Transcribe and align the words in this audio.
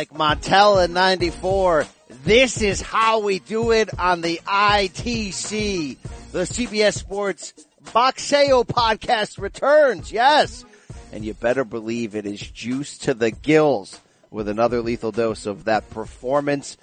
like 0.00 0.14
Montel 0.14 0.82
in 0.82 0.94
94. 0.94 1.84
This 2.24 2.62
is 2.62 2.80
how 2.80 3.20
we 3.20 3.38
do 3.38 3.70
it 3.70 3.90
on 3.98 4.22
the 4.22 4.40
ITC. 4.46 5.98
The 6.32 6.38
CBS 6.38 6.94
Sports 6.94 7.52
Boxeo 7.84 8.66
podcast 8.66 9.38
returns. 9.38 10.10
Yes. 10.10 10.64
And 11.12 11.22
you 11.22 11.34
better 11.34 11.66
believe 11.66 12.14
it 12.14 12.24
is 12.24 12.40
juice 12.40 12.96
to 13.00 13.12
the 13.12 13.30
gills 13.30 14.00
with 14.30 14.48
another 14.48 14.80
lethal 14.80 15.12
dose 15.12 15.44
of 15.44 15.64
that 15.64 15.90
performance 15.90 16.78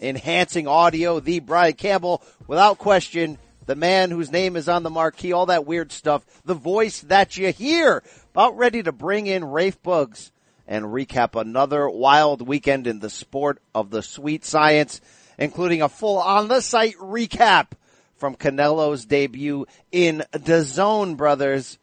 enhancing 0.00 0.66
audio. 0.66 1.20
The 1.20 1.40
Brian 1.40 1.74
Campbell, 1.74 2.22
without 2.46 2.78
question, 2.78 3.36
the 3.66 3.76
man 3.76 4.10
whose 4.10 4.32
name 4.32 4.56
is 4.56 4.66
on 4.66 4.82
the 4.82 4.88
marquee, 4.88 5.34
all 5.34 5.44
that 5.44 5.66
weird 5.66 5.92
stuff, 5.92 6.24
the 6.46 6.54
voice 6.54 7.02
that 7.02 7.36
you 7.36 7.52
hear. 7.52 8.02
About 8.30 8.56
ready 8.56 8.82
to 8.82 8.92
bring 8.92 9.26
in 9.26 9.44
Rafe 9.44 9.82
Bugs 9.82 10.31
and 10.66 10.86
recap 10.86 11.40
another 11.40 11.88
wild 11.88 12.46
weekend 12.46 12.86
in 12.86 13.00
the 13.00 13.10
sport 13.10 13.60
of 13.74 13.90
the 13.90 14.02
sweet 14.02 14.44
science, 14.44 15.00
including 15.38 15.82
a 15.82 15.88
full 15.88 16.18
on 16.18 16.48
the 16.48 16.60
site 16.60 16.96
recap 16.96 17.72
from 18.16 18.36
Canelo's 18.36 19.04
debut 19.04 19.66
in 19.90 20.22
the 20.30 20.62
zone, 20.62 21.16
brothers, 21.16 21.78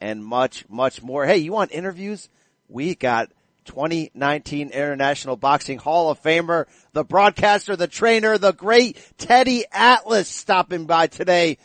and 0.00 0.24
much, 0.24 0.64
much 0.68 1.02
more. 1.02 1.26
Hey, 1.26 1.38
you 1.38 1.52
want 1.52 1.72
interviews? 1.72 2.28
We 2.68 2.94
got 2.94 3.30
2019 3.66 4.70
International 4.70 5.36
Boxing 5.36 5.78
Hall 5.78 6.10
of 6.10 6.22
Famer, 6.22 6.66
the 6.92 7.04
broadcaster, 7.04 7.76
the 7.76 7.86
trainer, 7.86 8.38
the 8.38 8.52
great 8.52 8.98
Teddy 9.18 9.64
Atlas 9.70 10.28
stopping 10.28 10.86
by 10.86 11.06
today 11.06 11.58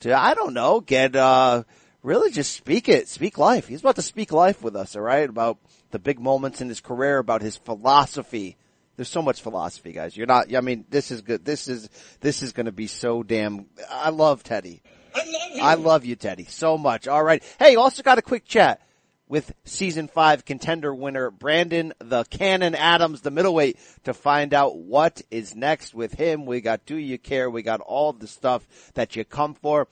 to, 0.00 0.14
I 0.16 0.34
don't 0.34 0.54
know, 0.54 0.80
get, 0.80 1.16
uh, 1.16 1.64
really 2.02 2.30
just 2.30 2.52
speak 2.52 2.88
it, 2.88 3.08
speak 3.08 3.38
life. 3.38 3.66
He's 3.66 3.80
about 3.80 3.96
to 3.96 4.02
speak 4.02 4.32
life 4.32 4.62
with 4.62 4.76
us, 4.76 4.94
alright? 4.94 5.28
About 5.28 5.58
the 5.94 6.00
big 6.00 6.18
moments 6.18 6.60
in 6.60 6.68
his 6.68 6.80
career, 6.80 7.18
about 7.18 7.40
his 7.40 7.56
philosophy. 7.56 8.56
There's 8.96 9.08
so 9.08 9.22
much 9.22 9.40
philosophy, 9.40 9.92
guys. 9.92 10.16
You're 10.16 10.26
not, 10.26 10.52
I 10.52 10.60
mean, 10.60 10.86
this 10.90 11.12
is 11.12 11.22
good. 11.22 11.44
This 11.44 11.68
is, 11.68 11.88
this 12.20 12.42
is 12.42 12.52
gonna 12.52 12.72
be 12.72 12.88
so 12.88 13.22
damn, 13.22 13.66
I 13.88 14.10
love 14.10 14.42
Teddy. 14.42 14.82
I 15.14 15.18
love 15.20 15.50
you. 15.54 15.62
I 15.62 15.74
love 15.74 16.04
you, 16.04 16.16
Teddy, 16.16 16.46
so 16.46 16.76
much. 16.76 17.06
Alright. 17.06 17.44
Hey, 17.60 17.76
also 17.76 18.02
got 18.02 18.18
a 18.18 18.22
quick 18.22 18.44
chat 18.44 18.80
with 19.28 19.54
season 19.64 20.08
five 20.08 20.44
contender 20.44 20.92
winner 20.92 21.30
Brandon 21.30 21.92
the 22.00 22.24
Cannon 22.24 22.74
Adams, 22.74 23.20
the 23.20 23.30
middleweight, 23.30 23.78
to 24.02 24.14
find 24.14 24.52
out 24.52 24.76
what 24.76 25.22
is 25.30 25.54
next 25.54 25.94
with 25.94 26.14
him. 26.14 26.44
We 26.44 26.60
got 26.60 26.86
Do 26.86 26.96
You 26.96 27.18
Care? 27.18 27.48
We 27.48 27.62
got 27.62 27.80
all 27.80 28.12
the 28.12 28.26
stuff 28.26 28.66
that 28.94 29.14
you 29.14 29.24
come 29.24 29.54
for. 29.54 29.86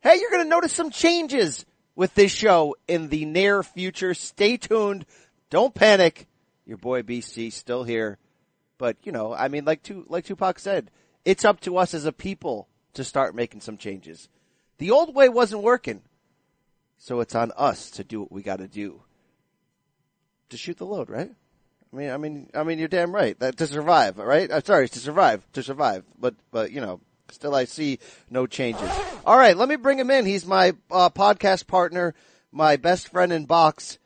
Hey, 0.00 0.16
you're 0.18 0.30
going 0.30 0.44
to 0.44 0.48
notice 0.48 0.72
some 0.72 0.88
changes 0.88 1.66
with 1.96 2.14
this 2.14 2.32
show 2.32 2.76
in 2.88 3.08
the 3.08 3.24
near 3.24 3.62
future. 3.62 4.14
Stay 4.14 4.56
tuned. 4.56 5.06
Don't 5.54 5.72
panic. 5.72 6.26
Your 6.66 6.78
boy 6.78 7.02
BC 7.02 7.52
still 7.52 7.84
here. 7.84 8.18
But, 8.76 8.96
you 9.04 9.12
know, 9.12 9.32
I 9.32 9.46
mean, 9.46 9.64
like, 9.64 9.88
like 10.08 10.24
Tupac 10.24 10.58
said, 10.58 10.90
it's 11.24 11.44
up 11.44 11.60
to 11.60 11.76
us 11.76 11.94
as 11.94 12.06
a 12.06 12.12
people 12.12 12.66
to 12.94 13.04
start 13.04 13.36
making 13.36 13.60
some 13.60 13.76
changes. 13.76 14.28
The 14.78 14.90
old 14.90 15.14
way 15.14 15.28
wasn't 15.28 15.62
working. 15.62 16.02
So 16.98 17.20
it's 17.20 17.36
on 17.36 17.52
us 17.56 17.88
to 17.92 18.02
do 18.02 18.18
what 18.18 18.32
we 18.32 18.42
gotta 18.42 18.66
do. 18.66 19.02
To 20.48 20.56
shoot 20.56 20.76
the 20.78 20.86
load, 20.86 21.08
right? 21.08 21.30
I 21.92 21.96
mean, 21.96 22.10
I 22.10 22.16
mean, 22.16 22.50
I 22.52 22.64
mean, 22.64 22.80
you're 22.80 22.88
damn 22.88 23.14
right. 23.14 23.38
That 23.38 23.56
to 23.58 23.68
survive, 23.68 24.18
right? 24.18 24.52
I'm 24.52 24.64
sorry, 24.64 24.88
to 24.88 24.98
survive, 24.98 25.46
to 25.52 25.62
survive. 25.62 26.02
But, 26.18 26.34
but, 26.50 26.72
you 26.72 26.80
know, 26.80 26.98
still 27.30 27.54
I 27.54 27.66
see 27.66 28.00
no 28.28 28.48
changes. 28.48 28.90
All 29.24 29.38
right, 29.38 29.56
let 29.56 29.68
me 29.68 29.76
bring 29.76 30.00
him 30.00 30.10
in. 30.10 30.26
He's 30.26 30.46
my 30.46 30.72
uh, 30.90 31.10
podcast 31.10 31.68
partner, 31.68 32.12
my 32.50 32.74
best 32.74 33.06
friend 33.06 33.32
in 33.32 33.44
box. 33.44 34.00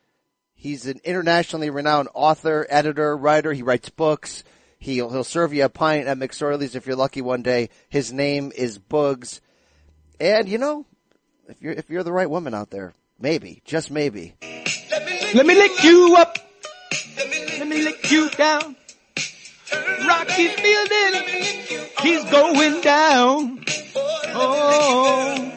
He's 0.61 0.87
an 0.87 1.01
internationally 1.05 1.71
renowned 1.71 2.09
author, 2.15 2.67
editor, 2.69 3.17
writer. 3.17 3.53
He 3.53 3.63
writes 3.63 3.91
books. 3.91 4.43
He'll 4.81 5.09
he'll 5.09 5.23
serve 5.23 5.55
you 5.55 5.65
a 5.65 5.69
pint 5.69 6.09
at 6.09 6.19
McSorley's 6.19 6.75
if 6.75 6.85
you're 6.85 6.97
lucky 6.97 7.23
one 7.23 7.43
day. 7.43 7.71
His 7.89 8.13
name 8.13 8.51
is 8.57 8.77
Bugs, 8.77 9.41
and 10.19 10.49
you 10.49 10.59
know, 10.59 10.85
if 11.47 11.63
you're 11.63 11.75
if 11.75 11.89
you're 11.89 12.03
the 12.03 12.13
right 12.13 12.29
woman 12.29 12.55
out 12.55 12.71
there, 12.71 12.95
maybe, 13.21 13.63
just 13.65 13.93
maybe, 13.93 14.35
Let 15.33 15.47
me 15.47 15.55
lick 15.55 15.85
you 15.85 16.17
up. 16.19 16.37
Let 17.61 17.69
me 17.69 17.83
lick 17.83 18.11
you 18.11 18.29
down. 18.31 18.75
Rocky 20.09 20.49
Fielding, 20.49 21.87
he's 22.03 22.25
going 22.33 22.81
down. 22.81 23.65
Oh, 24.35 25.53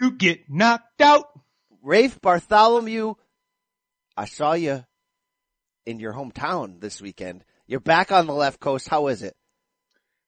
you 0.00 0.10
get 0.10 0.50
knocked 0.50 1.00
out. 1.00 1.29
Rafe 1.82 2.20
Bartholomew. 2.20 3.14
I 4.16 4.24
saw 4.26 4.52
you 4.52 4.84
in 5.86 5.98
your 5.98 6.12
hometown 6.12 6.80
this 6.80 7.00
weekend. 7.00 7.44
You're 7.66 7.80
back 7.80 8.12
on 8.12 8.26
the 8.26 8.34
left 8.34 8.60
coast. 8.60 8.88
How 8.88 9.08
is 9.08 9.22
it? 9.22 9.36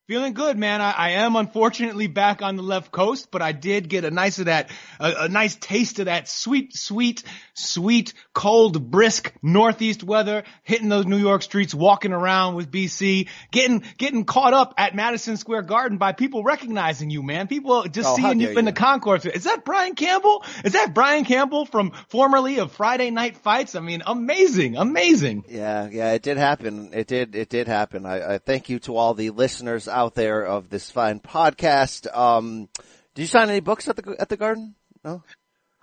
Feeling 0.09 0.35
good, 0.35 0.59
man. 0.59 0.81
I, 0.81 0.91
I 0.91 1.11
am 1.11 1.37
unfortunately 1.37 2.09
back 2.09 2.43
on 2.43 2.57
the 2.57 2.63
left 2.63 2.91
coast, 2.91 3.29
but 3.31 3.41
I 3.41 3.53
did 3.53 3.89
get 3.89 4.05
a 4.05 4.11
nice 4.11 4.41
of 4.41 4.47
that, 4.47 4.69
a, 4.99 5.13
a 5.21 5.29
nice 5.29 5.55
taste 5.55 6.01
of 6.01 6.07
that 6.07 6.29
sweet, 6.29 6.77
sweet, 6.77 7.23
sweet, 7.55 8.13
cold, 8.35 8.91
brisk 8.91 9.33
northeast 9.43 10.03
weather, 10.03 10.43
hitting 10.65 10.89
those 10.89 11.07
New 11.07 11.19
York 11.19 11.43
streets, 11.43 11.73
walking 11.73 12.13
around 12.13 12.57
with 12.57 12.69
BC, 12.69 13.29
getting, 13.53 13.85
getting 13.97 14.25
caught 14.25 14.53
up 14.53 14.75
at 14.77 14.97
Madison 14.97 15.37
Square 15.37 15.63
Garden 15.63 15.99
by 15.99 16.11
people 16.11 16.43
recognizing 16.43 17.09
you, 17.09 17.23
man. 17.23 17.47
People 17.47 17.85
just 17.85 18.09
Oh, 18.09 18.17
seeing 18.17 18.41
you 18.41 18.59
in 18.59 18.65
the 18.65 18.73
concourse. 18.73 19.25
Is 19.25 19.45
that 19.45 19.65
Brian 19.65 19.95
Campbell? 19.95 20.45
Is 20.65 20.73
that 20.73 20.95
Brian 20.95 21.25
Campbell 21.25 21.65
from 21.65 21.93
formerly 22.09 22.59
of 22.59 22.73
Friday 22.73 23.11
Night 23.13 23.37
Fights? 23.37 23.77
I 23.77 23.81
mean, 23.81 24.03
amazing, 24.05 24.77
amazing. 24.77 25.45
Yeah, 25.49 25.89
yeah, 25.93 26.13
it 26.15 26.23
did 26.23 26.39
happen. 26.39 26.91
It 26.93 27.07
did, 27.07 27.37
it 27.37 27.49
did 27.49 27.69
happen. 27.69 28.05
I, 28.05 28.35
I 28.35 28.39
thank 28.39 28.69
you 28.69 28.81
to 28.81 28.97
all 28.97 29.15
the 29.15 29.31
listeners 29.31 29.87
out 29.93 30.15
there 30.15 30.45
of 30.45 30.69
this 30.71 30.91
fine 30.91 31.21
podcast. 31.21 32.07
Um, 32.17 32.69
did 33.15 33.23
you 33.23 33.29
sign 33.29 33.49
any 33.51 33.61
books 33.61 33.89
at 33.89 33.97
the 33.97 34.17
at 34.19 34.29
the 34.29 34.37
garden? 34.37 34.75
No. 35.05 35.23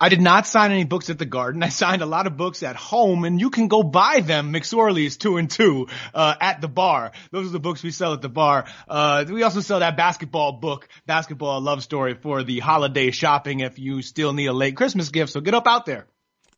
I 0.02 0.08
did 0.08 0.22
not 0.22 0.46
sign 0.46 0.70
any 0.72 0.84
books 0.84 1.10
at 1.10 1.18
the 1.18 1.26
garden. 1.26 1.62
I 1.62 1.68
signed 1.68 2.00
a 2.00 2.06
lot 2.06 2.26
of 2.26 2.38
books 2.38 2.62
at 2.62 2.74
home 2.74 3.24
and 3.24 3.38
you 3.38 3.50
can 3.50 3.68
go 3.68 3.82
buy 3.82 4.20
them, 4.20 4.50
McSorley's 4.50 5.18
two 5.18 5.36
and 5.36 5.50
two, 5.50 5.88
uh, 6.14 6.34
at 6.40 6.62
the 6.62 6.68
bar. 6.68 7.12
Those 7.32 7.48
are 7.48 7.52
the 7.52 7.60
books 7.60 7.82
we 7.82 7.90
sell 7.90 8.14
at 8.14 8.22
the 8.22 8.30
bar. 8.30 8.64
Uh, 8.88 9.26
we 9.28 9.42
also 9.42 9.60
sell 9.60 9.80
that 9.80 9.98
basketball 9.98 10.52
book, 10.52 10.88
basketball 11.04 11.60
love 11.60 11.82
story 11.82 12.14
for 12.14 12.42
the 12.42 12.60
holiday 12.60 13.10
shopping 13.10 13.60
if 13.60 13.78
you 13.78 14.00
still 14.00 14.32
need 14.32 14.46
a 14.46 14.54
late 14.54 14.74
Christmas 14.74 15.10
gift. 15.10 15.32
So 15.32 15.42
get 15.42 15.52
up 15.52 15.66
out 15.66 15.84
there. 15.84 16.06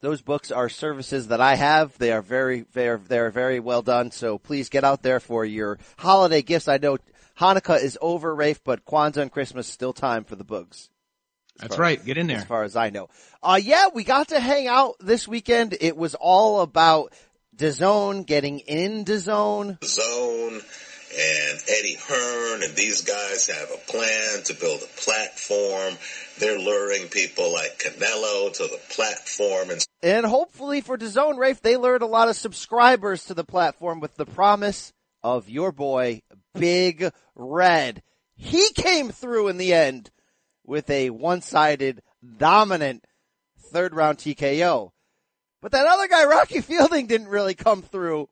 Those 0.03 0.21
books 0.21 0.53
are 0.53 0.69
services 0.69 1.29
that 1.29 1.41
I 1.41 1.57
have. 1.57 1.99
They 1.99 2.13
are 2.13 2.23
very, 2.23 2.65
they 2.75 2.89
are, 2.89 2.99
they 2.99 3.19
are 3.19 3.31
very 3.31 3.59
well 3.59 3.83
done. 3.83 4.13
So 4.13 4.39
please 4.39 4.69
get 4.69 4.85
out 4.85 5.03
there 5.03 5.19
for 5.19 5.45
your 5.45 5.79
holiday 5.97 6.43
gifts. 6.43 6.69
I 6.69 6.79
know 6.79 6.99
Hanukkah 7.43 7.83
is 7.83 7.99
over, 8.01 8.33
Rafe, 8.33 8.63
but 8.63 8.85
Kwanzaa 8.85 9.23
and 9.23 9.33
Christmas 9.33 9.67
still 9.67 9.93
time 9.93 10.23
for 10.23 10.37
the 10.37 10.45
books. 10.45 10.89
That's 11.59 11.77
right. 11.77 12.03
Get 12.03 12.17
in 12.17 12.29
there. 12.29 12.39
as 12.39 12.45
far 12.45 12.63
as 12.63 12.77
I 12.77 12.91
know. 12.91 13.09
Uh, 13.43 13.59
yeah, 13.61 13.89
we 13.93 14.05
got 14.05 14.29
to 14.29 14.39
hang 14.39 14.69
out 14.69 14.95
this 15.01 15.27
weekend. 15.27 15.77
It 15.81 15.97
was 15.97 16.15
all 16.15 16.61
about 16.61 17.13
DAZN, 17.57 18.27
getting 18.27 18.61
in 18.61 19.05
DAZN. 19.05 19.85
Zone 19.85 20.61
and 21.15 21.59
Eddie 21.69 21.99
Hearn 22.01 22.63
and 22.63 22.77
these 22.77 23.03
guys 23.03 23.49
have 23.49 23.71
a 23.71 23.91
plan 23.91 24.45
to 24.45 24.55
build 24.55 24.81
a 24.81 25.01
platform. 25.01 25.99
They're 26.39 26.61
luring 26.61 27.09
people 27.09 27.53
like 27.53 27.79
Canelo 27.79 28.53
to 28.53 28.63
the 28.63 28.81
platform 28.91 29.71
and 29.71 29.85
And 30.01 30.25
hopefully 30.25 30.81
for 30.81 30.97
DAZN, 30.97 31.39
Rafe, 31.39 31.61
they 31.61 31.77
lured 31.77 32.03
a 32.03 32.07
lot 32.07 32.29
of 32.29 32.37
subscribers 32.37 33.25
to 33.25 33.35
the 33.35 33.45
platform 33.45 33.99
with 33.99 34.15
the 34.15 34.27
promise 34.27 34.93
of 35.23 35.49
your 35.49 35.73
boy, 35.73 36.23
Big 36.55 37.11
Red. 37.35 38.03
He 38.35 38.73
came 38.73 39.11
through 39.11 39.49
in 39.49 39.57
the 39.57 39.73
end 39.73 40.11
with 40.65 40.89
a 40.91 41.11
one-sided, 41.11 42.03
dominant 42.37 43.05
third 43.59 43.95
round 43.95 44.19
TKO. 44.19 44.91
But 45.61 45.73
that 45.73 45.87
other 45.87 46.09
guy, 46.09 46.25
Rocky 46.25 46.61
Fielding, 46.61 47.07
didn't 47.07 47.29
really 47.29 47.55
come 47.55 47.83
through. 47.83 48.29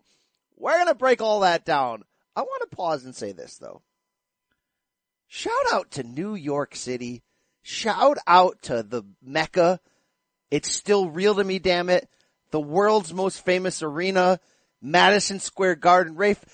We're 0.56 0.78
gonna 0.78 0.94
break 0.94 1.22
all 1.22 1.40
that 1.40 1.64
down. 1.64 2.02
I 2.36 2.42
want 2.42 2.68
to 2.68 2.76
pause 2.76 3.04
and 3.04 3.14
say 3.14 3.32
this 3.32 3.56
though. 3.56 3.82
Shout 5.26 5.52
out 5.72 5.92
to 5.92 6.02
New 6.02 6.34
York 6.34 6.74
City. 6.74 7.22
Shout 7.62 8.18
out 8.26 8.60
to 8.62 8.82
the 8.82 9.04
Mecca. 9.22 9.80
It's 10.50 10.70
still 10.70 11.08
real 11.08 11.36
to 11.36 11.44
me, 11.44 11.58
damn 11.58 11.88
it. 11.88 12.08
The 12.50 12.60
world's 12.60 13.14
most 13.14 13.44
famous 13.44 13.82
arena, 13.82 14.40
Madison 14.82 15.38
Square 15.38 15.76
Garden. 15.76 16.16
Rafe, 16.16 16.44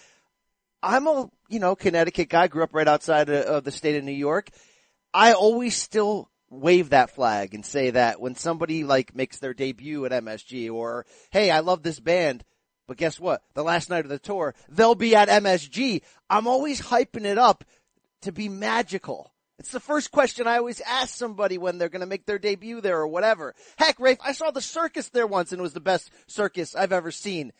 I'm 0.86 1.08
a, 1.08 1.28
you 1.48 1.58
know, 1.58 1.74
Connecticut 1.74 2.28
guy, 2.28 2.46
grew 2.46 2.62
up 2.62 2.72
right 2.72 2.86
outside 2.86 3.28
of, 3.28 3.64
the 3.64 3.72
state 3.72 3.96
of 3.96 4.04
New 4.04 4.12
York. 4.12 4.50
I 5.12 5.32
always 5.32 5.76
still 5.76 6.30
wave 6.48 6.90
that 6.90 7.10
flag 7.10 7.54
and 7.54 7.66
say 7.66 7.90
that 7.90 8.20
when 8.20 8.36
somebody 8.36 8.84
like 8.84 9.14
makes 9.14 9.40
their 9.40 9.52
debut 9.52 10.04
at 10.04 10.12
MSG 10.12 10.72
or, 10.72 11.04
hey, 11.30 11.50
I 11.50 11.58
love 11.58 11.82
this 11.82 11.98
band, 11.98 12.44
but 12.86 12.98
guess 12.98 13.18
what? 13.18 13.42
The 13.54 13.64
last 13.64 13.90
night 13.90 14.04
of 14.04 14.10
the 14.10 14.20
tour, 14.20 14.54
they'll 14.68 14.94
be 14.94 15.16
at 15.16 15.28
MSG. 15.28 16.02
I'm 16.30 16.46
always 16.46 16.80
hyping 16.80 17.24
it 17.24 17.36
up 17.36 17.64
to 18.22 18.30
be 18.30 18.48
magical. 18.48 19.32
It's 19.58 19.72
the 19.72 19.80
first 19.80 20.12
question 20.12 20.46
I 20.46 20.58
always 20.58 20.80
ask 20.82 21.16
somebody 21.16 21.58
when 21.58 21.78
they're 21.78 21.88
going 21.88 22.00
to 22.00 22.06
make 22.06 22.26
their 22.26 22.38
debut 22.38 22.80
there 22.80 22.98
or 22.98 23.08
whatever. 23.08 23.56
Heck, 23.76 23.98
Rafe, 23.98 24.18
I 24.24 24.32
saw 24.32 24.52
the 24.52 24.60
circus 24.60 25.08
there 25.08 25.26
once 25.26 25.50
and 25.50 25.58
it 25.58 25.62
was 25.62 25.72
the 25.72 25.80
best 25.80 26.12
circus 26.28 26.76
I've 26.76 26.92
ever 26.92 27.10
seen. 27.10 27.52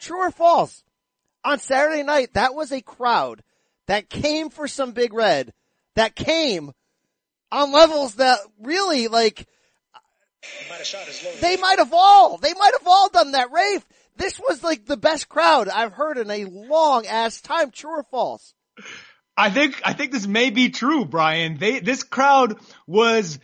True 0.00 0.26
or 0.26 0.32
false? 0.32 0.82
On 1.48 1.58
Saturday 1.58 2.02
night, 2.02 2.34
that 2.34 2.54
was 2.54 2.72
a 2.72 2.82
crowd 2.82 3.42
that 3.86 4.10
came 4.10 4.50
for 4.50 4.68
some 4.68 4.92
Big 4.92 5.14
Red, 5.14 5.54
that 5.94 6.14
came 6.14 6.72
on 7.50 7.72
levels 7.72 8.16
that 8.16 8.38
really 8.60 9.08
like, 9.08 9.48
they 11.40 11.56
might 11.56 11.78
have 11.78 11.94
all, 11.94 12.36
they 12.36 12.52
might 12.52 12.74
have 12.78 12.86
all 12.86 13.08
done 13.08 13.32
that, 13.32 13.50
Rafe. 13.50 13.82
This 14.14 14.38
was 14.38 14.62
like 14.62 14.84
the 14.84 14.98
best 14.98 15.30
crowd 15.30 15.70
I've 15.70 15.94
heard 15.94 16.18
in 16.18 16.30
a 16.30 16.44
long 16.44 17.06
ass 17.06 17.40
time. 17.40 17.70
True 17.70 18.00
or 18.00 18.02
false? 18.02 18.52
I 19.34 19.48
think, 19.48 19.80
I 19.86 19.94
think 19.94 20.12
this 20.12 20.26
may 20.26 20.50
be 20.50 20.68
true, 20.68 21.06
Brian. 21.06 21.56
They, 21.56 21.80
this 21.80 22.02
crowd 22.02 22.58
was 22.86 23.38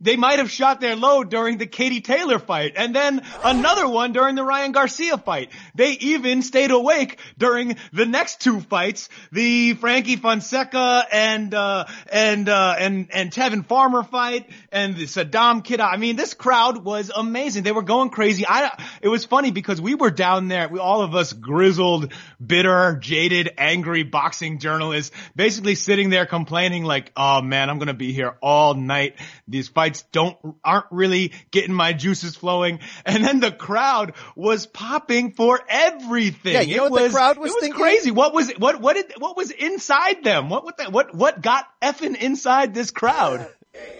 they 0.00 0.16
might 0.16 0.38
have 0.38 0.50
shot 0.50 0.80
their 0.80 0.96
load 0.96 1.30
during 1.30 1.58
the 1.58 1.66
Katie 1.66 2.00
Taylor 2.00 2.38
fight 2.38 2.74
and 2.76 2.94
then 2.94 3.22
another 3.44 3.88
one 3.88 4.12
during 4.12 4.34
the 4.34 4.44
Ryan 4.44 4.72
Garcia 4.72 5.18
fight. 5.18 5.50
They 5.74 5.92
even 5.92 6.42
stayed 6.42 6.70
awake 6.70 7.18
during 7.36 7.76
the 7.92 8.06
next 8.06 8.40
two 8.40 8.60
fights, 8.60 9.08
the 9.32 9.74
Frankie 9.74 10.16
Fonseca 10.16 11.06
and, 11.10 11.52
uh, 11.52 11.86
and, 12.12 12.48
uh, 12.48 12.76
and, 12.78 13.08
and 13.12 13.32
Tevin 13.32 13.66
Farmer 13.66 14.02
fight 14.02 14.48
and 14.72 14.96
the 14.96 15.04
Saddam 15.04 15.64
Kid. 15.64 15.80
I 15.80 15.96
mean, 15.96 16.16
this 16.16 16.34
crowd 16.34 16.84
was 16.84 17.10
amazing. 17.14 17.62
They 17.62 17.72
were 17.72 17.82
going 17.82 18.10
crazy. 18.10 18.44
I, 18.46 18.70
it 19.00 19.08
was 19.08 19.24
funny 19.24 19.50
because 19.50 19.80
we 19.80 19.94
were 19.94 20.10
down 20.10 20.48
there, 20.48 20.68
we, 20.68 20.78
all 20.78 21.02
of 21.02 21.14
us 21.14 21.32
grizzled, 21.32 22.12
bitter, 22.44 22.96
jaded, 23.00 23.50
angry 23.56 24.02
boxing 24.02 24.58
journalists, 24.58 25.14
basically 25.34 25.74
sitting 25.74 26.10
there 26.10 26.26
complaining 26.26 26.84
like, 26.84 27.12
oh 27.16 27.42
man, 27.42 27.70
I'm 27.70 27.78
going 27.78 27.88
to 27.88 27.94
be 27.94 28.12
here 28.12 28.36
all 28.42 28.74
night. 28.74 29.16
These 29.46 29.68
fights 29.68 30.04
don't 30.12 30.36
aren't 30.64 30.86
really 30.90 31.32
getting 31.50 31.74
my 31.74 31.92
juices 31.92 32.36
flowing. 32.36 32.80
And 33.04 33.24
then 33.24 33.40
the 33.40 33.52
crowd 33.52 34.14
was 34.36 34.66
popping 34.66 35.32
for 35.32 35.60
everything. 35.68 36.54
Yeah, 36.54 36.60
you 36.60 36.76
know 36.76 36.86
it 36.86 36.92
what 36.92 37.02
was, 37.02 37.12
the 37.12 37.16
crowd 37.16 37.38
was 37.38 37.50
it 37.50 37.54
was 37.54 37.62
thinking? 37.62 37.80
crazy. 37.80 38.10
What 38.10 38.34
was 38.34 38.50
what 38.58 38.80
what 38.80 38.96
did 38.96 39.12
what 39.18 39.36
was 39.36 39.50
inside 39.50 40.22
them? 40.24 40.48
What 40.50 40.64
what 40.64 40.76
the, 40.76 40.90
what 40.90 41.14
what 41.14 41.40
got 41.40 41.66
effing 41.80 42.16
inside 42.16 42.74
this 42.74 42.90
crowd? 42.90 43.48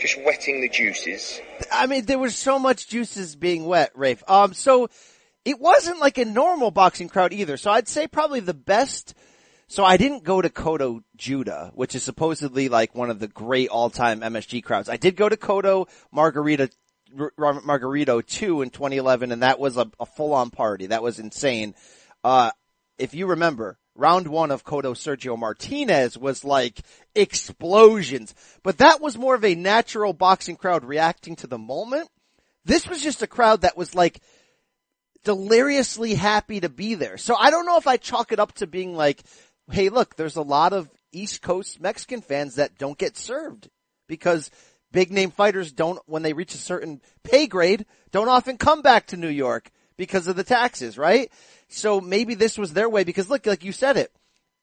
Just 0.00 0.18
wetting 0.24 0.60
the 0.60 0.68
juices. 0.68 1.40
I 1.72 1.86
mean, 1.86 2.04
there 2.04 2.18
was 2.18 2.36
so 2.36 2.58
much 2.58 2.88
juices 2.88 3.36
being 3.36 3.64
wet, 3.64 3.90
Rafe. 3.94 4.22
Um, 4.28 4.54
so 4.54 4.88
it 5.44 5.58
wasn't 5.58 5.98
like 5.98 6.18
a 6.18 6.24
normal 6.24 6.70
boxing 6.70 7.08
crowd 7.08 7.32
either. 7.32 7.56
So 7.56 7.70
I'd 7.70 7.88
say 7.88 8.06
probably 8.06 8.40
the 8.40 8.54
best 8.54 9.14
so 9.70 9.84
I 9.84 9.98
didn't 9.98 10.24
go 10.24 10.40
to 10.40 10.48
Cotto 10.48 11.02
Judah, 11.14 11.72
which 11.74 11.94
is 11.94 12.02
supposedly 12.02 12.70
like 12.70 12.94
one 12.94 13.10
of 13.10 13.18
the 13.18 13.28
great 13.28 13.68
all-time 13.68 14.20
MSG 14.20 14.64
crowds. 14.64 14.88
I 14.88 14.96
did 14.96 15.14
go 15.14 15.28
to 15.28 15.36
Cotto 15.36 15.88
Margarita, 16.10 16.70
Margarito 17.14 18.26
2 18.26 18.62
in 18.62 18.70
2011 18.70 19.30
and 19.30 19.42
that 19.42 19.60
was 19.60 19.76
a, 19.76 19.90
a 20.00 20.06
full-on 20.06 20.50
party. 20.50 20.86
That 20.86 21.02
was 21.02 21.18
insane. 21.18 21.74
Uh, 22.24 22.50
if 22.96 23.12
you 23.12 23.26
remember, 23.26 23.78
round 23.98 24.28
one 24.28 24.50
of 24.50 24.64
Cotto 24.64 24.94
Sergio 24.94 25.38
Martinez 25.38 26.16
was 26.16 26.44
like 26.44 26.80
explosions, 27.14 28.34
but 28.62 28.78
that 28.78 29.00
was 29.00 29.18
more 29.18 29.34
of 29.34 29.44
a 29.44 29.54
natural 29.54 30.12
boxing 30.12 30.56
crowd 30.56 30.84
reacting 30.84 31.36
to 31.36 31.46
the 31.46 31.58
moment. 31.58 32.08
This 32.64 32.88
was 32.88 33.02
just 33.02 33.22
a 33.22 33.26
crowd 33.26 33.62
that 33.62 33.76
was 33.76 33.94
like 33.94 34.20
deliriously 35.24 36.14
happy 36.14 36.60
to 36.60 36.68
be 36.68 36.94
there. 36.94 37.18
So 37.18 37.34
I 37.34 37.50
don't 37.50 37.66
know 37.66 37.76
if 37.76 37.86
I 37.86 37.96
chalk 37.96 38.32
it 38.32 38.38
up 38.38 38.52
to 38.54 38.66
being 38.66 38.94
like 38.94 39.22
hey, 39.70 39.88
look, 39.88 40.16
there's 40.16 40.36
a 40.36 40.42
lot 40.42 40.72
of 40.72 40.88
East 41.12 41.42
Coast 41.42 41.80
Mexican 41.80 42.20
fans 42.20 42.56
that 42.56 42.78
don't 42.78 42.98
get 42.98 43.16
served 43.16 43.68
because 44.06 44.50
big 44.92 45.10
name 45.10 45.30
fighters 45.30 45.72
don't, 45.72 46.00
when 46.06 46.22
they 46.22 46.32
reach 46.32 46.54
a 46.54 46.58
certain 46.58 47.00
pay 47.22 47.46
grade, 47.46 47.86
don't 48.10 48.28
often 48.28 48.56
come 48.56 48.82
back 48.82 49.06
to 49.06 49.16
New 49.16 49.28
York 49.28 49.70
because 49.98 50.26
of 50.28 50.36
the 50.36 50.44
taxes, 50.44 50.96
right? 50.96 51.30
So 51.68 52.00
maybe 52.00 52.34
this 52.34 52.56
was 52.56 52.72
their 52.72 52.88
way 52.88 53.04
because 53.04 53.28
look, 53.28 53.44
like 53.44 53.64
you 53.64 53.72
said 53.72 53.98
it, 53.98 54.10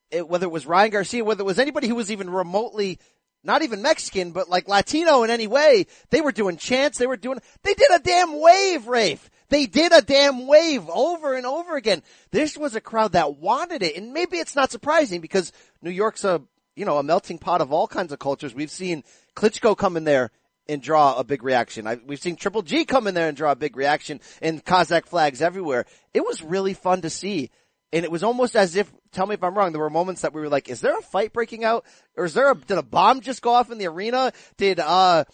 it 0.09 0.27
whether 0.27 0.47
it 0.47 0.51
was 0.51 0.65
Ryan 0.65 0.89
Garcia, 0.89 1.23
whether 1.23 1.41
it 1.41 1.45
was 1.45 1.59
anybody 1.59 1.87
who 1.87 1.95
was 1.95 2.09
even 2.09 2.31
remotely 2.31 2.97
not 3.45 3.61
even 3.61 3.81
Mexican, 3.81 4.31
but 4.31 4.49
like 4.49 4.67
Latino 4.67 5.23
in 5.23 5.29
any 5.29 5.47
way, 5.47 5.85
they 6.09 6.21
were 6.21 6.31
doing 6.31 6.57
chants, 6.57 6.97
they 6.97 7.07
were 7.07 7.15
doing, 7.15 7.39
they 7.61 7.75
did 7.75 7.91
a 7.93 7.99
damn 7.99 8.39
wave, 8.39 8.87
Rafe. 8.87 9.29
They 9.49 9.67
did 9.67 9.93
a 9.93 10.01
damn 10.01 10.47
wave 10.47 10.89
over 10.89 11.35
and 11.35 11.45
over 11.45 11.75
again. 11.75 12.01
This 12.31 12.57
was 12.57 12.75
a 12.75 12.81
crowd 12.81 13.11
that 13.11 13.37
wanted 13.37 13.83
it. 13.83 13.95
And 13.95 14.11
maybe 14.11 14.37
it's 14.37 14.55
not 14.55 14.71
surprising 14.71 15.21
because 15.21 15.51
New 15.83 15.91
York's 15.91 16.23
a, 16.23 16.41
you 16.75 16.85
know, 16.85 16.97
a 16.97 17.03
melting 17.03 17.37
pot 17.37 17.61
of 17.61 17.71
all 17.71 17.87
kinds 17.87 18.11
of 18.11 18.17
cultures. 18.17 18.55
We've 18.55 18.71
seen 18.71 19.03
Klitschko 19.35 19.77
come 19.77 19.95
in 19.95 20.03
there 20.03 20.31
and 20.67 20.81
draw 20.81 21.17
a 21.17 21.23
big 21.23 21.43
reaction. 21.43 21.87
I, 21.87 21.99
we've 22.05 22.21
seen 22.21 22.35
Triple 22.35 22.61
G 22.61 22.85
come 22.85 23.07
in 23.07 23.13
there 23.13 23.27
and 23.27 23.37
draw 23.37 23.51
a 23.51 23.55
big 23.55 23.77
reaction 23.77 24.19
and 24.41 24.63
Kazakh 24.63 25.05
flags 25.05 25.41
everywhere. 25.41 25.85
It 26.13 26.25
was 26.25 26.41
really 26.41 26.73
fun 26.73 27.01
to 27.01 27.09
see. 27.09 27.49
And 27.93 28.03
it 28.03 28.11
was 28.11 28.23
almost 28.23 28.55
as 28.55 28.75
if, 28.75 28.91
tell 29.11 29.27
me 29.27 29.35
if 29.35 29.43
I'm 29.43 29.57
wrong, 29.57 29.71
there 29.71 29.81
were 29.81 29.89
moments 29.89 30.21
that 30.21 30.33
we 30.33 30.41
were 30.41 30.49
like, 30.49 30.69
is 30.69 30.81
there 30.81 30.97
a 30.97 31.01
fight 31.01 31.31
breaking 31.33 31.63
out? 31.63 31.85
Or 32.17 32.25
is 32.25 32.33
there 32.33 32.51
a, 32.51 32.55
did 32.55 32.77
a 32.77 32.83
bomb 32.83 33.21
just 33.21 33.41
go 33.41 33.53
off 33.53 33.71
in 33.71 33.77
the 33.77 33.87
arena? 33.87 34.33
Did, 34.57 34.79
uh, 34.79 35.25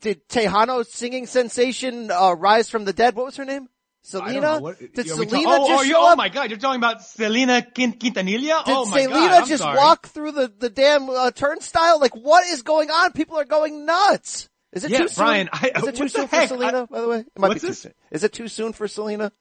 did 0.00 0.28
Tejano 0.28 0.86
singing 0.86 1.26
sensation 1.26 2.10
uh, 2.10 2.32
rise 2.32 2.70
from 2.70 2.84
the 2.84 2.92
dead? 2.92 3.16
What 3.16 3.26
was 3.26 3.36
her 3.36 3.44
name? 3.44 3.68
Selena? 4.02 4.60
What, 4.60 4.78
did 4.78 5.08
Selena 5.08 5.42
oh, 5.46 5.68
just 5.68 5.90
oh, 5.94 6.12
oh 6.12 6.16
my 6.16 6.28
god, 6.28 6.50
you're 6.50 6.58
talking 6.58 6.80
about 6.80 7.02
Selena 7.02 7.60
Quintanilla? 7.74 8.64
Did 8.64 8.74
oh 8.74 8.86
my 8.86 9.02
Selena 9.02 9.46
just 9.46 9.62
sorry. 9.62 9.76
walk 9.76 10.06
through 10.06 10.32
the, 10.32 10.52
the 10.58 10.70
damn 10.70 11.08
uh, 11.10 11.30
turnstile? 11.32 12.00
Like 12.00 12.16
what 12.16 12.46
is 12.46 12.62
going 12.62 12.90
on? 12.90 13.12
People 13.12 13.38
are 13.38 13.44
going 13.44 13.84
nuts. 13.84 14.48
Is 14.72 14.84
it 14.84 14.90
Yeah, 14.92 14.98
too 14.98 15.08
soon? 15.08 15.24
Brian, 15.24 15.48
I- 15.52 15.72
is 15.76 15.86
it 15.86 15.96
too 15.96 16.08
soon 16.08 16.28
for? 16.28 16.46
Selena, 16.46 16.82
I- 16.82 16.86
by 16.86 17.00
the 17.00 17.08
way? 17.08 17.18
It 17.20 17.38
might 17.38 17.54
be 17.54 17.60
too 17.60 17.72
soon. 17.72 17.92
Is 18.10 18.22
it 18.24 18.32
too 18.32 18.48
soon 18.48 18.72
for 18.72 18.86
Selena? 18.86 19.32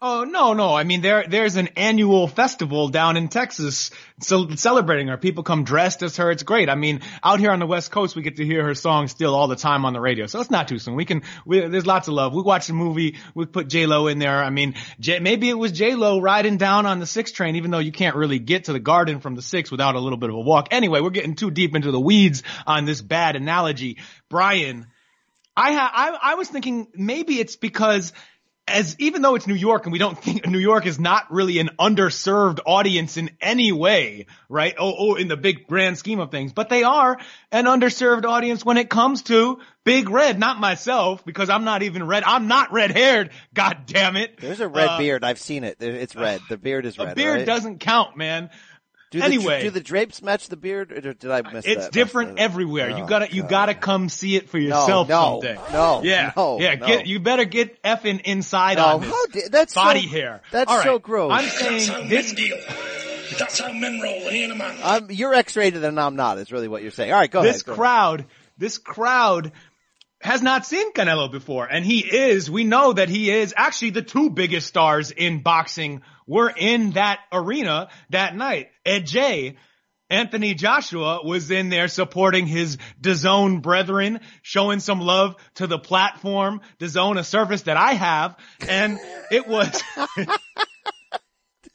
Oh 0.00 0.22
no, 0.22 0.52
no. 0.52 0.76
I 0.76 0.84
mean, 0.84 1.00
there 1.00 1.24
there's 1.26 1.56
an 1.56 1.70
annual 1.76 2.28
festival 2.28 2.88
down 2.88 3.16
in 3.16 3.26
Texas 3.26 3.90
celebrating 4.20 5.08
her. 5.08 5.16
People 5.16 5.42
come 5.42 5.64
dressed 5.64 6.04
as 6.04 6.18
her. 6.18 6.30
It's 6.30 6.44
great. 6.44 6.68
I 6.68 6.76
mean, 6.76 7.00
out 7.24 7.40
here 7.40 7.50
on 7.50 7.58
the 7.58 7.66
West 7.66 7.90
Coast, 7.90 8.14
we 8.14 8.22
get 8.22 8.36
to 8.36 8.44
hear 8.44 8.62
her 8.62 8.76
song 8.76 9.08
still 9.08 9.34
all 9.34 9.48
the 9.48 9.56
time 9.56 9.84
on 9.84 9.94
the 9.94 10.00
radio. 10.00 10.26
So 10.26 10.40
it's 10.40 10.52
not 10.52 10.68
too 10.68 10.78
soon. 10.78 10.94
We 10.94 11.04
can. 11.04 11.22
We, 11.44 11.66
there's 11.66 11.84
lots 11.84 12.06
of 12.06 12.14
love. 12.14 12.32
We 12.32 12.42
watch 12.42 12.68
the 12.68 12.74
movie. 12.74 13.16
We 13.34 13.46
put 13.46 13.66
J 13.66 13.86
Lo 13.86 14.06
in 14.06 14.20
there. 14.20 14.40
I 14.40 14.50
mean, 14.50 14.76
J, 15.00 15.18
maybe 15.18 15.48
it 15.48 15.58
was 15.58 15.72
J 15.72 15.96
Lo 15.96 16.20
riding 16.20 16.58
down 16.58 16.86
on 16.86 17.00
the 17.00 17.06
six 17.06 17.32
train, 17.32 17.56
even 17.56 17.72
though 17.72 17.78
you 17.80 17.90
can't 17.90 18.14
really 18.14 18.38
get 18.38 18.64
to 18.64 18.72
the 18.72 18.78
garden 18.78 19.18
from 19.18 19.34
the 19.34 19.42
six 19.42 19.68
without 19.68 19.96
a 19.96 20.00
little 20.00 20.18
bit 20.18 20.30
of 20.30 20.36
a 20.36 20.40
walk. 20.40 20.68
Anyway, 20.70 21.00
we're 21.00 21.10
getting 21.10 21.34
too 21.34 21.50
deep 21.50 21.74
into 21.74 21.90
the 21.90 22.00
weeds 22.00 22.44
on 22.68 22.84
this 22.84 23.02
bad 23.02 23.34
analogy, 23.34 23.98
Brian. 24.28 24.86
I 25.56 25.72
ha- 25.72 25.92
I, 25.92 26.32
I 26.32 26.34
was 26.36 26.48
thinking 26.48 26.86
maybe 26.94 27.40
it's 27.40 27.56
because 27.56 28.12
as 28.68 28.96
even 28.98 29.22
though 29.22 29.34
it's 29.34 29.46
New 29.46 29.54
York 29.54 29.84
and 29.86 29.92
we 29.92 29.98
don't 29.98 30.16
think 30.22 30.46
New 30.46 30.58
York 30.58 30.86
is 30.86 30.98
not 30.98 31.30
really 31.32 31.58
an 31.58 31.70
underserved 31.78 32.60
audience 32.66 33.16
in 33.16 33.30
any 33.40 33.72
way, 33.72 34.26
right? 34.48 34.74
Oh, 34.78 34.94
oh, 34.98 35.14
in 35.14 35.28
the 35.28 35.36
big 35.36 35.66
grand 35.66 35.98
scheme 35.98 36.20
of 36.20 36.30
things, 36.30 36.52
but 36.52 36.68
they 36.68 36.82
are 36.82 37.18
an 37.52 37.64
underserved 37.64 38.24
audience 38.24 38.64
when 38.64 38.76
it 38.76 38.88
comes 38.90 39.22
to 39.22 39.58
Big 39.84 40.10
Red, 40.10 40.38
not 40.38 40.60
myself, 40.60 41.24
because 41.24 41.48
I'm 41.48 41.64
not 41.64 41.82
even 41.82 42.06
red. 42.06 42.22
I'm 42.22 42.46
not 42.46 42.72
red 42.72 42.90
haired. 42.90 43.30
God 43.54 43.84
damn 43.86 44.16
it. 44.16 44.38
There's 44.38 44.60
a 44.60 44.68
red 44.68 44.88
Uh, 44.88 44.98
beard. 44.98 45.24
I've 45.24 45.38
seen 45.38 45.64
it. 45.64 45.78
It's 45.80 46.14
red. 46.14 46.42
The 46.50 46.58
beard 46.58 46.84
is 46.84 46.98
red. 46.98 47.04
A 47.04 47.08
red. 47.08 47.16
beard 47.16 47.36
right? 47.38 47.46
doesn't 47.46 47.78
count, 47.80 48.14
man. 48.16 48.50
Do 49.10 49.20
the, 49.20 49.24
anyway. 49.24 49.62
do 49.62 49.70
the 49.70 49.80
drapes 49.80 50.20
match 50.20 50.48
the 50.48 50.56
beard, 50.56 50.92
or 50.92 51.14
did 51.14 51.30
I 51.30 51.40
miss 51.40 51.64
that? 51.64 51.70
It's 51.70 51.88
different 51.88 52.32
Must 52.32 52.40
have- 52.40 52.50
everywhere. 52.52 52.90
you 52.90 53.04
Oh, 53.04 53.06
gotta, 53.06 53.34
you 53.34 53.40
God. 53.42 53.50
gotta 53.50 53.74
come 53.74 54.08
see 54.10 54.36
it 54.36 54.50
for 54.50 54.58
yourself 54.58 55.08
no, 55.08 55.40
someday. 55.40 55.58
no, 55.72 56.02
yeah, 56.04 56.32
no, 56.36 56.60
yeah. 56.60 56.74
no. 56.74 56.86
Get, 56.86 57.06
you 57.06 57.18
better 57.18 57.46
get 57.46 57.82
effing 57.82 58.20
inside 58.20 58.76
No, 58.76 58.84
on 58.84 59.00
this. 59.00 59.10
how 59.10 59.26
da- 59.26 59.48
that's 59.50 59.74
body 59.74 60.02
so- 60.02 60.08
hair. 60.10 60.42
that's 60.50 60.70
All 60.70 60.76
right. 60.76 60.84
so 60.84 60.98
gross. 60.98 61.32
I'm 61.32 61.44
That's 61.44 61.60
how 61.60 61.78
saying 61.78 62.08
this. 62.10 62.32
deal. 62.34 62.56
That's 63.38 63.58
how 63.58 63.72
men 63.72 64.00
roll, 64.00 64.28
ain't 64.28 64.52
a 64.52 64.54
man. 64.54 64.76
I'm, 64.82 65.10
you're 65.10 65.32
X-rated 65.34 65.84
and 65.84 65.98
I'm 66.00 66.16
not. 66.16 66.38
Is 66.38 66.50
really 66.52 66.68
what 66.68 66.82
you're 66.82 66.90
saying. 66.90 67.12
All 67.12 67.18
right, 67.18 67.30
go 67.30 67.42
this 67.42 67.56
ahead. 67.62 67.64
go 67.66 67.72
ahead. 67.72 67.78
crowd, 67.78 68.24
this 68.58 68.78
crowd 68.78 69.52
has 70.20 70.42
not 70.42 70.66
seen 70.66 70.92
Canelo 70.92 71.30
before. 71.30 71.66
And 71.66 71.84
he 71.84 72.00
is, 72.00 72.50
we 72.50 72.64
know 72.64 72.92
that 72.92 73.08
he 73.08 73.30
is 73.30 73.54
actually 73.56 73.90
the 73.90 74.02
two 74.02 74.30
biggest 74.30 74.66
stars 74.66 75.12
in 75.12 75.42
boxing 75.42 76.02
were 76.28 76.52
in 76.54 76.92
that 76.92 77.18
arena 77.32 77.88
that 78.10 78.36
night. 78.36 78.68
Ed 78.84 79.06
J. 79.06 79.56
Anthony 80.10 80.54
Joshua 80.54 81.20
was 81.22 81.50
in 81.50 81.68
there 81.68 81.88
supporting 81.88 82.46
his 82.46 82.78
DAZN 83.00 83.60
brethren, 83.60 84.20
showing 84.42 84.80
some 84.80 85.00
love 85.00 85.36
to 85.56 85.66
the 85.66 85.78
platform, 85.78 86.60
DAZN, 86.78 87.18
a 87.18 87.24
service 87.24 87.62
that 87.62 87.76
I 87.76 87.92
have. 87.92 88.36
And 88.66 88.98
it 89.30 89.46
was, 89.46 89.82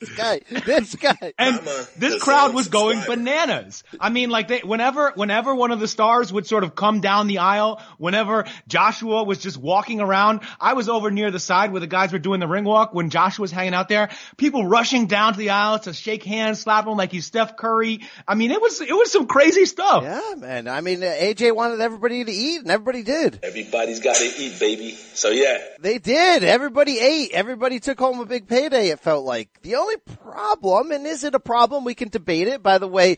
guy, 0.10 0.42
this 0.66 0.96
guy. 0.96 1.34
And 1.38 1.56
a 1.60 1.88
this 1.98 2.22
crowd 2.22 2.54
was 2.54 2.68
going 2.68 3.02
bananas. 3.06 3.84
I 4.00 4.10
mean, 4.10 4.30
like 4.30 4.48
they, 4.48 4.60
whenever, 4.60 5.12
whenever 5.16 5.54
one 5.56 5.72
of 5.72 5.80
the 5.80 5.88
stars 5.88 6.32
would 6.32 6.48
sort 6.48 6.64
of 6.64 6.76
come 6.76 7.02
down 7.02 7.28
the 7.28 7.40
aisle, 7.40 7.82
whenever 7.98 8.46
Joshua 8.68 9.24
was 9.24 9.40
just 9.40 9.58
walking 9.58 10.02
around, 10.02 10.42
I 10.60 10.74
was 10.74 10.90
over 10.90 11.12
near 11.12 11.32
the 11.32 11.40
side 11.40 11.72
where 11.72 11.82
the 11.82 11.88
guys 11.88 12.12
were 12.12 12.20
doing 12.20 12.40
the 12.40 12.48
ring 12.48 12.64
walk 12.64 12.94
when 12.94 13.10
Joshua 13.10 13.44
was 13.44 13.52
hanging 13.52 13.74
out 13.74 13.90
there, 13.90 14.10
people 14.38 14.66
rushing 14.66 15.08
down 15.08 15.34
to 15.34 15.40
the 15.40 15.52
aisle 15.52 15.80
to 15.80 15.94
shake 15.94 16.24
hands, 16.24 16.60
slap 16.60 16.88
him 16.88 16.98
like 16.98 17.12
he's 17.12 17.26
Steph 17.26 17.58
Curry. 17.58 18.02
I 18.28 18.36
mean, 18.36 18.52
it 18.52 18.62
was, 18.62 18.82
it 18.82 18.94
was 18.94 19.12
some 19.12 19.28
crazy 19.28 19.66
stuff. 19.66 20.04
Yeah, 20.04 20.36
man. 20.38 20.68
I 20.68 20.82
mean, 20.82 21.04
uh, 21.04 21.08
AJ 21.08 21.56
wanted 21.56 21.82
everybody 21.82 22.24
to 22.24 22.32
eat, 22.32 22.62
and 22.62 22.72
everybody 22.72 23.04
did. 23.04 23.40
Everybody's 23.44 24.00
got 24.00 24.16
to 24.16 24.26
eat, 24.26 24.60
baby. 24.60 24.92
So 25.14 25.30
yeah. 25.30 25.58
They 25.80 25.98
did. 25.98 26.44
Everybody 26.44 27.00
ate. 27.00 27.32
Everybody 27.32 27.80
took 27.80 28.00
home 28.00 28.20
a 28.20 28.26
big 28.26 28.48
payday. 28.48 28.90
It 28.90 29.00
felt 29.00 29.26
like 29.26 29.50
the 29.62 29.76
only 29.76 29.93
problem, 29.98 30.92
and 30.92 31.06
is 31.08 31.24
it 31.24 31.36
a 31.36 31.40
problem? 31.40 31.86
We 31.86 31.96
can 31.96 32.10
debate 32.10 32.48
it. 32.48 32.62
By 32.64 32.78
the 32.78 32.88
way, 32.88 33.18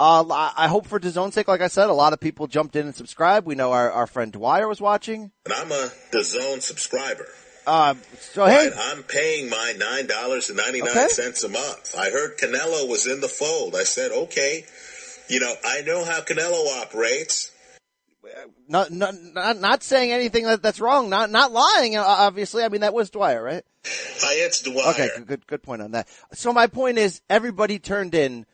uh, 0.00 0.24
I 0.30 0.52
I 0.56 0.68
hope 0.68 0.86
for 0.86 0.98
DAZN's 0.98 1.34
sake, 1.34 1.48
like 1.48 1.60
I 1.60 1.68
said, 1.68 1.88
a 1.88 1.92
lot 1.94 2.12
of 2.12 2.20
people 2.20 2.46
jumped 2.46 2.76
in 2.76 2.86
and 2.86 2.94
subscribed. 2.94 3.46
We 3.46 3.54
know 3.54 3.72
our, 3.72 3.90
our 3.90 4.06
friend 4.06 4.32
Dwyer 4.32 4.66
was 4.68 4.80
watching. 4.80 5.30
And 5.44 5.54
I'm 5.54 5.70
a 5.72 5.90
DAZN 6.12 6.60
subscriber. 6.62 7.26
Uh, 7.66 7.94
so 8.20 8.44
hey, 8.44 8.68
Right, 8.68 8.72
I'm 8.78 9.02
paying 9.04 9.48
my 9.48 9.74
nine 9.78 10.06
dollars 10.06 10.50
and 10.50 10.58
ninety 10.58 10.82
nine 10.82 11.08
cents 11.08 11.44
Okay. 11.44 11.54
a 11.54 11.56
month. 11.58 11.94
I 11.96 12.10
heard 12.10 12.36
Canelo 12.36 12.88
was 12.88 13.06
in 13.06 13.20
the 13.20 13.28
fold. 13.28 13.74
I 13.74 13.84
said, 13.84 14.10
okay, 14.12 14.66
you 15.28 15.40
know, 15.40 15.54
I 15.64 15.80
know 15.82 16.04
how 16.04 16.20
Canelo 16.20 16.82
operates. 16.82 17.50
Not, 18.68 18.90
not, 18.90 19.14
not, 19.14 19.60
not 19.60 19.82
saying 19.82 20.12
anything 20.12 20.44
that, 20.44 20.62
that's 20.62 20.80
wrong, 20.80 21.08
not, 21.08 21.30
not 21.30 21.52
lying, 21.52 21.96
obviously. 21.96 22.62
I 22.62 22.68
mean, 22.68 22.80
that 22.82 22.94
was 22.94 23.10
Dwyer, 23.10 23.42
right? 23.42 23.64
Hi, 23.84 24.34
it's 24.44 24.62
Dwyer. 24.62 24.90
Okay, 24.90 25.08
good, 25.26 25.46
good, 25.46 25.62
point 25.62 25.82
on 25.82 25.92
that. 25.92 26.08
So 26.32 26.52
my 26.52 26.66
point 26.66 26.98
is, 26.98 27.20
everybody 27.28 27.78
turned 27.78 28.14
in. 28.14 28.46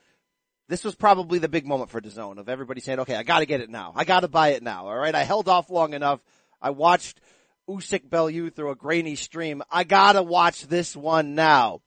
This 0.68 0.84
was 0.84 0.94
probably 0.94 1.38
the 1.40 1.48
big 1.48 1.66
moment 1.66 1.90
for 1.90 2.00
DAZN 2.00 2.38
of 2.38 2.48
everybody 2.48 2.80
saying, 2.80 3.00
"Okay, 3.00 3.16
I 3.16 3.24
got 3.24 3.40
to 3.40 3.46
get 3.46 3.60
it 3.60 3.70
now. 3.70 3.92
I 3.96 4.04
got 4.04 4.20
to 4.20 4.28
buy 4.28 4.50
it 4.50 4.62
now." 4.62 4.86
All 4.86 4.96
right, 4.96 5.14
I 5.14 5.24
held 5.24 5.48
off 5.48 5.68
long 5.68 5.94
enough. 5.94 6.20
I 6.62 6.70
watched 6.70 7.20
Usyk 7.68 8.08
Bellew 8.08 8.50
through 8.50 8.70
a 8.70 8.76
grainy 8.76 9.16
stream. 9.16 9.62
I 9.70 9.82
got 9.84 10.12
to 10.12 10.22
watch 10.22 10.62
this 10.68 10.96
one 10.96 11.34
now. 11.34 11.80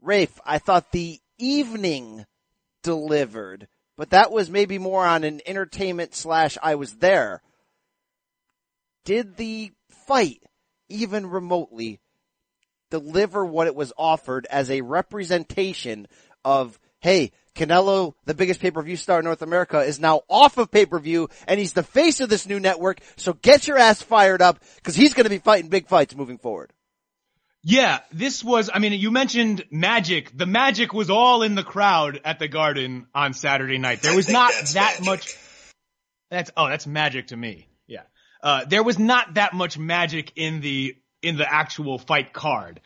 Rafe, 0.00 0.40
I 0.44 0.58
thought 0.58 0.90
the 0.92 1.20
evening 1.38 2.24
delivered, 2.82 3.68
but 3.96 4.10
that 4.10 4.32
was 4.32 4.50
maybe 4.50 4.78
more 4.78 5.04
on 5.04 5.24
an 5.24 5.40
entertainment 5.46 6.14
slash 6.14 6.56
I 6.62 6.74
was 6.76 6.94
there. 6.96 7.42
Did 9.04 9.36
the 9.36 9.72
fight 10.06 10.42
even 10.88 11.28
remotely 11.28 12.00
deliver 12.90 13.44
what 13.44 13.66
it 13.66 13.74
was 13.74 13.92
offered 13.96 14.46
as 14.50 14.70
a 14.70 14.82
representation 14.82 16.06
of, 16.44 16.78
hey, 17.00 17.32
Canelo, 17.54 18.14
the 18.24 18.34
biggest 18.34 18.60
pay-per-view 18.60 18.96
star 18.96 19.18
in 19.18 19.24
North 19.24 19.42
America, 19.42 19.80
is 19.80 20.00
now 20.00 20.22
off 20.28 20.58
of 20.58 20.70
pay-per-view 20.70 21.28
and 21.46 21.58
he's 21.58 21.72
the 21.72 21.82
face 21.82 22.20
of 22.20 22.28
this 22.28 22.46
new 22.46 22.60
network. 22.60 23.00
So 23.16 23.32
get 23.34 23.66
your 23.66 23.78
ass 23.78 24.00
fired 24.00 24.40
up 24.40 24.60
because 24.76 24.94
he's 24.94 25.14
going 25.14 25.24
to 25.24 25.30
be 25.30 25.38
fighting 25.38 25.70
big 25.70 25.88
fights 25.88 26.14
moving 26.14 26.38
forward. 26.38 26.72
Yeah, 27.64 28.00
this 28.10 28.42
was, 28.42 28.70
I 28.72 28.80
mean, 28.80 28.92
you 28.92 29.12
mentioned 29.12 29.64
magic. 29.70 30.36
The 30.36 30.46
magic 30.46 30.92
was 30.92 31.10
all 31.10 31.42
in 31.42 31.54
the 31.54 31.62
crowd 31.62 32.20
at 32.24 32.40
the 32.40 32.48
garden 32.48 33.06
on 33.14 33.34
Saturday 33.34 33.78
night. 33.78 34.02
There 34.02 34.16
was 34.16 34.28
not 34.28 34.52
that 34.52 34.98
magic. 35.00 35.06
much. 35.06 35.36
That's, 36.30 36.50
oh, 36.56 36.68
that's 36.68 36.86
magic 36.86 37.28
to 37.28 37.36
me. 37.36 37.68
Yeah. 37.86 38.02
Uh, 38.42 38.64
there 38.64 38.82
was 38.82 38.98
not 38.98 39.34
that 39.34 39.52
much 39.52 39.78
magic 39.78 40.32
in 40.34 40.60
the, 40.60 40.96
in 41.22 41.36
the 41.36 41.50
actual 41.50 41.98
fight 41.98 42.32
card. 42.32 42.80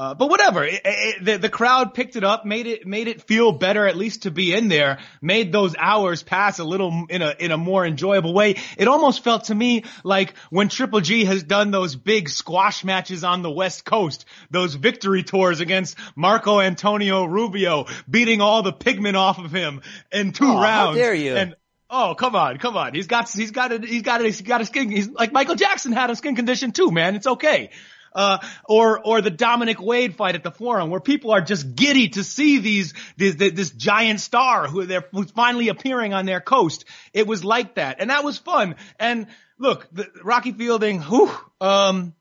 Uh, 0.00 0.14
but 0.14 0.30
whatever, 0.30 0.64
it, 0.64 0.80
it, 0.82 1.22
the, 1.26 1.36
the 1.36 1.48
crowd 1.50 1.92
picked 1.92 2.16
it 2.16 2.24
up, 2.24 2.46
made 2.46 2.66
it, 2.66 2.86
made 2.86 3.06
it 3.06 3.20
feel 3.24 3.52
better 3.52 3.86
at 3.86 3.98
least 3.98 4.22
to 4.22 4.30
be 4.30 4.54
in 4.54 4.68
there, 4.68 4.96
made 5.20 5.52
those 5.52 5.76
hours 5.78 6.22
pass 6.22 6.58
a 6.58 6.64
little 6.64 7.04
in 7.10 7.20
a, 7.20 7.34
in 7.38 7.50
a 7.50 7.58
more 7.58 7.84
enjoyable 7.84 8.32
way. 8.32 8.56
It 8.78 8.88
almost 8.88 9.22
felt 9.22 9.44
to 9.44 9.54
me 9.54 9.84
like 10.02 10.32
when 10.48 10.70
Triple 10.70 11.02
G 11.02 11.26
has 11.26 11.42
done 11.42 11.70
those 11.70 11.96
big 11.96 12.30
squash 12.30 12.82
matches 12.82 13.24
on 13.24 13.42
the 13.42 13.50
West 13.50 13.84
Coast, 13.84 14.24
those 14.50 14.74
victory 14.74 15.22
tours 15.22 15.60
against 15.60 15.98
Marco 16.16 16.60
Antonio 16.60 17.26
Rubio, 17.26 17.84
beating 18.08 18.40
all 18.40 18.62
the 18.62 18.72
pigment 18.72 19.18
off 19.18 19.38
of 19.38 19.52
him 19.52 19.82
in 20.10 20.32
two 20.32 20.44
Oh, 20.46 20.56
how 20.56 20.62
rounds. 20.62 20.96
dare 20.96 21.12
you. 21.12 21.36
And 21.36 21.56
Oh, 21.90 22.14
come 22.14 22.36
on, 22.36 22.56
come 22.56 22.74
on. 22.74 22.94
He's 22.94 23.08
got, 23.08 23.28
he's 23.28 23.50
got 23.50 23.70
a, 23.70 23.78
he's 23.86 24.02
got 24.02 24.22
a, 24.22 24.24
he's 24.24 24.40
got 24.40 24.62
a 24.62 24.64
skin, 24.64 24.90
he's 24.90 25.10
like 25.10 25.30
Michael 25.32 25.56
Jackson 25.56 25.92
had 25.92 26.08
a 26.08 26.16
skin 26.16 26.36
condition 26.36 26.72
too, 26.72 26.90
man. 26.90 27.16
It's 27.16 27.26
okay. 27.26 27.68
Uh, 28.12 28.38
or, 28.68 29.00
or 29.06 29.20
the 29.20 29.30
Dominic 29.30 29.80
Wade 29.80 30.16
fight 30.16 30.34
at 30.34 30.42
the 30.42 30.50
forum 30.50 30.90
where 30.90 31.00
people 31.00 31.30
are 31.30 31.40
just 31.40 31.76
giddy 31.76 32.08
to 32.08 32.24
see 32.24 32.58
these, 32.58 32.92
this, 33.16 33.36
this 33.36 33.70
giant 33.70 34.18
star 34.20 34.66
who 34.66 34.84
they're, 34.84 35.04
who's 35.12 35.30
finally 35.30 35.68
appearing 35.68 36.12
on 36.12 36.26
their 36.26 36.40
coast. 36.40 36.84
It 37.12 37.26
was 37.26 37.44
like 37.44 37.76
that. 37.76 38.00
And 38.00 38.10
that 38.10 38.24
was 38.24 38.36
fun. 38.38 38.74
And 38.98 39.28
look, 39.58 39.86
the, 39.92 40.08
Rocky 40.24 40.50
Fielding, 40.52 41.00
who 41.00 41.30
um, 41.60 42.14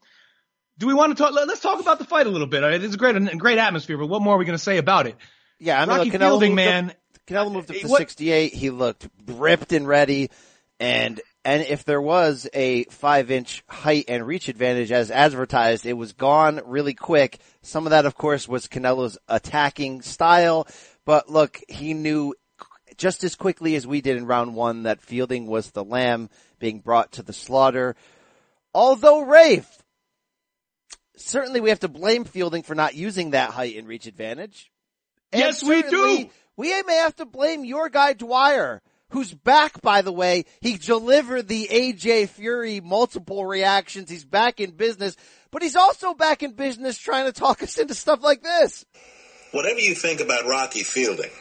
do 0.78 0.86
we 0.86 0.94
want 0.94 1.18
to 1.18 1.24
talk? 1.24 1.34
let- 1.34 1.48
Let's 1.48 1.62
talk 1.62 1.80
about 1.80 1.98
the 1.98 2.06
fight 2.06 2.28
a 2.28 2.30
little 2.30 2.48
bit. 2.48 2.64
I 2.64 2.72
mean, 2.72 2.84
It's 2.84 2.94
a 2.94 2.98
great, 2.98 3.16
a 3.16 3.36
great 3.36 3.58
atmosphere, 3.58 3.98
but 3.98 4.08
what 4.08 4.22
more 4.22 4.36
are 4.36 4.38
we 4.38 4.46
going 4.46 4.58
to 4.58 4.64
say 4.64 4.78
about 4.78 5.08
it? 5.08 5.16
Yeah, 5.60 5.82
I 5.82 5.86
mean, 5.86 5.98
Rocky 5.98 6.12
look, 6.12 6.22
Fielding, 6.22 6.52
up- 6.52 6.56
man. 6.56 6.94
Canelo 7.28 7.52
moved 7.52 7.70
up 7.72 7.78
to 7.78 7.88
What- 7.88 7.98
68. 7.98 8.54
He 8.54 8.70
looked 8.70 9.08
ripped 9.28 9.74
and 9.74 9.88
ready. 9.88 10.30
And, 10.80 11.20
and 11.50 11.64
if 11.64 11.84
there 11.84 12.00
was 12.02 12.48
a 12.54 12.84
five 12.92 13.32
inch 13.32 13.64
height 13.68 14.06
and 14.08 14.28
reach 14.28 14.50
advantage 14.50 14.92
as 14.92 15.10
advertised, 15.10 15.84
it 15.88 15.94
was 15.94 16.14
gone 16.14 16.62
really 16.64 16.94
quick. 16.94 17.40
Some 17.64 17.88
of 17.88 17.90
that, 17.90 18.06
of 18.06 18.14
course, 18.14 18.48
was 18.48 18.68
Canelo's 18.68 19.18
attacking 19.28 20.04
style. 20.04 20.68
But 21.06 21.28
look, 21.28 21.60
he 21.68 21.96
knew 21.96 22.36
just 22.98 23.24
as 23.24 23.36
quickly 23.36 23.74
as 23.74 23.88
we 23.88 24.00
did 24.00 24.16
in 24.16 24.28
round 24.28 24.54
one 24.54 24.84
that 24.84 25.02
Fielding 25.02 25.48
was 25.48 25.72
the 25.72 25.84
lamb 25.84 26.30
being 26.60 26.82
brought 26.82 27.14
to 27.14 27.24
the 27.24 27.34
slaughter. 27.34 27.96
Although 28.76 29.22
Rafe, 29.22 29.82
certainly 31.16 31.62
we 31.62 31.70
have 31.70 31.80
to 31.80 31.88
blame 31.88 32.26
Fielding 32.26 32.62
for 32.62 32.76
not 32.76 32.94
using 32.94 33.32
that 33.32 33.50
height 33.50 33.76
and 33.76 33.88
reach 33.88 34.06
advantage. 34.06 34.72
And 35.32 35.40
Yes, 35.40 35.64
we 35.64 35.82
do. 35.82 36.30
We 36.56 36.84
may 36.84 36.98
have 36.98 37.16
to 37.16 37.26
blame 37.26 37.66
your 37.66 37.90
guy 37.90 38.14
Dwyer, 38.14 38.84
who's 39.10 39.34
back, 39.34 39.82
by 39.82 40.02
the 40.02 40.12
way. 40.12 40.46
He 40.62 40.78
delivered 40.78 41.48
the 41.48 41.68
AJ 41.72 42.30
Fury 42.30 42.80
multiple 42.80 43.46
reactions. 43.46 44.10
He's 44.10 44.26
back 44.26 44.60
in 44.60 44.72
business, 44.72 45.16
but 45.52 45.62
he's 45.62 45.76
also 45.76 46.14
back 46.14 46.44
in 46.44 46.54
business 46.54 46.98
trying 46.98 47.26
to 47.26 47.32
talk 47.32 47.62
us 47.64 47.78
into 47.78 47.94
stuff 47.94 48.24
like 48.24 48.42
this. 48.42 48.86
Whatever 49.52 49.80
you 49.80 49.96
think 49.96 50.22
about 50.22 50.46
Rocky 50.46 50.84
Fielding, 50.84 51.32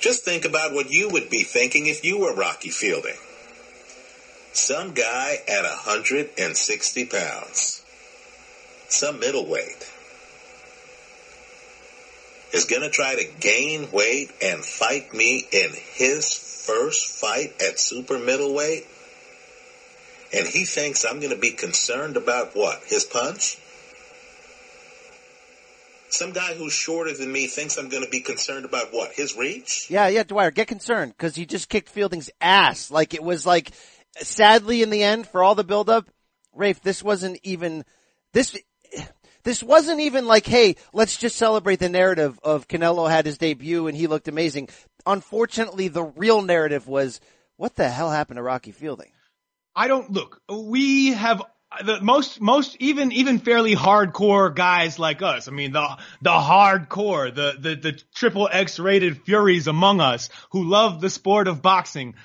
just 0.00 0.24
think 0.24 0.44
about 0.44 0.74
what 0.74 0.90
you 0.90 1.08
would 1.10 1.30
be 1.30 1.44
thinking 1.44 1.86
if 1.86 2.04
you 2.04 2.18
were 2.20 2.34
Rocky 2.34 2.70
Fielding. 2.70 3.16
Some 4.52 4.94
guy 4.94 5.36
at 5.48 5.64
160 5.64 7.06
pounds, 7.06 7.84
some 8.88 9.20
middleweight, 9.20 9.90
is 12.56 12.64
going 12.64 12.82
to 12.82 12.90
try 12.90 13.14
to 13.14 13.24
gain 13.40 13.90
weight 13.92 14.32
and 14.42 14.64
fight 14.64 15.12
me 15.12 15.46
in 15.52 15.70
his 15.94 16.32
first 16.32 17.20
fight 17.20 17.54
at 17.62 17.78
super 17.78 18.18
middleweight? 18.18 18.86
And 20.34 20.46
he 20.46 20.64
thinks 20.64 21.04
I'm 21.04 21.20
going 21.20 21.34
to 21.34 21.38
be 21.38 21.52
concerned 21.52 22.16
about 22.16 22.56
what? 22.56 22.82
His 22.86 23.04
punch? 23.04 23.58
Some 26.08 26.32
guy 26.32 26.54
who's 26.54 26.72
shorter 26.72 27.14
than 27.14 27.30
me 27.30 27.46
thinks 27.46 27.76
I'm 27.76 27.88
going 27.88 28.04
to 28.04 28.10
be 28.10 28.20
concerned 28.20 28.64
about 28.64 28.92
what? 28.92 29.12
His 29.12 29.36
reach? 29.36 29.86
Yeah, 29.90 30.08
yeah, 30.08 30.22
Dwyer, 30.22 30.50
get 30.50 30.66
concerned 30.66 31.12
because 31.12 31.36
he 31.36 31.46
just 31.46 31.68
kicked 31.68 31.88
Fielding's 31.88 32.30
ass. 32.40 32.90
Like 32.90 33.12
it 33.12 33.22
was 33.22 33.44
like, 33.44 33.72
sadly 34.18 34.82
in 34.82 34.90
the 34.90 35.02
end 35.02 35.26
for 35.26 35.42
all 35.42 35.54
the 35.54 35.64
buildup, 35.64 36.08
Rafe, 36.54 36.80
this 36.80 37.02
wasn't 37.02 37.38
even, 37.42 37.84
this, 38.32 38.56
this 39.46 39.62
wasn't 39.62 40.00
even 40.00 40.26
like, 40.26 40.44
hey, 40.44 40.74
let's 40.92 41.16
just 41.16 41.36
celebrate 41.36 41.78
the 41.78 41.88
narrative 41.88 42.36
of 42.42 42.66
Canelo 42.66 43.08
had 43.08 43.26
his 43.26 43.38
debut 43.38 43.86
and 43.86 43.96
he 43.96 44.08
looked 44.08 44.26
amazing. 44.26 44.68
Unfortunately, 45.06 45.86
the 45.86 46.02
real 46.02 46.42
narrative 46.42 46.88
was, 46.88 47.20
what 47.56 47.76
the 47.76 47.88
hell 47.88 48.10
happened 48.10 48.38
to 48.38 48.42
Rocky 48.42 48.72
Fielding? 48.72 49.12
I 49.72 49.86
don't 49.86 50.10
look. 50.10 50.42
We 50.48 51.12
have 51.12 51.44
the 51.84 52.00
most, 52.00 52.40
most 52.40 52.76
even, 52.80 53.12
even 53.12 53.38
fairly 53.38 53.76
hardcore 53.76 54.52
guys 54.52 54.98
like 54.98 55.22
us. 55.22 55.46
I 55.46 55.52
mean, 55.52 55.70
the, 55.70 55.96
the 56.22 56.30
hardcore, 56.30 57.32
the, 57.32 57.54
the, 57.56 57.76
the 57.76 58.02
triple 58.16 58.48
X 58.50 58.80
rated 58.80 59.22
furies 59.22 59.68
among 59.68 60.00
us 60.00 60.28
who 60.50 60.64
love 60.64 61.00
the 61.00 61.08
sport 61.08 61.46
of 61.46 61.62
boxing. 61.62 62.16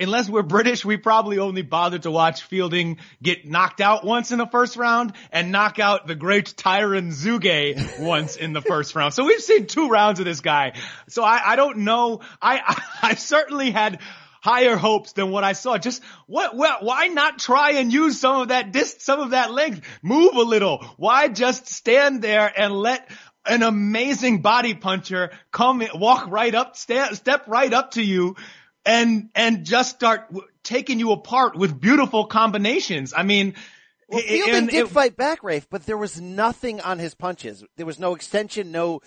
Unless 0.00 0.30
we're 0.30 0.44
British, 0.44 0.84
we 0.84 0.96
probably 0.96 1.40
only 1.40 1.62
bother 1.62 1.98
to 1.98 2.10
watch 2.10 2.42
Fielding 2.42 2.98
get 3.20 3.44
knocked 3.44 3.80
out 3.80 4.04
once 4.04 4.30
in 4.30 4.38
the 4.38 4.46
first 4.46 4.76
round 4.76 5.12
and 5.32 5.50
knock 5.50 5.80
out 5.80 6.06
the 6.06 6.14
great 6.14 6.54
Tyron 6.56 7.10
Zeuge 7.12 7.98
once 8.00 8.36
in 8.36 8.52
the 8.52 8.60
first 8.60 8.94
round. 8.94 9.12
So 9.12 9.24
we've 9.24 9.42
seen 9.42 9.66
two 9.66 9.88
rounds 9.88 10.20
of 10.20 10.24
this 10.24 10.40
guy. 10.40 10.74
So 11.08 11.24
I, 11.24 11.40
I 11.44 11.56
don't 11.56 11.78
know. 11.78 12.20
I, 12.40 12.80
I, 13.02 13.14
certainly 13.16 13.72
had 13.72 13.98
higher 14.40 14.76
hopes 14.76 15.14
than 15.14 15.32
what 15.32 15.42
I 15.42 15.52
saw. 15.54 15.78
Just 15.78 16.00
what, 16.28 16.54
why 16.54 17.08
not 17.08 17.40
try 17.40 17.72
and 17.72 17.92
use 17.92 18.20
some 18.20 18.42
of 18.42 18.48
that 18.48 18.70
dis, 18.70 18.98
some 19.00 19.18
of 19.18 19.30
that 19.30 19.50
length? 19.50 19.80
Move 20.00 20.36
a 20.36 20.42
little. 20.42 20.78
Why 20.96 21.26
just 21.26 21.66
stand 21.66 22.22
there 22.22 22.52
and 22.56 22.72
let 22.72 23.10
an 23.44 23.64
amazing 23.64 24.42
body 24.42 24.74
puncher 24.74 25.32
come, 25.50 25.82
walk 25.94 26.30
right 26.30 26.54
up, 26.54 26.76
stand, 26.76 27.16
step 27.16 27.48
right 27.48 27.72
up 27.72 27.92
to 27.92 28.02
you 28.02 28.36
and, 28.88 29.28
and 29.34 29.66
just 29.66 29.94
start 29.94 30.34
taking 30.62 30.98
you 30.98 31.12
apart 31.12 31.54
with 31.56 31.78
beautiful 31.78 32.24
combinations. 32.24 33.12
I 33.14 33.22
mean, 33.22 33.54
well, 34.08 34.22
Fielding 34.22 34.66
did 34.66 34.86
it, 34.86 34.88
fight 34.88 35.14
back, 35.14 35.44
Rafe, 35.44 35.68
but 35.68 35.84
there 35.84 35.98
was 35.98 36.18
nothing 36.18 36.80
on 36.80 36.98
his 36.98 37.14
punches. 37.14 37.62
There 37.76 37.84
was 37.84 37.98
no 37.98 38.14
extension, 38.14 38.72
no 38.72 39.00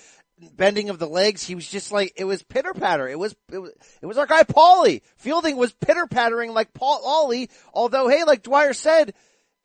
bending 0.56 0.92
of 0.92 1.00
the 1.00 1.08
legs. 1.08 1.44
He 1.44 1.56
was 1.56 1.68
just 1.68 1.92
like 1.92 2.14
it 2.16 2.26
was 2.26 2.44
pitter 2.44 2.76
patter. 2.76 3.08
It 3.10 3.18
was 3.18 3.36
it 3.52 3.58
was 3.58 3.72
it 4.04 4.06
was 4.06 4.20
our 4.20 4.28
guy 4.28 4.44
Paulie. 4.44 5.02
Fielding 5.18 5.58
was 5.58 5.74
pitter 5.74 6.06
pattering 6.06 6.54
like 6.54 6.74
Paulie. 6.74 7.50
Although, 7.74 8.08
hey, 8.08 8.24
like 8.24 8.44
Dwyer 8.44 8.74
said, 8.74 9.16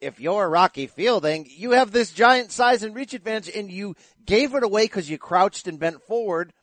if 0.00 0.18
you're 0.18 0.49
Rocky 0.49 0.87
Fielding, 0.87 1.46
you 1.50 1.73
have 1.73 1.90
this 1.90 2.11
giant 2.12 2.52
size 2.52 2.82
and 2.82 2.94
reach 2.94 3.12
advantage, 3.12 3.54
and 3.54 3.70
you 3.70 3.96
gave 4.25 4.54
it 4.54 4.62
away 4.62 4.85
because 4.85 5.11
you 5.11 5.18
crouched 5.18 5.66
and 5.66 5.78
bent 5.78 6.02
forward. 6.04 6.54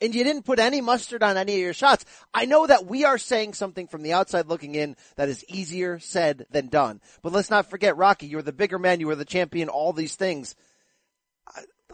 And 0.00 0.14
you 0.14 0.22
didn't 0.22 0.44
put 0.44 0.60
any 0.60 0.80
mustard 0.80 1.24
on 1.24 1.36
any 1.36 1.54
of 1.54 1.60
your 1.60 1.74
shots. 1.74 2.04
I 2.32 2.44
know 2.44 2.66
that 2.66 2.86
we 2.86 3.04
are 3.04 3.18
saying 3.18 3.54
something 3.54 3.88
from 3.88 4.02
the 4.02 4.12
outside 4.12 4.46
looking 4.46 4.76
in 4.76 4.94
that 5.16 5.28
is 5.28 5.44
easier 5.48 5.98
said 5.98 6.46
than 6.50 6.68
done. 6.68 7.00
But 7.22 7.32
let's 7.32 7.50
not 7.50 7.68
forget, 7.68 7.96
Rocky, 7.96 8.28
you're 8.28 8.42
the 8.42 8.52
bigger 8.52 8.78
man, 8.78 9.00
you 9.00 9.08
were 9.08 9.16
the 9.16 9.24
champion, 9.24 9.68
all 9.68 9.92
these 9.92 10.14
things 10.14 10.54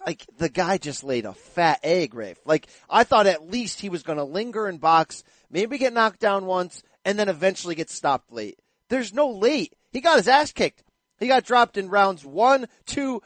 like 0.06 0.26
the 0.38 0.48
guy 0.48 0.78
just 0.78 1.04
laid 1.04 1.24
a 1.24 1.32
fat 1.32 1.80
egg, 1.82 2.14
Rafe. 2.14 2.38
Like 2.44 2.66
I 2.88 3.04
thought 3.04 3.26
at 3.26 3.50
least 3.50 3.80
he 3.80 3.88
was 3.88 4.02
going 4.02 4.18
to 4.18 4.24
linger 4.24 4.66
and 4.66 4.80
box, 4.80 5.24
maybe 5.50 5.78
get 5.78 5.92
knocked 5.92 6.20
down 6.20 6.46
once, 6.46 6.82
and 7.04 7.18
then 7.18 7.28
eventually 7.28 7.74
get 7.74 7.90
stopped 7.90 8.32
late. 8.32 8.58
There's 8.90 9.14
no 9.14 9.30
late. 9.30 9.74
He 9.90 10.00
got 10.00 10.18
his 10.18 10.28
ass 10.28 10.52
kicked. 10.52 10.82
He 11.18 11.28
got 11.28 11.44
dropped 11.44 11.76
in 11.76 11.88
rounds 11.88 12.24
one, 12.24 12.66
two, 12.86 13.22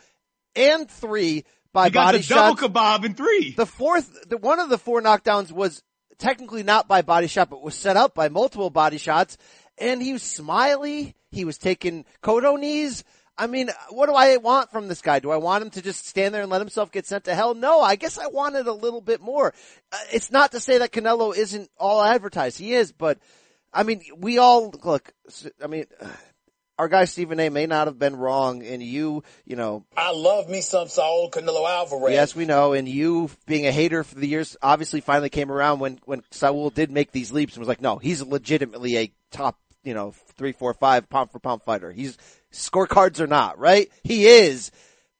and 0.55 0.89
three 0.91 1.45
by 1.73 1.87
he 1.87 1.91
body 1.91 2.23
shots. 2.23 2.61
Double 2.61 2.75
kebab 2.75 3.05
in 3.05 3.15
three. 3.15 3.53
The 3.53 3.67
fourth, 3.67 4.29
the, 4.29 4.37
one 4.37 4.61
of 4.61 4.69
the 4.69 4.79
four 4.79 5.01
knockdowns 5.01 5.53
was 5.53 5.83
technically 6.19 6.63
not 6.63 6.89
by 6.89 7.03
body 7.03 7.27
shot, 7.27 7.51
but 7.51 7.63
was 7.63 7.75
set 7.75 7.97
up 7.97 8.15
by 8.15 8.29
multiple 8.29 8.71
body 8.71 8.99
shots. 8.99 9.39
And 9.77 10.03
he 10.03 10.13
was 10.13 10.23
smiley. 10.23 11.15
He 11.31 11.45
was 11.45 11.59
taking 11.59 12.05
Cotto 12.23 12.59
knees. 12.59 13.05
I 13.37 13.47
mean, 13.47 13.71
what 13.91 14.07
do 14.07 14.15
I 14.15 14.37
want 14.39 14.73
from 14.73 14.89
this 14.89 15.01
guy? 15.01 15.21
Do 15.21 15.31
I 15.31 15.37
want 15.37 15.63
him 15.63 15.71
to 15.71 15.83
just 15.83 16.07
stand 16.07 16.35
there 16.35 16.43
and 16.43 16.51
let 16.51 16.61
himself 16.61 16.91
get 16.91 17.07
sent 17.07 17.25
to 17.25 17.35
hell? 17.35 17.55
No, 17.55 17.81
I 17.81 17.95
guess 17.95 18.19
I 18.19 18.27
wanted 18.27 18.67
a 18.67 18.73
little 18.73 19.01
bit 19.01 19.21
more. 19.21 19.55
Uh, 19.93 19.97
it's 20.13 20.33
not 20.33 20.53
to 20.53 20.61
say 20.61 20.79
that 20.79 20.91
Canelo 20.91 21.37
isn't 21.37 21.71
all 21.79 22.03
advertised. 22.03 22.59
He 22.59 22.75
is, 22.75 22.91
but 22.91 23.19
I 23.73 23.85
mean, 23.85 24.03
we 24.17 24.39
all 24.39 24.75
look. 24.83 25.13
I 25.63 25.69
mean, 25.69 25.85
our 26.79 26.89
guy 26.89 27.05
Stephen 27.05 27.41
A. 27.41 27.49
may 27.49 27.67
not 27.67 27.87
have 27.87 27.99
been 27.99 28.17
wrong, 28.17 28.65
and 28.65 28.83
you, 28.83 29.25
you 29.45 29.57
know, 29.57 29.85
I 29.97 30.13
love 30.13 30.49
me 30.49 30.61
some 30.61 30.89
Saul 30.89 31.31
Canelo 31.31 31.69
Alvarez. 31.69 32.13
Yes, 32.13 32.37
we 32.37 32.45
know, 32.45 32.73
and 32.73 32.89
you 32.89 33.31
being 33.47 33.67
a 33.67 33.73
hater 33.73 34.05
for 34.05 34.15
the 34.15 34.29
years, 34.29 34.57
obviously 34.63 35.01
finally 35.01 35.31
came 35.31 35.51
around 35.51 35.81
when 35.81 35.99
when 36.05 36.23
Saul 36.31 36.71
did 36.71 36.91
make 36.91 37.13
these 37.13 37.33
leaps 37.33 37.55
and 37.55 37.61
was 37.61 37.69
like, 37.69 37.81
no, 37.81 37.99
he's 37.99 38.23
legitimately 38.23 38.97
a 38.97 39.13
top 39.31 39.59
you 39.85 39.95
know, 39.95 40.13
three, 40.37 40.53
four, 40.53 40.75
five 40.75 41.09
pound 41.09 41.31
for 41.31 41.39
pound 41.39 41.63
fighter. 41.63 41.91
He's 41.93 42.19
scorecards 42.53 43.21
or 43.21 43.27
not, 43.27 43.59
right? 43.59 43.91
He 44.03 44.27
is. 44.27 44.71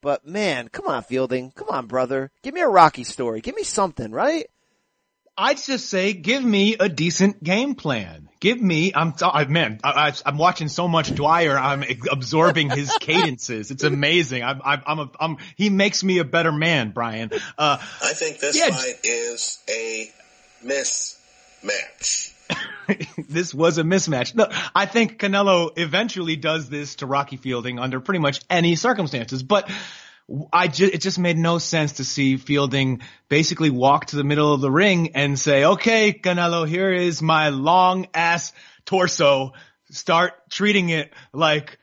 But 0.01 0.25
man, 0.25 0.69
come 0.69 0.87
on, 0.87 1.03
Fielding. 1.03 1.51
Come 1.51 1.69
on, 1.69 1.87
brother. 1.87 2.31
Give 2.43 2.53
me 2.53 2.61
a 2.61 2.67
Rocky 2.69 3.03
story. 3.03 3.41
Give 3.41 3.55
me 3.55 3.63
something, 3.63 4.11
right? 4.11 4.47
I'd 5.39 5.57
just 5.57 5.89
say, 5.89 6.11
give 6.11 6.43
me 6.43 6.75
a 6.77 6.89
decent 6.89 7.41
game 7.41 7.75
plan. 7.75 8.27
Give 8.41 8.61
me, 8.61 8.91
I'm, 8.93 9.13
I, 9.21 9.45
man, 9.45 9.79
I, 9.83 10.13
am 10.25 10.37
watching 10.37 10.67
so 10.67 10.89
much 10.89 11.15
Dwyer. 11.15 11.57
I'm 11.57 11.83
absorbing 12.11 12.69
his 12.69 12.91
cadences. 12.99 13.71
It's 13.71 13.83
amazing. 13.83 14.43
I'm, 14.43 14.61
I'm, 14.63 14.81
I'm, 14.85 14.99
a, 14.99 15.11
I'm, 15.17 15.37
he 15.55 15.69
makes 15.69 16.03
me 16.03 16.17
a 16.19 16.25
better 16.25 16.51
man, 16.51 16.91
Brian. 16.91 17.31
Uh, 17.57 17.77
I 18.03 18.13
think 18.13 18.39
this 18.39 18.57
yeah, 18.57 18.69
fight 18.69 18.99
is 19.05 19.63
a 19.69 20.11
mismatch. 20.65 22.33
this 23.29 23.53
was 23.53 23.77
a 23.77 23.83
mismatch. 23.83 24.35
No, 24.35 24.49
I 24.75 24.87
think 24.87 25.19
Canelo 25.19 25.71
eventually 25.77 26.35
does 26.35 26.69
this 26.69 26.95
to 26.95 27.05
Rocky 27.05 27.37
Fielding 27.37 27.79
under 27.79 28.01
pretty 28.01 28.19
much 28.19 28.41
any 28.49 28.75
circumstances, 28.75 29.41
but 29.41 29.69
I 30.53 30.67
just, 30.67 30.93
it 30.93 31.01
just 31.01 31.19
made 31.19 31.37
no 31.37 31.57
sense 31.57 31.93
to 31.93 32.03
see 32.03 32.37
Fielding 32.37 33.01
basically 33.29 33.69
walk 33.69 34.07
to 34.07 34.15
the 34.15 34.23
middle 34.23 34.53
of 34.53 34.61
the 34.61 34.71
ring 34.71 35.15
and 35.15 35.39
say, 35.39 35.65
okay, 35.65 36.13
Canelo, 36.13 36.67
here 36.67 36.91
is 36.91 37.21
my 37.21 37.49
long 37.49 38.07
ass 38.13 38.53
torso. 38.85 39.53
Start 39.89 40.33
treating 40.49 40.89
it 40.89 41.13
like 41.33 41.79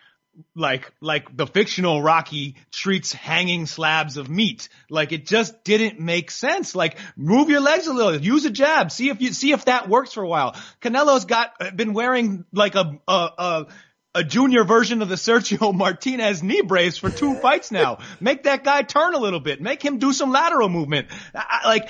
like 0.54 0.92
like 1.00 1.34
the 1.34 1.46
fictional 1.46 2.02
Rocky 2.02 2.56
treats 2.70 3.12
hanging 3.12 3.66
slabs 3.66 4.16
of 4.16 4.28
meat. 4.28 4.68
Like 4.90 5.12
it 5.12 5.26
just 5.26 5.64
didn't 5.64 6.00
make 6.00 6.30
sense. 6.30 6.74
Like 6.74 6.98
move 7.16 7.48
your 7.48 7.60
legs 7.60 7.86
a 7.86 7.92
little, 7.92 8.16
use 8.16 8.44
a 8.44 8.50
jab, 8.50 8.90
see 8.90 9.08
if 9.08 9.20
you 9.20 9.32
see 9.32 9.52
if 9.52 9.64
that 9.64 9.88
works 9.88 10.12
for 10.12 10.22
a 10.22 10.28
while. 10.28 10.54
Canelo's 10.80 11.24
got 11.24 11.76
been 11.76 11.94
wearing 11.94 12.44
like 12.52 12.74
a 12.74 12.98
a 13.08 13.12
a, 13.38 13.66
a 14.16 14.24
junior 14.24 14.64
version 14.64 15.02
of 15.02 15.08
the 15.08 15.14
Sergio 15.14 15.74
Martinez 15.74 16.42
knee 16.42 16.62
brace 16.62 16.96
for 16.96 17.10
two 17.10 17.34
fights 17.34 17.70
now. 17.70 17.98
Make 18.18 18.44
that 18.44 18.64
guy 18.64 18.82
turn 18.82 19.14
a 19.14 19.18
little 19.18 19.40
bit. 19.40 19.60
Make 19.60 19.82
him 19.84 19.98
do 19.98 20.12
some 20.12 20.32
lateral 20.32 20.68
movement. 20.70 21.08
I, 21.34 21.60
like 21.66 21.88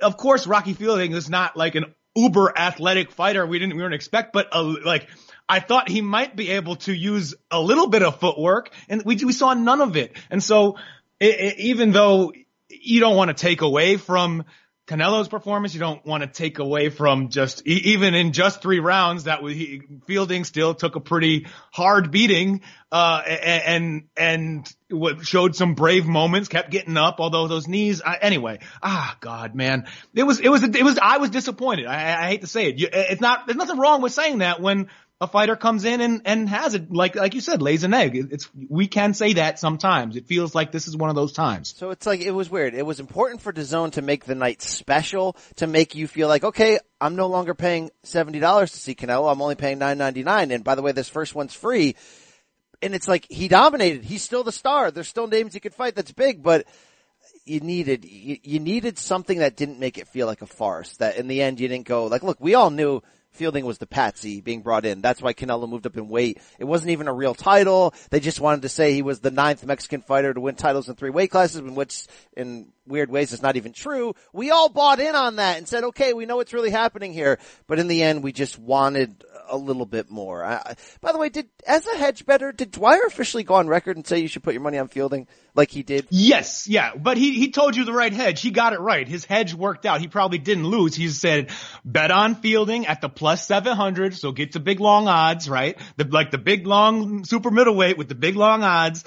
of 0.00 0.16
course 0.16 0.46
Rocky 0.46 0.72
Fielding 0.72 1.12
is 1.12 1.28
not 1.28 1.56
like 1.56 1.74
an 1.74 1.94
uber 2.14 2.52
athletic 2.56 3.10
fighter 3.10 3.44
we 3.46 3.58
didn't 3.58 3.76
we 3.76 3.82
weren't 3.82 3.94
expect, 3.94 4.32
but 4.32 4.48
a, 4.52 4.62
like 4.62 5.08
I 5.48 5.60
thought 5.60 5.88
he 5.88 6.00
might 6.00 6.34
be 6.34 6.52
able 6.52 6.76
to 6.76 6.94
use 6.94 7.34
a 7.50 7.60
little 7.60 7.88
bit 7.88 8.02
of 8.02 8.18
footwork, 8.18 8.70
and 8.88 9.02
we 9.04 9.16
we 9.16 9.32
saw 9.32 9.52
none 9.52 9.82
of 9.82 9.96
it. 9.96 10.16
And 10.30 10.42
so, 10.42 10.78
it, 11.20 11.34
it, 11.38 11.60
even 11.60 11.92
though 11.92 12.32
you 12.70 13.00
don't 13.00 13.16
want 13.16 13.28
to 13.28 13.34
take 13.34 13.60
away 13.60 13.98
from 13.98 14.44
Canelo's 14.86 15.28
performance, 15.28 15.72
you 15.72 15.80
don't 15.80 16.04
want 16.04 16.22
to 16.22 16.26
take 16.26 16.58
away 16.58 16.90
from 16.90 17.30
just 17.30 17.66
even 17.66 18.14
in 18.14 18.32
just 18.32 18.60
three 18.60 18.80
rounds 18.80 19.24
that 19.24 19.40
Fielding 20.06 20.44
still 20.44 20.74
took 20.74 20.94
a 20.94 21.00
pretty 21.00 21.46
hard 21.72 22.10
beating, 22.10 22.60
uh, 22.92 23.22
and 23.26 24.08
and 24.14 24.74
what 24.90 25.26
showed 25.26 25.56
some 25.56 25.74
brave 25.74 26.06
moments, 26.06 26.50
kept 26.50 26.70
getting 26.70 26.98
up, 26.98 27.18
although 27.18 27.48
those 27.48 27.66
knees. 27.66 28.02
I, 28.02 28.18
anyway, 28.20 28.58
ah, 28.82 29.16
God, 29.20 29.54
man, 29.54 29.86
it 30.14 30.24
was 30.24 30.38
it 30.40 30.50
was 30.50 30.62
it 30.62 30.84
was 30.84 30.98
I 31.00 31.16
was 31.16 31.30
disappointed. 31.30 31.86
I, 31.86 32.24
I 32.24 32.28
hate 32.28 32.42
to 32.42 32.46
say 32.46 32.68
it. 32.68 32.76
It's 32.78 33.22
not 33.22 33.46
there's 33.46 33.56
nothing 33.56 33.78
wrong 33.78 34.02
with 34.02 34.12
saying 34.12 34.38
that 34.38 34.60
when 34.60 34.90
a 35.20 35.28
fighter 35.28 35.54
comes 35.54 35.84
in 35.84 36.00
and, 36.00 36.22
and 36.24 36.48
has 36.48 36.74
it, 36.74 36.92
like, 36.92 37.14
like 37.14 37.34
you 37.34 37.40
said, 37.40 37.62
lays 37.62 37.84
an 37.84 37.94
egg. 37.94 38.16
It's, 38.32 38.50
we 38.68 38.88
can 38.88 39.14
say 39.14 39.34
that 39.34 39.58
sometimes. 39.58 40.16
It 40.16 40.26
feels 40.26 40.54
like 40.54 40.72
this 40.72 40.88
is 40.88 40.96
one 40.96 41.08
of 41.08 41.16
those 41.16 41.32
times. 41.32 41.74
So 41.76 41.90
it's 41.90 42.04
like, 42.04 42.20
it 42.20 42.32
was 42.32 42.50
weird. 42.50 42.74
It 42.74 42.84
was 42.84 42.98
important 42.98 43.40
for 43.40 43.52
DAZN 43.52 43.92
to 43.92 44.02
make 44.02 44.24
the 44.24 44.34
night 44.34 44.60
special, 44.60 45.36
to 45.56 45.66
make 45.68 45.94
you 45.94 46.08
feel 46.08 46.26
like, 46.26 46.42
okay, 46.42 46.78
I'm 47.00 47.14
no 47.14 47.28
longer 47.28 47.54
paying 47.54 47.90
$70 48.04 48.60
to 48.60 48.66
see 48.76 48.94
Canelo. 48.96 49.30
I'm 49.30 49.40
only 49.40 49.54
paying 49.54 49.78
$9.99. 49.78 50.52
And 50.52 50.64
by 50.64 50.74
the 50.74 50.82
way, 50.82 50.92
this 50.92 51.08
first 51.08 51.34
one's 51.34 51.54
free. 51.54 51.94
And 52.82 52.92
it's 52.94 53.06
like, 53.08 53.26
he 53.30 53.46
dominated. 53.46 54.04
He's 54.04 54.22
still 54.22 54.42
the 54.42 54.52
star. 54.52 54.90
There's 54.90 55.08
still 55.08 55.28
names 55.28 55.54
he 55.54 55.60
could 55.60 55.74
fight 55.74 55.94
that's 55.94 56.12
big, 56.12 56.42
but 56.42 56.66
you 57.44 57.60
needed, 57.60 58.04
you, 58.04 58.38
you 58.42 58.58
needed 58.58 58.98
something 58.98 59.38
that 59.38 59.56
didn't 59.56 59.78
make 59.78 59.96
it 59.96 60.08
feel 60.08 60.26
like 60.26 60.42
a 60.42 60.46
farce. 60.46 60.96
That 60.96 61.16
in 61.16 61.28
the 61.28 61.40
end 61.40 61.60
you 61.60 61.68
didn't 61.68 61.86
go, 61.86 62.06
like, 62.06 62.24
look, 62.24 62.40
we 62.40 62.54
all 62.54 62.70
knew 62.70 63.00
Fielding 63.34 63.66
was 63.66 63.78
the 63.78 63.86
patsy 63.86 64.40
being 64.40 64.62
brought 64.62 64.86
in. 64.86 65.00
That's 65.00 65.20
why 65.20 65.34
Canelo 65.34 65.68
moved 65.68 65.86
up 65.86 65.96
in 65.96 66.08
weight. 66.08 66.40
It 66.58 66.64
wasn't 66.64 66.90
even 66.90 67.08
a 67.08 67.12
real 67.12 67.34
title. 67.34 67.92
They 68.10 68.20
just 68.20 68.40
wanted 68.40 68.62
to 68.62 68.68
say 68.68 68.92
he 68.92 69.02
was 69.02 69.20
the 69.20 69.30
ninth 69.30 69.66
Mexican 69.66 70.02
fighter 70.02 70.32
to 70.32 70.40
win 70.40 70.54
titles 70.54 70.88
in 70.88 70.94
three 70.94 71.10
weight 71.10 71.30
classes, 71.30 71.56
in 71.56 71.74
which 71.74 72.06
in 72.36 72.72
weird 72.86 73.10
ways 73.10 73.32
is 73.32 73.42
not 73.42 73.56
even 73.56 73.72
true. 73.72 74.14
We 74.32 74.50
all 74.50 74.68
bought 74.68 75.00
in 75.00 75.14
on 75.14 75.36
that 75.36 75.58
and 75.58 75.66
said, 75.66 75.84
okay, 75.84 76.12
we 76.12 76.26
know 76.26 76.36
what's 76.36 76.52
really 76.52 76.70
happening 76.70 77.12
here. 77.12 77.38
But 77.66 77.78
in 77.78 77.88
the 77.88 78.02
end, 78.02 78.22
we 78.22 78.32
just 78.32 78.58
wanted 78.58 79.24
a 79.48 79.56
little 79.56 79.86
bit 79.86 80.10
more. 80.10 80.44
I, 80.44 80.74
by 81.00 81.12
the 81.12 81.18
way, 81.18 81.28
did 81.28 81.48
as 81.66 81.86
a 81.86 81.96
hedge 81.96 82.26
better, 82.26 82.52
did 82.52 82.70
Dwyer 82.70 83.02
officially 83.06 83.42
go 83.44 83.54
on 83.54 83.68
record 83.68 83.96
and 83.96 84.06
say 84.06 84.20
you 84.20 84.28
should 84.28 84.42
put 84.42 84.54
your 84.54 84.62
money 84.62 84.78
on 84.78 84.88
Fielding 84.88 85.26
like 85.54 85.70
he 85.70 85.82
did? 85.82 86.06
Yes, 86.10 86.66
yeah, 86.66 86.92
but 86.96 87.16
he 87.16 87.34
he 87.34 87.50
told 87.50 87.76
you 87.76 87.84
the 87.84 87.92
right 87.92 88.12
hedge. 88.12 88.40
He 88.40 88.50
got 88.50 88.72
it 88.72 88.80
right. 88.80 89.06
His 89.06 89.24
hedge 89.24 89.54
worked 89.54 89.86
out. 89.86 90.00
He 90.00 90.08
probably 90.08 90.38
didn't 90.38 90.66
lose. 90.66 90.94
He 90.94 91.08
said 91.08 91.50
bet 91.84 92.10
on 92.10 92.34
Fielding 92.34 92.86
at 92.86 93.00
the 93.00 93.08
plus 93.08 93.46
seven 93.46 93.76
hundred, 93.76 94.14
so 94.14 94.32
get 94.32 94.52
the 94.52 94.60
big 94.60 94.80
long 94.80 95.06
odds, 95.08 95.48
right? 95.48 95.78
The 95.96 96.04
like 96.04 96.30
the 96.30 96.38
big 96.38 96.66
long 96.66 97.24
super 97.24 97.50
middleweight 97.50 97.96
with 97.96 98.08
the 98.08 98.14
big 98.14 98.36
long 98.36 98.62
odds, 98.62 99.04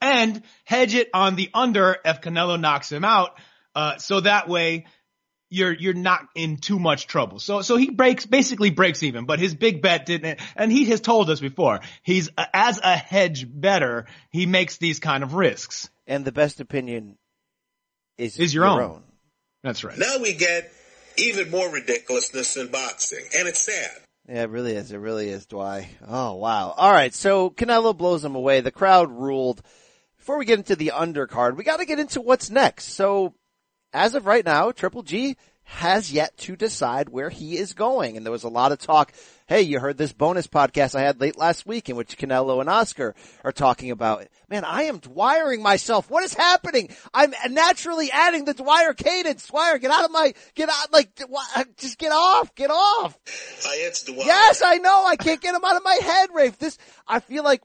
and 0.00 0.42
hedge 0.64 0.94
it 0.94 1.10
on 1.12 1.36
the 1.36 1.50
under 1.52 1.98
if 2.04 2.20
Canelo 2.20 2.58
knocks 2.58 2.90
him 2.90 3.04
out. 3.04 3.38
Uh, 3.74 3.98
so 3.98 4.20
that 4.20 4.48
way 4.48 4.86
you're 5.50 5.72
you're 5.72 5.94
not 5.94 6.26
in 6.34 6.56
too 6.56 6.78
much 6.78 7.06
trouble. 7.06 7.38
So 7.38 7.60
so 7.60 7.76
he 7.76 7.90
breaks 7.90 8.24
basically 8.24 8.70
breaks 8.70 9.02
even, 9.02 9.26
but 9.26 9.38
his 9.38 9.54
big 9.54 9.82
bet 9.82 10.06
didn't. 10.06 10.40
And 10.56 10.72
he 10.72 10.86
has 10.86 11.00
told 11.00 11.28
us 11.28 11.40
before 11.40 11.80
he's 12.02 12.30
as 12.54 12.80
a 12.82 12.96
hedge 12.96 13.46
better. 13.48 14.06
He 14.30 14.46
makes 14.46 14.78
these 14.78 15.00
kind 15.00 15.22
of 15.22 15.34
risks. 15.34 15.90
And 16.06 16.24
the 16.24 16.32
best 16.32 16.60
opinion 16.60 17.18
is 18.16 18.38
is 18.38 18.54
your, 18.54 18.64
your 18.64 18.72
own. 18.72 18.90
own. 18.90 19.02
That's 19.62 19.84
right. 19.84 19.98
Now 19.98 20.16
we 20.20 20.32
get 20.32 20.72
even 21.18 21.50
more 21.50 21.70
ridiculousness 21.70 22.56
in 22.56 22.68
boxing. 22.68 23.24
And 23.36 23.46
it's 23.48 23.60
sad. 23.60 23.90
Yeah, 24.28 24.42
it 24.42 24.50
really 24.50 24.74
is. 24.74 24.92
It 24.92 24.98
really 24.98 25.28
is, 25.28 25.46
Dwight. 25.46 25.88
Oh, 26.06 26.34
wow. 26.34 26.72
All 26.76 26.92
right. 26.92 27.12
So 27.12 27.50
Canelo 27.50 27.96
blows 27.96 28.24
him 28.24 28.36
away. 28.36 28.60
The 28.60 28.70
crowd 28.70 29.10
ruled. 29.10 29.62
Before 30.18 30.38
we 30.38 30.44
get 30.44 30.58
into 30.58 30.76
the 30.76 30.92
undercard, 30.94 31.56
we 31.56 31.64
got 31.64 31.78
to 31.78 31.86
get 31.86 31.98
into 31.98 32.20
what's 32.20 32.50
next. 32.50 32.92
So 32.92 33.34
as 33.92 34.14
of 34.14 34.26
right 34.26 34.44
now, 34.44 34.72
Triple 34.72 35.02
G 35.02 35.36
has 35.70 36.10
yet 36.10 36.36
to 36.36 36.56
decide 36.56 37.08
where 37.08 37.30
he 37.30 37.56
is 37.56 37.74
going. 37.74 38.16
And 38.16 38.26
there 38.26 38.32
was 38.32 38.42
a 38.42 38.48
lot 38.48 38.72
of 38.72 38.80
talk. 38.80 39.12
Hey, 39.46 39.62
you 39.62 39.78
heard 39.78 39.96
this 39.96 40.12
bonus 40.12 40.48
podcast 40.48 40.96
I 40.96 41.02
had 41.02 41.20
late 41.20 41.38
last 41.38 41.64
week 41.64 41.88
in 41.88 41.94
which 41.94 42.18
Canelo 42.18 42.60
and 42.60 42.68
Oscar 42.68 43.14
are 43.44 43.52
talking 43.52 43.92
about, 43.92 44.26
man, 44.48 44.64
I 44.64 44.84
am 44.84 44.98
dwiring 44.98 45.62
myself. 45.62 46.10
What 46.10 46.24
is 46.24 46.34
happening? 46.34 46.90
I'm 47.14 47.32
naturally 47.50 48.10
adding 48.10 48.46
the 48.46 48.54
Dwyer 48.54 48.94
cadence. 48.94 49.46
Dwyer, 49.46 49.78
get 49.78 49.92
out 49.92 50.04
of 50.04 50.10
my, 50.10 50.34
get 50.56 50.68
out, 50.68 50.92
like, 50.92 51.16
just 51.76 51.98
get 51.98 52.10
off, 52.10 52.52
get 52.56 52.70
off. 52.70 53.16
it's 53.24 54.02
Dwyer. 54.02 54.26
Yes, 54.26 54.62
I 54.64 54.78
know. 54.78 55.04
I 55.06 55.14
can't 55.14 55.40
get 55.40 55.54
him 55.54 55.64
out 55.64 55.76
of 55.76 55.84
my 55.84 55.98
head, 56.02 56.30
Rafe. 56.34 56.58
This, 56.58 56.78
I 57.06 57.20
feel 57.20 57.44
like 57.44 57.62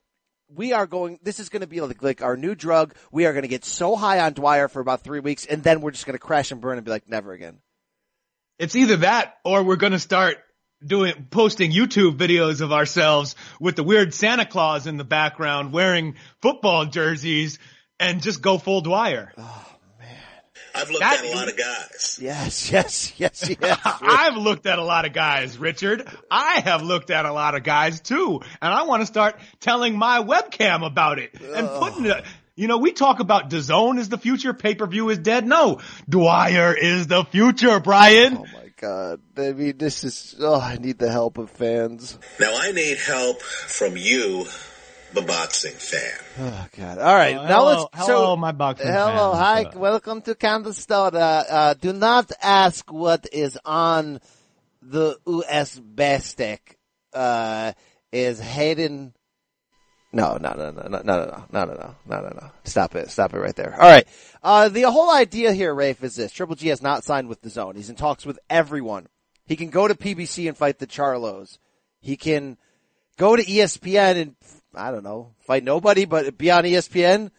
we 0.48 0.74
are 0.74 0.88
going, 0.88 1.20
this 1.24 1.40
is 1.40 1.50
going 1.50 1.62
to 1.62 1.68
be 1.68 1.82
like, 1.82 2.02
like, 2.02 2.22
our 2.22 2.38
new 2.38 2.56
drug. 2.56 2.96
We 3.12 3.26
are 3.26 3.34
going 3.34 3.44
to 3.44 3.50
get 3.50 3.66
so 3.66 3.96
high 3.96 4.20
on 4.20 4.34
Dwyer 4.34 4.68
for 4.68 4.80
about 4.80 5.02
three 5.02 5.20
weeks 5.20 5.46
and 5.46 5.64
then 5.64 5.82
we're 5.82 5.92
just 5.92 6.06
going 6.06 6.18
to 6.18 6.20
crash 6.20 6.52
and 6.52 6.62
burn 6.62 6.78
and 6.78 6.86
be 6.86 6.92
like, 6.92 7.10
never 7.10 7.34
again. 7.34 7.60
It's 8.58 8.76
either 8.76 8.98
that 8.98 9.36
or 9.44 9.64
we're 9.64 9.76
going 9.76 9.94
to 9.94 10.00
start 10.00 10.38
doing, 10.86 11.28
posting 11.30 11.72
YouTube 11.72 12.18
videos 12.18 12.62
of 12.62 12.72
ourselves 12.72 13.36
with 13.60 13.76
the 13.76 13.84
weird 13.84 14.14
Santa 14.14 14.46
Claus 14.46 14.88
in 14.88 14.98
the 14.98 15.04
background 15.04 15.74
wearing 15.74 16.16
football 16.42 16.86
jerseys 16.86 17.60
and 18.00 18.22
just 18.22 18.42
go 18.42 18.58
full 18.58 18.82
Dwyer. 18.82 19.34
Oh. 19.38 19.75
I've 20.76 20.90
looked 20.90 21.02
that, 21.02 21.24
at 21.24 21.26
a 21.26 21.36
lot 21.36 21.50
of 21.50 21.58
guys. 21.58 22.20
Yes, 22.22 22.72
yes, 22.72 23.14
yes, 23.18 23.50
yes. 23.62 23.80
I've 23.84 24.38
looked 24.38 24.66
at 24.66 24.80
a 24.80 24.84
lot 24.84 25.06
of 25.06 25.14
guys, 25.14 25.58
Richard. 25.58 26.08
I 26.30 26.62
have 26.62 26.82
looked 26.82 27.10
at 27.10 27.26
a 27.26 27.34
lot 27.34 27.56
of 27.56 27.64
guys 27.64 28.02
too. 28.02 28.42
And 28.62 28.74
I 28.74 28.84
want 28.84 29.02
to 29.02 29.06
start 29.06 29.40
telling 29.60 29.98
my 29.98 30.22
webcam 30.22 30.86
about 30.86 31.20
it 31.20 31.34
and 31.34 31.68
oh. 31.68 31.80
putting 31.80 32.06
it, 32.06 32.24
you 32.56 32.68
know, 32.68 32.78
we 32.78 32.94
talk 32.94 33.20
about 33.20 33.50
DAZN 33.50 34.00
is 34.00 34.10
the 34.10 34.18
future, 34.18 34.54
pay-per-view 34.54 35.10
is 35.10 35.18
dead. 35.18 35.46
No, 35.46 35.82
Dwyer 36.08 36.74
is 36.74 37.08
the 37.08 37.26
future, 37.26 37.80
Brian. 37.80 38.38
Oh 38.38 38.46
my 38.54 38.72
god. 38.78 39.20
I 39.38 39.52
mean, 39.52 39.78
this 39.78 40.04
is, 40.04 40.36
oh, 40.40 40.60
I 40.60 40.78
need 40.78 40.98
the 40.98 41.12
help 41.12 41.38
of 41.38 41.50
fans. 41.52 42.18
Now 42.40 42.56
I 42.58 42.72
need 42.72 42.98
help 42.98 43.42
from 43.42 43.98
you, 43.98 44.46
the 45.16 45.22
boxing 45.22 45.74
fan. 45.74 46.12
Oh 46.40 46.68
god. 46.78 47.00
All 47.00 47.16
right. 47.16 47.38
Oh, 47.38 47.44
now 47.44 47.60
hello, 47.60 47.66
let's, 47.66 48.08
hello, 48.08 48.26
so, 48.26 48.36
my 48.36 48.52
boxing 48.52 48.88
fan. 48.88 48.94
hello, 48.96 49.32
fans. 49.32 49.44
hi, 49.44 49.64
Uh, 49.64 49.80
welcome 49.80 50.22
to 50.22 50.36
Kansas 50.36 50.78
Store. 50.78 51.16
Uh, 51.16 51.18
uh, 51.18 51.74
do 51.74 51.94
not 51.94 52.32
ask 52.42 52.92
what 52.92 53.26
is 53.32 53.58
on 53.64 54.20
the 54.82 55.18
USB 55.26 56.22
stick, 56.22 56.78
uh, 57.14 57.72
is 58.12 58.40
Hayden 58.40 59.14
no, 60.12 60.38
no, 60.38 60.54
no, 60.54 60.72
no, 60.72 60.88
no, 60.88 60.88
no, 60.88 61.02
no, 61.02 61.46
no, 61.52 61.66
no, 61.66 61.66
no, 61.66 61.96
no, 62.06 62.22
no, 62.22 62.30
no. 62.30 62.52
Stop 62.64 62.96
it. 62.96 63.10
Stop 63.10 63.34
it 63.34 63.40
right 63.40 63.56
there. 63.56 63.74
All 63.74 63.90
right. 63.90 64.08
Uh, 64.42 64.70
the 64.70 64.84
whole 64.84 65.14
idea 65.14 65.52
here, 65.52 65.74
Rafe, 65.74 66.02
is 66.06 66.16
this. 66.16 66.32
Triple 66.32 66.56
G 66.56 66.70
has 66.70 66.82
not 66.82 67.04
signed 67.04 67.28
with 67.28 67.42
the 67.42 67.50
zone. 67.50 67.76
He's 67.76 67.90
in 67.90 67.98
talks 67.98 68.26
with 68.26 68.40
everyone. 68.50 69.08
He 69.46 69.58
can 69.58 69.70
go 69.70 69.90
to 69.90 69.94
PBC 69.94 70.48
and 70.48 70.56
fight 70.58 70.80
the 70.80 70.88
Charlos. 70.88 71.58
He 72.00 72.16
can 72.16 72.58
go 73.18 73.36
to 73.36 73.42
E 73.42 73.58
ESPN 73.58 74.22
and, 74.22 74.36
I 74.78 74.92
don't 74.92 75.04
know, 75.04 75.34
fight 75.40 75.64
nobody, 75.64 76.06
but 76.06 76.38
be 76.38 76.52
on 76.52 76.64
ESPN. 76.64 77.32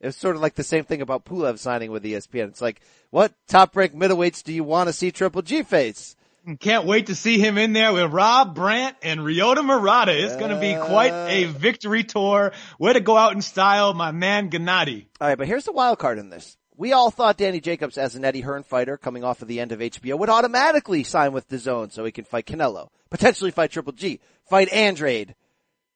It's 0.00 0.16
sort 0.16 0.36
of 0.36 0.42
like 0.42 0.54
the 0.54 0.62
same 0.62 0.84
thing 0.84 1.00
about 1.00 1.24
Pulev 1.24 1.58
signing 1.58 1.90
with 1.90 2.04
ESPN. 2.04 2.48
It's 2.48 2.60
like, 2.60 2.80
what 3.10 3.32
top 3.48 3.74
ranked 3.76 3.96
middleweights 3.96 4.42
do 4.42 4.52
you 4.52 4.62
want 4.62 4.88
to 4.88 4.92
see 4.92 5.10
Triple 5.10 5.42
G 5.42 5.62
face? 5.62 6.16
Can't 6.60 6.86
wait 6.86 7.06
to 7.06 7.16
see 7.16 7.40
him 7.40 7.58
in 7.58 7.72
there 7.72 7.92
with 7.92 8.12
Rob 8.12 8.54
Brandt 8.54 8.96
and 9.02 9.20
Ryota 9.20 9.64
Murata. 9.64 10.12
It's 10.12 10.36
going 10.36 10.52
to 10.52 10.60
be 10.60 10.74
quite 10.74 11.10
uh. 11.10 11.26
a 11.28 11.44
victory 11.44 12.04
tour. 12.04 12.52
Way 12.78 12.92
to 12.92 13.00
go 13.00 13.16
out 13.16 13.32
in 13.32 13.42
style, 13.42 13.94
my 13.94 14.12
man 14.12 14.48
Gennady. 14.48 15.06
All 15.20 15.26
right, 15.26 15.36
but 15.36 15.48
here's 15.48 15.64
the 15.64 15.72
wild 15.72 15.98
card 15.98 16.18
in 16.18 16.30
this. 16.30 16.56
We 16.76 16.92
all 16.92 17.10
thought 17.10 17.38
Danny 17.38 17.58
Jacobs, 17.60 17.98
as 17.98 18.14
an 18.14 18.24
Eddie 18.24 18.42
Hearn 18.42 18.62
fighter 18.62 18.96
coming 18.96 19.24
off 19.24 19.42
of 19.42 19.48
the 19.48 19.58
end 19.58 19.72
of 19.72 19.80
HBO, 19.80 20.18
would 20.18 20.28
automatically 20.28 21.02
sign 21.02 21.32
with 21.32 21.48
the 21.48 21.58
zone 21.58 21.90
so 21.90 22.04
he 22.04 22.12
can 22.12 22.24
fight 22.24 22.46
Canelo, 22.46 22.90
potentially 23.10 23.50
fight 23.50 23.72
Triple 23.72 23.94
G, 23.94 24.20
fight 24.48 24.72
Andrade, 24.72 25.34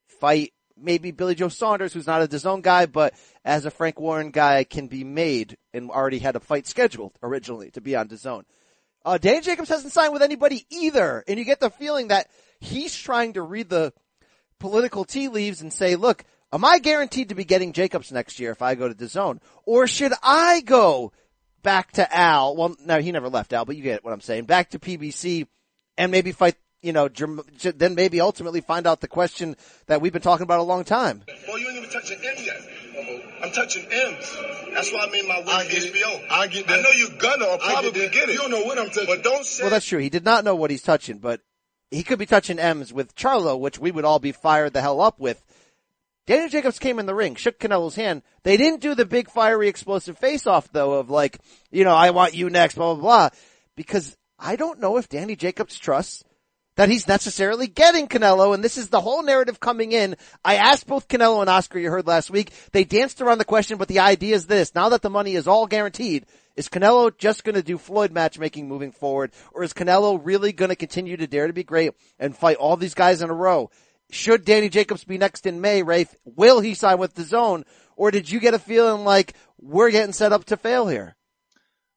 fight 0.07 0.53
maybe 0.81 1.11
Billy 1.11 1.35
Joe 1.35 1.49
Saunders, 1.49 1.93
who's 1.93 2.07
not 2.07 2.23
a 2.23 2.29
DAZN 2.29 2.63
guy, 2.63 2.87
but 2.87 3.15
as 3.45 3.65
a 3.65 3.71
Frank 3.71 4.01
Warren 4.01 4.31
guy 4.31 4.65
can 4.65 4.87
be 4.87 5.05
made 5.05 5.57
and 5.73 5.91
already 5.91 6.19
had 6.19 6.37
a 6.37 6.41
fight 6.41 6.67
scheduled 6.67 7.13
originally 7.23 7.71
to 7.73 7.81
be 7.81 7.97
on 7.97 8.09
DAZN. 8.09 8.45
Uh, 9.05 9.19
Danny 9.19 9.41
Jacobs 9.41 9.69
hasn't 9.69 9.93
signed 9.93 10.13
with 10.13 10.23
anybody 10.23 10.67
either, 10.71 11.25
and 11.27 11.39
you 11.39 11.45
get 11.45 11.61
the 11.61 11.71
feeling 11.71 12.09
that 12.09 12.29
he's 12.61 12.95
trying 12.95 13.33
to 13.35 13.43
read 13.43 13.69
the 13.69 13.93
political 14.59 15.05
tea 15.05 15.29
leaves 15.29 15.63
and 15.63 15.73
say, 15.73 15.97
look, 15.97 16.25
am 16.53 16.65
I 16.65 16.79
guaranteed 16.79 17.31
to 17.31 17.35
be 17.35 17.45
getting 17.45 17.73
Jacobs 17.73 18.13
next 18.13 18.39
year 18.39 18.51
if 18.51 18.63
I 18.63 18.75
go 18.75 18.93
to 18.93 19.09
zone? 19.09 19.41
Or 19.65 19.87
should 19.87 20.13
I 20.23 20.61
go 20.61 21.13
back 21.63 21.93
to 21.93 22.17
Al? 22.17 22.57
Well, 22.57 22.77
no, 22.85 23.01
he 23.01 23.13
never 23.13 23.29
left 23.29 23.53
Al, 23.53 23.65
but 23.65 23.77
you 23.77 23.83
get 23.83 24.05
what 24.05 24.13
I'm 24.13 24.21
saying. 24.21 24.45
Back 24.45 24.71
to 24.71 24.79
PBC 24.79 25.47
and 25.97 26.13
maybe 26.13 26.33
fight, 26.33 26.57
you 26.83 26.93
know, 26.93 27.09
then 27.09 27.95
maybe 27.95 28.21
ultimately 28.21 28.61
find 28.61 28.87
out 28.87 29.01
the 29.01 29.09
question 29.09 29.57
that 29.87 30.01
we've 30.01 30.13
been 30.13 30.23
talking 30.23 30.45
about 30.45 30.61
a 30.61 30.65
long 30.65 30.85
time. 30.85 31.23
Boy, 31.47 31.57
you 31.57 31.69
ain't 31.69 31.77
even 31.77 31.91
touching 31.91 32.19
M 32.19 32.35
yet. 32.39 32.61
I'm 33.43 33.51
touching 33.53 33.87
M's. 33.91 34.39
That's 34.73 34.93
why 34.93 35.01
I 35.01 35.11
made 35.11 35.27
my 35.27 35.41
way 35.41 35.47
I 35.49 35.65
to 35.65 35.71
get 35.71 35.85
it. 35.85 35.95
HBO. 35.95 36.31
I 36.31 36.47
get 36.47 36.71
I 36.71 36.81
know 36.81 36.91
you're 36.91 37.19
gonna 37.19 37.45
or 37.45 37.55
I 37.55 37.57
get 37.57 37.61
probably 37.61 37.91
that. 37.91 38.13
get, 38.13 38.29
it. 38.29 38.33
You 38.33 38.39
don't 38.39 38.51
know 38.51 38.65
what 38.65 38.79
I'm 38.79 38.89
touching. 38.89 39.07
But 39.07 39.23
don't 39.23 39.45
say 39.45 39.65
Well, 39.65 39.71
that's 39.71 39.87
true. 39.87 39.99
He 39.99 40.11
did 40.11 40.25
not 40.25 40.45
know 40.45 40.55
what 40.55 40.71
he's 40.71 40.83
touching, 40.83 41.19
but 41.19 41.41
he 41.91 42.03
could 42.03 42.19
be 42.19 42.27
touching 42.27 42.59
M's 42.59 42.93
with 42.93 43.15
Charlo, 43.15 43.59
which 43.59 43.79
we 43.79 43.91
would 43.91 44.05
all 44.05 44.19
be 44.19 44.33
fired 44.33 44.73
the 44.73 44.81
hell 44.81 45.01
up 45.01 45.19
with. 45.19 45.43
Daniel 46.27 46.49
Jacobs 46.49 46.79
came 46.79 46.99
in 46.99 47.07
the 47.07 47.15
ring, 47.15 47.35
shook 47.35 47.59
Canelo's 47.59 47.97
hand. 47.97 48.23
They 48.43 48.57
didn't 48.57 48.81
do 48.81 48.95
the 48.95 49.07
big 49.07 49.31
fiery 49.31 49.69
explosive 49.69 50.17
face 50.19 50.47
off 50.47 50.71
though 50.73 50.95
of 50.95 51.11
like, 51.11 51.39
you 51.71 51.85
know, 51.85 51.95
I 51.95 52.11
want 52.11 52.35
you 52.35 52.51
next, 52.51 52.77
blah, 52.77 52.95
blah, 52.95 53.03
blah. 53.03 53.29
Because 53.75 54.17
I 54.39 54.57
don't 54.57 54.81
know 54.81 54.97
if 54.97 55.09
Danny 55.09 55.35
Jacobs 55.37 55.79
trusts 55.79 56.23
that 56.81 56.89
he's 56.89 57.07
necessarily 57.07 57.67
getting 57.67 58.09
Canelo, 58.09 58.55
and 58.55 58.65
this 58.65 58.79
is 58.79 58.89
the 58.89 59.03
whole 59.03 59.23
narrative 59.23 59.61
coming 59.61 59.93
in. 59.93 60.17
I 60.43 60.55
asked 60.55 60.87
both 60.87 61.09
Canelo 61.09 61.43
and 61.43 61.51
Oscar, 61.51 61.79
you 61.79 61.91
heard 61.91 62.07
last 62.07 62.31
week, 62.31 62.55
they 62.73 62.85
danced 62.85 63.21
around 63.21 63.37
the 63.37 63.45
question, 63.45 63.77
but 63.77 63.87
the 63.87 63.99
idea 63.99 64.35
is 64.35 64.47
this, 64.47 64.75
now 64.75 64.89
that 64.89 65.03
the 65.03 65.11
money 65.11 65.35
is 65.35 65.47
all 65.47 65.67
guaranteed, 65.67 66.25
is 66.57 66.71
Canelo 66.71 67.15
just 67.19 67.45
gonna 67.45 67.61
do 67.61 67.77
Floyd 67.77 68.13
matchmaking 68.13 68.67
moving 68.67 68.93
forward, 68.93 69.31
or 69.53 69.63
is 69.63 69.75
Canelo 69.75 70.19
really 70.23 70.53
gonna 70.53 70.75
continue 70.75 71.19
to 71.19 71.27
dare 71.27 71.49
to 71.49 71.53
be 71.53 71.65
great 71.65 71.93
and 72.19 72.35
fight 72.35 72.57
all 72.57 72.79
these 72.79 72.95
guys 72.95 73.21
in 73.21 73.29
a 73.29 73.35
row? 73.35 73.71
Should 74.11 74.47
Danny 74.47 74.71
Jacobs 74.71 75.05
be 75.05 75.19
next 75.19 75.45
in 75.45 75.61
May, 75.61 75.83
Rafe? 75.83 76.15
Will 76.25 76.61
he 76.61 76.73
sign 76.73 76.97
with 76.97 77.13
the 77.13 77.25
zone? 77.25 77.67
Or 77.95 78.11
did 78.11 78.31
you 78.31 78.41
get 78.41 78.55
a 78.55 78.59
feeling 78.59 79.05
like 79.05 79.35
we're 79.61 79.91
getting 79.91 80.15
set 80.15 80.33
up 80.33 80.47
to 80.47 80.57
fail 80.57 80.89
here? 80.89 81.15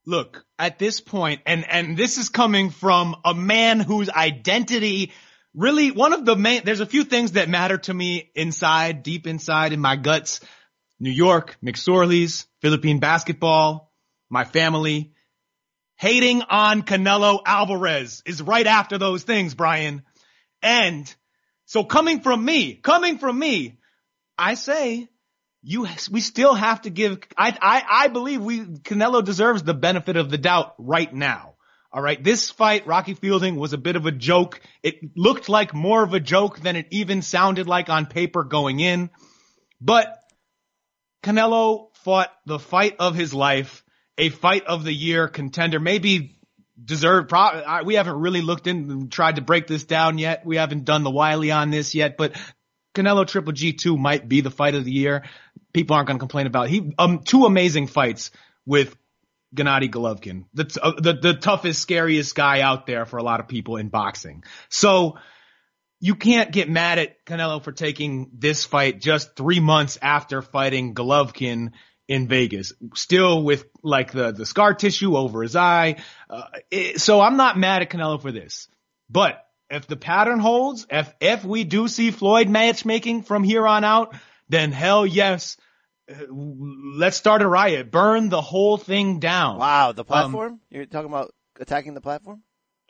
Look, 0.06 0.46
at 0.60 0.80
this 0.80 1.00
point, 1.00 1.42
and, 1.46 1.66
and 1.70 1.96
this 1.96 2.18
is 2.18 2.30
coming 2.30 2.70
from 2.72 3.16
a 3.24 3.34
man 3.34 3.80
whose 3.80 4.10
identity 4.10 5.14
really 5.54 5.92
one 5.92 6.14
of 6.14 6.26
the 6.26 6.36
main, 6.36 6.64
there's 6.66 6.80
a 6.80 6.86
few 6.86 7.04
things 7.04 7.34
that 7.34 7.50
matter 7.50 7.78
to 7.78 7.94
me 7.94 8.32
inside, 8.36 9.04
deep 9.04 9.28
inside 9.28 9.74
in 9.74 9.80
my 9.80 9.96
guts. 9.96 10.42
New 11.00 11.12
York, 11.12 11.58
McSorley's, 11.64 12.48
Philippine 12.62 13.00
basketball, 13.00 13.92
my 14.30 14.44
family. 14.44 15.14
Hating 15.98 16.42
on 16.50 16.82
Canelo 16.82 17.42
Alvarez 17.46 18.24
is 18.26 18.42
right 18.42 18.66
after 18.66 18.98
those 18.98 19.24
things, 19.24 19.54
Brian. 19.54 20.04
And 20.62 21.14
so 21.66 21.84
coming 21.84 22.22
from 22.22 22.44
me, 22.44 22.76
coming 22.76 23.20
from 23.20 23.38
me, 23.38 23.80
I 24.38 24.56
say 24.56 25.08
you, 25.64 25.88
we 26.12 26.20
still 26.20 26.54
have 26.54 26.82
to 26.82 26.90
give, 26.90 27.20
I, 27.38 27.58
I, 27.60 27.84
I 27.90 28.08
believe 28.10 28.42
we, 28.42 28.60
Canelo 28.60 29.24
deserves 29.24 29.64
the 29.64 29.74
benefit 29.74 30.18
of 30.18 30.30
the 30.30 30.38
doubt 30.38 30.76
right 30.78 31.12
now. 31.14 31.56
All 31.92 32.02
right. 32.02 32.22
This 32.22 32.50
fight, 32.50 32.88
Rocky 32.88 33.14
Fielding 33.14 33.56
was 33.56 33.74
a 33.74 33.78
bit 33.78 33.96
of 33.96 34.06
a 34.06 34.12
joke. 34.12 34.60
It 34.82 34.96
looked 35.16 35.48
like 35.48 35.74
more 35.74 36.04
of 36.04 36.14
a 36.14 36.20
joke 36.20 36.60
than 36.60 36.76
it 36.76 36.88
even 36.90 37.22
sounded 37.22 37.68
like 37.68 37.88
on 37.88 38.08
paper 38.08 38.44
going 38.44 38.80
in. 38.80 39.12
But 39.80 40.18
Canelo 41.24 41.96
fought 42.04 42.32
the 42.46 42.60
fight 42.60 42.96
of 43.00 43.16
his 43.16 43.34
life, 43.34 43.84
a 44.18 44.30
fight 44.30 44.66
of 44.66 44.84
the 44.84 44.94
year 44.94 45.28
contender, 45.28 45.80
maybe 45.80 46.40
deserved. 46.84 47.32
We 47.86 47.94
haven't 47.94 48.20
really 48.20 48.42
looked 48.42 48.66
in, 48.66 48.90
and 48.90 49.12
tried 49.12 49.36
to 49.36 49.42
break 49.42 49.68
this 49.68 49.84
down 49.84 50.18
yet. 50.18 50.46
We 50.46 50.58
haven't 50.58 50.86
done 50.86 51.04
the 51.04 51.12
Wiley 51.12 51.52
on 51.52 51.70
this 51.70 51.94
yet, 51.94 52.18
but 52.18 52.36
Canelo 52.96 53.28
Triple 53.28 53.54
G2 53.54 53.98
might 53.98 54.28
be 54.28 54.42
the 54.42 54.52
fight 54.52 54.76
of 54.76 54.86
the 54.86 54.92
year. 54.92 55.24
People 55.74 55.96
aren't 55.96 56.08
going 56.08 56.18
to 56.18 56.22
complain 56.22 56.48
about 56.48 56.70
he 56.70 56.94
um 56.98 57.20
two 57.20 57.46
amazing 57.46 57.88
fights 57.88 58.32
with 58.66 58.96
Gennady 59.56 59.90
Golovkin, 59.90 60.46
the, 60.54 60.66
t- 60.66 60.80
uh, 60.82 60.94
the 61.00 61.14
the 61.14 61.34
toughest, 61.34 61.82
scariest 61.82 62.36
guy 62.36 62.62
out 62.62 62.88
there 62.88 63.06
for 63.06 63.18
a 63.18 63.24
lot 63.24 63.40
of 63.40 63.48
people 63.48 63.78
in 63.78 63.90
boxing. 63.90 64.44
So 64.70 65.18
you 66.00 66.16
can't 66.16 66.52
get 66.52 66.70
mad 66.70 67.00
at 67.00 67.26
Canelo 67.26 67.64
for 67.64 67.72
taking 67.72 68.32
this 68.34 68.66
fight 68.66 69.00
just 69.00 69.36
three 69.36 69.60
months 69.60 69.98
after 70.02 70.42
fighting 70.42 70.96
Golovkin 70.96 71.72
in 72.08 72.28
Vegas, 72.28 72.74
still 72.96 73.44
with 73.44 73.66
like 73.82 74.12
the, 74.12 74.32
the 74.32 74.46
scar 74.46 74.74
tissue 74.74 75.16
over 75.16 75.42
his 75.42 75.56
eye. 75.56 75.96
Uh, 76.30 76.44
it, 76.70 77.00
so 77.00 77.22
I'm 77.22 77.38
not 77.38 77.58
mad 77.58 77.84
at 77.84 77.90
Canelo 77.90 78.22
for 78.22 78.32
this, 78.32 78.68
but 79.10 79.46
if 79.70 79.88
the 79.88 79.96
pattern 79.96 80.40
holds, 80.40 80.86
if, 80.90 81.14
if 81.22 81.46
we 81.46 81.64
do 81.64 81.88
see 81.88 82.12
Floyd 82.12 82.50
matchmaking 82.50 83.24
from 83.24 83.44
here 83.44 83.66
on 83.66 83.84
out, 83.84 84.14
then 84.54 84.72
hell 84.72 85.06
yes, 85.06 85.58
uh, 86.10 86.16
let's 86.30 87.18
start 87.18 87.42
a 87.42 87.48
riot. 87.48 87.92
Burn 87.92 88.30
the 88.30 88.42
whole 88.42 88.78
thing 88.78 89.20
down. 89.20 89.58
Wow, 89.58 89.92
the 89.92 90.06
platform? 90.06 90.54
Um, 90.54 90.60
You're 90.70 90.86
talking 90.86 91.10
about 91.10 91.34
attacking 91.60 91.94
the 91.94 92.02
platform? 92.02 92.44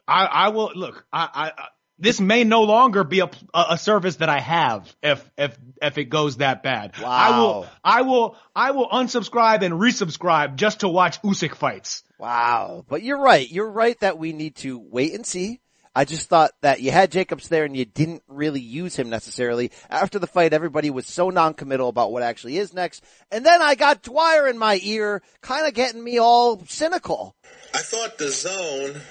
I, 0.08 0.26
I 0.26 0.50
will 0.50 0.72
look. 0.76 1.06
I, 1.14 1.52
I, 1.58 1.68
this 2.00 2.20
may 2.20 2.44
no 2.44 2.64
longer 2.64 3.04
be 3.04 3.20
a, 3.22 3.30
a 3.54 3.78
service 3.78 4.18
that 4.18 4.30
I 4.30 4.40
have 4.40 4.94
if 5.02 5.30
if 5.38 5.58
if 5.82 5.98
it 5.98 6.06
goes 6.06 6.38
that 6.38 6.64
bad. 6.64 6.98
Wow. 7.00 7.08
I 7.10 7.40
will 7.40 7.68
I 7.84 8.02
will 8.02 8.38
I 8.56 8.72
will 8.72 8.90
unsubscribe 8.90 9.62
and 9.62 9.76
resubscribe 9.76 10.56
just 10.56 10.82
to 10.82 10.90
watch 10.90 11.22
Usyk 11.22 11.56
fights. 11.56 12.04
Wow. 12.20 12.84
But 12.88 13.04
you're 13.04 13.22
right. 13.22 13.50
You're 13.50 13.70
right 13.70 14.00
that 14.02 14.18
we 14.18 14.34
need 14.34 14.56
to 14.58 14.80
wait 14.80 15.14
and 15.14 15.26
see. 15.26 15.62
I 15.96 16.06
just 16.06 16.28
thought 16.28 16.52
that 16.62 16.82
you 16.82 16.90
had 16.90 17.12
Jacobs 17.12 17.50
there 17.50 17.66
and 17.66 17.78
you 17.78 17.86
didn't 17.86 18.24
really 18.28 18.60
use 18.60 18.96
him 18.96 19.10
necessarily. 19.10 19.72
After 19.90 20.18
the 20.18 20.26
fight, 20.26 20.52
everybody 20.52 20.90
was 20.90 21.06
so 21.06 21.30
non-committal 21.30 21.88
about 21.88 22.12
what 22.12 22.24
actually 22.24 22.58
is 22.58 22.74
next. 22.74 23.04
And 23.32 23.46
then 23.46 23.62
I 23.62 23.76
got 23.76 24.02
Dwyer 24.02 24.48
in 24.48 24.58
my 24.58 24.80
ear, 24.82 25.22
kind 25.42 25.68
of 25.68 25.76
getting 25.76 26.04
me 26.04 26.18
all 26.18 26.64
cynical. 26.66 27.36
I 27.76 27.80
thought 27.80 28.18
the 28.18 28.32
zone 28.32 29.02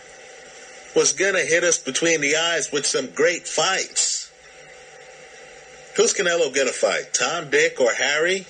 was 0.97 1.13
going 1.13 1.35
to 1.35 1.41
hit 1.41 1.63
us 1.63 1.79
between 1.79 2.21
the 2.21 2.37
eyes 2.37 2.71
with 2.73 2.85
some 2.85 3.11
great 3.11 3.47
fights. 3.47 4.31
Who's 5.97 6.15
Canelo 6.15 6.53
going 6.53 6.67
to 6.67 6.73
fight? 6.73 7.15
Tom, 7.15 7.51
Dick, 7.51 7.81
or 7.81 7.93
Harry? 7.93 8.47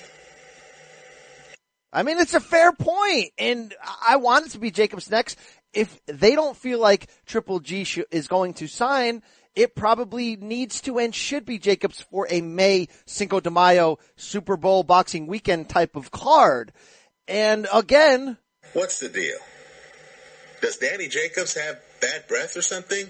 I 1.91 2.01
mean, 2.01 2.17
it's 2.17 2.33
a 2.33 2.39
fair 2.39 2.71
point, 2.71 3.31
and 3.37 3.73
I 4.05 4.15
want 4.15 4.47
it 4.47 4.53
to 4.53 4.59
be 4.59 4.71
Jacobs 4.71 5.11
next. 5.11 5.37
If 5.73 5.99
they 6.05 6.35
don't 6.35 6.55
feel 6.55 6.79
like 6.79 7.09
Triple 7.25 7.59
G 7.59 7.83
sh- 7.83 7.99
is 8.11 8.27
going 8.27 8.53
to 8.55 8.67
sign, 8.67 9.23
it 9.55 9.75
probably 9.75 10.35
needs 10.35 10.81
to 10.81 10.99
and 10.99 11.13
should 11.13 11.45
be 11.45 11.59
Jacobs 11.59 12.01
for 12.01 12.27
a 12.29 12.41
May 12.41 12.87
Cinco 13.05 13.39
de 13.39 13.51
Mayo 13.51 13.99
Super 14.15 14.57
Bowl 14.57 14.83
boxing 14.83 15.27
weekend 15.27 15.69
type 15.69 15.95
of 15.95 16.11
card. 16.11 16.71
And 17.27 17.67
again, 17.73 18.37
what's 18.73 18.99
the 18.99 19.09
deal? 19.09 19.37
Does 20.61 20.77
Danny 20.77 21.07
Jacobs 21.07 21.55
have 21.55 21.79
bad 22.01 22.27
breath 22.27 22.55
or 22.55 22.61
something? 22.61 23.09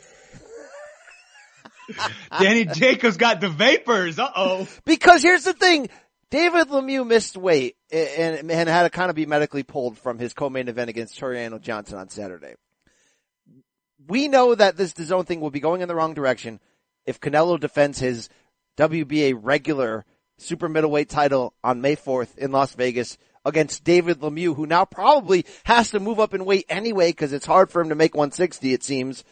Danny 2.39 2.65
Jacobs 2.65 3.17
got 3.17 3.41
the 3.41 3.49
vapors. 3.49 4.19
Uh 4.19 4.29
oh. 4.35 4.67
Because 4.85 5.21
here's 5.21 5.43
the 5.43 5.53
thing. 5.53 5.89
David 6.33 6.69
Lemieux 6.69 7.05
missed 7.05 7.37
weight 7.37 7.75
and, 7.91 8.49
and 8.49 8.67
had 8.67 8.83
to 8.83 8.89
kind 8.89 9.11
of 9.11 9.15
be 9.15 9.27
medically 9.27 9.61
pulled 9.61 9.99
from 9.99 10.17
his 10.17 10.33
co-main 10.33 10.67
event 10.67 10.89
against 10.89 11.19
Tureano 11.19 11.61
Johnson 11.61 11.99
on 11.99 12.09
Saturday. 12.09 12.55
We 14.07 14.27
know 14.29 14.55
that 14.55 14.75
this 14.75 14.93
DAZN 14.93 15.27
thing 15.27 15.41
will 15.41 15.51
be 15.51 15.59
going 15.59 15.81
in 15.81 15.87
the 15.87 15.93
wrong 15.93 16.15
direction 16.15 16.59
if 17.05 17.19
Canelo 17.19 17.59
defends 17.59 17.99
his 17.99 18.29
WBA 18.77 19.37
regular 19.39 20.05
super 20.39 20.67
middleweight 20.67 21.07
title 21.07 21.53
on 21.63 21.81
May 21.81 21.95
4th 21.95 22.35
in 22.39 22.51
Las 22.51 22.73
Vegas 22.73 23.19
against 23.45 23.83
David 23.83 24.21
Lemieux, 24.21 24.55
who 24.55 24.65
now 24.65 24.85
probably 24.85 25.45
has 25.65 25.91
to 25.91 25.99
move 25.99 26.19
up 26.19 26.33
in 26.33 26.45
weight 26.45 26.65
anyway 26.67 27.11
because 27.11 27.31
it's 27.31 27.45
hard 27.45 27.69
for 27.69 27.79
him 27.79 27.89
to 27.89 27.95
make 27.95 28.15
160, 28.15 28.73
it 28.73 28.83
seems. 28.83 29.23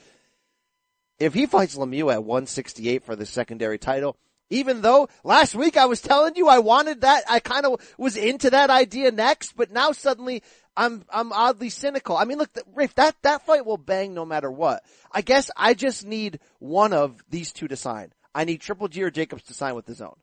If 1.18 1.34
he 1.34 1.48
fights 1.48 1.76
Lemieux 1.76 2.14
at 2.14 2.24
168 2.24 3.04
for 3.04 3.16
the 3.16 3.26
secondary 3.26 3.80
title, 3.80 4.18
even 4.52 4.82
though 4.82 5.10
last 5.24 5.56
week 5.56 5.78
I 5.78 5.86
was 5.86 6.02
telling 6.02 6.36
you 6.36 6.48
I 6.48 6.60
wanted 6.60 7.02
that, 7.02 7.24
I 7.28 7.40
kind 7.40 7.66
of 7.66 7.82
was 7.98 8.16
into 8.16 8.52
that 8.52 8.70
idea 8.70 9.12
next, 9.12 9.56
but 9.56 9.72
now 9.72 9.92
suddenly 9.92 10.44
I'm, 10.78 11.04
I'm 11.10 11.34
oddly 11.34 11.70
cynical. 11.70 12.16
I 12.16 12.26
mean, 12.26 12.38
look, 12.38 12.50
Rafe, 12.76 12.94
that, 12.96 13.16
that 13.24 13.46
fight 13.46 13.66
will 13.66 13.78
bang 13.78 14.14
no 14.14 14.26
matter 14.26 14.52
what. 14.52 14.84
I 15.12 15.22
guess 15.22 15.50
I 15.58 15.74
just 15.74 16.06
need 16.06 16.40
one 16.60 16.94
of 16.94 17.20
these 17.30 17.52
two 17.52 17.68
to 17.68 17.76
sign. 17.76 18.14
I 18.34 18.46
need 18.46 18.62
Triple 18.62 18.88
G 18.88 19.04
or 19.04 19.12
Jacobs 19.12 19.44
to 19.44 19.54
sign 19.54 19.76
with 19.76 19.88
DAZN, 19.88 20.14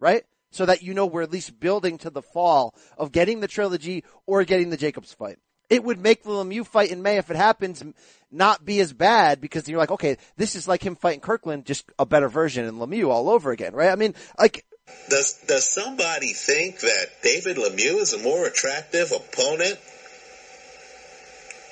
right? 0.00 0.24
so 0.52 0.66
that 0.66 0.82
you 0.82 0.94
know 0.94 1.06
we're 1.06 1.22
at 1.22 1.32
least 1.32 1.58
building 1.58 1.98
to 1.98 2.10
the 2.10 2.22
fall 2.22 2.74
of 2.96 3.10
getting 3.10 3.40
the 3.40 3.48
trilogy 3.48 4.04
or 4.26 4.44
getting 4.44 4.70
the 4.70 4.76
Jacobs 4.76 5.12
fight. 5.12 5.38
It 5.72 5.82
would 5.82 6.02
make 6.02 6.22
the 6.22 6.28
Lemieux 6.28 6.66
fight 6.66 6.90
in 6.90 7.00
May 7.00 7.16
if 7.16 7.30
it 7.30 7.36
happens 7.36 7.82
not 8.30 8.62
be 8.62 8.78
as 8.80 8.92
bad 8.92 9.40
because 9.40 9.66
you're 9.66 9.78
like, 9.78 9.90
okay, 9.90 10.18
this 10.36 10.54
is 10.54 10.68
like 10.68 10.84
him 10.84 10.96
fighting 10.96 11.20
Kirkland, 11.20 11.64
just 11.64 11.90
a 11.98 12.04
better 12.04 12.28
version 12.28 12.66
in 12.66 12.74
Lemieux 12.74 13.08
all 13.08 13.30
over 13.30 13.52
again, 13.52 13.72
right? 13.72 13.88
I 13.88 13.96
mean, 13.96 14.14
like, 14.38 14.66
does 15.08 15.32
does 15.48 15.66
somebody 15.66 16.34
think 16.34 16.80
that 16.80 17.06
David 17.22 17.56
Lemieux 17.56 18.00
is 18.00 18.12
a 18.12 18.18
more 18.18 18.44
attractive 18.46 19.12
opponent 19.12 19.78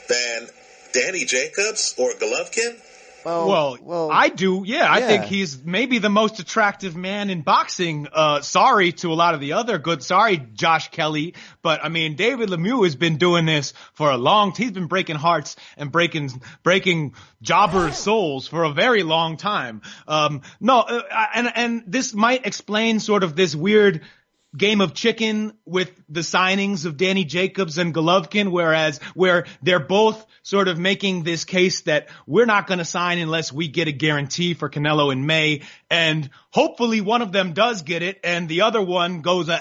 than 0.09 0.49
Danny 0.95 1.27
Jacobs 1.27 1.95
or 1.99 2.13
Golovkin? 2.15 2.81
Well, 3.25 3.49
well, 3.49 3.79
well, 3.81 4.11
I 4.11 4.29
do. 4.29 4.63
Yeah, 4.65 4.79
yeah, 4.79 4.93
I 4.93 5.01
think 5.03 5.25
he's 5.25 5.63
maybe 5.63 5.99
the 5.99 6.09
most 6.09 6.39
attractive 6.39 6.97
man 6.97 7.31
in 7.31 7.43
boxing. 7.43 8.09
Uh, 8.13 8.41
sorry 8.41 8.93
to 8.93 9.13
a 9.13 9.15
lot 9.15 9.35
of 9.35 9.41
the 9.41 9.53
other 9.55 9.79
good. 9.79 10.03
Sorry, 10.03 10.39
Josh 10.55 10.91
Kelly. 10.91 11.35
But 11.63 11.85
I 11.85 11.89
mean, 11.89 12.17
David 12.17 12.49
Lemieux 12.49 12.85
has 12.85 12.97
been 12.97 13.17
doing 13.17 13.47
this 13.47 13.73
for 13.95 14.11
a 14.11 14.17
long. 14.17 14.53
He's 14.55 14.73
been 14.73 14.87
breaking 14.87 15.17
hearts 15.17 15.57
and 15.77 15.93
breaking 15.93 16.31
breaking 16.63 17.15
jobbers' 17.43 17.97
souls 18.07 18.47
for 18.47 18.65
a 18.65 18.73
very 18.73 19.03
long 19.03 19.37
time. 19.37 19.83
Um, 20.07 20.43
no, 20.61 20.81
uh, 20.81 21.03
and 21.35 21.53
and 21.55 21.83
this 21.87 22.15
might 22.15 22.47
explain 22.47 23.01
sort 23.01 23.23
of 23.23 23.37
this 23.37 23.55
weird 23.55 24.03
game 24.57 24.81
of 24.81 24.95
chicken 24.95 25.53
with 25.65 25.91
the 26.09 26.21
signings 26.21 26.85
of 26.85 26.97
Danny 26.97 27.25
Jacobs 27.25 27.79
and 27.79 27.95
Golovkin, 27.95 28.51
whereas 28.51 28.99
where 29.15 29.47
they're 29.63 29.79
both 29.79 30.27
sort 30.43 30.69
of 30.69 30.79
making 30.79 31.23
this 31.23 31.45
case 31.45 31.83
that 31.83 32.09
we're 32.27 32.47
not 32.47 32.67
going 32.67 32.79
to 32.79 32.85
sign 32.85 33.19
unless 33.19 33.53
we 33.53 33.69
get 33.69 33.89
a 33.89 33.93
guarantee 33.93 34.55
for 34.55 34.69
Canelo 34.69 35.13
in 35.13 35.27
May. 35.27 35.63
And 35.91 36.31
hopefully 36.51 37.01
one 37.01 37.23
of 37.23 37.33
them 37.33 37.53
does 37.53 37.83
get 37.83 38.03
it 38.03 38.21
and 38.25 38.49
the 38.49 38.63
other 38.63 38.83
one 38.83 39.23
goes, 39.23 39.49
uh, 39.49 39.59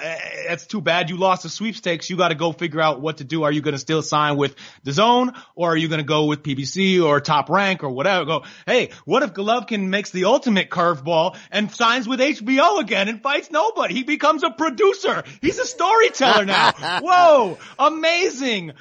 that's 0.47 0.65
too 0.65 0.81
bad. 0.81 1.09
You 1.09 1.17
lost 1.17 1.43
the 1.43 1.49
sweepstakes. 1.49 2.09
You 2.09 2.17
got 2.17 2.29
to 2.29 2.35
go 2.35 2.51
figure 2.51 2.81
out 2.81 2.99
what 2.99 3.17
to 3.17 3.23
do. 3.23 3.43
Are 3.43 3.51
you 3.51 3.61
going 3.61 3.73
to 3.73 3.79
still 3.79 4.01
sign 4.01 4.37
with 4.37 4.55
the 4.83 4.91
zone 4.91 5.33
or 5.55 5.73
are 5.73 5.77
you 5.77 5.87
going 5.87 5.99
to 5.99 6.05
go 6.05 6.25
with 6.25 6.43
PBC 6.43 7.03
or 7.03 7.19
top 7.21 7.49
rank 7.49 7.83
or 7.83 7.89
whatever? 7.89 8.25
Go, 8.25 8.43
hey, 8.65 8.89
what 9.05 9.23
if 9.23 9.33
Golovkin 9.33 9.89
makes 9.89 10.09
the 10.11 10.25
ultimate 10.25 10.69
curveball 10.69 11.37
and 11.51 11.71
signs 11.71 12.07
with 12.07 12.19
HBO 12.19 12.79
again 12.79 13.07
and 13.07 13.21
fights 13.21 13.51
nobody? 13.51 13.93
He 13.93 14.03
becomes 14.03 14.43
a 14.43 14.49
producer. 14.49 15.23
He's 15.41 15.59
a 15.59 15.65
storyteller 15.65 16.45
now. 16.45 16.71
Whoa, 17.01 17.57
amazing 17.77 18.73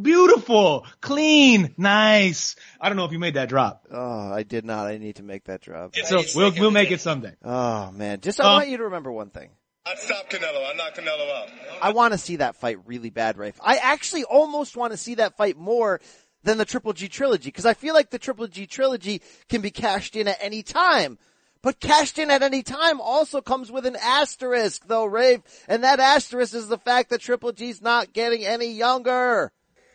beautiful, 0.00 0.86
clean, 1.00 1.74
nice. 1.76 2.56
I 2.80 2.88
don't 2.88 2.96
know 2.96 3.04
if 3.04 3.12
you 3.12 3.18
made 3.18 3.34
that 3.34 3.48
drop. 3.48 3.86
Oh, 3.90 4.32
I 4.32 4.42
did 4.42 4.64
not. 4.64 4.86
I 4.86 4.98
need 4.98 5.16
to 5.16 5.22
make 5.22 5.44
that 5.44 5.60
drop. 5.60 5.94
So 5.96 6.22
we'll 6.34 6.52
we'll 6.52 6.70
make 6.70 6.90
it 6.90 7.00
someday. 7.00 7.34
Oh 7.44 7.90
man, 7.92 8.20
just 8.20 8.40
I 8.40 8.44
um, 8.44 8.52
want 8.54 8.68
you 8.68 8.76
to 8.78 8.84
remember 8.84 9.12
one 9.12 9.30
thing. 9.30 9.50
I'd 9.86 9.98
stop 9.98 10.28
Canelo. 10.28 10.64
I'd 10.68 10.76
knock 10.76 10.94
Canelo 10.94 11.30
out. 11.30 11.48
I 11.80 11.92
want 11.92 12.12
to 12.12 12.18
see 12.18 12.36
that 12.36 12.56
fight 12.56 12.78
really 12.86 13.10
bad, 13.10 13.38
Rafe. 13.38 13.58
I 13.62 13.76
actually 13.76 14.24
almost 14.24 14.76
want 14.76 14.92
to 14.92 14.96
see 14.96 15.16
that 15.16 15.36
fight 15.36 15.56
more 15.56 16.00
than 16.42 16.58
the 16.58 16.64
Triple 16.64 16.92
G 16.92 17.08
trilogy 17.08 17.48
because 17.48 17.66
I 17.66 17.74
feel 17.74 17.94
like 17.94 18.10
the 18.10 18.18
Triple 18.18 18.48
G 18.48 18.66
trilogy 18.66 19.22
can 19.48 19.60
be 19.60 19.70
cashed 19.70 20.16
in 20.16 20.26
at 20.26 20.38
any 20.40 20.62
time. 20.62 21.18
But 21.62 21.80
cashed 21.80 22.18
in 22.18 22.30
at 22.30 22.42
any 22.42 22.62
time 22.62 23.00
also 23.00 23.40
comes 23.40 23.70
with 23.72 23.86
an 23.86 23.96
asterisk 24.00 24.86
though, 24.86 25.04
Rafe. 25.04 25.40
And 25.68 25.84
that 25.84 26.00
asterisk 26.00 26.54
is 26.54 26.68
the 26.68 26.78
fact 26.78 27.10
that 27.10 27.20
Triple 27.20 27.52
G's 27.52 27.82
not 27.82 28.12
getting 28.12 28.44
any 28.44 28.72
younger. 28.72 29.52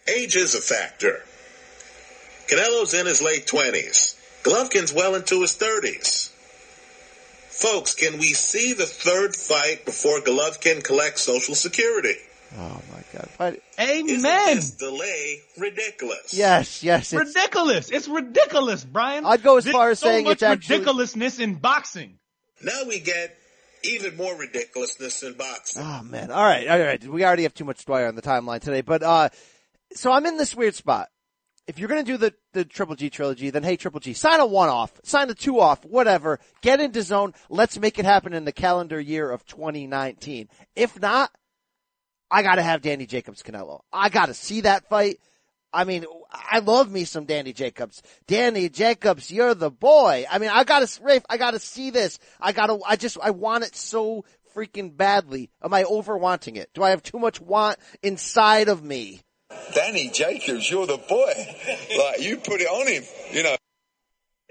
Age 0.07 0.35
is 0.35 0.55
a 0.55 0.61
factor. 0.61 1.23
Canelo's 2.47 2.93
in 2.93 3.05
his 3.05 3.21
late 3.21 3.45
20s. 3.45 4.15
Golovkin's 4.43 4.93
well 4.93 5.15
into 5.15 5.41
his 5.41 5.55
30s. 5.57 6.29
Folks, 7.49 7.93
can 7.93 8.13
we 8.17 8.27
see 8.33 8.73
the 8.73 8.85
third 8.85 9.35
fight 9.35 9.85
before 9.85 10.19
Golovkin 10.19 10.83
collects 10.83 11.21
Social 11.21 11.53
Security? 11.53 12.15
Oh 12.57 12.81
my 12.91 13.03
God! 13.13 13.29
But, 13.37 13.59
Amen. 13.79 14.09
Isn't 14.09 14.55
this 14.55 14.71
delay 14.71 15.39
ridiculous? 15.57 16.33
Yes, 16.33 16.83
yes, 16.83 17.13
it's 17.13 17.35
ridiculous. 17.35 17.89
It's 17.89 18.07
ridiculous, 18.09 18.83
Brian. 18.83 19.25
I'd 19.25 19.41
go 19.41 19.57
as 19.57 19.63
There's 19.63 19.75
far 19.75 19.91
as 19.91 19.99
so 19.99 20.07
saying 20.07 20.25
much 20.25 20.33
it's 20.33 20.43
actually 20.43 20.79
ridiculousness 20.79 21.39
in 21.39 21.55
boxing. 21.55 22.17
Now 22.61 22.83
we 22.87 22.99
get 22.99 23.37
even 23.83 24.17
more 24.17 24.37
ridiculousness 24.37 25.23
in 25.23 25.33
boxing. 25.33 25.83
Oh 25.83 26.03
man! 26.03 26.29
All 26.29 26.43
right, 26.43 26.67
all 26.67 26.79
right. 26.79 27.01
We 27.05 27.23
already 27.23 27.43
have 27.43 27.53
too 27.53 27.63
much 27.63 27.85
Dwyer 27.85 28.07
on 28.07 28.15
the 28.15 28.21
timeline 28.21 28.59
today, 28.59 28.81
but 28.81 29.01
uh, 29.01 29.29
so 29.93 30.11
I'm 30.11 30.25
in 30.25 30.37
this 30.37 30.55
weird 30.55 30.75
spot. 30.75 31.09
If 31.67 31.79
you're 31.79 31.89
going 31.89 32.03
to 32.03 32.11
do 32.11 32.17
the, 32.17 32.33
the 32.53 32.65
Triple 32.65 32.95
G 32.95 33.09
trilogy, 33.09 33.49
then 33.49 33.63
hey, 33.63 33.77
Triple 33.77 33.99
G, 33.99 34.13
sign 34.13 34.39
a 34.39 34.45
one 34.45 34.69
off, 34.69 34.91
sign 35.03 35.29
a 35.29 35.33
two 35.33 35.59
off, 35.59 35.85
whatever. 35.85 36.39
Get 36.61 36.79
into 36.79 37.03
zone. 37.03 37.33
Let's 37.49 37.79
make 37.79 37.99
it 37.99 38.05
happen 38.05 38.33
in 38.33 38.45
the 38.45 38.51
calendar 38.51 38.99
year 38.99 39.29
of 39.29 39.45
2019. 39.45 40.49
If 40.75 40.99
not, 40.99 41.31
I 42.29 42.43
gotta 42.43 42.63
have 42.63 42.81
Danny 42.81 43.05
Jacobs 43.05 43.43
Canelo. 43.43 43.81
I 43.93 44.09
gotta 44.09 44.33
see 44.33 44.61
that 44.61 44.89
fight. 44.89 45.19
I 45.73 45.85
mean, 45.85 46.05
I 46.31 46.59
love 46.59 46.91
me 46.91 47.05
some 47.05 47.25
Danny 47.25 47.53
Jacobs. 47.53 48.01
Danny 48.27 48.67
Jacobs, 48.67 49.31
you're 49.31 49.53
the 49.53 49.71
boy. 49.71 50.25
I 50.29 50.39
mean, 50.39 50.49
I 50.49 50.63
gotta, 50.63 50.87
Rafe, 51.01 51.23
I 51.29 51.37
gotta 51.37 51.59
see 51.59 51.91
this. 51.91 52.19
I 52.39 52.51
gotta, 52.51 52.79
I 52.85 52.95
just, 52.95 53.17
I 53.21 53.31
want 53.31 53.63
it 53.63 53.75
so 53.75 54.25
freaking 54.55 54.95
badly? 54.95 55.49
Am 55.63 55.73
I 55.73 55.83
over 55.83 56.17
wanting 56.17 56.55
it? 56.55 56.69
Do 56.73 56.83
I 56.83 56.91
have 56.91 57.03
too 57.03 57.19
much 57.19 57.39
want 57.39 57.77
inside 58.03 58.67
of 58.67 58.83
me? 58.83 59.21
Danny 59.73 60.09
Jacobs, 60.09 60.69
you're 60.69 60.87
the 60.87 60.97
boy. 60.97 61.33
Like 61.97 62.21
you 62.21 62.37
put 62.37 62.61
it 62.61 62.67
on 62.67 62.87
him, 62.87 63.03
you 63.31 63.43
know. 63.43 63.55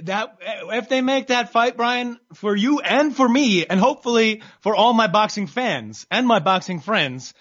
that 0.05 0.39
if 0.43 0.89
they 0.89 1.01
make 1.03 1.27
that 1.29 1.53
fight, 1.53 1.77
Brian, 1.77 2.19
for 2.35 2.57
you 2.57 2.81
and 2.81 3.15
for 3.15 3.29
me, 3.29 3.67
and 3.67 3.79
hopefully 3.79 4.43
for 4.61 4.75
all 4.75 4.93
my 4.95 5.07
boxing 5.09 5.47
fans 5.47 6.07
and 6.11 6.27
my 6.27 6.39
boxing 6.39 6.81
friends, 6.81 7.35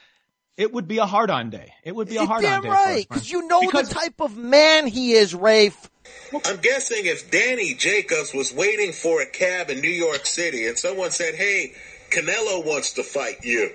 it 0.58 0.74
would 0.74 0.88
be 0.90 0.98
a 0.98 1.06
hard 1.06 1.30
on 1.30 1.50
day. 1.50 1.72
It 1.84 1.96
would 1.96 2.10
be 2.10 2.18
a 2.18 2.26
hard 2.26 2.44
on 2.44 2.62
day. 2.64 2.70
right, 2.70 3.08
because 3.08 3.32
you 3.32 3.48
know 3.48 3.62
Because- 3.62 3.88
the 3.90 3.96
type 3.96 4.20
of 4.20 4.36
man 4.36 4.88
he 4.88 5.14
is, 5.14 5.34
Rafe. 5.34 5.90
I'm 6.46 6.58
guessing 6.58 7.06
if 7.06 7.32
Danny 7.32 7.76
Jacobs 7.76 8.34
was 8.34 8.52
waiting 8.54 8.92
for 8.92 9.22
a 9.22 9.26
cab 9.26 9.70
in 9.70 9.80
New 9.80 9.90
York 9.90 10.26
City 10.26 10.68
and 10.68 10.78
someone 10.78 11.12
said, 11.12 11.36
hey, 11.36 11.74
Canelo 12.12 12.66
wants 12.66 12.94
to 12.94 13.04
fight 13.04 13.44
you. 13.44 13.72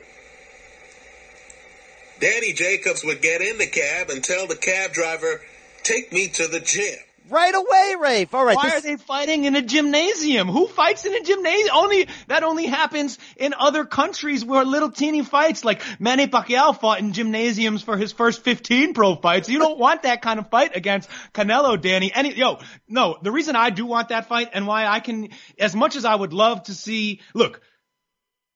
Danny 2.24 2.54
Jacobs 2.54 3.04
would 3.04 3.20
get 3.20 3.42
in 3.42 3.58
the 3.58 3.66
cab 3.66 4.08
and 4.08 4.24
tell 4.24 4.46
the 4.46 4.56
cab 4.56 4.92
driver, 4.92 5.42
take 5.82 6.10
me 6.10 6.28
to 6.28 6.48
the 6.48 6.58
gym. 6.58 6.96
Right 7.28 7.54
away, 7.54 7.94
Rafe. 8.00 8.34
All 8.34 8.44
right. 8.44 8.56
Why 8.56 8.64
this- 8.70 8.74
are 8.76 8.80
they 8.80 8.96
fighting 8.96 9.44
in 9.44 9.56
a 9.56 9.60
gymnasium? 9.62 10.48
Who 10.48 10.66
fights 10.66 11.04
in 11.04 11.14
a 11.14 11.20
gymnasium? 11.20 11.74
Only 11.74 12.08
that 12.28 12.42
only 12.42 12.64
happens 12.64 13.18
in 13.36 13.52
other 13.52 13.84
countries 13.84 14.42
where 14.42 14.64
little 14.64 14.90
teeny 14.90 15.22
fights, 15.22 15.64
like 15.66 15.82
Manny 16.00 16.26
Pacquiao 16.26 16.78
fought 16.78 16.98
in 17.00 17.12
gymnasiums 17.12 17.82
for 17.82 17.98
his 17.98 18.12
first 18.12 18.42
15 18.42 18.94
pro 18.94 19.16
fights. 19.16 19.50
You 19.50 19.58
don't 19.58 19.78
want 19.78 20.04
that 20.04 20.22
kind 20.22 20.38
of 20.38 20.48
fight 20.48 20.76
against 20.76 21.10
Canelo, 21.34 21.78
Danny. 21.78 22.10
Any 22.14 22.34
yo, 22.34 22.58
no. 22.88 23.18
The 23.22 23.32
reason 23.32 23.54
I 23.54 23.68
do 23.68 23.84
want 23.84 24.08
that 24.08 24.28
fight 24.28 24.48
and 24.54 24.66
why 24.66 24.86
I 24.86 25.00
can, 25.00 25.28
as 25.58 25.74
much 25.76 25.94
as 25.96 26.06
I 26.06 26.14
would 26.14 26.32
love 26.32 26.62
to 26.64 26.74
see, 26.74 27.20
look, 27.34 27.60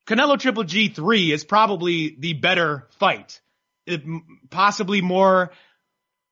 Canelo 0.07 0.39
Triple 0.39 0.65
G 0.65 0.89
three 0.89 1.33
is 1.33 1.45
probably 1.45 2.17
the 2.19 2.33
better 2.33 2.89
fight, 2.99 3.29
It- 3.29 3.41
possibly 4.51 5.01
more 5.01 5.51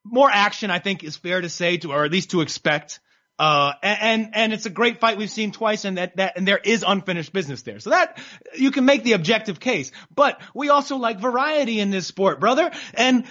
more 0.05 0.31
action, 0.31 0.71
I 0.71 0.79
think 0.79 1.05
is 1.05 1.17
fair 1.17 1.41
to 1.41 1.49
say 1.49 1.79
to, 1.79 1.93
or 1.93 2.05
at 2.05 2.13
least 2.13 2.31
to 2.31 2.41
expect. 2.41 3.01
Uh, 3.39 3.73
and, 3.83 4.31
and 4.33 4.53
it's 4.53 4.65
a 4.65 4.71
great 4.71 4.99
fight 4.99 5.19
we've 5.19 5.31
seen 5.31 5.53
twice 5.53 5.85
and 5.85 5.99
that, 5.99 6.17
that, 6.17 6.37
and 6.37 6.49
there 6.49 6.61
is 6.63 6.85
unfinished 6.87 7.33
business 7.33 7.63
there. 7.63 7.81
So 7.81 7.91
that, 7.91 8.19
you 8.55 8.71
can 8.71 8.87
make 8.87 9.03
the 9.03 9.13
objective 9.13 9.61
case. 9.61 9.93
But 10.15 10.41
we 10.55 10.71
also 10.71 10.97
like 10.97 11.21
variety 11.21 11.81
in 11.81 11.91
this 11.91 12.07
sport, 12.07 12.41
brother. 12.41 12.71
And 12.95 13.25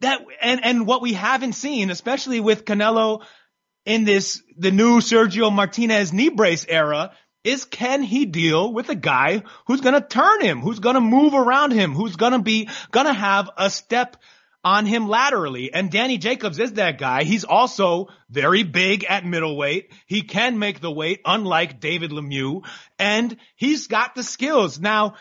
that, 0.00 0.20
and, 0.42 0.62
and 0.62 0.86
what 0.86 1.00
we 1.00 1.14
haven't 1.14 1.54
seen, 1.54 1.90
especially 1.90 2.40
with 2.40 2.66
Canelo 2.66 3.22
in 3.86 4.04
this, 4.04 4.42
the 4.58 4.72
new 4.72 4.98
Sergio 4.98 5.50
Martinez 5.50 6.12
knee 6.12 6.28
brace 6.28 6.66
era, 6.68 7.12
is 7.46 7.64
can 7.64 8.02
he 8.02 8.26
deal 8.26 8.72
with 8.72 8.88
a 8.88 8.94
guy 8.94 9.42
who's 9.66 9.80
gonna 9.80 10.06
turn 10.06 10.40
him, 10.40 10.60
who's 10.60 10.80
gonna 10.80 11.00
move 11.00 11.32
around 11.32 11.72
him, 11.72 11.94
who's 11.94 12.16
gonna 12.16 12.42
be, 12.42 12.68
gonna 12.90 13.12
have 13.12 13.48
a 13.56 13.70
step 13.70 14.16
on 14.64 14.84
him 14.84 15.08
laterally. 15.08 15.72
And 15.72 15.92
Danny 15.92 16.18
Jacobs 16.18 16.58
is 16.58 16.72
that 16.72 16.98
guy. 16.98 17.22
He's 17.22 17.44
also 17.44 18.08
very 18.28 18.64
big 18.64 19.04
at 19.04 19.24
middleweight. 19.24 19.92
He 20.06 20.22
can 20.22 20.58
make 20.58 20.80
the 20.80 20.90
weight, 20.90 21.20
unlike 21.24 21.78
David 21.78 22.10
Lemieux, 22.10 22.62
and 22.98 23.36
he's 23.54 23.86
got 23.86 24.16
the 24.16 24.24
skills. 24.24 24.80
Now, 24.80 25.14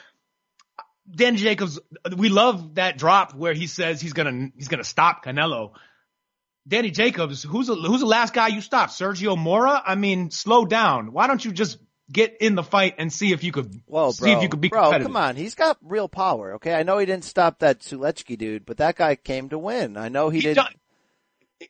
Danny 1.08 1.38
Jacobs, 1.38 1.80
we 2.18 2.30
love 2.30 2.74
that 2.76 2.98
drop 2.98 3.36
where 3.36 3.54
he 3.54 3.68
says 3.68 4.02
he's 4.02 4.14
gonna, 4.14 4.50
he's 4.58 4.68
gonna 4.68 4.84
stop 4.84 5.24
Canelo. 5.24 5.74
Danny 6.68 6.90
Jacobs, 6.90 7.44
who's 7.44 7.68
the, 7.68 7.76
who's 7.76 8.00
the 8.00 8.08
last 8.08 8.34
guy 8.34 8.48
you 8.48 8.62
stopped? 8.62 8.94
Sergio 8.94 9.38
Mora? 9.38 9.80
I 9.86 9.94
mean, 9.94 10.32
slow 10.32 10.66
down. 10.66 11.14
Why 11.14 11.28
don't 11.28 11.46
you 11.46 11.52
just 11.52 11.78
get 12.12 12.38
in 12.42 12.56
the 12.56 12.64
fight 12.64 12.96
and 12.98 13.12
see 13.12 13.32
if 13.34 13.44
you 13.44 13.52
could, 13.52 13.82
Whoa, 13.88 14.12
see 14.12 14.26
bro. 14.26 14.38
if 14.38 14.44
you 14.44 14.50
could 14.50 14.62
be 14.62 14.70
bro, 14.70 14.84
competitive? 14.84 15.08
come 15.08 15.18
on. 15.18 15.36
He's 15.36 15.56
got 15.56 15.78
real 15.82 16.08
power, 16.08 16.54
okay? 16.56 16.74
I 16.74 16.84
know 16.84 16.98
he 16.98 17.06
didn't 17.06 17.24
stop 17.26 17.60
that 17.60 17.80
Sulecki 17.80 18.38
dude, 18.38 18.66
but 18.66 18.78
that 18.78 18.96
guy 18.96 19.16
came 19.16 19.50
to 19.50 19.58
win. 19.58 19.98
I 19.98 20.10
know 20.10 20.30
he, 20.30 20.40
He 20.40 20.44
did. 20.48 20.56
done- 20.56 20.74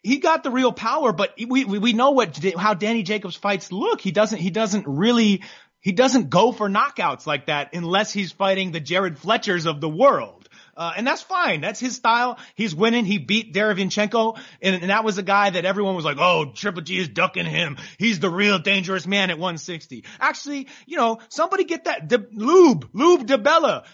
he 0.04 0.17
got 0.17 0.43
the 0.43 0.50
real 0.50 0.71
power, 0.74 1.13
but 1.13 1.36
we, 1.38 1.63
we, 1.63 1.78
we 1.80 1.93
know 1.93 2.12
what, 2.12 2.38
how 2.58 2.74
Danny 2.74 3.04
Jacobs 3.04 3.36
fights 3.36 3.71
look. 3.71 4.02
He 4.02 4.12
doesn't, 4.12 4.39
he 4.39 4.50
doesn't 4.50 4.86
really, 4.88 5.43
he 5.80 5.91
doesn't 5.91 6.30
go 6.32 6.52
for 6.52 6.67
knockouts 6.67 7.28
like 7.28 7.45
that 7.45 7.74
unless 7.76 8.12
he's 8.12 8.32
fighting 8.32 8.71
the 8.71 8.80
Jared 8.80 9.19
Fletchers 9.19 9.67
of 9.67 9.80
the 9.82 9.88
world. 9.89 10.45
Uh, 10.76 10.94
and 10.98 11.08
that's 11.08 11.22
fine. 11.22 11.62
That's 11.62 11.80
his 11.80 11.96
style. 11.96 12.38
He's 12.56 12.76
winning. 12.76 13.06
He 13.06 13.18
beat 13.18 13.54
Derevyanchenko, 13.54 14.38
and, 14.62 14.82
and 14.82 14.90
that 14.90 15.04
was 15.04 15.18
a 15.18 15.24
guy 15.24 15.50
that 15.50 15.64
everyone 15.66 15.96
was 15.96 16.06
like, 16.06 16.18
"Oh, 16.20 16.52
Triple 16.54 16.82
G 16.82 16.98
is 17.00 17.08
ducking 17.10 17.46
him. 17.46 17.78
He's 17.98 18.20
the 18.20 18.30
real 18.30 18.60
dangerous 18.60 19.08
man 19.08 19.30
at 19.30 19.38
160." 19.38 20.04
Actually, 20.20 20.68
you 20.86 20.98
know, 20.98 21.20
somebody 21.30 21.64
get 21.64 21.86
that 21.86 22.08
De, 22.08 22.26
Lube, 22.34 22.90
Lube 22.94 23.26
DeBella. 23.26 23.86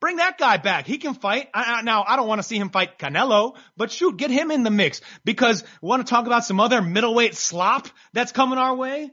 Bring 0.00 0.16
that 0.16 0.38
guy 0.38 0.56
back. 0.56 0.86
He 0.86 0.96
can 0.96 1.12
fight. 1.12 1.50
I, 1.52 1.74
I, 1.74 1.82
now, 1.82 2.02
I 2.08 2.16
don't 2.16 2.26
want 2.26 2.38
to 2.38 2.48
see 2.48 2.56
him 2.56 2.70
fight 2.70 2.98
Canelo, 2.98 3.56
but 3.76 3.92
shoot, 3.92 4.16
get 4.16 4.30
him 4.30 4.50
in 4.50 4.62
the 4.62 4.70
mix 4.70 5.02
because 5.26 5.62
we 5.82 5.88
want 5.88 6.06
to 6.06 6.08
talk 6.08 6.26
about 6.26 6.46
some 6.46 6.58
other 6.58 6.80
middleweight 6.80 7.34
slop 7.34 7.86
that's 8.14 8.32
coming 8.32 8.58
our 8.58 8.74
way. 8.74 9.10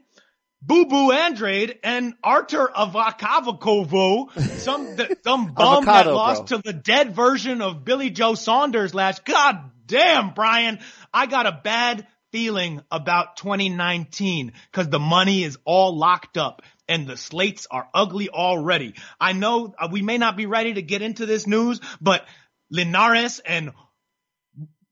Boo 0.60 0.86
Boo 0.86 1.12
Andrade 1.12 1.78
and 1.84 2.14
Artur 2.22 2.68
Avakavakovo, 2.68 4.38
some 4.58 4.96
the, 4.96 5.16
some 5.22 5.52
bum 5.52 5.84
that 5.84 6.06
lost 6.06 6.46
bro. 6.46 6.58
to 6.58 6.62
the 6.64 6.72
dead 6.72 7.14
version 7.14 7.62
of 7.62 7.84
Billy 7.84 8.10
Joe 8.10 8.34
Saunders 8.34 8.94
last. 8.94 9.24
God 9.24 9.70
damn, 9.86 10.34
Brian, 10.34 10.80
I 11.12 11.26
got 11.26 11.46
a 11.46 11.60
bad 11.62 12.06
feeling 12.32 12.82
about 12.90 13.36
2019 13.36 14.52
because 14.70 14.88
the 14.88 14.98
money 14.98 15.44
is 15.44 15.58
all 15.64 15.96
locked 15.96 16.36
up 16.36 16.62
and 16.88 17.06
the 17.06 17.16
slates 17.16 17.66
are 17.70 17.88
ugly 17.94 18.28
already. 18.28 18.94
I 19.20 19.32
know 19.32 19.74
uh, 19.78 19.88
we 19.90 20.02
may 20.02 20.18
not 20.18 20.36
be 20.36 20.46
ready 20.46 20.74
to 20.74 20.82
get 20.82 21.02
into 21.02 21.26
this 21.26 21.46
news, 21.46 21.80
but 22.00 22.26
Linares 22.70 23.40
and 23.40 23.72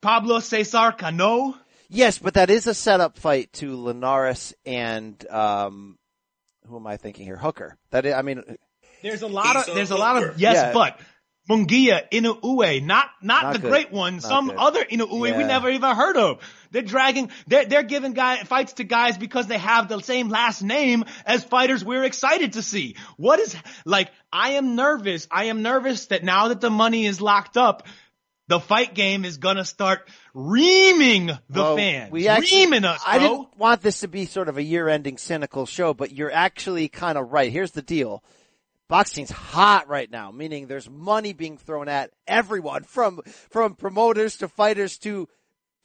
Pablo 0.00 0.40
Cesar 0.40 0.92
Cano, 0.92 1.54
Yes, 1.88 2.18
but 2.18 2.34
that 2.34 2.50
is 2.50 2.66
a 2.66 2.74
setup 2.74 3.18
fight 3.18 3.52
to 3.54 3.76
Linares 3.76 4.54
and, 4.64 5.24
um, 5.28 5.98
who 6.66 6.76
am 6.76 6.86
I 6.86 6.96
thinking 6.96 7.24
here? 7.26 7.36
Hooker. 7.36 7.76
That 7.90 8.06
is, 8.06 8.14
I 8.14 8.22
mean, 8.22 8.42
There's 9.02 9.22
a 9.22 9.28
lot 9.28 9.56
of 9.56 9.68
a 9.68 9.74
there's 9.74 9.92
a 9.92 9.96
lot 9.96 10.20
of 10.22 10.40
yes, 10.40 10.56
Yeah. 10.56 10.72
but 10.72 10.98
Munguia 11.48 12.10
Inoue, 12.10 12.82
not 12.82 13.08
not, 13.22 13.42
Not 13.44 13.52
the 13.52 13.58
good. 13.60 13.70
great 13.70 13.92
one, 13.92 14.14
Not 14.14 14.22
some 14.22 14.48
good. 14.48 14.56
other 14.56 14.84
Inoue 14.84 15.20
we 15.36 15.44
never 15.44 15.70
even 15.70 15.94
heard 15.94 16.16
of. 16.16 16.40
They're 16.72 16.82
dragging 16.82 17.30
they're 17.46 17.66
they're 17.66 17.84
giving 17.84 18.14
guy 18.14 18.38
fights 18.38 18.72
to 18.74 18.84
guys 18.84 19.16
because 19.16 19.46
they 19.46 19.58
have 19.58 19.88
the 19.88 20.00
same 20.00 20.28
last 20.28 20.60
name 20.62 21.04
as 21.24 21.44
fighters 21.44 21.84
we're 21.84 22.02
excited 22.02 22.54
to 22.54 22.62
see. 22.62 22.96
What 23.16 23.38
is 23.38 23.54
like 23.84 24.10
I 24.32 24.52
am 24.52 24.74
nervous. 24.74 25.28
I 25.30 25.44
am 25.44 25.62
nervous 25.62 26.06
that 26.06 26.24
now 26.24 26.48
that 26.48 26.60
the 26.60 26.70
money 26.70 27.06
is 27.06 27.20
locked 27.20 27.56
up, 27.56 27.86
the 28.48 28.60
fight 28.60 28.94
game 28.94 29.24
is 29.24 29.38
gonna 29.38 29.64
start 29.64 30.08
reaming 30.34 31.26
the 31.26 31.40
well, 31.50 31.76
fans. 31.76 32.12
we 32.12 32.28
actually, 32.28 32.64
reaming 32.64 32.84
us, 32.84 33.02
bro. 33.02 33.12
I 33.12 33.18
didn't 33.18 33.58
want 33.58 33.82
this 33.82 34.00
to 34.00 34.08
be 34.08 34.26
sort 34.26 34.48
of 34.48 34.56
a 34.56 34.62
year-ending 34.62 35.18
cynical 35.18 35.66
show, 35.66 35.94
but 35.94 36.12
you're 36.12 36.32
actually 36.32 36.88
kind 36.88 37.18
of 37.18 37.32
right. 37.32 37.50
Here's 37.50 37.72
the 37.72 37.82
deal. 37.82 38.22
Boxing's 38.88 39.30
hot 39.30 39.88
right 39.88 40.08
now, 40.08 40.30
meaning 40.30 40.68
there's 40.68 40.88
money 40.88 41.32
being 41.32 41.58
thrown 41.58 41.88
at 41.88 42.12
everyone 42.26 42.84
from, 42.84 43.20
from 43.50 43.74
promoters 43.74 44.36
to 44.36 44.48
fighters 44.48 44.96
to, 44.98 45.28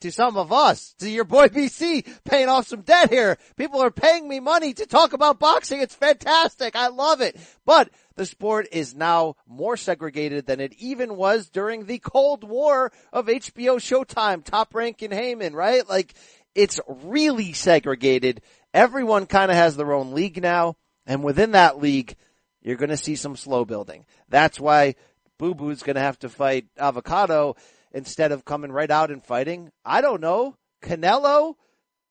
to 0.02 0.12
some 0.12 0.36
of 0.36 0.52
us, 0.52 0.94
to 1.00 1.10
your 1.10 1.24
boy 1.24 1.48
BC 1.48 2.06
paying 2.24 2.48
off 2.48 2.68
some 2.68 2.82
debt 2.82 3.10
here. 3.10 3.38
People 3.56 3.80
are 3.82 3.90
paying 3.90 4.28
me 4.28 4.38
money 4.38 4.72
to 4.74 4.86
talk 4.86 5.14
about 5.14 5.40
boxing. 5.40 5.80
It's 5.80 5.96
fantastic. 5.96 6.76
I 6.76 6.88
love 6.88 7.20
it. 7.20 7.36
But 7.66 7.90
the 8.14 8.26
sport 8.26 8.68
is 8.72 8.94
now 8.94 9.36
more 9.46 9.76
segregated 9.76 10.46
than 10.46 10.60
it 10.60 10.74
even 10.78 11.16
was 11.16 11.48
during 11.48 11.86
the 11.86 11.98
Cold 11.98 12.44
War 12.44 12.92
of 13.12 13.26
HBO 13.26 13.76
Showtime, 13.76 14.44
Top 14.44 14.74
Rank 14.74 15.02
and 15.02 15.12
Haymon, 15.12 15.54
right? 15.54 15.88
Like 15.88 16.14
it's 16.54 16.80
really 16.86 17.52
segregated. 17.52 18.42
Everyone 18.74 19.26
kind 19.26 19.50
of 19.50 19.56
has 19.56 19.76
their 19.76 19.92
own 19.92 20.14
league 20.14 20.42
now. 20.42 20.76
And 21.06 21.22
within 21.24 21.52
that 21.52 21.80
league, 21.80 22.14
you're 22.62 22.76
going 22.76 22.90
to 22.90 22.96
see 22.96 23.16
some 23.16 23.36
slow 23.36 23.64
building. 23.64 24.06
That's 24.28 24.60
why 24.60 24.94
Boo 25.38 25.54
Boo's 25.54 25.82
going 25.82 25.96
to 25.96 26.02
have 26.02 26.18
to 26.20 26.28
fight 26.28 26.66
Avocado 26.78 27.56
instead 27.92 28.32
of 28.32 28.44
coming 28.44 28.70
right 28.70 28.90
out 28.90 29.10
and 29.10 29.24
fighting. 29.24 29.70
I 29.84 30.00
don't 30.00 30.20
know. 30.20 30.56
Canelo, 30.82 31.54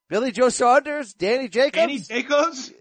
Billy 0.10 0.32
Joe 0.32 0.50
Saunders, 0.50 1.14
Danny 1.14 1.48
Jacobs. 1.48 1.76
Danny 1.76 2.00
Jacobs? 2.00 2.72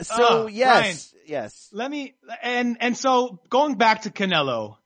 So 0.00 0.44
Uh, 0.44 0.46
yes, 0.46 1.14
yes. 1.26 1.68
let 1.72 1.90
me 1.90 2.14
and 2.42 2.78
and 2.80 2.96
so 2.96 3.40
going 3.50 3.74
back 3.76 4.02
to 4.02 4.10
Canelo, 4.10 4.76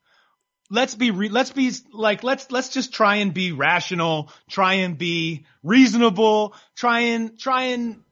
let's 0.70 0.94
be 0.94 1.10
re, 1.10 1.28
let's 1.28 1.50
be 1.52 1.72
like 1.92 2.22
let's 2.24 2.50
let's 2.50 2.70
just 2.70 2.92
try 2.92 3.16
and 3.16 3.32
be 3.32 3.52
rational, 3.52 4.30
try 4.48 4.74
and 4.74 4.98
be 4.98 5.46
reasonable, 5.62 6.54
try 6.74 7.00
and 7.00 7.38
try 7.38 7.64
and 7.66 8.02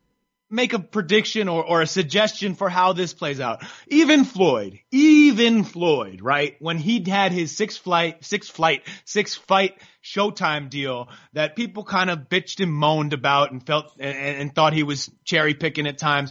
make 0.50 0.72
a 0.72 0.78
prediction 0.78 1.48
or, 1.48 1.64
or 1.64 1.82
a 1.82 1.86
suggestion 1.86 2.54
for 2.54 2.68
how 2.68 2.92
this 2.92 3.12
plays 3.12 3.40
out. 3.40 3.64
Even 3.88 4.24
Floyd, 4.24 4.78
even 4.92 5.64
Floyd, 5.64 6.20
right? 6.22 6.54
When 6.60 6.78
he 6.78 7.02
had 7.10 7.32
his 7.32 7.56
six 7.56 7.76
flight, 7.76 8.24
six 8.24 8.48
flight, 8.48 8.82
six 9.04 9.34
fight 9.34 9.76
Showtime 10.04 10.70
deal 10.70 11.08
that 11.32 11.56
people 11.56 11.82
kind 11.82 12.08
of 12.08 12.28
bitched 12.28 12.62
and 12.62 12.72
moaned 12.72 13.14
about 13.14 13.50
and 13.50 13.66
felt 13.66 13.96
and, 13.98 14.16
and 14.16 14.54
thought 14.54 14.74
he 14.74 14.84
was 14.84 15.10
cherry 15.24 15.54
picking 15.54 15.88
at 15.88 15.98
times. 15.98 16.30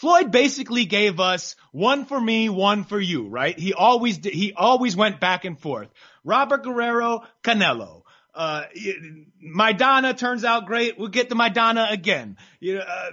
Floyd 0.00 0.30
basically 0.30 0.86
gave 0.86 1.20
us 1.20 1.56
one 1.72 2.06
for 2.06 2.18
me, 2.18 2.48
one 2.48 2.84
for 2.84 2.98
you, 2.98 3.28
right? 3.28 3.58
He 3.58 3.74
always 3.74 4.16
did, 4.16 4.32
he 4.32 4.54
always 4.54 4.96
went 4.96 5.20
back 5.20 5.44
and 5.44 5.60
forth. 5.60 5.88
Robert 6.24 6.64
Guerrero, 6.64 7.22
Canelo. 7.44 8.04
Uh, 8.34 8.62
Maidana 9.44 10.16
turns 10.16 10.42
out 10.42 10.64
great. 10.64 10.98
We'll 10.98 11.08
get 11.08 11.28
to 11.28 11.34
Maidana 11.34 11.92
again. 11.92 12.38
You 12.60 12.76
know, 12.76 12.80
uh, 12.80 13.10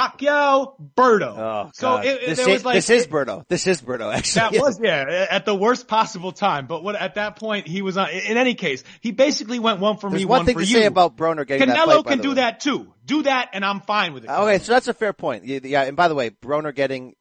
Pacquiao, 0.00 0.74
Berto. 0.96 1.36
Oh, 1.38 1.70
so 1.74 1.96
it, 1.98 2.06
it- 2.06 2.20
this, 2.26 2.38
there 2.38 2.48
is, 2.48 2.54
was 2.54 2.64
like 2.64 2.74
this 2.76 2.90
is 2.90 3.06
Berto. 3.06 3.46
This 3.48 3.66
is 3.66 3.82
Berto, 3.82 4.12
actually. 4.14 4.58
that 4.58 4.62
was 4.62 4.80
yeah 4.80 5.26
at 5.30 5.44
the 5.44 5.54
worst 5.54 5.88
possible 5.88 6.32
time. 6.32 6.66
But 6.66 6.82
what 6.82 6.96
at 6.96 7.14
that 7.16 7.36
point 7.36 7.66
he 7.66 7.82
was 7.82 7.96
on. 7.96 8.10
In 8.10 8.36
any 8.36 8.54
case, 8.54 8.82
he 9.00 9.12
basically 9.12 9.58
went 9.58 9.80
one 9.80 9.96
for 9.98 10.10
There's 10.10 10.20
me, 10.22 10.24
one 10.26 10.38
one 10.40 10.46
thing 10.46 10.54
for 10.54 10.60
to 10.62 10.66
you. 10.66 10.74
say 10.80 10.86
about 10.86 11.16
Broner 11.16 11.46
getting 11.46 11.68
that 11.68 11.76
Canelo 11.76 11.96
fight, 11.96 12.04
by 12.04 12.10
can 12.10 12.18
the 12.18 12.22
do 12.22 12.28
way. 12.30 12.34
that 12.36 12.60
too. 12.60 12.92
Do 13.04 13.22
that, 13.24 13.50
and 13.52 13.64
I'm 13.64 13.80
fine 13.80 14.14
with 14.14 14.24
it. 14.24 14.30
Okay, 14.30 14.58
so 14.58 14.72
that's 14.72 14.88
a 14.88 14.94
fair 14.94 15.12
point. 15.12 15.44
Yeah, 15.44 15.60
Yeah, 15.62 15.82
and 15.82 15.96
by 15.96 16.08
the 16.08 16.14
way, 16.14 16.30
Broner 16.30 16.74
getting 16.74 17.14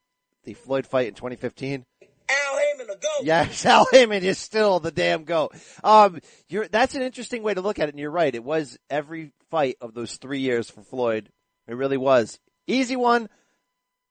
the 0.44 0.54
Floyd 0.54 0.86
fight 0.86 1.08
in 1.08 1.14
2015. 1.16 1.86
Al 2.32 2.58
Haymon 2.60 2.88
to 2.88 2.96
go. 3.02 3.10
Yes, 3.24 3.66
Al 3.66 3.88
Haymon 3.92 4.24
is 4.24 4.38
still 4.38 4.80
the 4.80 4.92
damn 4.92 5.24
goat. 5.24 5.56
Um, 5.84 6.20
you're, 6.48 6.68
that's 6.68 6.94
an 6.94 7.02
interesting 7.02 7.42
way 7.42 7.56
to 7.56 7.62
look 7.62 7.80
at 7.80 7.90
it, 7.90 7.94
and 7.96 8.00
you're 8.00 8.12
right. 8.12 8.34
It 8.34 8.44
was 8.44 8.78
every 8.90 9.32
fight 9.50 9.78
of 9.82 9.96
those 9.96 10.16
three 10.18 10.40
years 10.42 10.70
for 10.70 10.82
Floyd. 10.84 11.30
It 11.68 11.74
really 11.76 11.98
was. 11.98 12.40
Easy 12.70 12.96
one, 12.96 13.30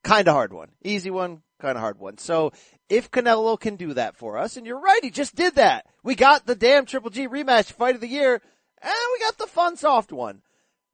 kinda 0.04 0.32
hard 0.32 0.52
one. 0.52 0.70
Easy 0.82 1.10
one, 1.10 1.42
kinda 1.60 1.78
hard 1.78 1.98
one. 1.98 2.18
So, 2.18 2.52
if 2.88 3.10
Canelo 3.10 3.58
can 3.58 3.76
do 3.76 3.94
that 3.94 4.16
for 4.16 4.36
us, 4.36 4.56
and 4.56 4.66
you're 4.66 4.80
right, 4.80 5.04
he 5.04 5.10
just 5.10 5.36
did 5.36 5.54
that. 5.54 5.86
We 6.02 6.16
got 6.16 6.44
the 6.44 6.56
damn 6.56 6.84
Triple 6.84 7.10
G 7.10 7.28
rematch 7.28 7.70
fight 7.70 7.94
of 7.94 8.00
the 8.00 8.08
year, 8.08 8.42
and 8.82 8.94
we 9.12 9.18
got 9.20 9.38
the 9.38 9.46
fun 9.46 9.76
soft 9.76 10.10
one. 10.10 10.42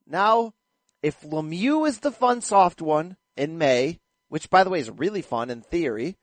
Now, 0.05 0.53
if 1.01 1.21
Lemieux 1.21 1.87
is 1.87 1.99
the 1.99 2.11
fun 2.11 2.41
soft 2.41 2.81
one 2.83 3.17
in 3.35 3.57
May, 3.57 3.99
which 4.29 4.49
by 4.49 4.63
the 4.63 4.69
way 4.69 4.79
is 4.79 4.91
really 4.91 5.23
fun 5.23 5.49
in 5.49 5.61
theory, 5.61 6.17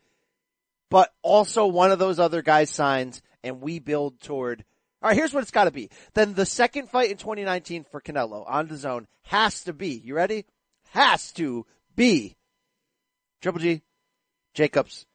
but 0.90 1.12
also 1.22 1.66
one 1.66 1.90
of 1.90 1.98
those 1.98 2.20
other 2.20 2.42
guys 2.42 2.70
signs 2.70 3.20
and 3.42 3.60
we 3.60 3.78
build 3.80 4.20
toward 4.20 4.64
all 5.02 5.08
right, 5.08 5.16
here's 5.16 5.34
what 5.34 5.42
it's 5.42 5.50
got 5.50 5.64
to 5.64 5.72
be. 5.72 5.90
Then 6.14 6.34
the 6.34 6.46
second 6.46 6.88
fight 6.88 7.10
in 7.10 7.16
2019 7.16 7.86
for 7.90 8.00
Canelo 8.00 8.48
on 8.48 8.68
the 8.68 8.76
zone 8.76 9.08
has 9.22 9.64
to 9.64 9.72
be, 9.72 10.00
you 10.04 10.14
ready? 10.14 10.44
Has 10.92 11.32
to 11.32 11.66
be 11.96 12.36
Triple 13.40 13.60
G, 13.60 13.82
Jacobs, 14.54 15.06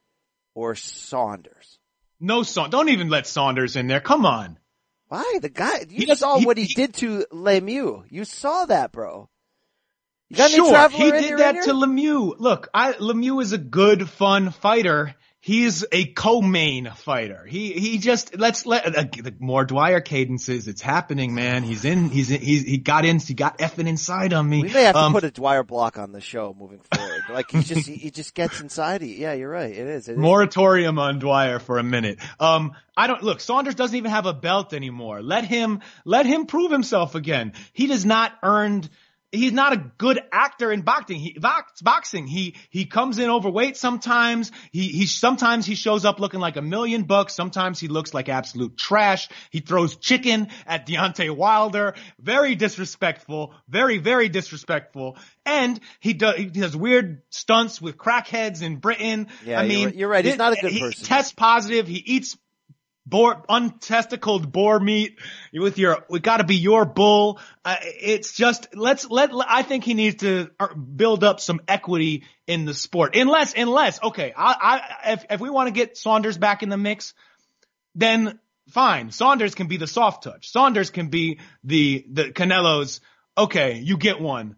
or 0.56 0.76
Saunders. 0.76 1.78
No 2.20 2.44
Saunders. 2.44 2.72
Don't 2.72 2.90
even 2.90 3.10
let 3.10 3.28
Saunders 3.28 3.76
in 3.76 3.88
there. 3.88 4.00
Come 4.02 4.26
on. 4.26 4.58
Why? 5.08 5.40
The 5.42 5.50
guy, 5.50 5.86
you 5.90 6.08
He 6.08 6.16
saw 6.16 6.40
he- 6.40 6.46
what 6.46 6.58
he, 6.58 6.66
he- 6.66 6.74
did 6.74 6.96
to 6.96 7.26
Lemieux. 7.32 8.04
You 8.10 8.26
saw 8.26 8.66
that, 8.66 8.92
bro. 8.92 9.30
You 10.30 10.38
got 10.38 10.50
sure, 10.50 10.90
he 10.90 11.12
did 11.12 11.38
that 11.38 11.64
to? 11.64 11.74
Lemieux. 11.74 12.36
Look, 12.38 12.70
I, 12.74 12.94
Lemieux 12.94 13.42
is 13.42 13.54
a 13.54 13.58
good, 13.58 14.10
fun 14.10 14.50
fighter. 14.52 15.16
He's 15.48 15.86
a 15.93 16.04
co-main 16.04 16.91
fighter. 16.93 17.45
He 17.45 17.72
he 17.72 18.00
just 18.00 18.38
let's 18.38 18.66
let 18.66 18.86
uh, 18.86 19.04
the 19.04 19.34
more 19.39 19.64
Dwyer 19.64 20.02
cadences. 20.02 20.68
It's 20.68 20.82
happening, 20.82 21.34
man. 21.34 21.64
He's 21.64 21.86
in. 21.86 22.10
He's 22.10 22.30
in, 22.32 22.41
he's 22.41 22.64
he 22.64 22.78
got 22.80 23.06
in. 23.06 23.20
He 23.20 23.34
got 23.34 23.58
effing 23.60 23.88
inside 23.88 24.34
on 24.34 24.50
me. 24.50 24.64
We 24.64 24.74
may 24.74 24.84
have 24.84 24.95
to 24.95 25.00
Um, 25.00 25.14
put 25.14 25.24
a 25.24 25.32
Dwyer 25.32 25.64
block 25.64 25.98
on 25.98 26.12
the 26.12 26.20
show 26.20 26.54
moving 26.60 26.82
forward. 26.93 27.24
like 27.32 27.50
he 27.50 27.62
just, 27.64 27.88
he, 27.88 27.95
he 27.95 28.12
just 28.12 28.34
gets 28.34 28.60
inside 28.60 29.04
you. 29.04 29.08
Yeah, 29.16 29.32
you're 29.32 29.50
right. 29.50 29.72
It 29.72 29.78
is. 29.78 30.10
It 30.10 30.16
is. 30.16 30.18
moratorium 30.18 31.00
on 31.00 31.20
Dwyer 31.20 31.60
for 31.60 31.78
a 31.78 31.84
minute. 31.84 32.20
Um, 32.41 32.74
I 32.98 33.08
don't 33.08 33.24
look. 33.24 33.39
Saunders 33.39 33.76
doesn't 33.76 33.95
even 33.95 34.12
have 34.12 34.26
a 34.26 34.34
belt 34.34 34.74
anymore. 34.74 35.22
Let 35.22 35.45
him 35.45 35.80
let 36.04 36.26
him 36.26 36.45
prove 36.45 36.74
himself 36.74 37.16
again. 37.16 37.54
He 37.72 37.88
does 37.88 38.06
not 38.06 38.34
earned. 38.43 38.89
He's 39.32 39.52
not 39.52 39.74
a 39.74 39.78
good 39.98 40.22
actor 40.32 40.72
in 40.72 40.84
boxing. 40.84 41.20
He 41.20 41.38
box, 41.38 41.82
boxing. 41.82 42.28
He 42.28 42.56
he 42.70 42.86
comes 42.86 43.20
in 43.20 43.30
overweight 43.30 43.76
sometimes. 43.76 44.54
He 44.72 44.88
he 44.88 45.06
sometimes 45.06 45.66
he 45.66 45.76
shows 45.76 46.06
up 46.06 46.22
looking 46.22 46.40
like 46.40 46.56
a 46.56 46.62
million 46.62 47.04
bucks. 47.04 47.36
Sometimes 47.36 47.78
he 47.78 47.90
looks 47.90 48.14
like 48.14 48.30
absolute 48.30 48.78
trash. 48.78 49.28
He 49.52 49.60
throws 49.60 49.98
chicken 49.98 50.48
at 50.66 50.88
Deontay 50.88 51.36
Wilder. 51.36 51.96
Very 52.22 52.56
disrespectful. 52.56 53.54
Very 53.68 53.98
very 53.98 54.30
disrespectful. 54.30 55.18
And 55.46 55.78
he 56.00 56.14
does 56.14 56.38
he 56.38 56.46
does 56.46 56.76
weird 56.76 57.22
stunts 57.30 57.82
with 57.82 57.98
crackheads 57.98 58.62
in 58.62 58.78
Britain. 58.78 59.28
Yeah, 59.46 59.60
I 59.60 59.68
mean, 59.68 59.94
you're 59.96 60.10
right. 60.10 60.24
He's 60.24 60.38
not 60.38 60.54
a 60.54 60.62
good 60.62 60.72
he 60.72 60.80
person. 60.80 61.06
tests 61.06 61.34
positive. 61.34 61.86
He 61.86 61.98
eats 61.98 62.38
boar, 63.10 63.43
untesticled 63.47 64.51
boar 64.51 64.80
meat 64.80 65.18
with 65.53 65.78
your, 65.78 66.05
we 66.10 66.20
gotta 66.20 66.43
be 66.43 66.55
your 66.55 66.86
bull. 66.86 67.39
Uh, 67.64 67.78
it's 67.82 68.34
just, 68.34 68.76
let's, 68.76 69.10
let, 69.10 69.32
I 69.47 69.64
think 69.64 69.84
he 69.84 69.93
needs 69.93 70.18
to 70.18 70.49
uh, 70.60 70.74
build 70.74 71.24
up 71.24 71.39
some 71.39 71.62
equity 71.68 72.24
in 72.45 72.66
the 72.66 72.74
sport. 72.74 73.16
Unless, 73.16 73.53
unless, 73.55 74.01
okay, 74.03 74.34
I, 74.36 74.55
I, 74.62 75.14
if, 75.14 75.26
if 75.30 75.39
we 75.39 75.49
want 75.49 75.68
to 75.68 75.72
get 75.72 75.97
Saunders 75.97 76.38
back 76.38 76.64
in 76.64 76.70
the 76.70 76.78
mix, 76.78 77.14
then 77.95 78.39
fine. 78.72 79.12
Saunders 79.12 79.55
can 79.55 79.68
be 79.68 79.78
the 79.78 79.88
soft 79.88 80.24
touch. 80.24 80.51
Saunders 80.51 80.89
can 80.89 81.08
be 81.08 81.39
the, 81.64 82.05
the 82.12 82.24
Canelo's, 82.26 82.99
okay, 83.38 83.80
you 83.80 83.97
get 83.97 84.20
one. 84.20 84.58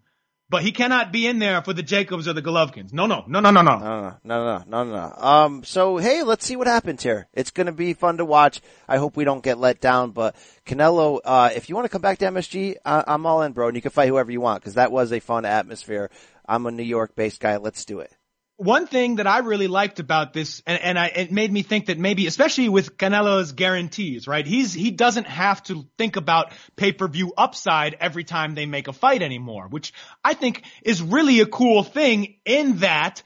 But 0.52 0.64
he 0.64 0.72
cannot 0.72 1.12
be 1.12 1.28
in 1.28 1.38
there 1.38 1.62
for 1.62 1.74
the 1.74 1.84
Jacobs 1.84 2.28
or 2.28 2.34
the 2.34 2.41
Golovkins. 2.41 2.91
No, 2.91 3.06
no, 3.06 3.24
no, 3.28 3.39
no, 3.39 3.52
no, 3.52 3.62
no. 3.62 3.78
No, 3.78 4.20
no, 4.24 4.64
no, 4.68 4.84
no, 4.84 4.84
no. 4.84 5.14
Um, 5.24 5.64
so 5.64 5.97
hey, 5.97 6.24
let's 6.24 6.43
see 6.43 6.56
what 6.56 6.66
happens 6.66 7.04
here. 7.04 7.28
It's 7.34 7.52
gonna 7.52 7.72
be 7.72 7.93
fun 7.93 8.18
to 8.18 8.26
watch. 8.26 8.60
I 8.88 8.97
hope 8.97 9.16
we 9.16 9.26
don't 9.26 9.43
get 9.43 9.60
let 9.60 9.80
down, 9.80 10.10
but 10.12 10.36
Canelo, 10.66 11.20
uh, 11.24 11.52
if 11.56 11.70
you 11.70 11.76
want 11.76 11.86
to 11.86 11.89
come 11.89 12.02
back 12.02 12.18
to 12.20 12.26
MSG, 12.26 12.78
I- 12.84 13.04
I'm 13.06 13.28
all 13.28 13.43
in, 13.43 13.52
bro, 13.52 13.68
and 13.68 13.76
you 13.76 13.82
can 13.82 13.91
fight 13.91 14.08
whoever 14.08 14.32
you 14.32 14.41
want, 14.41 14.64
cause 14.64 14.74
that 14.74 14.91
was 14.91 15.12
a 15.14 15.20
fun 15.20 15.45
atmosphere. 15.45 16.10
I'm 16.47 16.66
a 16.66 16.72
New 16.72 16.84
York 16.84 17.16
based 17.16 17.39
guy. 17.39 17.58
Let's 17.58 17.86
do 17.86 18.00
it. 18.00 18.12
One 18.60 18.88
thing 18.88 19.16
that 19.16 19.28
I 19.28 19.38
really 19.38 19.70
liked 19.70 20.01
about 20.01 20.34
this, 20.34 20.62
and, 20.68 20.82
and 20.82 20.99
I, 20.99 21.07
it 21.07 21.32
made 21.32 21.49
me 21.49 21.62
think 21.62 21.86
that 21.86 21.97
maybe, 21.97 22.28
especially 22.28 22.68
with 22.68 22.97
Canelo's 22.97 23.53
guarantees, 23.53 24.28
right? 24.28 24.45
He's, 24.45 24.74
he 24.74 24.91
doesn't 24.91 25.28
have 25.28 25.64
to 25.64 25.88
think 25.97 26.18
about 26.18 26.51
pay-per-view 26.76 27.32
upside 27.38 27.95
every 28.01 28.26
time 28.26 28.55
they 28.55 28.66
make 28.66 28.89
a 28.89 28.93
fight 28.93 29.22
anymore, 29.22 29.70
which 29.70 29.93
I 30.26 30.34
think 30.34 30.64
is 30.84 31.01
really 31.01 31.39
a 31.39 31.45
cool 31.45 31.84
thing 31.84 32.36
in 32.43 32.80
that 32.80 33.24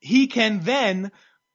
he 0.00 0.26
can 0.26 0.60
then 0.60 1.12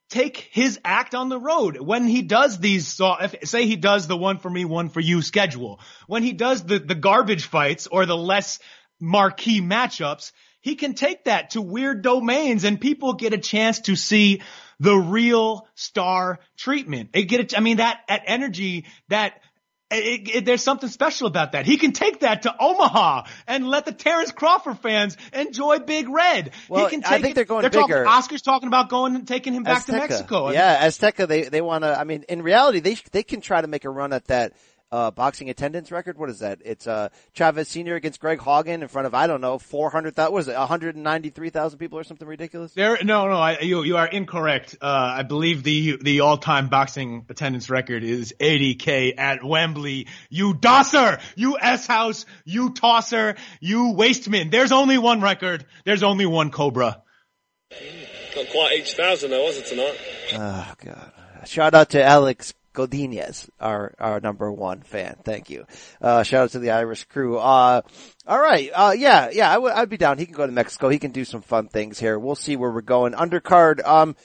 take 0.10 0.38
his 0.52 0.80
act 0.84 1.14
on 1.14 1.30
the 1.30 1.40
road 1.40 1.80
when 1.80 2.06
he 2.08 2.24
does 2.24 2.58
these 2.58 2.88
so 2.88 3.14
if 3.22 3.48
say 3.48 3.68
he 3.68 3.76
does 3.76 4.08
the 4.08 4.18
one 4.18 4.40
for 4.40 4.50
me 4.50 4.66
one 4.66 4.90
for 4.90 5.00
you 5.00 5.22
schedule 5.22 5.80
when 6.08 6.24
he 6.24 6.34
does 6.34 6.64
the 6.64 6.80
the 6.80 6.96
garbage 6.96 7.46
fights 7.46 7.86
or 7.86 8.08
the 8.08 8.18
less 8.18 8.58
marquee 9.00 9.62
matchups 9.62 10.32
he 10.62 10.76
can 10.76 10.94
take 10.94 11.26
that 11.26 11.52
to 11.52 11.62
weird 11.62 12.02
domains 12.02 12.64
and 12.64 12.80
people 12.80 13.14
get 13.14 13.34
a 13.34 13.38
chance 13.38 13.80
to 13.82 13.96
see 13.96 14.42
the 14.80 14.96
real 14.96 15.68
star 15.76 16.40
treatment 16.58 17.10
it 17.14 17.24
get 17.24 17.40
it 17.40 17.58
i 17.58 17.60
mean 17.62 17.78
that 17.78 18.00
that 18.08 18.24
energy 18.26 18.86
that 19.10 19.34
it, 19.92 20.30
it, 20.36 20.46
there's 20.46 20.62
something 20.62 20.90
special 20.90 21.28
about 21.28 21.54
that. 21.54 21.66
He 21.66 21.78
can 21.78 21.94
take 21.94 22.20
that 22.20 22.44
to 22.44 22.56
Omaha 22.60 23.24
and 23.48 23.68
let 23.68 23.86
the 23.86 23.92
Terrence 23.92 24.32
Crawford 24.32 24.80
fans 24.80 25.18
enjoy 25.34 25.80
Big 25.80 26.08
Red. 26.08 26.52
Well, 26.68 26.86
he 26.86 26.92
can 26.92 27.04
I 27.04 27.10
take 27.14 27.22
think 27.22 27.32
it- 27.32 27.36
they're 27.36 27.46
going 27.46 27.62
they're 27.62 27.72
bigger. 27.72 28.04
Talking, 28.04 28.20
Oscar's 28.20 28.42
talking 28.44 28.68
about 28.68 28.90
going 28.90 29.16
and 29.16 29.28
taking 29.28 29.54
him 29.54 29.64
back 29.64 29.86
to 29.88 29.94
Mexico. 29.94 30.52
Yeah, 30.52 30.86
Azteca, 30.88 31.28
they, 31.28 31.44
they 31.44 31.62
want 31.62 31.84
to, 31.84 32.00
I 32.00 32.04
mean, 32.04 32.24
in 32.30 32.44
reality, 32.44 32.82
they, 32.82 32.98
they 33.12 33.24
can 33.24 33.42
try 33.42 33.62
to 33.62 33.68
make 33.68 33.84
a 33.86 33.90
run 33.90 34.14
at 34.14 34.26
that, 34.26 34.54
uh, 34.92 35.12
boxing 35.12 35.50
attendance 35.50 35.92
record. 35.92 36.18
What 36.18 36.30
is 36.30 36.40
that? 36.40 36.60
It's, 36.66 36.88
uh, 36.88 37.10
Chavez 37.34 37.68
Sr. 37.68 37.96
against 37.96 38.20
Greg 38.20 38.40
Haugen 38.40 38.82
in 38.82 38.88
front 38.88 39.06
of, 39.06 39.14
I 39.14 39.28
don't 39.28 39.42
know, 39.42 39.60
400,000, 39.60 40.34
Was 40.34 40.48
it, 40.48 40.58
193,000 40.58 41.80
people 41.80 42.00
or 42.00 42.04
something 42.04 42.28
ridiculous? 42.28 42.74
There, 42.74 42.98
no, 43.04 43.28
no, 43.28 43.36
I, 43.36 43.60
you 43.60 43.84
you 43.84 43.98
are 43.98 44.08
incorrect. 44.08 44.78
Uh, 44.82 45.14
I 45.18 45.24
believe 45.24 45.64
the 45.64 45.98
the 46.02 46.22
all 46.22 46.38
time 46.38 46.70
boxing 46.70 47.26
attendance 47.30 47.70
record 47.70 48.04
is 48.04 48.34
80k 48.40 49.18
at 49.18 49.44
Wembley. 49.44 50.08
You 50.30 50.54
dosser, 50.54 51.20
you 51.36 51.58
s 51.60 51.86
house, 51.88 52.26
you 52.46 52.72
tosser, 52.72 53.36
you 53.60 53.94
wasteman. 53.94 54.52
There's 54.52 54.72
only 54.72 54.98
one 54.98 55.22
record. 55.22 55.66
There's 55.86 56.04
only 56.04 56.26
one 56.26 56.52
Cobra. 56.52 57.02
Not 58.36 58.50
quite 58.50 58.80
each 58.80 58.94
thousand 58.94 59.32
though, 59.32 59.44
was 59.44 59.58
it 59.58 59.66
tonight? 59.66 59.98
Oh 60.34 60.74
god. 60.84 61.12
Shout 61.46 61.74
out 61.74 61.92
to 61.92 62.04
Alex 62.04 62.54
Godinez, 62.80 63.50
our, 63.60 63.94
our 64.00 64.22
number 64.22 64.52
one 64.52 64.82
fan. 64.82 65.18
Thank 65.24 65.50
you. 65.50 65.66
Uh, 66.02 66.24
shout 66.24 66.44
out 66.44 66.52
to 66.52 66.60
the 66.60 66.72
Irish 66.72 67.04
crew. 67.06 67.38
Uh, 67.38 67.82
alright. 68.28 68.72
Uh, 68.74 68.96
yeah, 68.98 69.30
yeah, 69.32 69.52
I 69.52 69.58
would, 69.58 69.74
I'd 69.74 69.90
be 69.90 69.98
down. 69.98 70.18
He 70.18 70.26
can 70.26 70.36
go 70.36 70.46
to 70.46 70.52
Mexico. 70.52 70.88
He 70.88 71.00
can 71.00 71.12
do 71.12 71.26
some 71.26 71.42
fun 71.42 71.68
things 71.68 72.00
here. 72.00 72.18
We'll 72.18 72.36
see 72.36 72.56
where 72.56 72.72
we're 72.72 72.82
going. 72.82 73.14
Undercard, 73.14 73.86
um, 73.86 74.16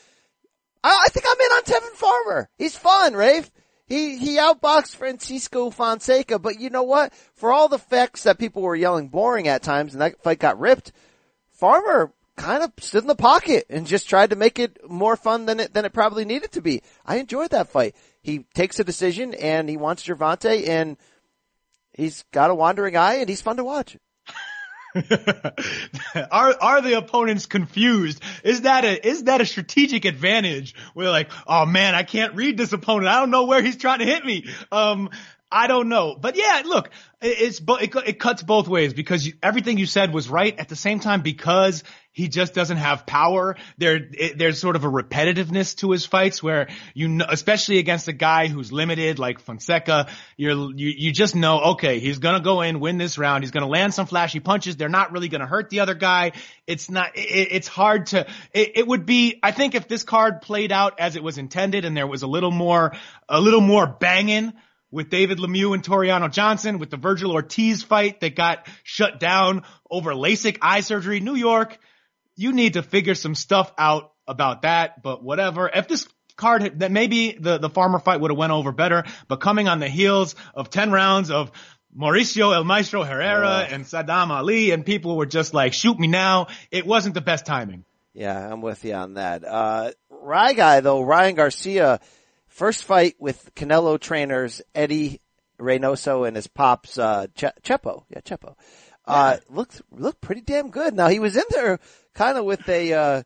I, 0.84 1.04
I 1.06 1.08
think 1.08 1.26
I'm 1.28 1.40
in 1.40 1.52
on 1.52 1.62
Tevin 1.62 1.96
Farmer. 1.96 2.48
He's 2.56 2.76
fun, 2.76 3.14
Rafe. 3.14 3.50
He, 3.86 4.16
he 4.16 4.36
outboxed 4.36 4.96
Francisco 4.96 5.70
Fonseca, 5.70 6.38
but 6.38 6.60
you 6.60 6.70
know 6.70 6.84
what? 6.84 7.12
For 7.34 7.52
all 7.52 7.68
the 7.68 7.78
facts 7.78 8.22
that 8.22 8.38
people 8.38 8.62
were 8.62 8.76
yelling 8.76 9.08
boring 9.08 9.48
at 9.48 9.62
times 9.62 9.92
and 9.92 10.00
that 10.00 10.22
fight 10.22 10.38
got 10.38 10.60
ripped, 10.60 10.92
Farmer 11.50 12.12
kind 12.36 12.62
of 12.62 12.72
stood 12.78 13.02
in 13.02 13.08
the 13.08 13.14
pocket 13.14 13.66
and 13.68 13.86
just 13.86 14.08
tried 14.08 14.30
to 14.30 14.36
make 14.36 14.58
it 14.58 14.88
more 14.88 15.16
fun 15.16 15.46
than 15.46 15.60
it, 15.60 15.74
than 15.74 15.84
it 15.84 15.92
probably 15.92 16.24
needed 16.24 16.52
to 16.52 16.62
be. 16.62 16.82
I 17.04 17.16
enjoyed 17.16 17.50
that 17.50 17.68
fight. 17.68 17.94
He 18.24 18.46
takes 18.54 18.80
a 18.80 18.84
decision 18.84 19.34
and 19.34 19.68
he 19.68 19.76
wants 19.76 20.02
Gervonta 20.02 20.66
and 20.66 20.96
he's 21.92 22.24
got 22.32 22.48
a 22.48 22.54
wandering 22.54 22.96
eye 22.96 23.16
and 23.16 23.28
he's 23.28 23.42
fun 23.42 23.58
to 23.58 23.64
watch. 23.64 23.98
are 26.30 26.54
are 26.60 26.80
the 26.80 26.94
opponents 26.96 27.44
confused? 27.44 28.22
Is 28.42 28.62
that 28.62 28.86
a 28.86 29.06
is 29.06 29.24
that 29.24 29.42
a 29.42 29.46
strategic 29.46 30.06
advantage? 30.06 30.74
We're 30.94 31.10
like, 31.10 31.30
oh 31.46 31.66
man, 31.66 31.94
I 31.94 32.02
can't 32.02 32.34
read 32.34 32.56
this 32.56 32.72
opponent. 32.72 33.08
I 33.08 33.20
don't 33.20 33.30
know 33.30 33.44
where 33.44 33.60
he's 33.60 33.76
trying 33.76 33.98
to 33.98 34.06
hit 34.06 34.24
me. 34.24 34.46
Um, 34.72 35.10
I 35.54 35.68
don't 35.68 35.88
know, 35.88 36.16
but 36.20 36.36
yeah, 36.36 36.62
look, 36.66 36.90
it's 37.22 37.60
it, 37.60 37.94
it 38.06 38.18
cuts 38.18 38.42
both 38.42 38.66
ways 38.66 38.92
because 38.92 39.24
you, 39.24 39.34
everything 39.40 39.78
you 39.78 39.86
said 39.86 40.12
was 40.12 40.28
right. 40.28 40.58
At 40.58 40.68
the 40.68 40.74
same 40.74 40.98
time, 40.98 41.20
because 41.20 41.84
he 42.10 42.26
just 42.26 42.54
doesn't 42.54 42.78
have 42.78 43.06
power, 43.06 43.54
there 43.78 44.00
it, 44.10 44.36
there's 44.36 44.60
sort 44.60 44.74
of 44.74 44.82
a 44.82 44.88
repetitiveness 44.88 45.76
to 45.76 45.92
his 45.92 46.04
fights 46.04 46.42
where 46.42 46.66
you 46.92 47.06
know, 47.06 47.26
especially 47.28 47.78
against 47.78 48.08
a 48.08 48.12
guy 48.12 48.48
who's 48.48 48.72
limited 48.72 49.20
like 49.20 49.38
Fonseca, 49.38 50.08
you're 50.36 50.72
you 50.72 50.88
you 50.88 51.12
just 51.12 51.36
know 51.36 51.60
okay, 51.74 52.00
he's 52.00 52.18
gonna 52.18 52.42
go 52.42 52.62
in, 52.62 52.80
win 52.80 52.98
this 52.98 53.16
round, 53.16 53.44
he's 53.44 53.52
gonna 53.52 53.68
land 53.68 53.94
some 53.94 54.06
flashy 54.06 54.40
punches. 54.40 54.76
They're 54.76 54.88
not 54.88 55.12
really 55.12 55.28
gonna 55.28 55.46
hurt 55.46 55.70
the 55.70 55.80
other 55.80 55.94
guy. 55.94 56.32
It's 56.66 56.90
not. 56.90 57.16
It, 57.16 57.48
it's 57.52 57.68
hard 57.68 58.06
to. 58.06 58.26
It, 58.52 58.72
it 58.78 58.86
would 58.88 59.06
be. 59.06 59.38
I 59.40 59.52
think 59.52 59.76
if 59.76 59.86
this 59.86 60.02
card 60.02 60.42
played 60.42 60.72
out 60.72 60.98
as 60.98 61.14
it 61.14 61.22
was 61.22 61.38
intended 61.38 61.84
and 61.84 61.96
there 61.96 62.08
was 62.08 62.24
a 62.24 62.26
little 62.26 62.50
more 62.50 62.96
a 63.28 63.40
little 63.40 63.60
more 63.60 63.86
banging 63.86 64.52
with 64.94 65.10
David 65.10 65.38
Lemieux 65.38 65.74
and 65.74 65.82
Tureano 65.82 66.30
Johnson, 66.30 66.78
with 66.78 66.88
the 66.88 66.96
Virgil 66.96 67.32
Ortiz 67.32 67.82
fight 67.82 68.20
that 68.20 68.36
got 68.36 68.68
shut 68.84 69.18
down 69.18 69.64
over 69.90 70.12
LASIK 70.12 70.58
eye 70.62 70.82
surgery. 70.82 71.18
New 71.18 71.34
York, 71.34 71.76
you 72.36 72.52
need 72.52 72.74
to 72.74 72.82
figure 72.82 73.16
some 73.16 73.34
stuff 73.34 73.72
out 73.76 74.12
about 74.28 74.62
that, 74.62 75.02
but 75.02 75.20
whatever. 75.20 75.68
If 75.68 75.88
this 75.88 76.06
card 76.36 76.62
had, 76.62 76.78
that 76.78 76.92
maybe 76.92 77.32
the, 77.32 77.58
the 77.58 77.68
farmer 77.68 77.98
fight 77.98 78.20
would 78.20 78.30
have 78.30 78.38
went 78.38 78.52
over 78.52 78.70
better, 78.70 79.02
but 79.26 79.40
coming 79.40 79.66
on 79.66 79.80
the 79.80 79.88
heels 79.88 80.36
of 80.54 80.70
10 80.70 80.92
rounds 80.92 81.32
of 81.32 81.50
Mauricio 81.96 82.54
El 82.54 82.62
Maestro 82.62 83.02
Herrera 83.02 83.66
and 83.68 83.84
Saddam 83.84 84.30
Ali 84.30 84.70
and 84.70 84.86
people 84.86 85.16
were 85.16 85.26
just 85.26 85.54
like, 85.54 85.72
shoot 85.72 85.98
me 85.98 86.06
now. 86.06 86.46
It 86.70 86.86
wasn't 86.86 87.14
the 87.14 87.20
best 87.20 87.46
timing. 87.46 87.84
Yeah, 88.12 88.52
I'm 88.52 88.60
with 88.60 88.84
you 88.84 88.94
on 88.94 89.14
that. 89.14 89.44
Uh, 89.44 89.90
Rye 90.08 90.52
guy 90.52 90.78
though, 90.80 91.02
Ryan 91.02 91.34
Garcia, 91.34 91.98
First 92.54 92.84
fight 92.84 93.16
with 93.18 93.52
Canelo 93.56 93.98
trainers 93.98 94.62
Eddie 94.76 95.20
Reynoso 95.58 96.24
and 96.24 96.36
his 96.36 96.46
pops 96.46 96.96
uh, 96.96 97.26
che- 97.34 97.50
Chepo. 97.64 98.04
Yeah, 98.08 98.20
Chepo. 98.20 98.54
Uh, 99.04 99.38
yeah. 99.38 99.56
looked 99.56 99.82
looked 99.90 100.20
pretty 100.20 100.40
damn 100.40 100.70
good. 100.70 100.94
Now 100.94 101.08
he 101.08 101.18
was 101.18 101.34
in 101.34 101.42
there 101.50 101.80
kind 102.14 102.38
of 102.38 102.44
with 102.44 102.68
a. 102.68 102.92
Uh, 102.92 103.22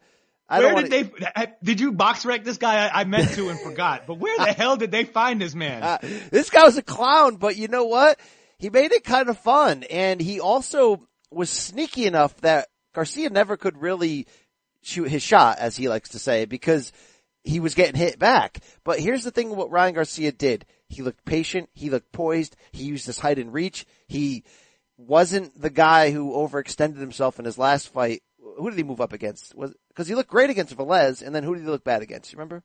I 0.49 0.61
where 0.61 0.69
did 0.69 0.75
wanna... 0.75 0.89
they? 1.37 1.47
Did 1.63 1.79
you 1.79 1.93
BoxRec 1.93 2.43
this 2.43 2.57
guy? 2.57 2.87
I, 2.87 3.03
I 3.03 3.05
meant 3.05 3.29
to 3.33 3.51
and 3.51 3.61
forgot. 3.61 4.07
But 4.07 4.15
where 4.15 4.35
the 4.39 4.51
hell 4.51 4.79
did 4.79 4.91
they 4.91 5.05
find 5.05 5.43
this 5.43 5.55
man? 5.55 5.83
Uh, 5.83 5.99
this 6.31 6.49
guy 6.49 6.65
was 6.65 6.79
a 6.79 6.83
clown, 6.83 7.37
but 7.37 7.55
you 7.55 7.69
know 7.69 7.85
what? 7.85 8.19
He 8.57 8.71
made 8.71 8.93
it 8.93 9.05
kind 9.05 9.29
of 9.29 9.37
fun, 9.37 9.83
and 9.91 10.23
he 10.23 10.41
also 10.41 11.07
was 11.31 11.51
sneaky 11.51 12.07
enough 12.07 12.35
that 12.39 12.69
Garcia 12.95 13.29
never 13.29 13.59
could 13.59 13.77
really 13.77 14.27
shoot 14.81 15.11
his 15.11 15.23
shot, 15.23 15.59
as 15.59 15.77
he 15.77 15.91
likes 15.91 16.09
to 16.11 16.19
say, 16.19 16.47
because 16.47 16.93
he 17.45 17.61
was 17.61 17.75
getting 17.75 17.97
hit 17.97 18.19
back. 18.19 18.59
But 18.85 19.01
here's 19.01 19.25
the 19.25 19.31
thing 19.31 19.55
what 19.55 19.71
Ryan 19.71 19.95
Garcia 19.95 20.33
did. 20.33 20.67
He 20.89 21.03
looked 21.03 21.25
patient. 21.25 21.69
He 21.73 21.91
looked 21.91 22.13
poised. 22.13 22.57
He 22.73 22.85
used 22.85 23.07
his 23.07 23.19
height 23.19 23.39
and 23.39 23.53
reach. 23.53 23.87
He 24.07 24.45
wasn't 24.97 25.61
the 25.61 25.71
guy 25.71 26.11
who 26.11 26.33
overextended 26.33 26.99
himself 26.99 27.39
in 27.39 27.45
his 27.45 27.59
last 27.59 27.93
fight. 27.93 28.23
Who 28.57 28.71
did 28.71 28.79
he 28.79 28.85
move 28.85 29.01
up 29.01 29.13
against? 29.13 29.55
Was 29.55 29.75
because 29.89 30.09
he 30.09 30.15
looked 30.15 30.31
great 30.31 30.51
against 30.51 30.77
Velez, 30.77 31.25
and 31.25 31.35
then 31.35 31.45
who 31.45 31.55
did 31.55 31.65
he 31.65 31.71
look 31.71 31.85
bad 31.85 32.03
against? 32.03 32.33
You 32.33 32.39
remember? 32.39 32.63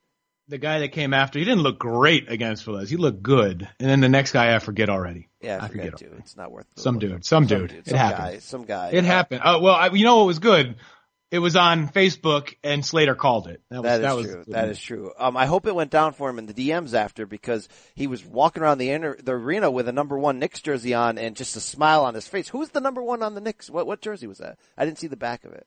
The 0.50 0.58
guy 0.58 0.80
that 0.80 0.90
came 0.90 1.14
after, 1.14 1.40
he 1.40 1.46
didn't 1.46 1.64
look 1.64 1.80
great 1.80 2.30
against 2.30 2.66
Velez. 2.66 2.90
He 2.90 2.98
looked 2.98 3.22
good, 3.24 3.70
and 3.80 3.90
then 3.90 4.02
the 4.02 4.10
next 4.10 4.32
guy 4.32 4.56
I 4.56 4.60
forget 4.60 4.90
already. 4.90 5.30
Yeah, 5.42 5.60
I, 5.62 5.66
I 5.66 5.68
forget, 5.70 5.92
forget 5.92 6.00
too. 6.00 6.16
It's 6.20 6.36
not 6.36 6.52
worth 6.52 6.66
some 6.76 7.00
dude, 7.00 7.12
some, 7.26 7.48
some 7.48 7.48
dude. 7.48 7.70
dude. 7.70 7.80
It 7.80 7.88
some 7.90 7.98
happened. 7.98 8.34
Guy, 8.34 8.40
some 8.40 8.64
guy. 8.66 8.90
It 8.92 9.04
uh, 9.04 9.08
happened. 9.08 9.42
Oh 9.44 9.60
well, 9.62 9.76
I, 9.76 9.90
you 9.90 10.04
know 10.04 10.18
what 10.18 10.28
was 10.28 10.40
good 10.40 10.76
it 11.34 11.40
was 11.40 11.56
on 11.56 11.90
Facebook 11.90 12.56
and 12.64 12.86
Slater 12.86 13.16
called 13.16 13.48
it. 13.48 13.60
That, 13.72 13.82
was, 13.82 13.84
that 13.86 13.96
is 13.96 14.02
that 14.02 14.16
was, 14.16 14.26
true. 14.28 14.44
That 14.50 14.70
is 14.70 14.80
true. 14.80 15.12
Um, 15.18 15.36
I 15.36 15.48
hope 15.48 15.66
it 15.66 15.74
went 15.74 15.90
down 15.90 16.14
for 16.14 16.30
him 16.30 16.38
in 16.38 16.46
the 16.46 16.54
DMs 16.54 16.94
after 16.94 17.26
because 17.26 17.68
he 17.96 18.06
was 18.06 18.24
walking 18.24 18.62
around 18.62 18.78
the 18.78 18.92
inner, 18.92 19.18
the 19.20 19.32
arena 19.32 19.72
with 19.72 19.88
a 19.88 19.92
number 19.92 20.16
one 20.16 20.38
Knicks 20.38 20.62
jersey 20.62 20.94
on 20.94 21.18
and 21.18 21.36
just 21.36 21.56
a 21.56 21.60
smile 21.60 22.06
on 22.06 22.14
his 22.14 22.28
face. 22.28 22.50
Who's 22.50 22.70
the 22.70 22.82
number 22.82 23.02
one 23.02 23.24
on 23.24 23.34
the 23.34 23.42
Knicks? 23.42 23.68
What 23.68 23.88
what 23.88 24.00
jersey 24.00 24.28
was 24.28 24.38
that? 24.38 24.60
I 24.78 24.86
didn't 24.86 25.00
see 25.00 25.08
the 25.08 25.18
back 25.18 25.44
of 25.44 25.54
it. 25.54 25.66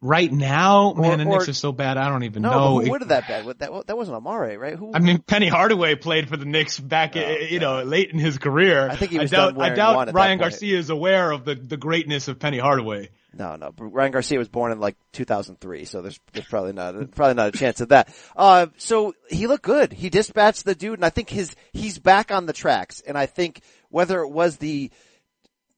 Right 0.00 0.32
now, 0.32 0.90
or, 0.90 1.02
man, 1.02 1.18
the 1.18 1.24
Knicks 1.24 1.48
are 1.48 1.54
so 1.54 1.70
bad. 1.70 1.96
I 1.96 2.08
don't 2.08 2.24
even 2.24 2.42
no, 2.42 2.50
know. 2.50 2.80
Who 2.80 2.90
would 2.90 3.02
have 3.02 3.08
that 3.10 3.28
bad? 3.28 3.46
That 3.60 3.86
that 3.86 3.96
wasn't 3.96 4.16
Amare, 4.16 4.58
right? 4.58 4.74
Who? 4.74 4.92
I 4.92 4.98
mean, 4.98 5.20
Penny 5.20 5.46
Hardaway 5.46 5.94
played 5.94 6.28
for 6.28 6.36
the 6.36 6.46
Knicks 6.46 6.80
back, 6.80 7.16
oh, 7.16 7.20
you 7.20 7.60
know, 7.60 7.84
late 7.84 8.10
in 8.10 8.18
his 8.18 8.38
career. 8.38 8.90
I 8.90 8.96
think 8.96 9.12
he 9.12 9.20
was 9.20 9.32
I 9.32 9.36
doubt, 9.36 9.60
I 9.60 9.68
doubt 9.70 10.12
Ryan 10.12 10.40
Garcia 10.40 10.76
is 10.76 10.90
aware 10.90 11.30
of 11.30 11.44
the 11.44 11.54
the 11.54 11.76
greatness 11.76 12.26
of 12.26 12.40
Penny 12.40 12.58
Hardaway. 12.58 13.10
No, 13.36 13.56
no. 13.56 13.72
Ryan 13.76 14.12
Garcia 14.12 14.38
was 14.38 14.48
born 14.48 14.72
in 14.72 14.80
like 14.80 14.96
2003, 15.12 15.84
so 15.84 16.02
there's, 16.02 16.20
there's 16.32 16.46
probably 16.46 16.72
not 16.72 16.94
probably 17.12 17.34
not 17.34 17.54
a 17.54 17.58
chance 17.58 17.80
of 17.80 17.88
that. 17.88 18.14
Uh, 18.36 18.66
so 18.76 19.14
he 19.28 19.46
looked 19.46 19.64
good. 19.64 19.92
He 19.92 20.10
dispatched 20.10 20.64
the 20.64 20.74
dude, 20.74 20.98
and 20.98 21.04
I 21.04 21.10
think 21.10 21.30
his 21.30 21.54
he's 21.72 21.98
back 21.98 22.30
on 22.30 22.46
the 22.46 22.52
tracks. 22.52 23.00
And 23.00 23.18
I 23.18 23.26
think 23.26 23.62
whether 23.90 24.20
it 24.20 24.28
was 24.28 24.56
the 24.56 24.90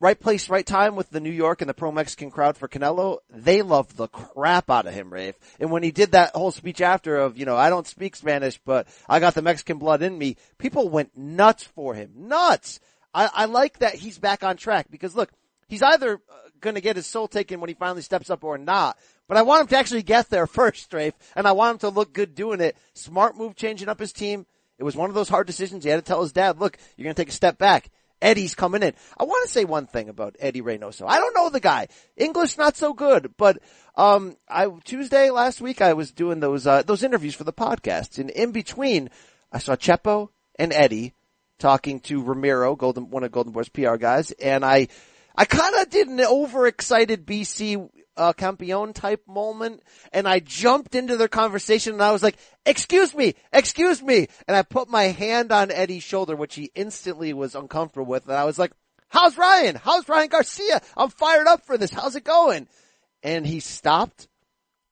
right 0.00 0.18
place, 0.18 0.48
right 0.48 0.66
time 0.66 0.96
with 0.96 1.10
the 1.10 1.20
New 1.20 1.30
York 1.30 1.62
and 1.62 1.68
the 1.68 1.74
pro 1.74 1.90
Mexican 1.90 2.30
crowd 2.30 2.56
for 2.56 2.68
Canelo, 2.68 3.18
they 3.30 3.62
loved 3.62 3.96
the 3.96 4.08
crap 4.08 4.70
out 4.70 4.86
of 4.86 4.94
him, 4.94 5.12
Rafe. 5.12 5.38
And 5.58 5.70
when 5.70 5.82
he 5.82 5.90
did 5.90 6.12
that 6.12 6.34
whole 6.34 6.50
speech 6.50 6.80
after 6.80 7.16
of, 7.16 7.38
you 7.38 7.46
know, 7.46 7.56
I 7.56 7.70
don't 7.70 7.86
speak 7.86 8.16
Spanish, 8.16 8.58
but 8.64 8.88
I 9.08 9.20
got 9.20 9.34
the 9.34 9.42
Mexican 9.42 9.78
blood 9.78 10.02
in 10.02 10.16
me, 10.16 10.36
people 10.58 10.88
went 10.88 11.16
nuts 11.16 11.64
for 11.64 11.94
him. 11.94 12.10
Nuts. 12.14 12.80
I, 13.14 13.30
I 13.32 13.44
like 13.46 13.78
that 13.78 13.94
he's 13.94 14.18
back 14.18 14.44
on 14.44 14.56
track 14.56 14.88
because 14.90 15.16
look, 15.16 15.30
he's 15.68 15.82
either 15.82 16.14
uh, 16.14 16.45
going 16.60 16.74
to 16.74 16.80
get 16.80 16.96
his 16.96 17.06
soul 17.06 17.28
taken 17.28 17.60
when 17.60 17.68
he 17.68 17.74
finally 17.74 18.02
steps 18.02 18.30
up 18.30 18.44
or 18.44 18.58
not. 18.58 18.98
But 19.28 19.36
I 19.36 19.42
want 19.42 19.62
him 19.62 19.66
to 19.68 19.76
actually 19.76 20.02
get 20.02 20.30
there 20.30 20.46
first, 20.46 20.84
Strafe, 20.84 21.14
and 21.34 21.46
I 21.46 21.52
want 21.52 21.74
him 21.74 21.78
to 21.80 21.88
look 21.88 22.12
good 22.12 22.34
doing 22.34 22.60
it. 22.60 22.76
Smart 22.94 23.36
move 23.36 23.56
changing 23.56 23.88
up 23.88 24.00
his 24.00 24.12
team. 24.12 24.46
It 24.78 24.84
was 24.84 24.96
one 24.96 25.08
of 25.08 25.14
those 25.14 25.28
hard 25.28 25.46
decisions. 25.46 25.84
He 25.84 25.90
had 25.90 25.96
to 25.96 26.02
tell 26.02 26.22
his 26.22 26.32
dad, 26.32 26.60
look, 26.60 26.76
you're 26.96 27.04
going 27.04 27.14
to 27.14 27.20
take 27.20 27.30
a 27.30 27.32
step 27.32 27.58
back. 27.58 27.90
Eddie's 28.20 28.54
coming 28.54 28.82
in. 28.82 28.94
I 29.18 29.24
want 29.24 29.46
to 29.46 29.52
say 29.52 29.64
one 29.64 29.86
thing 29.86 30.08
about 30.08 30.36
Eddie 30.38 30.62
Reynoso. 30.62 31.06
I 31.06 31.18
don't 31.18 31.34
know 31.34 31.50
the 31.50 31.60
guy. 31.60 31.88
English 32.16 32.56
not 32.56 32.76
so 32.76 32.94
good, 32.94 33.34
but 33.36 33.58
um 33.94 34.36
I 34.48 34.68
Tuesday 34.84 35.30
last 35.30 35.60
week 35.60 35.82
I 35.82 35.92
was 35.92 36.12
doing 36.12 36.40
those 36.40 36.66
uh 36.66 36.82
those 36.82 37.02
interviews 37.02 37.34
for 37.34 37.44
the 37.44 37.52
podcast 37.52 38.18
and 38.18 38.30
in 38.30 38.52
between 38.52 39.10
I 39.52 39.58
saw 39.58 39.76
Chepo 39.76 40.30
and 40.58 40.72
Eddie 40.72 41.14
talking 41.58 42.00
to 42.00 42.22
Ramiro, 42.22 42.76
Golden 42.76 43.10
one 43.10 43.24
of 43.24 43.32
Golden 43.32 43.52
Boy's 43.52 43.68
PR 43.68 43.96
guys, 43.96 44.30
and 44.32 44.64
I 44.64 44.88
I 45.36 45.44
kind 45.44 45.74
of 45.76 45.90
did 45.90 46.08
an 46.08 46.20
overexcited 46.20 47.26
BC 47.26 47.90
uh, 48.16 48.32
Campeon 48.32 48.92
type 48.94 49.22
moment, 49.28 49.82
and 50.12 50.26
I 50.26 50.40
jumped 50.40 50.94
into 50.94 51.16
their 51.16 51.28
conversation, 51.28 51.94
and 51.94 52.02
I 52.02 52.12
was 52.12 52.22
like, 52.22 52.38
"Excuse 52.64 53.14
me, 53.14 53.34
excuse 53.52 54.02
me," 54.02 54.28
and 54.48 54.56
I 54.56 54.62
put 54.62 54.88
my 54.88 55.04
hand 55.04 55.52
on 55.52 55.70
Eddie's 55.70 56.02
shoulder, 56.02 56.34
which 56.34 56.54
he 56.54 56.70
instantly 56.74 57.32
was 57.34 57.54
uncomfortable 57.54 58.06
with, 58.06 58.24
and 58.24 58.36
I 58.36 58.44
was 58.44 58.58
like, 58.58 58.72
"How's 59.08 59.36
Ryan? 59.36 59.76
How's 59.76 60.08
Ryan 60.08 60.28
Garcia? 60.28 60.80
I'm 60.96 61.10
fired 61.10 61.46
up 61.46 61.66
for 61.66 61.76
this. 61.76 61.90
How's 61.90 62.16
it 62.16 62.24
going?" 62.24 62.68
And 63.22 63.46
he 63.46 63.60
stopped. 63.60 64.28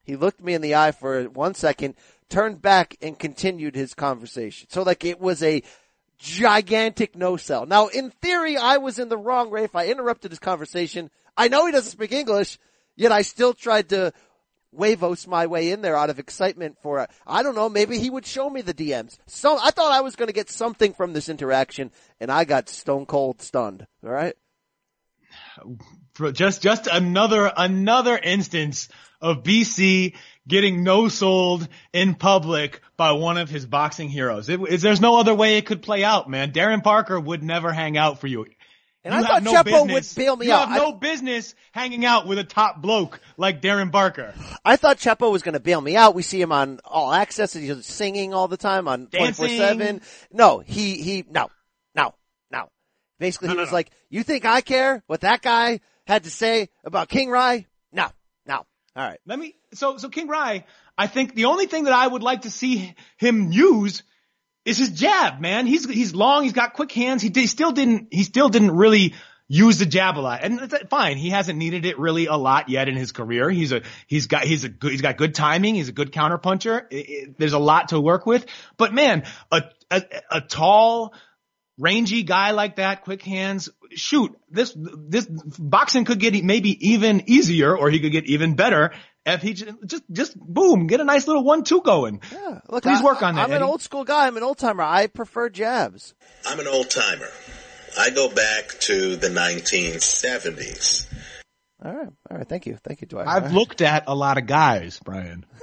He 0.03 0.17
looked 0.17 0.43
me 0.43 0.53
in 0.53 0.61
the 0.61 0.75
eye 0.75 0.93
for 0.93 1.25
one 1.25 1.55
second, 1.55 1.95
turned 2.29 2.61
back, 2.61 2.97
and 3.01 3.19
continued 3.19 3.75
his 3.75 3.95
conversation. 3.95 4.69
So 4.71 4.83
like 4.83 5.05
it 5.07 5.19
was 5.19 5.43
a 5.43 5.63
gigantic 6.19 7.17
no 7.17 7.37
sell. 7.37 7.67
Now, 7.67 7.89
in 7.89 8.11
theory, 8.11 8.57
I 8.57 8.79
was 8.79 8.99
in 8.99 9.09
the 9.09 9.19
wrong, 9.19 9.51
Rafe. 9.51 9.75
I 9.75 9.89
interrupted 9.89 10.31
his 10.31 10.39
conversation. 10.39 11.11
I 11.37 11.49
know 11.49 11.67
he 11.67 11.73
doesn't 11.73 11.93
speak 11.93 12.13
English, 12.13 12.59
yet 12.97 13.13
I 13.13 13.23
still 13.23 13.55
tried 13.55 13.91
to 13.91 14.13
wavos 14.77 15.27
my 15.27 15.47
way 15.47 15.71
in 15.71 15.83
there 15.83 15.97
out 15.97 16.11
of 16.11 16.19
excitement 16.19 16.77
for, 16.83 17.01
it. 17.01 17.11
I 17.27 17.43
don't 17.43 17.55
know, 17.55 17.69
maybe 17.69 17.99
he 17.99 18.11
would 18.11 18.27
show 18.27 18.51
me 18.51 18.61
the 18.61 18.75
DMs. 18.75 19.19
So 19.27 19.59
I 19.61 19.71
thought 19.71 19.93
I 19.93 20.01
was 20.01 20.17
going 20.17 20.27
to 20.27 20.33
get 20.33 20.51
something 20.51 20.93
from 20.93 21.13
this 21.13 21.29
interaction 21.29 21.91
and 22.21 22.31
I 22.31 22.45
got 22.45 22.69
stone 22.69 23.07
cold 23.07 23.41
stunned. 23.41 23.87
All 24.05 24.11
right. 24.11 24.35
Just, 26.33 26.63
just 26.63 26.87
another, 26.87 27.53
another 27.57 28.17
instance 28.19 28.89
of 29.21 29.43
BC 29.43 30.15
getting 30.47 30.83
no 30.83 31.09
sold 31.09 31.67
in 31.93 32.15
public 32.15 32.81
by 32.97 33.13
one 33.13 33.39
of 33.39 33.49
his 33.49 33.67
boxing 33.67 34.09
heroes. 34.09 34.49
It, 34.49 34.61
it, 34.61 34.81
there's 34.81 35.01
no 35.01 35.19
other 35.19 35.35
way 35.35 35.57
it 35.57 35.67
could 35.67 35.83
play 35.83 36.05
out, 36.05 36.29
man. 36.29 36.53
Darren 36.53 36.83
Barker 36.83 37.19
would 37.19 37.43
never 37.43 37.73
hang 37.73 37.97
out 37.97 38.21
for 38.21 38.27
you. 38.27 38.47
And 39.05 39.13
you 39.13 39.21
I 39.21 39.23
thought 39.23 39.43
no 39.43 39.53
Chepo 39.53 39.87
business, 39.87 40.17
would 40.17 40.23
bail 40.23 40.37
me 40.37 40.47
you 40.47 40.53
out. 40.53 40.69
You 40.69 40.75
have 40.75 40.83
no 40.83 40.93
I, 40.95 40.97
business 40.97 41.55
hanging 41.73 42.07
out 42.07 42.27
with 42.27 42.39
a 42.39 42.45
top 42.45 42.81
bloke 42.81 43.21
like 43.37 43.61
Darren 43.61 43.91
Barker. 43.91 44.35
I 44.65 44.77
thought 44.77 44.97
Chepo 44.97 45.31
was 45.31 45.43
going 45.43 45.53
to 45.53 45.61
bail 45.61 45.81
me 45.81 45.95
out. 45.95 46.15
We 46.15 46.23
see 46.23 46.41
him 46.41 46.53
on 46.53 46.81
All 46.85 47.13
Access. 47.13 47.53
He's 47.53 47.85
singing 47.85 48.33
all 48.33 48.49
the 48.49 48.57
time 48.57 48.89
on 48.89 49.09
24-7. 49.09 50.03
No, 50.33 50.61
he, 50.61 51.03
he, 51.03 51.25
no, 51.29 51.51
no, 51.95 52.15
no. 52.51 52.71
Basically, 53.19 53.49
no, 53.49 53.53
he 53.53 53.57
no, 53.57 53.63
was 53.63 53.71
no. 53.73 53.77
like, 53.77 53.91
you 54.09 54.23
think 54.23 54.47
I 54.47 54.63
care 54.63 55.03
what 55.07 55.21
that 55.21 55.43
guy 55.43 55.81
had 56.07 56.25
to 56.25 56.31
say 56.31 56.71
about 56.83 57.11
King 57.11 57.29
Rye? 57.29 57.67
All 58.97 59.05
right. 59.05 59.19
Let 59.27 59.39
me, 59.39 59.55
so, 59.73 59.97
so 59.97 60.09
King 60.09 60.29
Rye, 60.29 60.65
I 60.97 61.07
think 61.07 61.35
the 61.35 61.47
only 61.47 61.67
thing 61.67 61.85
that 61.85 61.93
I 61.93 62.07
would 62.07 62.23
like 62.23 62.43
to 62.43 62.51
see 62.51 62.95
him 63.17 63.51
use 63.51 64.03
is 64.65 64.79
his 64.79 64.91
jab, 64.91 65.41
man. 65.41 65.67
He's, 65.67 65.89
he's 65.89 66.15
long, 66.15 66.45
he's 66.45 66.53
got 66.53 66.75
quick 66.75 66.93
hands. 66.93 67.21
He, 67.21 67.31
he 67.35 67.47
still 67.47 67.73
didn't, 67.73 68.09
he 68.13 68.23
still 68.23 68.49
didn't 68.49 68.71
really 68.71 69.15
use 69.49 69.79
the 69.79 69.87
jab 69.87 70.17
a 70.17 70.21
lot. 70.21 70.43
And 70.43 70.73
fine. 70.89 71.17
He 71.17 71.31
hasn't 71.31 71.59
needed 71.59 71.85
it 71.85 71.99
really 71.99 72.27
a 72.27 72.37
lot 72.37 72.69
yet 72.69 72.89
in 72.89 72.97
his 72.97 73.13
career. 73.13 73.51
He's 73.51 73.73
a, 73.73 73.83
he's 74.07 74.27
got, 74.27 74.45
he's 74.45 74.65
a 74.65 74.69
good, 74.69 74.93
he's 74.93 75.03
got 75.03 75.17
good 75.17 75.35
timing. 75.35 75.75
He's 75.75 75.89
a 75.89 75.93
good 75.93 76.13
counterpuncher. 76.13 76.87
It, 76.91 76.97
it, 76.97 77.39
there's 77.39 77.53
a 77.53 77.59
lot 77.59 77.89
to 77.89 78.01
work 78.01 78.27
with. 78.27 78.47
But 78.77 78.95
man, 78.95 79.25
a, 79.51 79.65
a, 79.91 80.03
a 80.31 80.41
tall, 80.41 81.15
rangy 81.77 82.23
guy 82.23 82.53
like 82.53 82.77
that, 82.77 83.03
quick 83.03 83.23
hands, 83.23 83.69
shoot, 83.97 84.37
this, 84.51 84.77
this 84.77 85.27
boxing 85.27 86.05
could 86.05 86.19
get 86.21 86.43
maybe 86.45 86.89
even 86.91 87.25
easier 87.27 87.77
or 87.77 87.91
he 87.91 88.01
could 88.01 88.13
get 88.13 88.27
even 88.27 88.55
better 88.55 88.93
if 89.27 89.43
he 89.43 89.55
just, 89.55 89.75
just, 89.87 90.03
just 90.11 90.39
boom, 90.39 90.87
get 90.87 91.01
a 91.01 91.05
nice 91.05 91.27
little 91.27 91.45
one-two 91.45 91.83
going. 91.83 92.21
Yeah, 92.33 92.61
look, 92.69 92.83
Please 92.83 93.01
I, 93.01 93.05
work 93.05 93.23
on 93.23 93.35
that. 93.37 93.49
I'm 93.49 93.53
an 93.53 93.63
old 93.63 93.83
school 93.83 94.05
guy. 94.05 94.27
I'm 94.27 94.37
an 94.37 94.43
old 94.43 94.59
timer. 94.59 94.83
I 94.83 95.07
prefer 95.07 95.49
jabs. 95.49 96.15
I'm 96.47 96.61
an 96.61 96.69
old 96.69 96.91
timer. 96.91 97.29
I 97.99 98.11
go 98.11 98.29
back 98.29 98.69
to 98.81 99.17
the 99.17 99.29
1970s. 99.29 101.07
All 101.85 101.93
right, 101.93 102.09
all 102.31 102.39
right. 102.39 102.49
Thank 102.49 102.67
you, 102.67 102.79
thank 102.83 103.01
you, 103.01 103.07
Dwight. 103.07 103.29
I've 103.29 103.43
All 103.43 103.49
right. 103.49 103.55
looked 103.55 103.83
at 103.83 104.05
a 104.07 104.15
lot 104.15 104.39
of 104.39 104.47
guys, 104.47 105.01
Brian. 105.05 105.45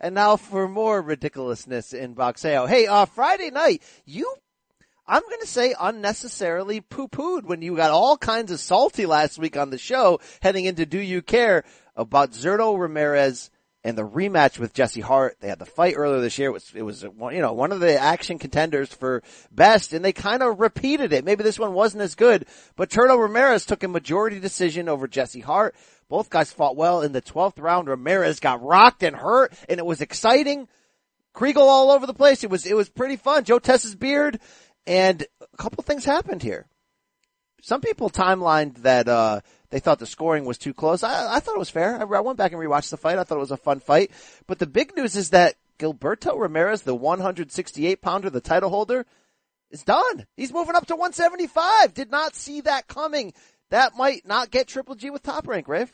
And 0.00 0.14
now 0.14 0.36
for 0.36 0.68
more 0.68 1.00
ridiculousness 1.00 1.92
in 1.92 2.14
Boxeo. 2.14 2.68
Hey, 2.68 2.86
uh, 2.86 3.06
Friday 3.06 3.50
night, 3.50 3.82
you, 4.04 4.34
I'm 5.06 5.22
going 5.22 5.40
to 5.40 5.46
say 5.46 5.74
unnecessarily 5.78 6.80
poo-pooed 6.80 7.44
when 7.44 7.60
you 7.60 7.76
got 7.76 7.90
all 7.90 8.16
kinds 8.16 8.50
of 8.50 8.58
salty 8.58 9.04
last 9.04 9.38
week 9.38 9.54
on 9.54 9.68
the 9.68 9.76
show 9.76 10.20
heading 10.40 10.64
into 10.64 10.86
Do 10.86 10.98
You 10.98 11.20
Care 11.20 11.64
about 11.94 12.32
Zurdo 12.32 12.78
Ramirez 12.78 13.50
and 13.84 13.98
the 13.98 14.08
rematch 14.08 14.58
with 14.58 14.72
Jesse 14.72 15.02
Hart. 15.02 15.36
They 15.40 15.48
had 15.48 15.58
the 15.58 15.66
fight 15.66 15.94
earlier 15.98 16.22
this 16.22 16.38
year. 16.38 16.48
It 16.48 16.52
was, 16.52 16.72
it 16.74 16.82
was, 16.82 17.02
you 17.02 17.42
know, 17.42 17.52
one 17.52 17.70
of 17.70 17.80
the 17.80 18.00
action 18.00 18.38
contenders 18.38 18.94
for 18.94 19.22
best 19.52 19.92
and 19.92 20.02
they 20.02 20.14
kind 20.14 20.42
of 20.42 20.58
repeated 20.58 21.12
it. 21.12 21.26
Maybe 21.26 21.44
this 21.44 21.58
one 21.58 21.74
wasn't 21.74 22.02
as 22.02 22.14
good, 22.14 22.46
but 22.74 22.88
Turtle 22.88 23.18
Ramirez 23.18 23.66
took 23.66 23.82
a 23.82 23.88
majority 23.88 24.40
decision 24.40 24.88
over 24.88 25.06
Jesse 25.06 25.40
Hart. 25.40 25.74
Both 26.08 26.30
guys 26.30 26.50
fought 26.50 26.76
well 26.76 27.02
in 27.02 27.12
the 27.12 27.20
12th 27.20 27.60
round. 27.60 27.88
Ramirez 27.88 28.40
got 28.40 28.62
rocked 28.62 29.02
and 29.02 29.16
hurt 29.16 29.52
and 29.68 29.78
it 29.78 29.84
was 29.84 30.00
exciting. 30.00 30.66
Kriegel 31.34 31.58
all 31.58 31.90
over 31.90 32.06
the 32.06 32.14
place. 32.14 32.42
It 32.42 32.50
was, 32.50 32.64
it 32.64 32.76
was 32.76 32.88
pretty 32.88 33.16
fun. 33.16 33.44
Joe 33.44 33.58
Tess's 33.58 33.94
beard 33.94 34.40
and 34.86 35.26
a 35.40 35.56
couple 35.56 35.82
things 35.82 36.04
happened 36.04 36.42
here. 36.42 36.66
Some 37.62 37.80
people 37.80 38.10
timelined 38.10 38.82
that, 38.82 39.08
uh, 39.08 39.40
they 39.74 39.80
thought 39.80 39.98
the 39.98 40.06
scoring 40.06 40.44
was 40.44 40.56
too 40.56 40.72
close. 40.72 41.02
I, 41.02 41.34
I 41.34 41.40
thought 41.40 41.56
it 41.56 41.58
was 41.58 41.68
fair. 41.68 41.96
I, 41.96 42.02
I 42.02 42.20
went 42.20 42.38
back 42.38 42.52
and 42.52 42.60
rewatched 42.60 42.90
the 42.90 42.96
fight. 42.96 43.18
I 43.18 43.24
thought 43.24 43.38
it 43.38 43.40
was 43.40 43.50
a 43.50 43.56
fun 43.56 43.80
fight. 43.80 44.12
But 44.46 44.60
the 44.60 44.68
big 44.68 44.94
news 44.96 45.16
is 45.16 45.30
that 45.30 45.56
Gilberto 45.80 46.38
Ramirez, 46.38 46.82
the 46.82 46.94
168 46.94 48.00
pounder, 48.00 48.30
the 48.30 48.40
title 48.40 48.70
holder, 48.70 49.04
is 49.72 49.82
done. 49.82 50.26
He's 50.36 50.52
moving 50.52 50.76
up 50.76 50.86
to 50.86 50.94
175. 50.94 51.92
Did 51.92 52.10
not 52.12 52.36
see 52.36 52.60
that 52.60 52.86
coming. 52.86 53.32
That 53.70 53.96
might 53.96 54.24
not 54.24 54.52
get 54.52 54.68
Triple 54.68 54.94
G 54.94 55.10
with 55.10 55.24
top 55.24 55.48
rank, 55.48 55.66
Rafe. 55.66 55.92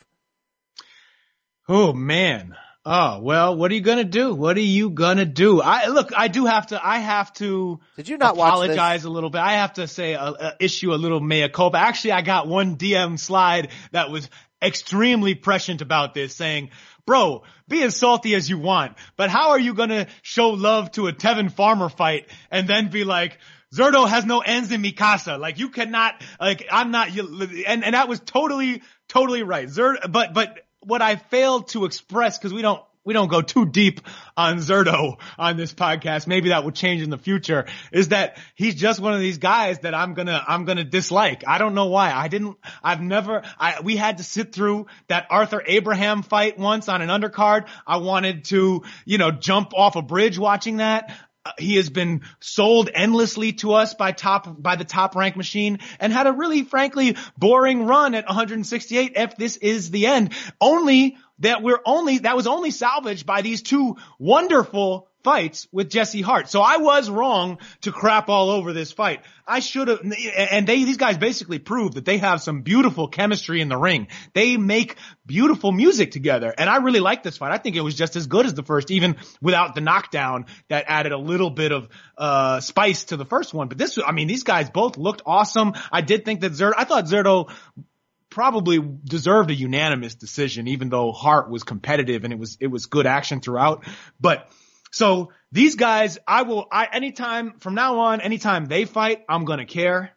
Oh 1.67 1.91
man. 1.91 2.55
Oh, 2.83 3.19
well, 3.21 3.55
what 3.55 3.69
are 3.69 3.75
you 3.75 3.81
gonna 3.81 4.03
do? 4.03 4.33
What 4.33 4.57
are 4.57 4.61
you 4.61 4.89
gonna 4.89 5.25
do? 5.25 5.61
I, 5.61 5.87
look, 5.87 6.11
I 6.17 6.29
do 6.29 6.45
have 6.45 6.67
to, 6.67 6.83
I 6.83 6.97
have 6.97 7.31
to 7.33 7.79
Did 7.95 8.09
you 8.09 8.17
not 8.17 8.33
apologize 8.33 9.03
a 9.03 9.09
little 9.09 9.29
bit. 9.29 9.39
I 9.39 9.53
have 9.53 9.73
to 9.73 9.87
say, 9.87 10.15
uh, 10.15 10.31
uh, 10.31 10.51
issue 10.59 10.91
a 10.91 10.95
little 10.95 11.19
mea 11.19 11.47
culpa. 11.49 11.77
Actually, 11.77 12.13
I 12.13 12.21
got 12.23 12.47
one 12.47 12.77
DM 12.77 13.19
slide 13.19 13.69
that 13.91 14.09
was 14.09 14.27
extremely 14.63 15.35
prescient 15.35 15.81
about 15.81 16.15
this 16.15 16.35
saying, 16.35 16.71
bro, 17.05 17.43
be 17.67 17.83
as 17.83 17.95
salty 17.95 18.33
as 18.33 18.49
you 18.49 18.57
want, 18.57 18.97
but 19.15 19.29
how 19.29 19.51
are 19.51 19.59
you 19.59 19.75
gonna 19.75 20.07
show 20.23 20.49
love 20.49 20.91
to 20.93 21.05
a 21.05 21.13
Tevin 21.13 21.51
Farmer 21.51 21.89
fight 21.89 22.27
and 22.49 22.67
then 22.67 22.89
be 22.89 23.03
like, 23.03 23.37
Zurdo 23.75 24.09
has 24.09 24.25
no 24.25 24.39
ends 24.39 24.71
in 24.71 24.81
Mikasa. 24.81 25.39
Like 25.39 25.59
you 25.59 25.69
cannot, 25.69 26.15
like 26.39 26.67
I'm 26.71 26.89
not, 26.89 27.13
you, 27.13 27.47
and, 27.67 27.83
and 27.83 27.93
that 27.93 28.09
was 28.09 28.19
totally, 28.19 28.81
totally 29.07 29.43
right. 29.43 29.67
Zurdo, 29.67 30.11
but, 30.11 30.33
but 30.33 30.59
what 30.81 31.01
I 31.01 31.15
failed 31.15 31.69
to 31.69 31.85
express, 31.85 32.37
cause 32.37 32.53
we 32.53 32.61
don't, 32.61 32.81
we 33.03 33.13
don't 33.13 33.29
go 33.29 33.41
too 33.41 33.65
deep 33.65 34.01
on 34.37 34.57
Zurdo 34.57 35.17
on 35.37 35.57
this 35.57 35.73
podcast. 35.73 36.27
Maybe 36.27 36.49
that 36.49 36.63
will 36.63 36.71
change 36.71 37.01
in 37.01 37.09
the 37.09 37.17
future 37.17 37.65
is 37.91 38.09
that 38.09 38.37
he's 38.53 38.75
just 38.75 38.99
one 38.99 39.13
of 39.13 39.19
these 39.19 39.39
guys 39.39 39.79
that 39.79 39.95
I'm 39.95 40.13
gonna, 40.13 40.43
I'm 40.47 40.65
gonna 40.65 40.83
dislike. 40.83 41.43
I 41.47 41.57
don't 41.57 41.73
know 41.73 41.87
why. 41.87 42.11
I 42.11 42.27
didn't, 42.27 42.57
I've 42.83 43.01
never, 43.01 43.41
I, 43.59 43.81
we 43.81 43.95
had 43.95 44.19
to 44.19 44.23
sit 44.23 44.53
through 44.53 44.85
that 45.07 45.27
Arthur 45.31 45.63
Abraham 45.65 46.21
fight 46.21 46.59
once 46.59 46.89
on 46.89 47.01
an 47.01 47.09
undercard. 47.09 47.67
I 47.87 47.97
wanted 47.97 48.45
to, 48.45 48.83
you 49.05 49.17
know, 49.17 49.31
jump 49.31 49.73
off 49.75 49.95
a 49.95 50.03
bridge 50.03 50.37
watching 50.37 50.77
that. 50.77 51.11
Uh, 51.43 51.51
he 51.57 51.77
has 51.77 51.89
been 51.89 52.21
sold 52.39 52.89
endlessly 52.93 53.53
to 53.53 53.73
us 53.73 53.95
by 53.95 54.11
top 54.11 54.61
by 54.61 54.75
the 54.75 54.85
top 54.85 55.15
rank 55.15 55.35
machine 55.35 55.79
and 55.99 56.13
had 56.13 56.27
a 56.27 56.31
really 56.31 56.63
frankly 56.63 57.17
boring 57.37 57.85
run 57.85 58.13
at 58.13 58.27
168 58.27 59.13
if 59.15 59.35
this 59.37 59.57
is 59.57 59.89
the 59.89 60.05
end. 60.05 60.33
Only 60.59 61.17
that 61.39 61.63
we're 61.63 61.81
only 61.83 62.19
that 62.19 62.35
was 62.35 62.47
only 62.47 62.69
salvaged 62.69 63.25
by 63.25 63.41
these 63.41 63.61
two 63.63 63.97
wonderful 64.19 65.09
fights 65.23 65.67
with 65.71 65.89
Jesse 65.89 66.21
Hart. 66.21 66.49
So 66.49 66.61
I 66.61 66.77
was 66.77 67.09
wrong 67.09 67.59
to 67.81 67.91
crap 67.91 68.29
all 68.29 68.49
over 68.49 68.73
this 68.73 68.91
fight. 68.91 69.21
I 69.47 69.59
should 69.59 69.87
have, 69.87 69.99
and 70.01 70.65
they, 70.65 70.83
these 70.83 70.97
guys 70.97 71.17
basically 71.17 71.59
proved 71.59 71.95
that 71.95 72.05
they 72.05 72.17
have 72.17 72.41
some 72.41 72.61
beautiful 72.61 73.07
chemistry 73.07 73.61
in 73.61 73.69
the 73.69 73.77
ring. 73.77 74.07
They 74.33 74.57
make 74.57 74.95
beautiful 75.25 75.71
music 75.71 76.11
together. 76.11 76.53
And 76.57 76.69
I 76.69 76.77
really 76.77 76.99
like 76.99 77.23
this 77.23 77.37
fight. 77.37 77.51
I 77.51 77.57
think 77.57 77.75
it 77.75 77.81
was 77.81 77.95
just 77.95 78.15
as 78.15 78.27
good 78.27 78.45
as 78.45 78.53
the 78.53 78.63
first, 78.63 78.91
even 78.91 79.17
without 79.41 79.75
the 79.75 79.81
knockdown 79.81 80.45
that 80.69 80.85
added 80.87 81.11
a 81.11 81.17
little 81.17 81.49
bit 81.49 81.71
of, 81.71 81.89
uh, 82.17 82.59
spice 82.61 83.05
to 83.05 83.17
the 83.17 83.25
first 83.25 83.53
one. 83.53 83.67
But 83.67 83.77
this, 83.77 83.99
I 84.05 84.11
mean, 84.11 84.27
these 84.27 84.43
guys 84.43 84.69
both 84.69 84.97
looked 84.97 85.21
awesome. 85.25 85.73
I 85.91 86.01
did 86.01 86.23
think 86.25 86.41
that 86.41 86.53
Zurdo, 86.53 86.73
I 86.77 86.85
thought 86.85 87.05
Zurdo 87.05 87.51
probably 88.29 88.79
deserved 89.03 89.51
a 89.51 89.53
unanimous 89.53 90.15
decision, 90.15 90.69
even 90.69 90.87
though 90.87 91.11
Hart 91.11 91.49
was 91.49 91.63
competitive 91.63 92.23
and 92.23 92.31
it 92.31 92.39
was, 92.39 92.57
it 92.61 92.67
was 92.67 92.85
good 92.85 93.05
action 93.05 93.41
throughout. 93.41 93.83
But, 94.21 94.49
so 94.91 95.31
these 95.51 95.75
guys, 95.75 96.17
I 96.27 96.43
will, 96.43 96.67
I, 96.71 96.87
anytime 96.91 97.59
from 97.59 97.75
now 97.75 97.99
on, 97.99 98.21
anytime 98.21 98.65
they 98.65 98.85
fight, 98.85 99.23
I'm 99.27 99.45
going 99.45 99.59
to 99.59 99.65
care. 99.65 100.11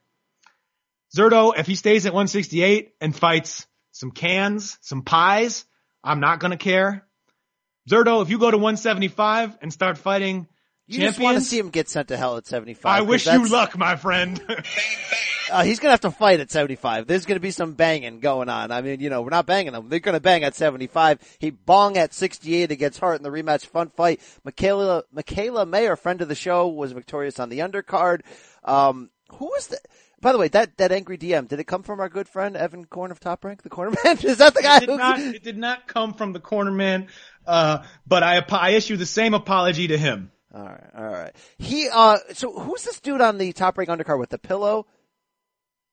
Zurdo, 1.16 1.56
if 1.56 1.66
he 1.66 1.76
stays 1.76 2.06
at 2.06 2.12
168 2.12 2.94
and 3.00 3.14
fights 3.14 3.66
some 3.92 4.10
cans, 4.10 4.76
some 4.80 5.02
pies, 5.02 5.64
I'm 6.02 6.20
not 6.20 6.40
going 6.40 6.50
to 6.50 6.56
care. 6.56 7.06
Zurdo, 7.88 8.22
if 8.22 8.30
you 8.30 8.38
go 8.38 8.50
to 8.50 8.58
175 8.58 9.58
and 9.62 9.72
start 9.72 9.96
fighting 9.96 10.48
You 10.86 11.00
just 11.00 11.18
want 11.18 11.38
to 11.38 11.44
see 11.44 11.58
him 11.58 11.70
get 11.70 11.88
sent 11.88 12.08
to 12.08 12.16
hell 12.16 12.36
at 12.36 12.46
75. 12.46 12.84
I 12.84 13.02
wish 13.02 13.26
you 13.26 13.48
luck, 13.48 13.76
my 13.76 13.96
friend. 13.96 14.40
Uh, 15.50 15.62
he's 15.62 15.78
gonna 15.78 15.92
have 15.92 16.00
to 16.00 16.10
fight 16.10 16.40
at 16.40 16.50
75. 16.50 17.06
There's 17.06 17.26
gonna 17.26 17.38
be 17.38 17.50
some 17.50 17.74
banging 17.74 18.20
going 18.20 18.48
on. 18.48 18.72
I 18.72 18.80
mean, 18.80 19.00
you 19.00 19.10
know, 19.10 19.20
we're 19.20 19.28
not 19.28 19.46
banging 19.46 19.74
him. 19.74 19.90
They're 19.90 20.00
gonna 20.00 20.18
bang 20.18 20.42
at 20.42 20.54
75. 20.54 21.20
He 21.38 21.50
bong 21.50 21.98
at 21.98 22.14
68 22.14 22.70
against 22.70 22.98
Hart 22.98 23.18
in 23.18 23.22
the 23.22 23.28
rematch. 23.28 23.66
Fun 23.66 23.90
fight. 23.90 24.20
Mikaela, 24.46 25.02
Mikaela 25.14 25.68
Mayer, 25.68 25.96
friend 25.96 26.22
of 26.22 26.28
the 26.28 26.34
show, 26.34 26.68
was 26.68 26.92
victorious 26.92 27.38
on 27.38 27.50
the 27.50 27.58
undercard. 27.58 28.22
Um, 28.64 29.10
who 29.32 29.44
was 29.46 29.66
the, 29.66 29.78
by 30.20 30.32
the 30.32 30.38
way, 30.38 30.48
that, 30.48 30.78
that 30.78 30.90
angry 30.90 31.18
DM, 31.18 31.48
did 31.48 31.60
it 31.60 31.64
come 31.64 31.82
from 31.82 32.00
our 32.00 32.08
good 32.08 32.26
friend 32.26 32.56
Evan 32.56 32.86
Korn 32.86 33.10
of 33.10 33.20
Top 33.20 33.44
Rank, 33.44 33.62
the 33.62 33.68
cornerman? 33.68 34.24
Is 34.24 34.38
that 34.38 34.54
the 34.54 34.62
guy 34.62 34.78
it 34.78 34.80
did 34.80 34.88
who, 34.88 34.96
not, 34.96 35.20
it 35.20 35.44
did 35.44 35.58
not 35.58 35.86
come 35.86 36.14
from 36.14 36.32
the 36.32 36.40
corner 36.40 36.70
man, 36.70 37.08
uh, 37.46 37.82
but 38.06 38.22
I, 38.22 38.42
I 38.50 38.70
issue 38.70 38.96
the 38.96 39.04
same 39.04 39.34
apology 39.34 39.88
to 39.88 39.98
him. 39.98 40.30
All 40.54 40.62
right, 40.62 40.90
all 40.96 41.04
right. 41.04 41.34
He, 41.58 41.88
uh, 41.88 42.18
so 42.32 42.52
who's 42.52 42.84
this 42.84 43.00
dude 43.00 43.20
on 43.20 43.38
the 43.38 43.52
top 43.52 43.76
rank 43.76 43.90
undercard 43.90 44.20
with 44.20 44.30
the 44.30 44.38
pillow 44.38 44.86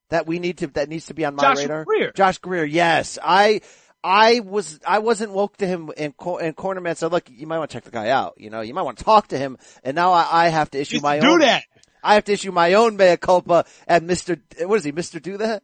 that 0.10 0.28
we 0.28 0.38
need 0.38 0.60
to, 0.60 0.68
that 0.68 0.88
needs 0.88 1.08
to 1.08 1.16
be 1.16 1.26
on 1.26 1.36
my 1.36 1.42
Josh 1.42 1.58
radar? 1.58 1.84
Greer. 1.84 2.12
Josh 2.12 2.38
Greer, 2.38 2.64
yes. 2.64 3.18
I, 3.24 3.62
I 4.04 4.42
was, 4.42 4.80
I 4.86 5.00
wasn't 5.00 5.32
woke 5.32 5.58
to 5.58 5.68
him 5.68 5.90
in, 5.98 6.12
Cor- 6.14 6.44
and 6.44 6.56
Cornerman 6.56 6.96
said, 6.96 7.12
look, 7.12 7.28
you 7.30 7.48
might 7.48 7.58
want 7.58 7.72
to 7.72 7.76
check 7.78 7.86
the 7.86 7.92
guy 7.92 8.10
out. 8.10 8.36
You 8.38 8.52
know, 8.52 8.62
you 8.62 8.76
might 8.76 8.84
want 8.84 9.00
to 9.00 9.04
talk 9.04 9.30
to 9.30 9.38
him. 9.38 9.58
And 9.84 9.96
now 9.96 10.12
I, 10.12 10.46
I 10.46 10.50
have 10.50 10.70
to 10.72 10.80
issue 10.80 10.98
Just 10.98 11.04
my 11.04 11.20
do 11.20 11.28
own. 11.28 11.40
Do 11.40 11.46
that. 11.46 11.64
I 12.04 12.14
have 12.16 12.26
to 12.26 12.34
issue 12.34 12.52
my 12.52 12.74
own 12.74 12.98
mea 12.98 13.18
culpa 13.18 13.66
at 13.88 14.04
Mr. 14.04 14.40
What 14.68 14.76
is 14.76 14.84
he, 14.84 14.92
Mr. 14.92 15.22
Do 15.22 15.38
That? 15.38 15.64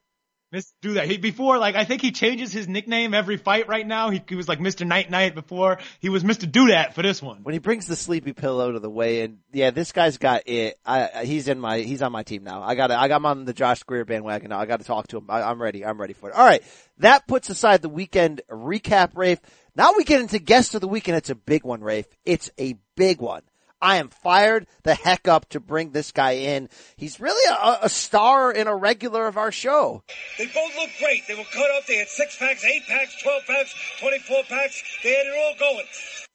Miss 0.50 0.72
do 0.82 0.94
that. 0.94 1.10
He 1.10 1.18
before 1.18 1.58
like 1.58 1.76
I 1.76 1.84
think 1.84 2.02
he 2.02 2.12
changes 2.12 2.54
his 2.54 2.70
nickname 2.70 3.14
every 3.14 3.36
fight 3.36 3.68
right 3.68 3.86
now. 3.86 4.12
He, 4.12 4.24
he 4.30 4.36
was 4.36 4.48
like 4.48 4.60
Mr. 4.60 4.88
Night 4.88 5.12
Night 5.12 5.36
before. 5.36 5.80
He 6.00 6.08
was 6.08 6.24
Mr. 6.24 6.50
Do 6.50 6.68
That 6.68 6.96
for 6.96 7.02
this 7.02 7.22
one. 7.22 7.44
When 7.44 7.52
he 7.52 7.60
brings 7.60 7.86
the 7.86 7.98
sleepy 7.98 8.32
pillow 8.32 8.72
to 8.72 8.80
the 8.80 8.90
weigh 8.90 9.24
in, 9.24 9.40
yeah, 9.52 9.72
this 9.72 9.92
guy's 9.92 10.18
got 10.18 10.44
it. 10.46 10.80
I, 10.86 11.26
he's 11.26 11.50
in 11.50 11.60
my, 11.60 11.80
he's 11.80 12.02
on 12.02 12.14
my 12.14 12.24
team 12.24 12.46
now. 12.46 12.64
I 12.64 12.76
got 12.76 12.92
I 12.92 13.10
got 13.10 13.18
him 13.18 13.26
on 13.26 13.44
the 13.44 13.54
Josh 13.54 13.84
Greer 13.84 14.06
bandwagon 14.06 14.50
now. 14.52 14.60
I 14.60 14.66
got 14.66 14.80
to 14.80 14.86
talk 14.86 15.10
to 15.10 15.18
him. 15.18 15.26
I, 15.28 15.42
I'm 15.42 15.62
ready. 15.62 15.86
I'm 15.86 16.00
ready 16.00 16.14
for 16.14 16.30
it. 16.30 16.36
All 16.36 16.46
right. 16.46 16.64
That 17.00 17.28
puts 17.28 17.50
aside 17.50 17.82
the 17.82 17.90
weekend 17.90 18.42
recap, 18.50 19.18
Rafe. 19.18 19.40
Now 19.76 19.92
we 19.98 20.06
get 20.06 20.22
into 20.22 20.40
guest 20.40 20.76
of 20.76 20.82
the 20.82 20.88
weekend. 20.88 21.18
it's 21.18 21.30
a 21.30 21.36
big 21.36 21.66
one, 21.66 21.82
Rafe. 21.82 22.08
It's 22.26 22.50
a 22.58 22.76
big 22.96 23.20
one. 23.20 23.42
I 23.82 23.98
am 23.98 24.10
fired 24.10 24.68
the 24.84 24.96
heck 24.96 25.28
up 25.28 25.50
to 25.50 25.60
bring 25.60 25.92
this 25.92 26.12
guy 26.12 26.32
in. 26.32 26.70
He's 26.96 27.20
really 27.20 27.52
a, 27.52 27.86
a 27.86 27.90
star 27.90 28.52
and 28.52 28.68
a 28.68 28.76
regular 28.76 29.28
of 29.28 29.38
our 29.38 29.52
show. 29.52 30.04
They 30.38 30.46
both 30.48 30.76
look 30.76 30.90
great. 31.00 31.28
They 31.28 31.36
were 31.36 31.44
cut 31.54 31.70
up. 31.78 31.86
They 31.86 31.98
had 31.98 32.08
six 32.08 32.38
packs, 32.38 32.66
eight 32.66 32.84
packs, 32.88 33.22
12 33.22 33.44
packs, 33.46 33.76
24 34.00 34.44
packs. 34.50 34.84
They 35.04 35.14
had 35.14 35.28
it 35.28 35.34
all 35.38 35.56
going. 35.60 35.86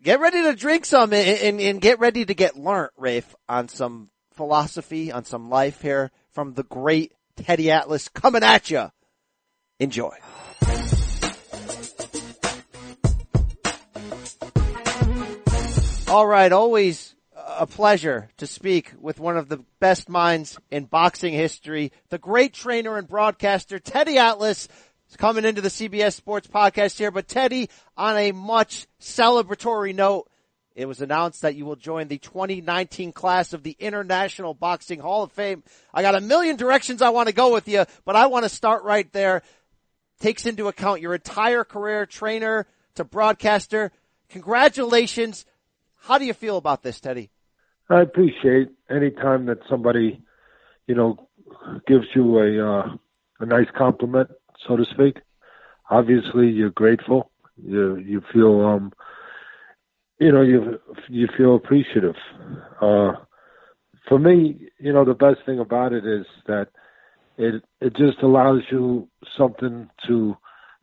Get 0.02 0.20
ready 0.20 0.42
to 0.42 0.54
drink 0.54 0.84
some 0.84 1.12
and, 1.12 1.38
and, 1.38 1.60
and 1.60 1.80
get 1.80 1.98
ready 1.98 2.24
to 2.24 2.34
get 2.34 2.56
learnt, 2.56 2.92
Rafe, 2.96 3.34
on 3.48 3.68
some 3.68 4.10
philosophy, 4.34 5.10
on 5.10 5.24
some 5.24 5.50
life 5.50 5.82
here 5.82 6.10
from 6.32 6.54
the 6.54 6.64
great 6.64 7.12
Teddy 7.36 7.70
Atlas 7.70 8.08
coming 8.08 8.42
at 8.42 8.70
you. 8.70 8.90
Enjoy. 9.80 10.14
All 16.08 16.26
right, 16.26 16.52
always 16.52 17.14
a 17.58 17.66
pleasure 17.66 18.28
to 18.38 18.46
speak 18.46 18.92
with 19.00 19.20
one 19.20 19.36
of 19.36 19.48
the 19.48 19.64
best 19.80 20.08
minds 20.08 20.58
in 20.70 20.84
boxing 20.84 21.32
history, 21.32 21.92
the 22.08 22.18
great 22.18 22.52
trainer 22.52 22.96
and 22.96 23.08
broadcaster, 23.08 23.78
Teddy 23.78 24.18
Atlas, 24.18 24.68
is 25.10 25.16
coming 25.16 25.44
into 25.44 25.60
the 25.60 25.68
CBS 25.68 26.14
Sports 26.14 26.46
Podcast 26.46 26.98
here. 26.98 27.10
But 27.10 27.28
Teddy, 27.28 27.68
on 27.96 28.16
a 28.16 28.32
much 28.32 28.86
celebratory 29.00 29.94
note, 29.94 30.28
it 30.74 30.86
was 30.86 31.02
announced 31.02 31.42
that 31.42 31.54
you 31.54 31.66
will 31.66 31.76
join 31.76 32.08
the 32.08 32.18
2019 32.18 33.12
class 33.12 33.52
of 33.52 33.62
the 33.62 33.76
International 33.78 34.54
Boxing 34.54 35.00
Hall 35.00 35.22
of 35.22 35.32
Fame. 35.32 35.62
I 35.92 36.02
got 36.02 36.14
a 36.14 36.20
million 36.20 36.56
directions 36.56 37.02
I 37.02 37.10
want 37.10 37.28
to 37.28 37.34
go 37.34 37.52
with 37.52 37.68
you, 37.68 37.84
but 38.04 38.16
I 38.16 38.26
want 38.26 38.44
to 38.44 38.48
start 38.48 38.84
right 38.84 39.10
there. 39.12 39.42
Takes 40.20 40.46
into 40.46 40.68
account 40.68 41.00
your 41.00 41.14
entire 41.14 41.64
career, 41.64 42.06
trainer 42.06 42.66
to 42.94 43.04
broadcaster. 43.04 43.92
Congratulations. 44.30 45.44
How 45.96 46.18
do 46.18 46.24
you 46.24 46.32
feel 46.32 46.56
about 46.56 46.82
this, 46.82 47.00
Teddy? 47.00 47.31
I 47.90 48.00
appreciate 48.00 48.70
any 48.90 49.10
time 49.10 49.46
that 49.46 49.58
somebody, 49.68 50.22
you 50.86 50.94
know, 50.94 51.28
gives 51.86 52.06
you 52.14 52.38
a 52.38 52.80
uh, 52.80 52.88
a 53.40 53.46
nice 53.46 53.68
compliment, 53.76 54.30
so 54.66 54.76
to 54.76 54.84
speak. 54.92 55.18
Obviously, 55.90 56.48
you're 56.48 56.70
grateful. 56.70 57.30
You 57.56 57.96
you 57.96 58.22
feel 58.32 58.60
um, 58.62 58.92
you 60.18 60.32
know, 60.32 60.42
you 60.42 60.78
you 61.08 61.28
feel 61.36 61.56
appreciative. 61.56 62.16
Uh, 62.80 63.12
for 64.08 64.18
me, 64.18 64.68
you 64.78 64.92
know, 64.92 65.04
the 65.04 65.14
best 65.14 65.40
thing 65.46 65.58
about 65.58 65.92
it 65.92 66.04
is 66.06 66.26
that 66.46 66.68
it 67.36 67.62
it 67.80 67.96
just 67.96 68.22
allows 68.22 68.62
you 68.70 69.08
something 69.36 69.88
to 70.06 70.36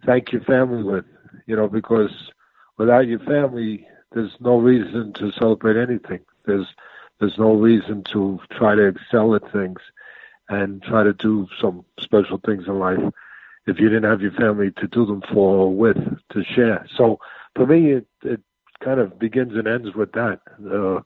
thank 0.06 0.32
your 0.32 0.42
family 0.42 0.84
with, 0.84 1.06
you 1.46 1.56
know, 1.56 1.68
because 1.68 2.12
without 2.78 3.08
your 3.08 3.20
family, 3.20 3.86
there's 4.14 4.32
no 4.40 4.58
reason 4.58 5.14
to 5.14 5.32
celebrate 5.40 5.78
anything. 5.78 6.20
There's 6.50 6.68
there's 7.20 7.38
no 7.38 7.54
reason 7.54 8.04
to 8.14 8.40
try 8.52 8.76
to 8.76 8.88
excel 8.88 9.36
at 9.36 9.52
things 9.52 9.80
and 10.48 10.82
try 10.82 11.04
to 11.04 11.14
do 11.14 11.48
some 11.62 11.86
special 12.00 12.40
things 12.44 12.66
in 12.68 12.80
life 12.80 13.00
if 13.68 13.80
you 13.80 13.90
didn't 13.90 14.10
have 14.10 14.22
your 14.22 14.32
family 14.32 14.72
to 14.72 14.88
do 14.88 15.06
them 15.06 15.22
for 15.32 15.58
or 15.58 15.74
with 15.74 15.98
to 16.32 16.44
share. 16.44 16.88
So 16.96 17.20
for 17.56 17.66
me, 17.66 17.92
it 17.92 18.08
it 18.24 18.42
kind 18.84 19.00
of 19.00 19.20
begins 19.20 19.54
and 19.56 19.68
ends 19.68 19.94
with 19.94 20.12
that, 20.14 20.40
uh, 20.72 21.02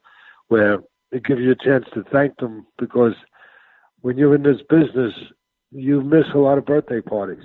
where 0.47 0.79
it 1.11 1.23
gives 1.25 1.41
you 1.41 1.51
a 1.51 1.55
chance 1.55 1.85
to 1.93 2.03
thank 2.03 2.37
them 2.37 2.65
because 2.77 3.15
when 4.01 4.17
you're 4.17 4.35
in 4.35 4.43
this 4.43 4.61
business, 4.69 5.13
you 5.71 6.01
miss 6.01 6.25
a 6.33 6.37
lot 6.37 6.57
of 6.57 6.65
birthday 6.65 7.01
parties. 7.01 7.43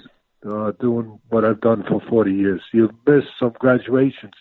Uh, 0.48 0.70
doing 0.78 1.18
what 1.30 1.44
I've 1.44 1.60
done 1.60 1.82
for 1.88 2.00
40 2.08 2.32
years, 2.32 2.62
you 2.72 2.90
miss 3.06 3.24
some 3.40 3.54
graduations 3.58 4.34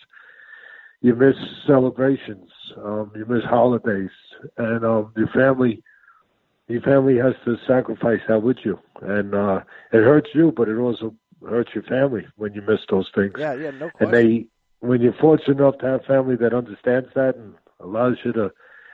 you 1.00 1.14
miss 1.14 1.34
celebrations, 1.66 2.50
um, 2.76 3.12
you 3.14 3.24
miss 3.26 3.44
holidays, 3.44 4.10
and 4.56 4.84
um, 4.84 5.12
your 5.16 5.28
family, 5.28 5.82
your 6.66 6.82
family 6.82 7.16
has 7.16 7.34
to 7.44 7.56
sacrifice 7.66 8.20
that 8.28 8.42
with 8.42 8.58
you, 8.64 8.78
and 9.02 9.34
uh, 9.34 9.60
it 9.92 10.02
hurts 10.02 10.30
you, 10.34 10.52
but 10.56 10.68
it 10.68 10.76
also 10.76 11.14
hurts 11.48 11.70
your 11.74 11.84
family 11.84 12.26
when 12.36 12.52
you 12.52 12.62
miss 12.62 12.80
those 12.90 13.08
things. 13.14 13.34
Yeah, 13.38 13.54
yeah, 13.54 13.70
no 13.70 13.90
question. 13.90 14.14
And 14.14 14.14
they, 14.14 14.46
when 14.80 15.00
you're 15.00 15.14
fortunate 15.20 15.58
enough 15.58 15.78
to 15.78 15.86
have 15.86 16.04
family 16.04 16.36
that 16.36 16.52
understands 16.52 17.08
that 17.14 17.36
and 17.36 17.54
allows 17.80 18.16
you 18.24 18.32
to, 18.32 18.50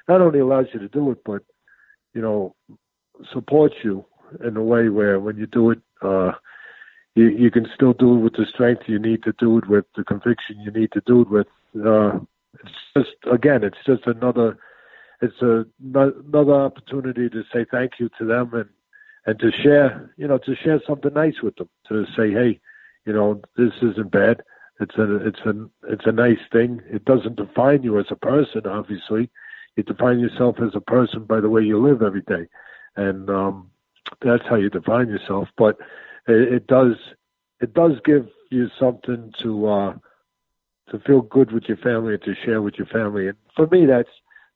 not 0.08 0.20
only 0.20 0.40
allows 0.40 0.66
you 0.74 0.80
to 0.80 0.88
do 0.88 1.10
it, 1.10 1.18
but 1.24 1.42
you 2.12 2.20
know, 2.20 2.54
supports 3.32 3.76
you 3.82 4.04
in 4.46 4.56
a 4.56 4.62
way 4.62 4.88
where 4.88 5.20
when 5.20 5.36
you 5.36 5.46
do 5.46 5.70
it, 5.70 5.80
uh, 6.02 6.32
you 7.14 7.28
you 7.28 7.50
can 7.50 7.66
still 7.74 7.92
do 7.92 8.16
it 8.16 8.20
with 8.20 8.32
the 8.34 8.46
strength 8.52 8.82
you 8.86 8.98
need 8.98 9.22
to 9.22 9.32
do 9.38 9.58
it 9.58 9.68
with, 9.68 9.84
the 9.96 10.04
conviction 10.04 10.60
you 10.60 10.70
need 10.70 10.92
to 10.92 11.02
do 11.06 11.22
it 11.22 11.30
with, 11.30 11.46
uh, 11.76 12.18
it's 12.62 12.72
just 12.96 13.16
again, 13.32 13.64
it's 13.64 13.78
just 13.86 14.06
another, 14.06 14.58
it's 15.20 15.40
a 15.42 15.66
another 15.94 16.54
opportunity 16.54 17.28
to 17.28 17.42
say 17.52 17.64
thank 17.70 17.92
you 17.98 18.08
to 18.18 18.24
them 18.24 18.52
and 18.54 18.68
and 19.26 19.38
to 19.40 19.50
share, 19.50 20.12
you 20.16 20.28
know, 20.28 20.38
to 20.38 20.54
share 20.54 20.80
something 20.86 21.12
nice 21.14 21.40
with 21.42 21.56
them. 21.56 21.68
To 21.88 22.04
say, 22.16 22.30
hey, 22.30 22.60
you 23.06 23.12
know, 23.12 23.40
this 23.56 23.72
isn't 23.82 24.10
bad. 24.10 24.42
It's 24.80 24.96
a 24.96 25.26
it's 25.26 25.40
a 25.40 25.68
it's 25.88 26.06
a 26.06 26.12
nice 26.12 26.38
thing. 26.52 26.80
It 26.90 27.04
doesn't 27.04 27.36
define 27.36 27.82
you 27.82 27.98
as 27.98 28.06
a 28.10 28.16
person, 28.16 28.66
obviously. 28.66 29.30
You 29.76 29.82
define 29.82 30.20
yourself 30.20 30.56
as 30.60 30.74
a 30.74 30.80
person 30.80 31.24
by 31.24 31.40
the 31.40 31.50
way 31.50 31.62
you 31.62 31.78
live 31.78 32.02
every 32.02 32.22
day, 32.22 32.46
and 32.96 33.28
um, 33.30 33.70
that's 34.20 34.44
how 34.48 34.56
you 34.56 34.70
define 34.70 35.08
yourself. 35.08 35.48
But 35.56 35.78
it, 36.26 36.54
it 36.54 36.66
does 36.66 36.96
it 37.60 37.72
does 37.74 37.92
give 38.04 38.28
you 38.50 38.68
something 38.78 39.32
to 39.42 39.68
uh, 39.68 39.94
to 40.90 40.98
feel 41.00 41.22
good 41.22 41.52
with 41.52 41.64
your 41.64 41.78
family 41.78 42.14
and 42.14 42.22
to 42.22 42.34
share 42.44 42.60
with 42.60 42.74
your 42.76 42.86
family. 42.86 43.28
And 43.28 43.36
for 43.56 43.66
me, 43.66 43.86
that's 43.86 44.08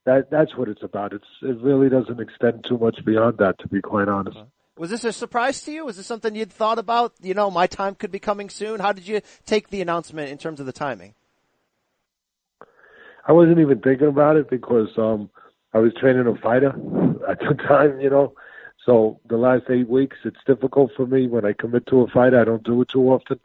that 0.04 0.30
that's 0.30 0.56
what 0.56 0.68
it's 0.68 0.82
about. 0.82 1.12
It's 1.12 1.24
it 1.42 1.60
really 1.60 1.88
doesn't 1.88 2.20
extend 2.20 2.64
too 2.68 2.78
much 2.78 3.04
beyond 3.04 3.38
that, 3.38 3.58
to 3.60 3.68
be 3.68 3.80
quite 3.80 4.08
honest. 4.08 4.38
Was 4.76 4.90
this 4.90 5.04
a 5.04 5.12
surprise 5.12 5.60
to 5.62 5.72
you? 5.72 5.84
Was 5.84 5.96
this 5.96 6.06
something 6.06 6.34
you'd 6.34 6.52
thought 6.52 6.78
about? 6.78 7.12
You 7.20 7.34
know, 7.34 7.50
my 7.50 7.66
time 7.66 7.94
could 7.94 8.12
be 8.12 8.20
coming 8.20 8.48
soon. 8.48 8.80
How 8.80 8.92
did 8.92 9.08
you 9.08 9.20
take 9.44 9.70
the 9.70 9.80
announcement 9.80 10.30
in 10.30 10.38
terms 10.38 10.60
of 10.60 10.66
the 10.66 10.72
timing? 10.72 11.14
I 13.26 13.32
wasn't 13.32 13.58
even 13.58 13.80
thinking 13.80 14.06
about 14.06 14.36
it 14.36 14.48
because 14.48 14.88
um 14.96 15.30
I 15.74 15.78
was 15.78 15.92
training 15.94 16.26
a 16.26 16.34
fighter 16.36 16.68
at 17.28 17.40
the 17.40 17.54
time, 17.66 18.00
you 18.00 18.10
know. 18.10 18.34
So 18.86 19.20
the 19.28 19.36
last 19.36 19.64
eight 19.68 19.88
weeks, 19.88 20.16
it's 20.24 20.42
difficult 20.46 20.92
for 20.96 21.06
me 21.06 21.26
when 21.26 21.44
I 21.44 21.52
commit 21.52 21.86
to 21.88 22.00
a 22.00 22.08
fight. 22.08 22.32
I 22.32 22.44
don't 22.44 22.62
do 22.62 22.80
it 22.80 22.88
too 22.88 23.10
often, 23.10 23.40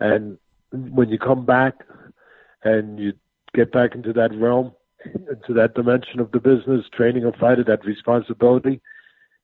and 0.00 0.38
when 0.70 1.08
you 1.08 1.18
come 1.18 1.46
back 1.46 1.74
and 2.64 2.98
you 2.98 3.12
get 3.54 3.72
back 3.72 3.94
into 3.94 4.12
that 4.14 4.34
realm, 4.34 4.72
into 5.04 5.52
that 5.54 5.74
dimension 5.74 6.20
of 6.20 6.32
the 6.32 6.40
business, 6.40 6.86
training 6.92 7.24
a 7.24 7.32
fighter, 7.32 7.64
that 7.64 7.84
responsibility, 7.84 8.80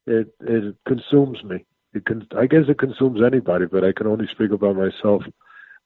it 0.07 0.35
it 0.41 0.77
consumes 0.87 1.43
me. 1.45 1.64
It 1.93 2.07
can, 2.07 2.27
I 2.39 2.47
guess 2.47 2.64
it 2.68 2.79
consumes 2.79 3.21
anybody, 3.23 3.66
but 3.66 3.85
I 3.85 3.93
can 3.93 4.07
only 4.07 4.27
speak 4.29 4.53
about 4.53 4.77
myself. 4.77 5.23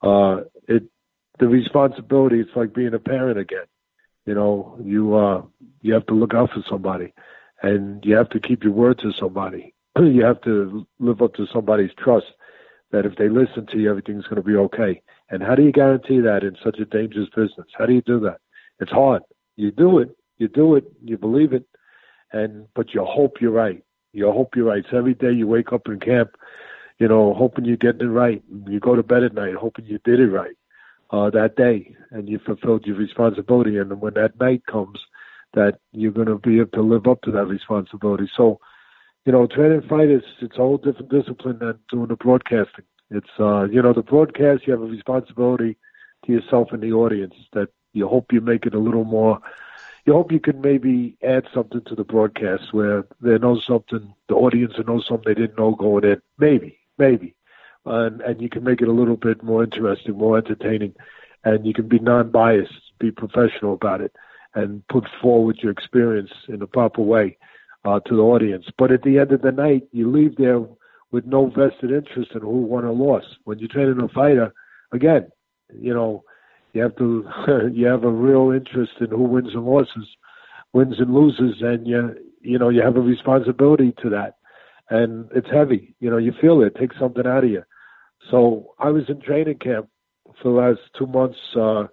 Uh, 0.02 0.42
it 0.68 0.84
the 1.38 1.48
responsibility. 1.48 2.40
It's 2.40 2.54
like 2.54 2.74
being 2.74 2.94
a 2.94 2.98
parent 2.98 3.38
again. 3.38 3.66
You 4.26 4.34
know, 4.34 4.78
you 4.82 5.14
uh, 5.14 5.42
you 5.82 5.94
have 5.94 6.06
to 6.06 6.14
look 6.14 6.34
out 6.34 6.50
for 6.50 6.62
somebody, 6.68 7.12
and 7.62 8.04
you 8.04 8.16
have 8.16 8.30
to 8.30 8.40
keep 8.40 8.64
your 8.64 8.72
word 8.72 8.98
to 9.00 9.12
somebody. 9.12 9.74
you 9.98 10.24
have 10.24 10.40
to 10.42 10.86
live 10.98 11.22
up 11.22 11.34
to 11.34 11.46
somebody's 11.52 11.92
trust 11.98 12.26
that 12.90 13.06
if 13.06 13.16
they 13.16 13.28
listen 13.28 13.66
to 13.66 13.78
you, 13.78 13.90
everything's 13.90 14.24
going 14.24 14.36
to 14.40 14.48
be 14.48 14.56
okay. 14.56 15.02
And 15.30 15.42
how 15.42 15.54
do 15.54 15.62
you 15.62 15.72
guarantee 15.72 16.20
that 16.20 16.44
in 16.44 16.56
such 16.62 16.78
a 16.78 16.84
dangerous 16.84 17.28
business? 17.34 17.66
How 17.76 17.86
do 17.86 17.94
you 17.94 18.02
do 18.02 18.20
that? 18.20 18.38
It's 18.80 18.92
hard. 18.92 19.22
You 19.56 19.70
do 19.70 19.98
it, 19.98 20.16
you 20.38 20.48
do 20.48 20.74
it, 20.74 20.84
you 21.02 21.16
believe 21.16 21.52
it, 21.52 21.64
and 22.32 22.66
but 22.74 22.92
you 22.92 23.04
hope 23.04 23.40
you're 23.40 23.50
right. 23.50 23.82
You 24.12 24.30
hope 24.30 24.54
you're 24.56 24.66
right. 24.66 24.84
So 24.90 24.98
every 24.98 25.14
day 25.14 25.32
you 25.32 25.46
wake 25.46 25.72
up 25.72 25.88
in 25.88 26.00
camp, 26.00 26.30
you 26.98 27.08
know, 27.08 27.34
hoping 27.34 27.64
you're 27.64 27.76
getting 27.76 28.02
it 28.02 28.10
right. 28.10 28.42
You 28.68 28.80
go 28.80 28.94
to 28.94 29.02
bed 29.02 29.24
at 29.24 29.34
night 29.34 29.54
hoping 29.54 29.86
you 29.86 29.98
did 30.04 30.20
it 30.20 30.28
right 30.28 30.56
uh, 31.10 31.30
that 31.30 31.56
day 31.56 31.94
and 32.10 32.28
you 32.28 32.38
fulfilled 32.38 32.86
your 32.86 32.96
responsibility. 32.96 33.78
And 33.78 34.00
when 34.00 34.14
that 34.14 34.38
night 34.40 34.66
comes, 34.66 34.98
that 35.54 35.78
you're 35.92 36.12
going 36.12 36.26
to 36.26 36.38
be 36.38 36.58
able 36.58 36.70
to 36.70 36.82
live 36.82 37.06
up 37.06 37.22
to 37.22 37.30
that 37.30 37.46
responsibility. 37.46 38.28
So, 38.36 38.58
you 39.24 39.32
know, 39.32 39.46
training 39.46 39.82
fighters, 39.88 40.24
it's 40.40 40.56
a 40.56 40.58
whole 40.58 40.78
different 40.78 41.10
discipline 41.10 41.58
than 41.60 41.78
doing 41.88 42.08
the 42.08 42.16
broadcasting. 42.16 42.84
It's 43.10 43.30
uh, 43.38 43.64
you 43.64 43.82
know, 43.82 43.92
the 43.92 44.02
broadcast 44.02 44.66
you 44.66 44.72
have 44.72 44.82
a 44.82 44.86
responsibility 44.86 45.76
to 46.26 46.32
yourself 46.32 46.72
and 46.72 46.82
the 46.82 46.92
audience 46.92 47.34
that 47.52 47.68
you 47.92 48.08
hope 48.08 48.32
you 48.32 48.40
make 48.40 48.66
it 48.66 48.74
a 48.74 48.78
little 48.78 49.04
more 49.04 49.40
you 50.04 50.12
hope 50.12 50.32
you 50.32 50.40
can 50.40 50.60
maybe 50.60 51.16
add 51.22 51.46
something 51.54 51.82
to 51.86 51.94
the 51.94 52.04
broadcast 52.04 52.72
where 52.72 53.04
they 53.20 53.38
know 53.38 53.58
something 53.58 54.14
the 54.28 54.34
audience 54.34 54.74
knows 54.86 55.06
something 55.06 55.24
they 55.26 55.40
didn't 55.40 55.58
know 55.58 55.74
going 55.74 56.04
in. 56.04 56.20
Maybe, 56.38 56.78
maybe. 56.98 57.34
And 57.86 58.20
and 58.20 58.40
you 58.40 58.48
can 58.48 58.64
make 58.64 58.82
it 58.82 58.88
a 58.88 58.92
little 58.92 59.16
bit 59.16 59.42
more 59.42 59.64
interesting, 59.64 60.16
more 60.16 60.38
entertaining, 60.38 60.94
and 61.44 61.66
you 61.66 61.72
can 61.72 61.88
be 61.88 61.98
non 61.98 62.30
biased, 62.30 62.72
be 62.98 63.10
professional 63.10 63.74
about 63.74 64.00
it, 64.00 64.14
and 64.54 64.86
put 64.88 65.04
forward 65.20 65.58
your 65.62 65.72
experience 65.72 66.32
in 66.48 66.60
a 66.62 66.66
proper 66.66 67.02
way 67.02 67.38
uh, 67.84 68.00
to 68.00 68.16
the 68.16 68.22
audience. 68.22 68.66
But 68.76 68.90
at 68.90 69.02
the 69.02 69.18
end 69.18 69.32
of 69.32 69.42
the 69.42 69.52
night, 69.52 69.86
you 69.92 70.10
leave 70.10 70.36
there 70.36 70.62
with 71.14 71.26
no 71.26 71.46
vested 71.46 71.92
interest 71.92 72.32
in 72.34 72.40
who 72.40 72.62
won 72.62 72.84
or 72.84 72.92
lost. 72.92 73.26
When 73.44 73.60
you're 73.60 73.68
training 73.68 74.00
a 74.02 74.08
fighter, 74.08 74.52
again, 74.92 75.28
you 75.72 75.94
know, 75.94 76.24
you 76.72 76.82
have 76.82 76.96
to 76.96 77.24
you 77.72 77.86
have 77.86 78.02
a 78.02 78.10
real 78.10 78.50
interest 78.50 78.94
in 79.00 79.10
who 79.10 79.22
wins 79.22 79.54
and 79.54 79.64
losses, 79.64 80.08
wins 80.72 80.96
and 80.98 81.14
loses, 81.14 81.62
and 81.62 81.86
you 81.86 82.16
you 82.40 82.58
know 82.58 82.68
you 82.68 82.82
have 82.82 82.96
a 82.96 83.00
responsibility 83.00 83.94
to 84.02 84.10
that, 84.10 84.38
and 84.90 85.30
it's 85.36 85.46
heavy. 85.52 85.94
You 86.00 86.10
know, 86.10 86.16
you 86.16 86.32
feel 86.40 86.60
it, 86.62 86.74
it 86.74 86.80
takes 86.80 86.98
something 86.98 87.24
out 87.24 87.44
of 87.44 87.50
you. 87.50 87.62
So 88.32 88.74
I 88.80 88.90
was 88.90 89.04
in 89.08 89.20
training 89.20 89.58
camp 89.58 89.88
for 90.42 90.48
the 90.52 90.58
last 90.58 90.80
two 90.98 91.06
months. 91.06 91.38
uh 91.56 91.84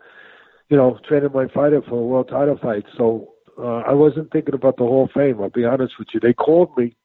you 0.70 0.78
know, 0.78 0.98
training 1.06 1.32
my 1.34 1.48
fighter 1.54 1.82
for 1.82 2.00
a 2.00 2.08
world 2.12 2.30
title 2.30 2.58
fight. 2.62 2.86
So 2.98 3.34
uh, 3.60 3.80
I 3.80 3.92
wasn't 3.92 4.32
thinking 4.32 4.54
about 4.54 4.78
the 4.78 4.84
Hall 4.84 5.04
of 5.04 5.12
Fame. 5.12 5.42
I'll 5.42 5.50
be 5.50 5.66
honest 5.66 5.96
with 6.00 6.08
you. 6.14 6.22
They 6.22 6.32
called 6.32 6.70
me 6.78 6.96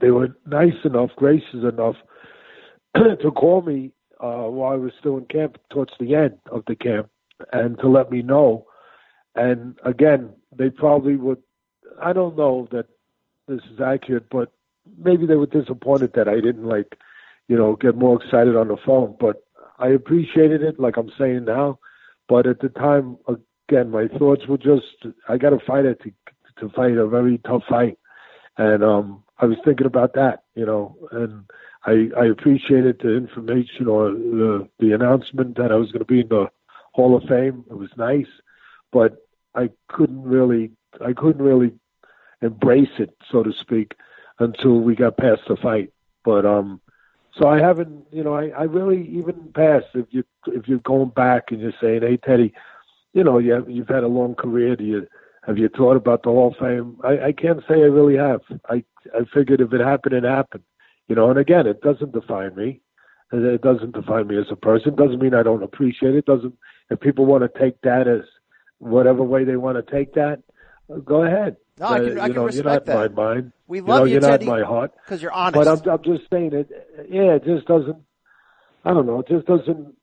they 0.00 0.10
were 0.10 0.36
nice 0.46 0.84
enough, 0.84 1.10
gracious 1.16 1.62
enough 1.62 1.96
to 2.96 3.30
call 3.32 3.62
me 3.62 3.92
uh, 4.20 4.44
while 4.44 4.72
I 4.72 4.76
was 4.76 4.92
still 4.98 5.18
in 5.18 5.26
camp 5.26 5.58
towards 5.70 5.92
the 5.98 6.14
end 6.14 6.38
of 6.50 6.62
the 6.66 6.76
camp 6.76 7.10
and 7.52 7.78
to 7.80 7.88
let 7.88 8.10
me 8.10 8.22
know. 8.22 8.66
And 9.34 9.78
again, 9.84 10.30
they 10.56 10.70
probably 10.70 11.16
would. 11.16 11.42
I 12.02 12.12
don't 12.12 12.36
know 12.36 12.68
that 12.72 12.86
this 13.48 13.60
is 13.72 13.80
accurate, 13.80 14.28
but 14.30 14.52
maybe 14.98 15.26
they 15.26 15.34
were 15.34 15.46
disappointed 15.46 16.12
that 16.14 16.28
I 16.28 16.36
didn't 16.36 16.64
like, 16.64 16.96
you 17.48 17.56
know, 17.56 17.76
get 17.76 17.96
more 17.96 18.22
excited 18.22 18.56
on 18.56 18.68
the 18.68 18.76
phone. 18.84 19.16
But 19.18 19.42
I 19.78 19.88
appreciated 19.88 20.62
it, 20.62 20.80
like 20.80 20.96
I'm 20.96 21.12
saying 21.18 21.44
now. 21.44 21.78
But 22.28 22.46
at 22.46 22.60
the 22.60 22.70
time, 22.70 23.18
again, 23.28 23.90
my 23.90 24.08
thoughts 24.18 24.46
were 24.48 24.58
just, 24.58 25.14
I 25.28 25.36
got 25.36 25.50
to 25.50 25.58
fight 25.66 25.84
it 25.84 26.00
to 26.02 26.12
to 26.60 26.70
fight 26.70 26.92
a 26.92 27.06
very 27.06 27.38
tough 27.46 27.62
fight, 27.68 27.98
and 28.56 28.82
um, 28.82 29.22
I 29.38 29.46
was 29.46 29.58
thinking 29.64 29.86
about 29.86 30.14
that, 30.14 30.44
you 30.54 30.64
know, 30.64 30.96
and 31.12 31.44
I 31.84 32.08
I 32.18 32.26
appreciated 32.26 33.00
the 33.00 33.16
information 33.16 33.86
or 33.86 34.10
the 34.10 34.68
the 34.78 34.92
announcement 34.92 35.56
that 35.56 35.72
I 35.72 35.76
was 35.76 35.92
going 35.92 36.00
to 36.00 36.12
be 36.12 36.20
in 36.20 36.28
the 36.28 36.46
Hall 36.92 37.16
of 37.16 37.24
Fame. 37.24 37.64
It 37.70 37.76
was 37.76 37.90
nice, 37.96 38.26
but 38.92 39.26
I 39.54 39.70
couldn't 39.88 40.22
really 40.22 40.72
I 41.04 41.12
couldn't 41.12 41.44
really 41.44 41.72
embrace 42.42 42.98
it, 42.98 43.16
so 43.30 43.42
to 43.42 43.52
speak, 43.60 43.94
until 44.38 44.80
we 44.80 44.94
got 44.94 45.16
past 45.16 45.42
the 45.48 45.56
fight. 45.56 45.92
But 46.24 46.46
um, 46.46 46.80
so 47.38 47.48
I 47.48 47.58
haven't, 47.58 48.06
you 48.10 48.24
know, 48.24 48.34
I, 48.34 48.48
I 48.48 48.62
really 48.62 49.06
even 49.08 49.52
past 49.54 49.86
if 49.94 50.06
you 50.10 50.24
if 50.46 50.66
you're 50.66 50.78
going 50.78 51.10
back 51.10 51.50
and 51.50 51.60
you're 51.60 51.72
saying, 51.80 52.02
hey 52.02 52.16
Teddy, 52.16 52.54
you 53.12 53.22
know, 53.22 53.38
you 53.38 53.52
have, 53.52 53.68
you've 53.68 53.88
had 53.88 54.04
a 54.04 54.08
long 54.08 54.34
career. 54.34 54.76
Do 54.76 54.84
you 54.84 55.06
have 55.46 55.58
you 55.58 55.68
thought 55.68 55.96
about 55.96 56.22
the 56.22 56.30
Hall 56.30 56.48
of 56.52 56.58
Fame? 56.58 56.98
I, 57.04 57.28
I 57.28 57.32
can't 57.32 57.60
say 57.68 57.74
I 57.74 57.86
really 57.88 58.16
have. 58.16 58.40
I 58.68 58.84
I 59.14 59.20
figured 59.32 59.60
if 59.60 59.72
it 59.72 59.80
happened, 59.80 60.14
it 60.14 60.24
happened. 60.24 60.64
You 61.08 61.14
know, 61.14 61.30
and 61.30 61.38
again, 61.38 61.66
it 61.66 61.80
doesn't 61.82 62.12
define 62.12 62.54
me. 62.56 62.80
It 63.32 63.60
doesn't 63.62 63.92
define 63.92 64.26
me 64.28 64.38
as 64.38 64.46
a 64.50 64.56
person. 64.56 64.90
It 64.94 64.96
doesn't 64.96 65.20
mean 65.20 65.34
I 65.34 65.42
don't 65.42 65.62
appreciate 65.62 66.14
it. 66.14 66.18
it 66.18 66.26
doesn't 66.26 66.54
if 66.90 67.00
people 67.00 67.26
want 67.26 67.42
to 67.42 67.58
take 67.60 67.80
that 67.82 68.06
as 68.08 68.22
whatever 68.78 69.22
way 69.22 69.44
they 69.44 69.56
want 69.56 69.84
to 69.84 69.92
take 69.92 70.14
that, 70.14 70.42
go 71.04 71.22
ahead. 71.22 71.56
No, 71.78 71.86
I 71.88 71.98
can, 71.98 72.18
uh, 72.18 72.22
I 72.22 72.26
you 72.26 72.32
can 72.32 72.34
know, 72.34 72.44
respect 72.46 72.54
you're 72.64 72.72
not 72.72 72.84
that. 72.86 73.14
my 73.16 73.24
mind. 73.34 73.52
We 73.66 73.78
You 73.78 73.84
love 73.84 73.98
know, 74.00 74.04
you, 74.04 74.12
you're 74.12 74.20
Teddy, 74.20 74.46
not 74.46 74.60
my 74.60 74.64
heart. 74.66 74.92
because 75.04 75.20
you're 75.20 75.32
honest. 75.32 75.54
But 75.54 75.68
I'm, 75.88 75.90
I'm 75.98 76.02
just 76.04 76.30
saying 76.30 76.52
it. 76.54 76.68
Yeah, 77.10 77.34
it 77.34 77.44
just 77.44 77.66
doesn't. 77.66 77.96
I 78.84 78.92
don't 78.94 79.06
know. 79.06 79.20
It 79.20 79.28
just 79.28 79.46
doesn't. 79.46 79.94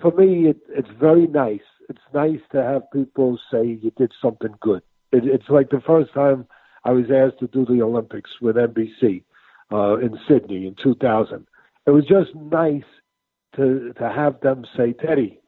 For 0.00 0.12
me, 0.12 0.48
it, 0.50 0.58
it's 0.68 0.88
very 1.00 1.26
nice. 1.26 1.60
It's 1.88 1.98
nice 2.12 2.40
to 2.52 2.62
have 2.62 2.90
people 2.92 3.38
say 3.50 3.78
you 3.82 3.92
did 3.96 4.12
something 4.20 4.54
good. 4.60 4.82
It, 5.12 5.24
it's 5.24 5.48
like 5.48 5.70
the 5.70 5.82
first 5.86 6.12
time 6.12 6.46
I 6.84 6.90
was 6.90 7.06
asked 7.10 7.38
to 7.40 7.46
do 7.46 7.64
the 7.64 7.82
Olympics 7.82 8.30
with 8.40 8.56
NBC 8.56 9.22
uh, 9.72 9.98
in 9.98 10.18
Sydney 10.28 10.66
in 10.66 10.74
2000. 10.82 11.46
It 11.86 11.90
was 11.90 12.04
just 12.06 12.34
nice 12.34 12.84
to 13.56 13.92
to 13.98 14.08
have 14.08 14.40
them 14.40 14.64
say, 14.76 14.92
Teddy, 14.92 15.40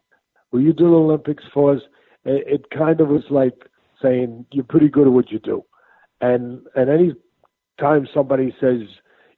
will 0.53 0.61
you 0.61 0.73
do 0.73 0.91
the 0.91 0.97
Olympics 0.97 1.45
for 1.53 1.75
us? 1.75 1.83
It, 2.25 2.47
it 2.47 2.71
kind 2.71 3.01
of 3.01 3.09
was 3.09 3.25
like 3.31 3.69
saying 4.03 4.47
you're 4.53 4.65
pretty 4.65 4.89
good 4.89 5.07
at 5.07 5.13
what 5.13 5.31
you 5.31 5.39
do, 5.39 5.65
and 6.21 6.61
and 6.77 6.89
any 6.89 7.15
time 7.81 8.07
somebody 8.15 8.55
says, 8.61 8.83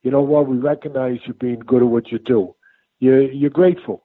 you 0.03 0.11
know 0.11 0.23
what, 0.23 0.47
we 0.47 0.57
recognize 0.57 1.19
you 1.27 1.35
being 1.35 1.61
good 1.61 1.83
at 1.83 1.89
what 1.89 2.13
you 2.13 2.19
do, 2.19 2.55
you're 2.99 3.23
you're 3.23 3.51
grateful. 3.51 4.05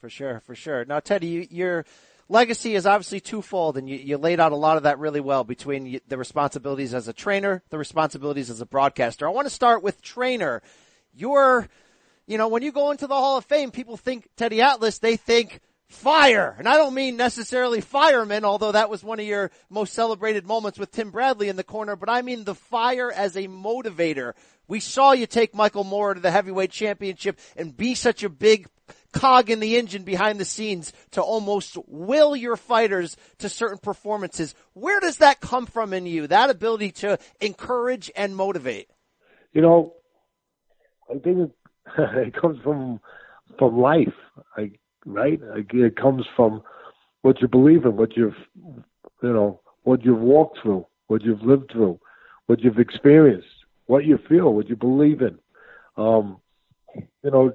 For 0.00 0.10
sure, 0.10 0.40
for 0.40 0.54
sure. 0.54 0.84
Now, 0.84 1.00
Teddy, 1.00 1.26
you, 1.26 1.46
your 1.50 1.84
legacy 2.28 2.74
is 2.74 2.86
obviously 2.86 3.20
twofold, 3.20 3.76
and 3.76 3.88
you, 3.88 3.96
you 3.96 4.18
laid 4.18 4.40
out 4.40 4.52
a 4.52 4.56
lot 4.56 4.76
of 4.76 4.84
that 4.84 4.98
really 4.98 5.20
well 5.20 5.44
between 5.44 6.00
the 6.08 6.18
responsibilities 6.18 6.94
as 6.94 7.08
a 7.08 7.12
trainer, 7.12 7.62
the 7.70 7.78
responsibilities 7.78 8.50
as 8.50 8.60
a 8.60 8.66
broadcaster. 8.66 9.26
I 9.26 9.30
want 9.30 9.46
to 9.46 9.54
start 9.54 9.82
with 9.82 10.02
trainer. 10.02 10.62
You're, 11.14 11.68
you 12.26 12.38
know, 12.38 12.48
when 12.48 12.62
you 12.62 12.72
go 12.72 12.90
into 12.90 13.06
the 13.06 13.14
Hall 13.14 13.38
of 13.38 13.44
Fame, 13.44 13.70
people 13.70 13.96
think 13.96 14.28
Teddy 14.36 14.60
Atlas, 14.60 14.98
they 14.98 15.16
think 15.16 15.60
fire. 15.88 16.54
And 16.58 16.68
I 16.68 16.76
don't 16.76 16.94
mean 16.94 17.16
necessarily 17.16 17.80
fireman, 17.80 18.44
although 18.44 18.72
that 18.72 18.90
was 18.90 19.04
one 19.04 19.20
of 19.20 19.26
your 19.26 19.50
most 19.70 19.92
celebrated 19.94 20.46
moments 20.46 20.78
with 20.78 20.90
Tim 20.90 21.10
Bradley 21.10 21.48
in 21.48 21.56
the 21.56 21.64
corner, 21.64 21.96
but 21.96 22.10
I 22.10 22.22
mean 22.22 22.44
the 22.44 22.54
fire 22.54 23.10
as 23.12 23.36
a 23.36 23.46
motivator. 23.46 24.32
We 24.68 24.80
saw 24.80 25.12
you 25.12 25.26
take 25.26 25.54
Michael 25.54 25.84
Moorer 25.84 26.14
to 26.14 26.20
the 26.20 26.32
heavyweight 26.32 26.72
championship 26.72 27.38
and 27.56 27.76
be 27.76 27.94
such 27.94 28.24
a 28.24 28.28
big 28.28 28.66
cog 29.12 29.50
in 29.50 29.60
the 29.60 29.76
engine 29.76 30.02
behind 30.02 30.38
the 30.38 30.44
scenes 30.44 30.92
to 31.12 31.22
almost 31.22 31.76
will 31.86 32.36
your 32.36 32.56
fighters 32.56 33.16
to 33.38 33.48
certain 33.48 33.78
performances. 33.78 34.54
Where 34.74 35.00
does 35.00 35.18
that 35.18 35.40
come 35.40 35.66
from 35.66 35.92
in 35.92 36.06
you? 36.06 36.26
That 36.26 36.50
ability 36.50 36.92
to 36.92 37.18
encourage 37.40 38.10
and 38.16 38.36
motivate? 38.36 38.88
You 39.52 39.62
know, 39.62 39.94
I 41.10 41.18
think 41.18 41.52
it, 41.98 42.34
comes 42.40 42.58
from 42.62 43.00
from 43.58 43.78
life, 43.78 44.12
I, 44.56 44.72
right? 45.04 45.40
It 45.72 45.96
comes 45.96 46.26
from 46.34 46.62
what 47.22 47.40
you 47.40 47.48
believe 47.48 47.84
in, 47.84 47.96
what 47.96 48.16
you've, 48.16 48.34
you 48.54 49.32
know, 49.32 49.60
what 49.84 50.04
you've 50.04 50.20
walked 50.20 50.58
through, 50.62 50.86
what 51.06 51.22
you've 51.22 51.42
lived 51.42 51.70
through, 51.72 51.98
what 52.46 52.60
you've 52.60 52.78
experienced, 52.78 53.46
what 53.86 54.04
you 54.04 54.18
feel, 54.28 54.52
what 54.52 54.68
you 54.68 54.76
believe 54.76 55.22
in. 55.22 55.38
Um, 55.96 56.38
you 56.94 57.30
know, 57.30 57.52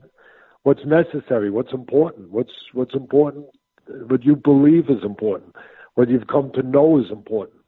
what's 0.64 0.86
necessary, 0.86 1.50
what's 1.50 1.74
important, 1.74 2.32
what's 2.32 2.52
what's 2.74 2.94
important, 2.94 3.46
what 3.88 4.24
you 4.24 4.36
believe 4.36 4.90
is 4.90 5.04
important, 5.04 5.56
what 5.96 6.10
you've 6.10 6.28
come 6.28 6.52
to 6.54 6.64
know 6.64 7.00
is 7.00 7.12
important, 7.12 7.60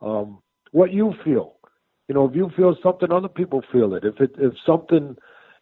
um, 0.00 0.38
what 0.72 0.92
you 0.92 1.14
feel. 1.24 1.54
You 2.08 2.14
know, 2.14 2.28
if 2.28 2.36
you 2.36 2.50
feel 2.56 2.76
something, 2.82 3.10
other 3.10 3.28
people 3.28 3.62
feel 3.72 3.94
it. 3.94 4.04
If 4.04 4.20
it 4.20 4.34
if 4.38 4.54
something, 4.64 5.16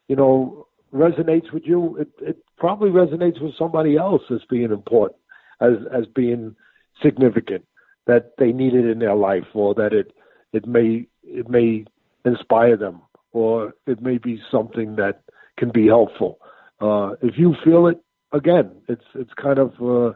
you 0.09 0.17
know, 0.17 0.67
resonates 0.93 1.53
with 1.53 1.65
you, 1.65 1.97
it, 1.97 2.09
it 2.21 2.37
probably 2.59 2.91
resonates 2.91 3.41
with 3.43 3.57
somebody 3.59 3.97
else 3.97 4.23
as 4.31 4.41
being 4.49 4.71
important, 4.71 5.19
as 5.61 5.75
as 5.93 6.05
being 6.07 6.55
significant, 7.03 7.65
that 8.07 8.33
they 8.39 8.53
need 8.53 8.75
it 8.75 8.85
in 8.85 8.99
their 8.99 9.15
life, 9.15 9.47
or 9.55 9.75
that 9.75 9.93
it 9.93 10.13
it 10.53 10.67
may 10.67 11.07
it 11.23 11.49
may 11.49 11.87
inspire 12.27 12.77
them, 12.77 13.01
or 13.33 13.75
it 13.87 14.03
may 14.03 14.19
be 14.19 14.41
something 14.51 14.97
that 14.97 15.23
can 15.57 15.71
be 15.71 15.87
helpful. 15.87 16.39
Uh, 16.81 17.13
if 17.23 17.39
you 17.39 17.55
feel 17.65 17.87
it, 17.87 17.99
again, 18.33 18.71
it's 18.89 19.05
it's 19.15 19.33
kind 19.35 19.59
of 19.59 19.71
uh, 19.81 20.15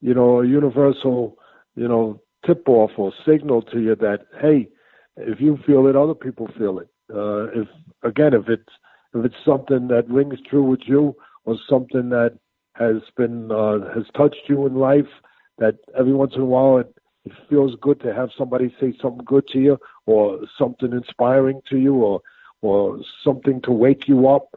you 0.00 0.14
know 0.14 0.40
a 0.42 0.46
universal 0.46 1.36
you 1.74 1.88
know 1.88 2.20
tip 2.46 2.62
off 2.68 2.90
or 2.96 3.12
signal 3.26 3.62
to 3.62 3.80
you 3.80 3.96
that 3.96 4.26
hey, 4.40 4.68
if 5.16 5.40
you 5.40 5.58
feel 5.66 5.86
it, 5.86 5.96
other 5.96 6.14
people 6.14 6.48
feel 6.58 6.78
it. 6.78 6.88
Uh, 7.12 7.44
if 7.60 7.68
again, 8.02 8.34
if 8.34 8.48
it's 8.48 8.72
if 9.14 9.24
it's 9.24 9.44
something 9.44 9.88
that 9.88 10.08
rings 10.08 10.38
true 10.48 10.62
with 10.64 10.80
you, 10.86 11.14
or 11.44 11.56
something 11.68 12.10
that 12.10 12.38
has 12.74 12.96
been 13.16 13.50
uh, 13.50 13.78
has 13.94 14.04
touched 14.16 14.48
you 14.48 14.66
in 14.66 14.74
life, 14.74 15.08
that 15.58 15.76
every 15.98 16.12
once 16.12 16.32
in 16.34 16.42
a 16.42 16.46
while 16.46 16.78
it, 16.78 16.94
it 17.24 17.32
feels 17.48 17.74
good 17.80 18.00
to 18.00 18.12
have 18.14 18.28
somebody 18.36 18.74
say 18.80 18.92
something 19.00 19.24
good 19.24 19.46
to 19.48 19.58
you, 19.58 19.78
or 20.06 20.40
something 20.58 20.92
inspiring 20.92 21.60
to 21.70 21.78
you, 21.78 21.94
or 21.94 22.20
or 22.62 22.98
something 23.24 23.60
to 23.62 23.72
wake 23.72 24.06
you 24.08 24.28
up. 24.28 24.48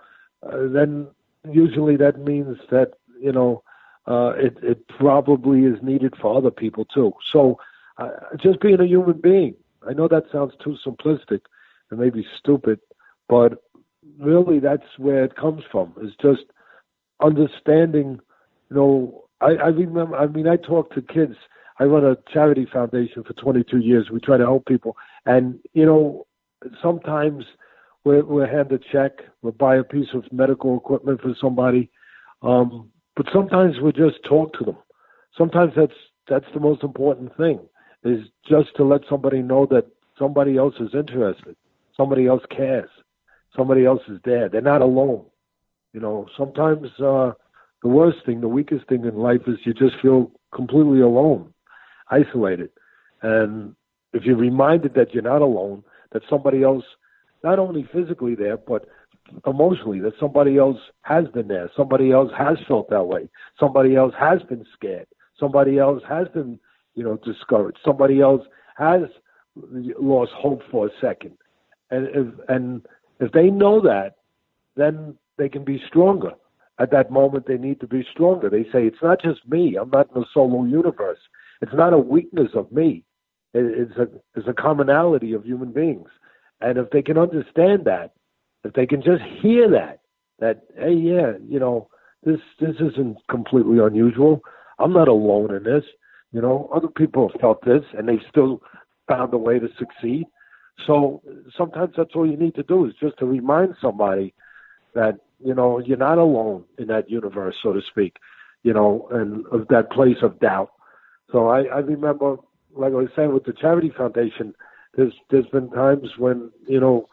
Uh, 0.43 0.67
then 0.71 1.07
usually 1.49 1.95
that 1.97 2.19
means 2.19 2.57
that 2.71 2.93
you 3.19 3.31
know 3.31 3.63
uh, 4.07 4.33
it 4.37 4.57
it 4.63 4.87
probably 4.87 5.61
is 5.61 5.77
needed 5.81 6.13
for 6.21 6.37
other 6.37 6.51
people 6.51 6.85
too. 6.85 7.11
So 7.31 7.57
uh, 7.97 8.09
just 8.41 8.59
being 8.61 8.79
a 8.79 8.85
human 8.85 9.19
being. 9.19 9.55
I 9.87 9.93
know 9.93 10.07
that 10.07 10.25
sounds 10.31 10.53
too 10.63 10.75
simplistic 10.85 11.41
and 11.89 11.99
maybe 11.99 12.25
stupid, 12.37 12.79
but 13.27 13.63
really 14.19 14.59
that's 14.59 14.97
where 14.97 15.23
it 15.23 15.35
comes 15.35 15.63
from. 15.71 15.93
Is 16.01 16.13
just 16.21 16.43
understanding. 17.21 18.19
You 18.69 18.75
know, 18.75 19.23
I, 19.41 19.55
I 19.55 19.67
remember. 19.67 20.15
I 20.15 20.27
mean, 20.27 20.47
I 20.47 20.57
talk 20.57 20.93
to 20.93 21.01
kids. 21.01 21.35
I 21.79 21.85
run 21.85 22.03
a 22.03 22.17
charity 22.33 22.67
foundation 22.71 23.23
for 23.23 23.33
22 23.33 23.77
years. 23.77 24.09
We 24.11 24.19
try 24.19 24.37
to 24.37 24.43
help 24.43 24.65
people, 24.65 24.97
and 25.25 25.59
you 25.73 25.85
know, 25.85 26.27
sometimes 26.81 27.45
we'll, 28.09 28.25
we'll 28.25 28.47
hand 28.47 28.71
a 28.71 28.79
check, 28.91 29.19
we'll 29.41 29.53
buy 29.53 29.75
a 29.75 29.83
piece 29.83 30.07
of 30.13 30.23
medical 30.31 30.77
equipment 30.77 31.21
for 31.21 31.35
somebody, 31.39 31.89
um, 32.41 32.89
but 33.15 33.27
sometimes 33.31 33.79
we 33.81 33.91
just 33.91 34.23
talk 34.27 34.53
to 34.57 34.65
them. 34.65 34.77
Sometimes 35.37 35.73
that's 35.75 35.93
that's 36.27 36.45
the 36.53 36.59
most 36.59 36.83
important 36.83 37.35
thing 37.37 37.59
is 38.03 38.19
just 38.47 38.69
to 38.77 38.83
let 38.83 39.01
somebody 39.09 39.41
know 39.41 39.65
that 39.65 39.85
somebody 40.17 40.57
else 40.57 40.75
is 40.79 40.89
interested, 40.93 41.55
somebody 41.95 42.27
else 42.27 42.43
cares, 42.55 42.89
somebody 43.55 43.85
else 43.85 44.01
is 44.07 44.19
there. 44.23 44.47
They're 44.47 44.61
not 44.61 44.81
alone. 44.81 45.25
You 45.93 45.99
know, 45.99 46.27
sometimes 46.37 46.87
uh, 46.99 47.31
the 47.81 47.89
worst 47.89 48.19
thing, 48.25 48.41
the 48.41 48.47
weakest 48.47 48.87
thing 48.87 49.05
in 49.05 49.15
life 49.17 49.41
is 49.47 49.57
you 49.65 49.73
just 49.73 49.95
feel 50.01 50.31
completely 50.53 51.01
alone, 51.01 51.53
isolated. 52.09 52.69
And 53.21 53.75
if 54.13 54.23
you're 54.23 54.37
reminded 54.37 54.93
that 54.93 55.13
you're 55.13 55.23
not 55.23 55.41
alone, 55.41 55.83
that 56.11 56.21
somebody 56.29 56.63
else, 56.63 56.85
not 57.43 57.59
only 57.59 57.87
physically 57.93 58.35
there, 58.35 58.57
but 58.57 58.87
emotionally, 59.45 59.99
that 59.99 60.13
somebody 60.19 60.57
else 60.57 60.79
has 61.01 61.27
been 61.27 61.47
there, 61.47 61.69
somebody 61.75 62.11
else 62.11 62.31
has 62.37 62.57
felt 62.67 62.89
that 62.89 63.05
way, 63.05 63.29
somebody 63.59 63.95
else 63.95 64.13
has 64.19 64.41
been 64.43 64.65
scared, 64.73 65.07
somebody 65.39 65.77
else 65.77 66.01
has 66.07 66.27
been 66.29 66.59
you 66.99 67.03
know, 67.05 67.17
discouraged. 67.23 67.79
Somebody 67.85 68.19
else 68.19 68.45
has 68.77 69.03
lost 69.55 70.31
hope 70.33 70.61
for 70.69 70.87
a 70.87 70.89
second, 70.99 71.37
and 71.91 72.07
if, 72.07 72.27
and 72.49 72.85
if 73.21 73.31
they 73.31 73.49
know 73.49 73.81
that, 73.81 74.15
then 74.75 75.15
they 75.37 75.47
can 75.47 75.63
be 75.63 75.81
stronger. 75.87 76.33
At 76.77 76.91
that 76.91 77.09
moment, 77.11 77.45
they 77.47 77.57
need 77.57 77.79
to 77.81 77.87
be 77.87 78.05
stronger. 78.11 78.49
They 78.49 78.63
say, 78.63 78.85
it's 78.85 79.01
not 79.01 79.21
just 79.21 79.47
me. 79.47 79.75
I'm 79.75 79.89
not 79.89 80.09
in 80.15 80.21
a 80.21 80.25
solo 80.33 80.63
universe. 80.65 81.19
It's 81.61 81.73
not 81.73 81.93
a 81.93 81.97
weakness 81.97 82.51
of 82.53 82.71
me. 82.71 83.03
It's 83.53 83.97
a, 83.97 84.07
it's 84.35 84.47
a 84.47 84.53
commonality 84.53 85.33
of 85.33 85.43
human 85.43 85.71
beings. 85.71 86.07
And 86.61 86.77
if 86.77 86.89
they 86.91 87.01
can 87.01 87.17
understand 87.17 87.85
that, 87.85 88.13
if 88.63 88.73
they 88.73 88.85
can 88.85 89.01
just 89.01 89.21
hear 89.41 89.69
that, 89.71 89.99
that, 90.39 90.63
hey, 90.77 90.93
yeah, 90.93 91.33
you 91.47 91.59
know, 91.59 91.87
this, 92.23 92.39
this 92.59 92.75
isn't 92.79 93.17
completely 93.29 93.79
unusual. 93.79 94.41
I'm 94.77 94.93
not 94.93 95.07
alone 95.07 95.53
in 95.53 95.63
this. 95.63 95.83
You 96.31 96.41
know, 96.41 96.69
other 96.73 96.87
people 96.87 97.29
have 97.29 97.41
felt 97.41 97.65
this 97.65 97.83
and 97.97 98.07
they 98.07 98.19
still 98.29 98.61
found 99.07 99.33
a 99.33 99.37
way 99.37 99.59
to 99.59 99.67
succeed. 99.77 100.25
So 100.85 101.21
sometimes 101.57 101.93
that's 101.97 102.15
all 102.15 102.29
you 102.29 102.37
need 102.37 102.55
to 102.55 102.63
do 102.63 102.85
is 102.85 102.93
just 102.99 103.17
to 103.19 103.25
remind 103.25 103.75
somebody 103.81 104.33
that, 104.93 105.19
you 105.43 105.53
know, 105.53 105.79
you're 105.79 105.97
not 105.97 106.17
alone 106.17 106.65
in 106.77 106.87
that 106.87 107.09
universe, 107.09 107.55
so 107.61 107.73
to 107.73 107.81
speak, 107.89 108.17
you 108.63 108.73
know, 108.73 109.07
and 109.11 109.45
of 109.47 109.67
that 109.69 109.91
place 109.91 110.17
of 110.21 110.39
doubt. 110.39 110.71
So 111.31 111.47
I, 111.47 111.63
I 111.63 111.79
remember, 111.79 112.37
like 112.75 112.91
I 112.91 112.95
was 112.95 113.09
saying 113.15 113.33
with 113.33 113.45
the 113.45 113.53
charity 113.53 113.91
foundation, 113.95 114.53
there's 114.99 115.13
there's 115.29 115.47
been 115.47 115.69
times 115.69 116.17
when, 116.17 116.51
you 116.67 116.79
know, 116.79 117.07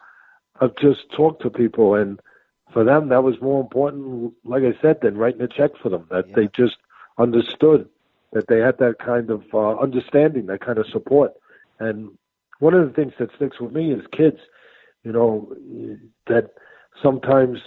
I've 0.59 0.75
just 0.75 1.09
talked 1.15 1.41
to 1.43 1.49
people 1.49 1.95
and 1.95 2.19
for 2.73 2.83
them 2.83 3.07
that 3.09 3.23
was 3.23 3.35
more 3.41 3.61
important, 3.61 4.33
like 4.43 4.63
I 4.63 4.79
said, 4.81 4.99
than 5.01 5.17
writing 5.17 5.41
a 5.41 5.47
check 5.47 5.71
for 5.81 5.89
them. 5.89 6.05
That 6.11 6.27
yeah. 6.27 6.35
they 6.35 6.49
just 6.53 6.75
understood 7.17 7.87
that 8.33 8.47
they 8.47 8.59
had 8.59 8.77
that 8.79 8.99
kind 8.99 9.29
of 9.29 9.43
uh, 9.53 9.77
understanding, 9.77 10.47
that 10.47 10.59
kind 10.59 10.77
of 10.77 10.87
support. 10.87 11.31
And 11.79 12.11
one 12.59 12.73
of 12.73 12.85
the 12.85 12.93
things 12.93 13.13
that 13.19 13.29
sticks 13.37 13.61
with 13.61 13.71
me 13.71 13.93
is 13.93 14.01
kids, 14.11 14.39
you 15.03 15.13
know, 15.13 15.55
that 16.27 16.51
sometimes 17.01 17.59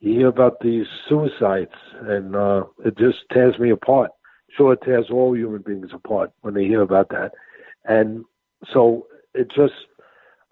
you 0.00 0.14
hear 0.14 0.28
about 0.28 0.60
these 0.60 0.86
suicides 1.08 1.78
and 2.00 2.34
uh, 2.34 2.64
it 2.84 2.98
just 2.98 3.18
tears 3.32 3.56
me 3.60 3.70
apart. 3.70 4.10
Sure, 4.56 4.72
it 4.72 4.80
tears 4.84 5.06
all 5.12 5.36
human 5.36 5.62
beings 5.62 5.90
apart 5.92 6.32
when 6.40 6.54
they 6.54 6.64
hear 6.64 6.82
about 6.82 7.10
that. 7.10 7.32
And 7.84 8.24
so 8.72 9.06
it 9.34 9.50
just, 9.54 9.74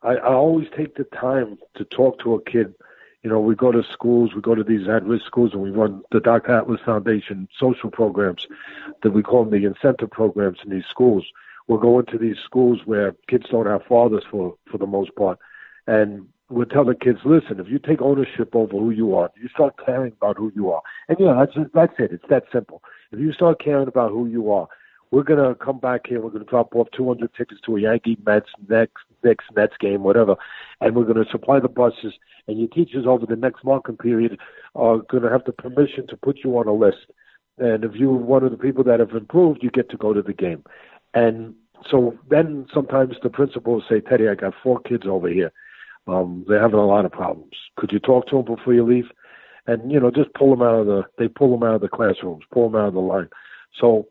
I, 0.03 0.17
I 0.17 0.33
always 0.33 0.69
take 0.77 0.97
the 0.97 1.05
time 1.05 1.59
to 1.77 1.85
talk 1.85 2.21
to 2.21 2.35
a 2.35 2.43
kid. 2.43 2.75
You 3.23 3.31
know, 3.31 3.41
we 3.41 3.55
go 3.57 3.73
to 3.73 3.83
schools, 3.93 4.35
we 4.35 4.41
go 4.41 4.55
to 4.55 4.63
these 4.63 4.89
at-risk 4.89 5.27
schools, 5.27 5.53
and 5.53 5.63
we 5.63 5.71
run 5.71 6.03
the 6.13 6.21
Dr. 6.21 6.53
Atlas 6.53 6.81
Foundation 6.85 7.49
social 7.59 7.91
programs 7.91 8.47
that 9.03 9.11
we 9.11 9.23
call 9.23 9.45
them 9.45 9.61
the 9.61 9.67
incentive 9.67 10.11
programs 10.11 10.59
in 10.65 10.71
these 10.71 10.87
schools 10.87 11.25
we'll 11.69 11.79
go 11.79 12.01
into 12.01 12.19
these 12.19 12.39
schools 12.45 12.81
where 12.87 13.15
kids 13.29 13.47
don't 13.51 13.67
have 13.67 13.85
fathers 13.85 14.25
for 14.29 14.57
for 14.71 14.79
the 14.79 14.87
most 14.87 15.15
part, 15.15 15.39
and 15.87 16.27
we'll 16.49 16.67
tell 16.67 16.85
the 16.85 16.95
kids, 16.95 17.21
listen, 17.25 17.61
if 17.61 17.69
you 17.69 17.79
take 17.79 18.01
ownership 18.01 18.57
over 18.57 18.73
who 18.73 18.91
you 18.91 19.15
are, 19.15 19.31
you 19.41 19.49
start 19.49 19.75
caring 19.85 20.13
about 20.13 20.37
who 20.37 20.51
you 20.57 20.71
are, 20.73 20.83
and 21.09 21.19
know 21.21 21.39
that's 21.39 21.71
that's 21.73 21.95
it. 21.99 22.13
It's 22.13 22.29
that 22.31 22.45
simple. 22.51 22.83
If 23.13 23.21
you 23.21 23.33
start 23.33 23.63
caring 23.63 23.87
about 23.89 24.11
who 24.11 24.27
you 24.27 24.51
are, 24.51 24.67
we're 25.11 25.23
gonna 25.23 25.55
come 25.55 25.79
back 25.79 26.07
here. 26.07 26.21
We're 26.21 26.31
gonna 26.31 26.45
drop 26.45 26.75
off 26.75 26.89
200 26.93 27.33
tickets 27.35 27.61
to 27.63 27.77
a 27.77 27.81
Yankee 27.81 28.19
Mets 28.25 28.51
next 28.69 29.05
next 29.25 29.47
Mets 29.55 29.77
game, 29.81 30.03
whatever, 30.03 30.37
and 30.81 30.95
we're 30.95 31.05
gonna 31.05 31.29
supply 31.31 31.61
the 31.61 31.69
buses. 31.69 32.15
And 32.47 32.59
your 32.59 32.69
teachers 32.69 33.07
over 33.07 33.27
the 33.27 33.37
next 33.37 33.65
marking 33.65 33.97
period 33.97 34.39
are 34.75 34.99
gonna 35.11 35.31
have 35.31 35.45
the 35.45 35.53
permission 35.53 36.07
to 36.09 36.17
put 36.17 36.39
you 36.45 36.59
on 36.59 36.69
a 36.69 36.73
list. 36.73 37.07
And 37.59 37.85
if 37.85 37.95
you're 37.95 38.13
one 38.13 38.45
of 38.45 38.51
the 38.51 38.57
people 38.57 38.85
that 38.85 39.01
have 39.01 39.11
improved, 39.11 39.63
you 39.63 39.71
get 39.71 39.91
to 39.91 39.97
go 39.97 40.13
to 40.13 40.23
the 40.23 40.33
game. 40.33 40.63
And 41.15 41.55
so 41.91 42.17
then 42.29 42.67
sometimes 42.73 43.17
the 43.23 43.31
principals 43.31 43.85
say, 43.89 44.01
Teddy, 44.01 44.29
I 44.29 44.35
got 44.35 44.55
four 44.63 44.81
kids 44.81 45.07
over 45.07 45.29
here. 45.29 45.53
Um, 46.07 46.45
they're 46.49 46.61
having 46.61 46.79
a 46.79 46.87
lot 46.87 47.05
of 47.05 47.13
problems. 47.13 47.55
Could 47.77 47.93
you 47.93 47.99
talk 47.99 48.29
to 48.29 48.37
them 48.37 48.57
before 48.57 48.75
you 48.75 48.85
leave? 48.85 49.11
And 49.67 49.93
you 49.93 50.01
know, 50.01 50.11
just 50.11 50.33
pull 50.35 50.51
them 50.51 50.63
out 50.63 50.75
of 50.75 50.87
the. 50.87 51.05
They 51.19 51.29
pull 51.29 51.51
them 51.51 51.69
out 51.69 51.75
of 51.75 51.81
the 51.83 51.89
classrooms, 51.89 52.45
pull 52.51 52.71
them 52.71 52.81
out 52.81 52.89
of 52.89 52.95
the 52.95 53.01
line. 53.01 53.29
So, 53.79 54.09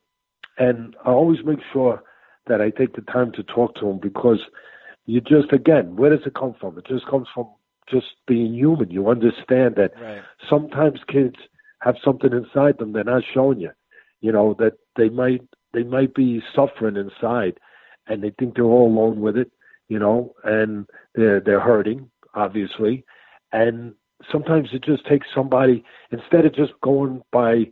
and 0.57 0.95
I 1.05 1.09
always 1.09 1.39
make 1.45 1.59
sure 1.71 2.03
that 2.47 2.61
I 2.61 2.69
take 2.69 2.95
the 2.95 3.01
time 3.01 3.31
to 3.33 3.43
talk 3.43 3.75
to 3.75 3.85
them 3.85 3.99
because 4.01 4.39
you 5.05 5.21
just 5.21 5.51
again, 5.51 5.95
where 5.95 6.09
does 6.09 6.25
it 6.25 6.35
come 6.35 6.55
from? 6.59 6.77
It 6.77 6.85
just 6.87 7.07
comes 7.07 7.27
from 7.33 7.47
just 7.89 8.07
being 8.27 8.53
human. 8.53 8.91
You 8.91 9.09
understand 9.09 9.75
that 9.75 9.91
right. 10.01 10.21
sometimes 10.49 10.99
kids 11.07 11.35
have 11.81 11.95
something 12.03 12.31
inside 12.33 12.77
them 12.77 12.93
they're 12.93 13.03
not 13.03 13.23
showing 13.33 13.61
you. 13.61 13.71
You 14.21 14.31
know 14.31 14.55
that 14.59 14.73
they 14.95 15.09
might 15.09 15.41
they 15.73 15.83
might 15.83 16.13
be 16.13 16.41
suffering 16.55 16.97
inside 16.97 17.59
and 18.07 18.23
they 18.23 18.31
think 18.31 18.55
they're 18.55 18.65
all 18.65 18.87
alone 18.87 19.21
with 19.21 19.37
it, 19.37 19.51
you 19.89 19.99
know, 19.99 20.33
and 20.43 20.87
they're 21.15 21.39
they're 21.39 21.59
hurting, 21.59 22.09
obviously. 22.33 23.05
And 23.51 23.93
sometimes 24.31 24.69
it 24.73 24.83
just 24.83 25.05
takes 25.05 25.27
somebody 25.33 25.83
instead 26.11 26.45
of 26.45 26.55
just 26.55 26.73
going 26.81 27.21
by 27.31 27.65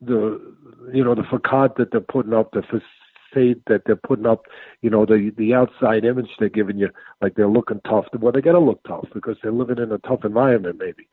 the, 0.00 0.54
you 0.92 1.04
know 1.04 1.14
the 1.14 1.24
facade 1.24 1.72
that 1.76 1.90
they're 1.90 2.00
putting 2.00 2.32
up, 2.32 2.52
the 2.52 2.62
facade 2.62 3.62
that 3.66 3.82
they're 3.86 3.96
putting 3.96 4.26
up, 4.26 4.42
you 4.82 4.90
know, 4.90 5.06
the 5.06 5.32
the 5.36 5.54
outside 5.54 6.04
image 6.04 6.28
they're 6.38 6.48
giving 6.48 6.78
you, 6.78 6.88
like 7.20 7.34
they're 7.34 7.48
looking 7.48 7.80
tough. 7.86 8.06
Well, 8.18 8.32
they 8.32 8.40
got 8.40 8.52
to 8.52 8.58
look 8.58 8.82
tough 8.86 9.06
because 9.14 9.36
they're 9.42 9.52
living 9.52 9.78
in 9.78 9.92
a 9.92 9.98
tough 9.98 10.24
environment, 10.24 10.76
maybe. 10.78 11.08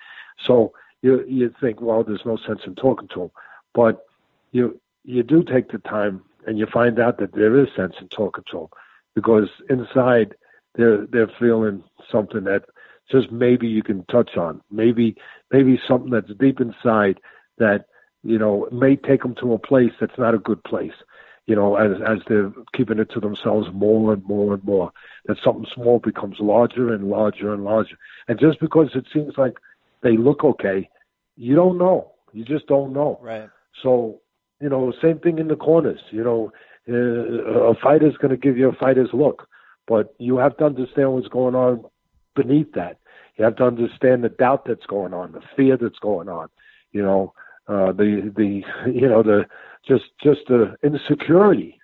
So 0.45 0.73
you 1.01 1.23
you 1.27 1.53
think, 1.61 1.81
well, 1.81 2.03
there's 2.03 2.25
no 2.25 2.37
sense 2.47 2.61
in 2.65 2.75
talking 2.75 3.07
to 3.13 3.19
them, 3.19 3.31
but 3.73 4.05
you 4.51 4.79
you 5.03 5.23
do 5.23 5.43
take 5.43 5.71
the 5.71 5.79
time 5.79 6.21
and 6.45 6.57
you 6.57 6.67
find 6.71 6.99
out 6.99 7.19
that 7.19 7.33
there 7.33 7.59
is 7.59 7.67
sense 7.75 7.93
in 7.99 8.07
talking 8.09 8.43
to 8.51 8.57
them 8.57 8.67
because 9.15 9.49
inside 9.69 10.35
they're 10.75 11.05
they're 11.07 11.31
feeling 11.39 11.83
something 12.11 12.43
that 12.43 12.63
just 13.11 13.31
maybe 13.31 13.67
you 13.67 13.81
can 13.81 14.05
touch 14.05 14.37
on 14.37 14.61
maybe 14.71 15.15
maybe 15.51 15.79
something 15.87 16.11
that's 16.11 16.31
deep 16.39 16.59
inside 16.61 17.19
that 17.57 17.85
you 18.23 18.37
know 18.37 18.67
may 18.71 18.95
take 18.95 19.21
them 19.21 19.35
to 19.35 19.53
a 19.53 19.59
place 19.59 19.93
that's 19.99 20.17
not 20.17 20.33
a 20.33 20.39
good 20.39 20.63
place 20.63 20.93
you 21.45 21.55
know 21.55 21.75
as 21.75 22.01
as 22.05 22.19
they're 22.27 22.51
keeping 22.73 22.99
it 22.99 23.09
to 23.09 23.19
themselves 23.19 23.67
more 23.73 24.13
and 24.13 24.23
more 24.25 24.53
and 24.53 24.63
more 24.63 24.91
that 25.25 25.37
something 25.43 25.67
small 25.73 25.99
becomes 25.99 26.39
larger 26.39 26.93
and 26.93 27.09
larger 27.09 27.53
and 27.53 27.63
larger 27.63 27.97
and 28.27 28.39
just 28.39 28.59
because 28.59 28.89
it 28.95 29.05
seems 29.13 29.37
like 29.37 29.57
they 30.01 30.17
look 30.17 30.43
okay 30.43 30.89
you 31.37 31.55
don't 31.55 31.77
know 31.77 32.11
you 32.33 32.43
just 32.43 32.67
don't 32.67 32.93
know 32.93 33.19
right 33.21 33.49
so 33.81 34.19
you 34.59 34.69
know, 34.69 34.93
same 35.01 35.19
thing 35.19 35.39
in 35.39 35.47
the 35.47 35.55
corners. 35.55 36.01
You 36.11 36.23
know, 36.23 36.51
uh, 36.89 37.71
a 37.71 37.75
fighter's 37.75 38.17
going 38.17 38.31
to 38.31 38.37
give 38.37 38.57
you 38.57 38.69
a 38.69 38.75
fighter's 38.75 39.09
look, 39.13 39.47
but 39.87 40.13
you 40.17 40.37
have 40.37 40.57
to 40.57 40.65
understand 40.65 41.13
what's 41.13 41.27
going 41.27 41.55
on 41.55 41.85
beneath 42.35 42.73
that. 42.73 42.97
You 43.37 43.45
have 43.45 43.55
to 43.57 43.65
understand 43.65 44.23
the 44.23 44.29
doubt 44.29 44.65
that's 44.65 44.85
going 44.85 45.13
on, 45.13 45.31
the 45.31 45.41
fear 45.55 45.77
that's 45.77 45.99
going 45.99 46.27
on. 46.27 46.49
You 46.91 47.03
know, 47.03 47.33
uh, 47.69 47.91
the 47.91 48.33
the 48.35 48.63
you 48.91 49.07
know 49.07 49.23
the 49.23 49.45
just 49.87 50.05
just 50.21 50.41
the 50.47 50.75
insecurity. 50.83 51.79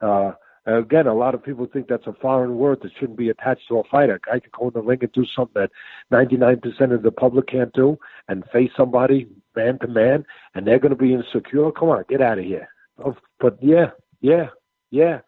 Uh, 0.00 0.32
again, 0.64 1.06
a 1.08 1.14
lot 1.14 1.34
of 1.34 1.42
people 1.42 1.66
think 1.66 1.88
that's 1.88 2.06
a 2.06 2.12
foreign 2.14 2.56
word 2.56 2.78
that 2.82 2.92
shouldn't 2.98 3.18
be 3.18 3.30
attached 3.30 3.66
to 3.68 3.78
a 3.78 3.84
fighter. 3.90 4.20
Guy 4.24 4.38
can 4.38 4.50
go 4.56 4.68
in 4.68 4.74
the 4.74 4.80
ring 4.80 4.98
and 5.02 5.12
do 5.12 5.26
something 5.34 5.60
that 5.62 5.70
99% 6.12 6.94
of 6.94 7.02
the 7.02 7.10
public 7.10 7.48
can't 7.48 7.72
do, 7.72 7.98
and 8.28 8.44
face 8.52 8.70
somebody 8.76 9.26
man 9.56 9.78
to 9.80 9.88
man, 9.88 10.24
and 10.54 10.66
they're 10.66 10.78
going 10.78 10.90
to 10.90 10.96
be 10.96 11.12
insecure. 11.14 11.72
Come 11.72 11.88
on, 11.88 12.04
get 12.08 12.22
out 12.22 12.38
of 12.38 12.44
here. 12.44 12.68
Oh, 13.04 13.16
but 13.40 13.58
yeah, 13.60 13.90
yeah, 14.20 14.48
yeah, 14.90 15.20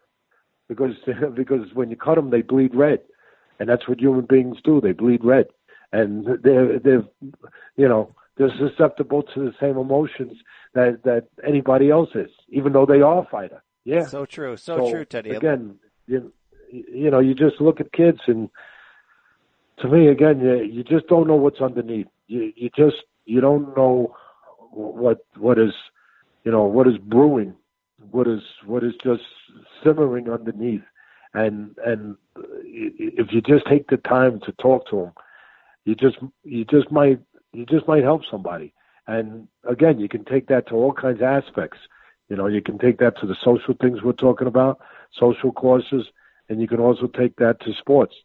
because 0.69 0.95
because 1.35 1.73
when 1.73 1.89
you 1.89 1.97
cut 1.97 2.15
them, 2.15 2.29
they 2.29 2.41
bleed 2.41 2.73
red, 2.73 3.01
and 3.59 3.67
that's 3.67 3.87
what 3.89 3.99
human 3.99 4.25
beings 4.25 4.57
do. 4.63 4.79
They 4.79 4.93
bleed 4.93 5.25
red, 5.25 5.47
and 5.91 6.25
they're 6.43 6.79
they're 6.79 7.03
you 7.75 7.89
know 7.89 8.15
they're 8.37 8.51
susceptible 8.57 9.23
to 9.23 9.41
the 9.41 9.53
same 9.59 9.77
emotions 9.77 10.37
that 10.73 11.03
that 11.03 11.27
anybody 11.45 11.89
else 11.89 12.09
is, 12.15 12.29
even 12.49 12.73
though 12.73 12.85
they 12.85 13.01
are 13.01 13.19
a 13.19 13.25
fighter. 13.25 13.61
Yeah, 13.83 14.05
so 14.05 14.25
true, 14.25 14.57
so, 14.57 14.77
so 14.77 14.91
true, 14.91 15.05
Teddy. 15.05 15.31
Again, 15.31 15.75
you, 16.07 16.31
you 16.71 17.09
know, 17.09 17.19
you 17.19 17.33
just 17.33 17.59
look 17.59 17.79
at 17.79 17.91
kids, 17.93 18.19
and 18.27 18.49
to 19.79 19.89
me, 19.89 20.07
again, 20.07 20.39
you 20.39 20.63
you 20.63 20.83
just 20.83 21.07
don't 21.07 21.27
know 21.27 21.35
what's 21.35 21.61
underneath. 21.61 22.07
You 22.27 22.53
you 22.55 22.69
just 22.75 23.03
you 23.25 23.41
don't 23.41 23.75
know 23.75 24.15
what 24.71 25.19
what 25.37 25.57
is 25.57 25.73
you 26.43 26.51
know 26.51 26.63
what 26.63 26.87
is 26.87 26.97
brewing, 26.97 27.55
what 28.11 28.27
is 28.27 28.41
what 28.65 28.83
is 28.83 28.93
just 29.03 29.23
simmering 29.83 30.29
underneath, 30.29 30.83
and 31.33 31.75
and 31.85 32.15
if 32.35 33.27
you 33.31 33.41
just 33.41 33.65
take 33.67 33.87
the 33.89 33.97
time 33.97 34.39
to 34.45 34.51
talk 34.53 34.87
to 34.89 34.97
them, 34.97 35.11
you 35.85 35.95
just 35.95 36.17
you 36.43 36.65
just 36.65 36.91
might 36.91 37.19
you 37.53 37.65
just 37.65 37.87
might 37.87 38.03
help 38.03 38.21
somebody. 38.29 38.73
And 39.07 39.47
again, 39.67 39.99
you 39.99 40.07
can 40.07 40.23
take 40.25 40.47
that 40.47 40.67
to 40.67 40.75
all 40.75 40.93
kinds 40.93 41.17
of 41.17 41.23
aspects. 41.23 41.79
You 42.29 42.35
know, 42.37 42.47
you 42.47 42.61
can 42.61 42.77
take 42.77 42.99
that 42.99 43.19
to 43.19 43.27
the 43.27 43.35
social 43.43 43.73
things 43.79 44.01
we're 44.01 44.13
talking 44.13 44.47
about, 44.47 44.79
social 45.19 45.51
causes, 45.51 46.07
and 46.49 46.61
you 46.61 46.67
can 46.67 46.79
also 46.79 47.07
take 47.07 47.35
that 47.37 47.59
to 47.61 47.73
sports. 47.73 48.15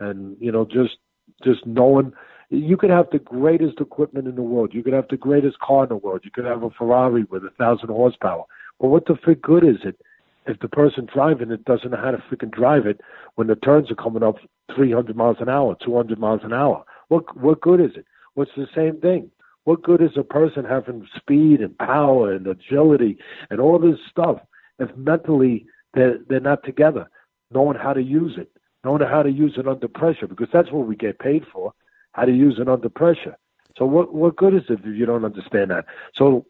And 0.00 0.36
you 0.40 0.50
know, 0.50 0.64
just 0.64 0.96
just 1.44 1.64
knowing 1.66 2.12
you 2.50 2.76
could 2.76 2.90
have 2.90 3.06
the 3.10 3.18
greatest 3.18 3.80
equipment 3.80 4.26
in 4.26 4.34
the 4.34 4.42
world. 4.42 4.74
You 4.74 4.82
could 4.82 4.92
have 4.92 5.08
the 5.08 5.16
greatest 5.16 5.58
car 5.60 5.84
in 5.84 5.88
the 5.88 5.96
world. 5.96 6.20
You 6.24 6.30
could 6.30 6.44
have 6.44 6.62
a 6.62 6.70
Ferrari 6.70 7.24
with 7.24 7.44
a 7.44 7.50
thousand 7.50 7.88
horsepower. 7.88 8.44
But 8.80 8.88
what 8.88 9.06
the 9.06 9.16
frick 9.16 9.40
good 9.42 9.64
is 9.64 9.76
it 9.84 10.00
if 10.46 10.58
the 10.58 10.68
person 10.68 11.06
driving 11.12 11.50
it 11.52 11.64
doesn't 11.64 11.92
know 11.92 11.96
how 11.96 12.10
to 12.10 12.18
freaking 12.18 12.50
drive 12.50 12.86
it 12.86 13.00
when 13.36 13.46
the 13.46 13.54
turns 13.54 13.90
are 13.90 13.94
coming 13.94 14.24
up 14.24 14.36
300 14.74 15.16
miles 15.16 15.36
an 15.38 15.48
hour, 15.48 15.76
200 15.84 16.18
miles 16.18 16.40
an 16.42 16.52
hour? 16.52 16.84
What 17.08 17.36
what 17.36 17.60
good 17.60 17.80
is 17.80 17.92
it? 17.96 18.06
What's 18.34 18.50
the 18.56 18.66
same 18.74 19.00
thing? 19.00 19.30
What 19.64 19.82
good 19.82 20.02
is 20.02 20.16
a 20.16 20.24
person 20.24 20.64
having 20.64 21.06
speed 21.16 21.60
and 21.60 21.76
power 21.78 22.32
and 22.32 22.46
agility 22.46 23.16
and 23.50 23.60
all 23.60 23.78
this 23.78 23.98
stuff 24.10 24.38
if 24.78 24.94
mentally 24.96 25.66
they're 25.94 26.18
they're 26.28 26.40
not 26.40 26.64
together, 26.64 27.08
knowing 27.50 27.78
how 27.78 27.92
to 27.92 28.02
use 28.02 28.34
it, 28.38 28.50
knowing 28.84 29.02
how 29.02 29.22
to 29.22 29.30
use 29.30 29.54
it 29.56 29.68
under 29.68 29.88
pressure, 29.88 30.26
because 30.26 30.48
that's 30.52 30.72
what 30.72 30.86
we 30.86 30.96
get 30.96 31.18
paid 31.18 31.44
for, 31.52 31.72
how 32.12 32.24
to 32.24 32.32
use 32.32 32.58
it 32.58 32.68
under 32.68 32.88
pressure. 32.88 33.36
So 33.76 33.84
what 33.84 34.12
what 34.12 34.36
good 34.36 34.54
is 34.54 34.62
it 34.68 34.80
if 34.84 34.96
you 34.96 35.06
don't 35.06 35.24
understand 35.24 35.70
that? 35.70 35.84
So 36.14 36.46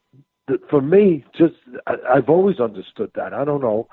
th- 0.49 0.61
for 0.71 0.81
me, 0.81 1.25
just 1.37 1.55
I, 1.87 1.95
I've 2.15 2.29
always 2.29 2.61
understood 2.61 3.11
that. 3.15 3.35
I 3.35 3.45
don't 3.45 3.63
know. 3.63 3.89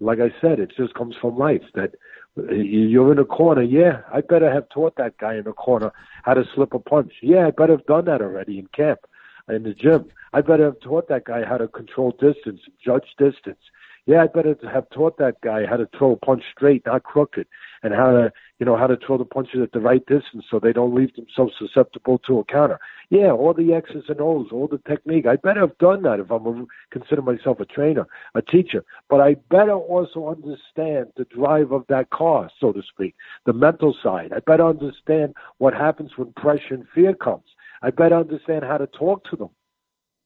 Like 0.00 0.18
I 0.18 0.34
said, 0.40 0.58
it 0.58 0.72
just 0.76 0.94
comes 0.94 1.14
from 1.20 1.36
life 1.38 1.62
that 1.74 1.94
you're 2.36 3.12
in 3.12 3.18
a 3.18 3.24
corner. 3.24 3.62
Yeah, 3.62 4.00
I 4.12 4.20
better 4.20 4.52
have 4.52 4.68
taught 4.68 4.96
that 4.96 5.16
guy 5.18 5.34
in 5.36 5.44
the 5.44 5.52
corner 5.52 5.92
how 6.22 6.34
to 6.34 6.44
slip 6.54 6.74
a 6.74 6.78
punch. 6.78 7.12
Yeah, 7.22 7.46
I 7.46 7.50
better 7.50 7.76
have 7.76 7.86
done 7.86 8.06
that 8.06 8.22
already 8.22 8.58
in 8.58 8.66
camp, 8.68 9.00
in 9.48 9.62
the 9.62 9.74
gym. 9.74 10.06
I 10.32 10.40
better 10.40 10.64
have 10.64 10.80
taught 10.80 11.08
that 11.08 11.24
guy 11.24 11.44
how 11.44 11.58
to 11.58 11.68
control 11.68 12.10
distance, 12.12 12.60
judge 12.84 13.14
distance. 13.18 13.60
Yeah, 14.06 14.22
I 14.22 14.26
better 14.26 14.54
have 14.70 14.90
taught 14.90 15.16
that 15.16 15.40
guy 15.40 15.64
how 15.64 15.78
to 15.78 15.88
throw 15.96 16.12
a 16.12 16.16
punch 16.16 16.42
straight, 16.54 16.84
not 16.84 17.04
crooked, 17.04 17.46
and 17.82 17.94
how 17.94 18.10
to, 18.10 18.32
you 18.58 18.66
know, 18.66 18.76
how 18.76 18.86
to 18.86 18.98
throw 18.98 19.16
the 19.16 19.24
punches 19.24 19.62
at 19.62 19.72
the 19.72 19.80
right 19.80 20.04
distance 20.04 20.44
so 20.50 20.60
they 20.60 20.74
don't 20.74 20.94
leave 20.94 21.14
themselves 21.16 21.54
susceptible 21.58 22.18
to 22.26 22.38
a 22.38 22.44
counter. 22.44 22.78
Yeah, 23.08 23.30
all 23.30 23.54
the 23.54 23.72
X's 23.72 24.04
and 24.08 24.20
O's, 24.20 24.48
all 24.52 24.68
the 24.68 24.80
technique. 24.86 25.26
I 25.26 25.36
better 25.36 25.60
have 25.60 25.78
done 25.78 26.02
that 26.02 26.20
if 26.20 26.30
I'm 26.30 26.46
a, 26.46 26.66
consider 26.90 27.22
myself 27.22 27.60
a 27.60 27.64
trainer, 27.64 28.06
a 28.34 28.42
teacher. 28.42 28.84
But 29.08 29.22
I 29.22 29.36
better 29.50 29.72
also 29.72 30.28
understand 30.28 31.06
the 31.16 31.24
drive 31.34 31.72
of 31.72 31.86
that 31.88 32.10
car, 32.10 32.50
so 32.60 32.72
to 32.72 32.82
speak, 32.82 33.14
the 33.46 33.54
mental 33.54 33.96
side. 34.02 34.34
I 34.36 34.40
better 34.40 34.66
understand 34.66 35.34
what 35.56 35.72
happens 35.72 36.10
when 36.16 36.30
pressure 36.34 36.74
and 36.74 36.84
fear 36.94 37.14
comes. 37.14 37.44
I 37.80 37.88
better 37.88 38.16
understand 38.16 38.64
how 38.64 38.76
to 38.76 38.86
talk 38.86 39.24
to 39.30 39.36
them. 39.36 39.50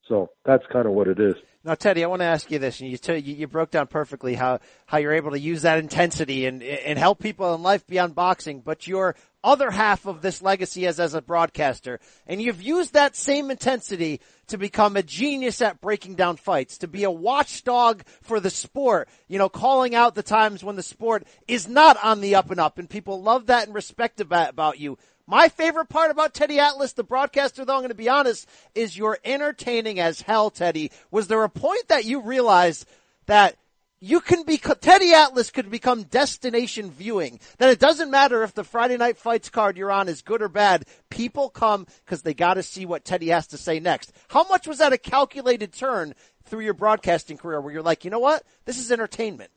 So 0.09 0.31
that's 0.45 0.65
kind 0.73 0.87
of 0.87 0.93
what 0.93 1.07
it 1.07 1.21
is. 1.21 1.35
Now, 1.65 1.75
Teddy, 1.75 2.03
I 2.03 2.07
want 2.07 2.21
to 2.21 2.27
ask 2.27 2.51
you 2.51 2.59
this, 2.59 2.81
and 2.81 2.91
you, 2.91 2.97
t- 2.97 3.19
you 3.19 3.47
broke 3.47 3.71
down 3.71 3.89
perfectly 3.89 4.35
how, 4.35 4.61
how 4.87 4.97
you're 4.99 5.13
able 5.13 5.33
to 5.33 5.39
use 5.39 5.63
that 5.63 5.79
intensity 5.79 6.47
and, 6.47 6.63
and 6.63 6.99
help 6.99 7.19
people 7.19 7.55
in 7.55 7.63
life 7.63 7.87
beyond 7.87 8.15
boxing, 8.15 8.61
but 8.61 8.87
your 8.87 9.17
other 9.45 9.71
half 9.71 10.07
of 10.07 10.23
this 10.23 10.41
legacy 10.41 10.87
as, 10.87 10.99
as 10.99 11.15
a 11.15 11.21
broadcaster, 11.21 12.01
and 12.27 12.41
you've 12.41 12.63
used 12.63 12.95
that 12.95 13.17
same 13.17 13.51
intensity 13.51 14.21
to 14.47 14.57
become 14.57 14.97
a 14.97 15.03
genius 15.03 15.61
at 15.61 15.81
breaking 15.81 16.15
down 16.15 16.37
fights, 16.37 16.79
to 16.79 16.89
be 16.89 17.05
a 17.05 17.11
watchdog 17.11 18.03
for 18.23 18.41
the 18.41 18.51
sport, 18.51 19.09
you 19.27 19.39
know, 19.39 19.49
calling 19.49 19.95
out 19.95 20.15
the 20.15 20.23
times 20.23 20.65
when 20.65 20.77
the 20.77 20.83
sport 20.83 21.27
is 21.49 21.69
not 21.69 22.03
on 22.03 22.21
the 22.21 22.35
up 22.35 22.51
and 22.51 22.61
up, 22.61 22.79
and 22.79 22.89
people 22.89 23.21
love 23.21 23.47
that 23.47 23.67
and 23.67 23.75
respect 23.75 24.21
about, 24.21 24.51
about 24.51 24.79
you. 24.79 24.97
My 25.31 25.51
favorite 25.51 25.91
part 25.91 26.11
about 26.11 26.33
Teddy 26.33 26.59
Atlas, 26.59 26.95
the 26.95 27.05
broadcaster, 27.05 27.63
though, 27.63 27.75
I'm 27.75 27.81
going 27.81 27.91
to 27.91 27.95
be 27.95 28.09
honest, 28.09 28.49
is 28.75 28.97
you're 28.97 29.19
entertaining 29.27 30.01
as 30.01 30.23
hell, 30.23 30.49
Teddy. 30.49 30.91
Was 31.11 31.29
there 31.29 31.45
a 31.45 31.51
point 31.51 31.87
that 31.89 32.07
you 32.07 32.23
realized 32.23 32.89
that 33.27 33.59
you 34.01 34.21
can 34.21 34.45
be, 34.45 34.57
Teddy 34.57 35.13
Atlas 35.13 35.51
could 35.51 35.71
become 35.71 36.05
destination 36.05 36.91
viewing. 36.91 37.41
That 37.59 37.69
it 37.69 37.79
doesn't 37.79 38.11
matter 38.11 38.43
if 38.43 38.55
the 38.55 38.65
Friday 38.65 38.97
night 38.97 39.19
fights 39.19 39.51
card 39.51 39.77
you're 39.77 39.93
on 39.93 40.09
is 40.09 40.23
good 40.23 40.41
or 40.41 40.49
bad. 40.49 40.87
People 41.11 41.51
come 41.51 41.87
because 42.07 42.23
they 42.23 42.33
got 42.33 42.55
to 42.55 42.63
see 42.63 42.87
what 42.87 43.05
Teddy 43.05 43.29
has 43.29 43.49
to 43.49 43.59
say 43.59 43.81
next. 43.81 44.13
How 44.29 44.47
much 44.49 44.67
was 44.67 44.79
that 44.79 44.95
a 44.95 44.99
calculated 44.99 45.75
turn 45.75 46.15
through 46.45 46.61
your 46.61 46.75
broadcasting 46.75 47.37
career 47.37 47.61
where 47.61 47.75
you're 47.75 47.83
like, 47.83 48.03
you 48.03 48.11
know 48.11 48.19
what? 48.19 48.45
This 48.65 48.79
is 48.79 48.91
entertainment. 48.91 49.51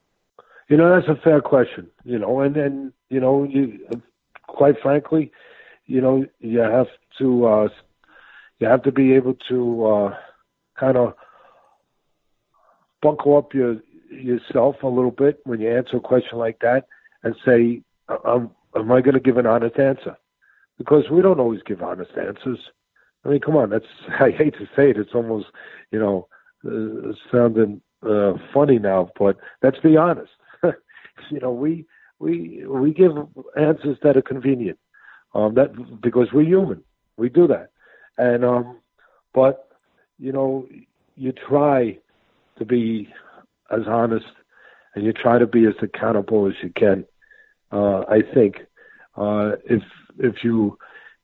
You 0.67 0.75
know, 0.75 0.89
that's 0.93 1.07
a 1.07 1.21
fair 1.21 1.39
question, 1.39 1.87
you 2.03 2.19
know, 2.19 2.41
and 2.41 2.53
then, 2.53 2.93
you 3.09 3.21
know, 3.21 3.43
you, 3.43 3.87
quite 4.47 4.75
frankly, 4.81 5.31
you 5.91 5.99
know, 5.99 6.25
you 6.39 6.59
have 6.59 6.87
to 7.17 7.45
uh, 7.45 7.67
you 8.59 8.67
have 8.67 8.83
to 8.83 8.91
be 8.93 9.11
able 9.13 9.35
to 9.49 9.85
uh, 9.85 10.17
kind 10.79 10.95
of 10.95 11.13
buckle 13.01 13.37
up 13.37 13.53
your 13.53 13.77
yourself 14.09 14.77
a 14.83 14.87
little 14.87 15.11
bit 15.11 15.41
when 15.43 15.59
you 15.59 15.69
answer 15.69 15.97
a 15.97 15.99
question 15.99 16.37
like 16.37 16.59
that 16.59 16.87
and 17.23 17.35
say, 17.45 17.81
um, 18.25 18.51
"Am 18.73 18.89
I 18.91 19.01
going 19.01 19.15
to 19.15 19.19
give 19.19 19.37
an 19.37 19.45
honest 19.45 19.77
answer?" 19.77 20.15
Because 20.77 21.09
we 21.11 21.21
don't 21.21 21.41
always 21.41 21.61
give 21.63 21.81
honest 21.83 22.11
answers. 22.17 22.59
I 23.25 23.29
mean, 23.29 23.41
come 23.41 23.57
on, 23.57 23.69
that's 23.69 23.85
I 24.19 24.31
hate 24.31 24.53
to 24.59 24.67
say 24.75 24.91
it. 24.91 24.97
It's 24.97 25.13
almost 25.13 25.47
you 25.91 25.99
know 25.99 26.27
uh, 26.65 27.11
sounding 27.29 27.81
uh, 28.07 28.33
funny 28.53 28.79
now, 28.79 29.09
but 29.19 29.35
let's 29.61 29.79
be 29.79 29.97
honest. 29.97 30.31
you 30.63 31.39
know, 31.41 31.51
we 31.51 31.85
we 32.19 32.63
we 32.65 32.93
give 32.93 33.11
answers 33.57 33.97
that 34.03 34.15
are 34.15 34.21
convenient. 34.21 34.79
Um, 35.33 35.53
that 35.55 36.01
because 36.01 36.27
we're 36.33 36.43
human, 36.43 36.83
we 37.17 37.29
do 37.29 37.47
that, 37.47 37.71
and 38.17 38.43
um, 38.43 38.77
but 39.33 39.69
you 40.19 40.31
know, 40.31 40.67
you 41.15 41.31
try 41.31 41.97
to 42.57 42.65
be 42.65 43.07
as 43.71 43.87
honest 43.87 44.25
and 44.95 45.05
you 45.05 45.13
try 45.13 45.37
to 45.39 45.47
be 45.47 45.65
as 45.65 45.73
accountable 45.81 46.47
as 46.47 46.53
you 46.61 46.69
can. 46.75 47.05
Uh, 47.71 48.01
I 48.01 48.21
think 48.33 48.65
uh, 49.15 49.53
if 49.65 49.83
if 50.19 50.43
you 50.43 50.77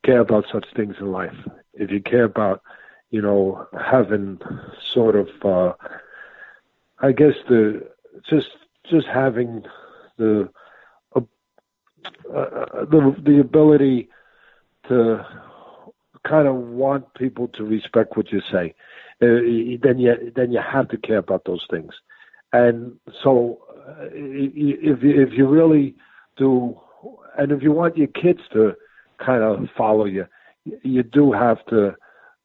care 0.04 0.20
about 0.20 0.46
such 0.52 0.66
things 0.76 0.96
in 1.00 1.12
life, 1.12 1.36
if 1.74 1.92
you 1.92 2.02
care 2.02 2.24
about 2.24 2.62
you 3.12 3.22
know 3.22 3.68
having 3.80 4.40
sort 4.94 5.16
of 5.16 5.28
uh, 5.44 5.74
I 7.00 7.12
guess 7.12 7.34
the 7.50 7.88
just 8.30 8.50
just 8.90 9.08
having 9.08 9.64
the 10.18 10.50
uh, 12.30 12.86
the 12.86 13.16
the 13.24 13.40
ability 13.40 14.10
to 14.88 15.26
kind 16.28 16.48
of 16.48 16.56
want 16.56 17.14
people 17.14 17.48
to 17.50 17.64
respect 17.64 18.18
what 18.18 18.32
you 18.32 18.42
say, 18.52 18.74
uh, 19.22 19.80
then 19.82 19.98
you 20.00 20.32
then 20.36 20.52
you 20.52 20.60
have 20.60 20.88
to 20.90 20.98
care 20.98 21.18
about 21.18 21.44
those 21.46 21.66
things. 21.70 21.94
And 22.54 22.98
so, 23.24 23.60
uh, 23.88 24.08
if 24.14 25.00
if 25.02 25.34
you 25.34 25.48
really 25.48 25.96
do, 26.38 26.80
and 27.38 27.52
if 27.52 27.62
you 27.62 27.72
want 27.72 27.98
your 27.98 28.08
kids 28.08 28.42
to 28.54 28.74
kind 29.24 29.44
of 29.44 29.68
follow 29.78 30.06
you, 30.06 30.26
you 30.84 31.04
do 31.04 31.32
have 31.32 31.66
to, 31.68 31.96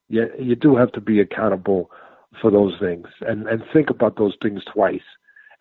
you, 0.08 0.28
you 0.38 0.56
do 0.56 0.76
have 0.76 0.92
to 0.92 1.00
be 1.00 1.20
accountable 1.20 1.90
for 2.40 2.50
those 2.50 2.74
things 2.80 3.06
and 3.20 3.46
and 3.46 3.62
think 3.72 3.90
about 3.90 4.16
those 4.16 4.34
things 4.42 4.62
twice. 4.72 5.00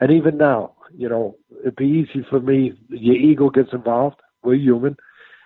And 0.01 0.11
even 0.11 0.37
now, 0.37 0.73
you 0.97 1.07
know, 1.07 1.37
it'd 1.61 1.75
be 1.75 1.85
easy 1.85 2.25
for 2.29 2.39
me. 2.39 2.73
Your 2.89 3.15
ego 3.15 3.49
gets 3.49 3.71
involved. 3.71 4.19
We're 4.43 4.55
human, 4.55 4.97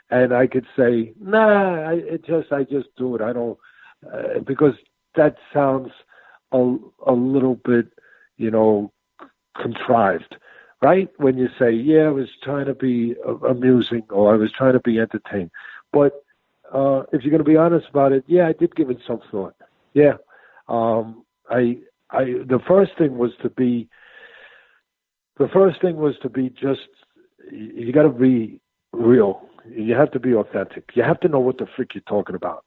and 0.09 0.33
I 0.33 0.47
could 0.47 0.65
say, 0.77 1.13
nah, 1.19 1.89
I, 1.89 1.93
it 1.95 2.25
just 2.25 2.51
I 2.53 2.63
just 2.63 2.87
do 2.97 3.15
it. 3.15 3.21
I 3.21 3.33
don't 3.33 3.59
uh, 4.11 4.39
because 4.39 4.75
that 5.15 5.35
sounds 5.53 5.91
a 6.53 6.77
a 7.05 7.11
little 7.11 7.55
bit, 7.55 7.87
you 8.37 8.49
know, 8.49 8.93
contrived, 9.61 10.37
right? 10.81 11.09
When 11.17 11.37
you 11.37 11.49
say, 11.59 11.71
yeah, 11.71 12.05
I 12.05 12.11
was 12.11 12.29
trying 12.41 12.65
to 12.67 12.73
be 12.73 13.15
amusing 13.47 14.03
or 14.09 14.33
I 14.33 14.37
was 14.37 14.51
trying 14.53 14.73
to 14.73 14.79
be 14.79 14.99
entertained, 14.99 15.51
but 15.91 16.23
uh, 16.73 17.03
if 17.11 17.23
you're 17.23 17.31
going 17.31 17.43
to 17.43 17.43
be 17.43 17.57
honest 17.57 17.87
about 17.89 18.13
it, 18.13 18.23
yeah, 18.27 18.47
I 18.47 18.53
did 18.53 18.75
give 18.75 18.89
it 18.89 18.99
some 19.05 19.21
thought. 19.29 19.55
Yeah, 19.93 20.15
um, 20.69 21.25
I 21.49 21.79
I 22.09 22.23
the 22.23 22.61
first 22.65 22.97
thing 22.97 23.17
was 23.17 23.31
to 23.41 23.49
be 23.49 23.89
the 25.37 25.47
first 25.47 25.81
thing 25.81 25.97
was 25.97 26.15
to 26.21 26.29
be 26.29 26.49
just 26.49 26.87
you 27.51 27.91
got 27.91 28.03
to 28.03 28.09
be 28.09 28.59
real. 28.93 29.41
You 29.69 29.95
have 29.95 30.11
to 30.11 30.19
be 30.19 30.33
authentic. 30.33 30.91
You 30.93 31.03
have 31.03 31.19
to 31.21 31.27
know 31.27 31.39
what 31.39 31.57
the 31.57 31.67
freak 31.75 31.95
you're 31.95 32.01
talking 32.07 32.35
about. 32.35 32.63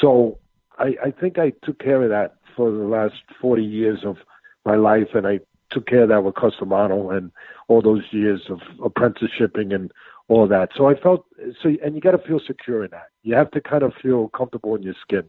So 0.00 0.38
I, 0.78 0.96
I 1.04 1.10
think 1.10 1.38
I 1.38 1.52
took 1.62 1.78
care 1.78 2.02
of 2.02 2.10
that 2.10 2.36
for 2.56 2.70
the 2.70 2.84
last 2.84 3.22
40 3.40 3.62
years 3.64 4.00
of 4.04 4.18
my 4.64 4.76
life, 4.76 5.14
and 5.14 5.26
I 5.26 5.40
took 5.70 5.86
care 5.86 6.02
of 6.02 6.08
that 6.08 6.24
with 6.24 6.34
Cus 6.34 6.54
D'Amato 6.58 7.10
and 7.10 7.30
all 7.68 7.82
those 7.82 8.04
years 8.10 8.42
of 8.48 8.60
apprenticeshiping 8.82 9.72
and 9.72 9.92
all 10.28 10.46
that. 10.48 10.70
So 10.76 10.88
I 10.88 10.94
felt 10.94 11.26
so, 11.62 11.74
and 11.82 11.94
you 11.94 12.00
got 12.00 12.12
to 12.12 12.18
feel 12.18 12.40
secure 12.44 12.84
in 12.84 12.90
that. 12.92 13.08
You 13.22 13.34
have 13.34 13.50
to 13.52 13.60
kind 13.60 13.82
of 13.82 13.92
feel 13.94 14.28
comfortable 14.28 14.74
in 14.74 14.82
your 14.82 14.94
skin, 15.00 15.28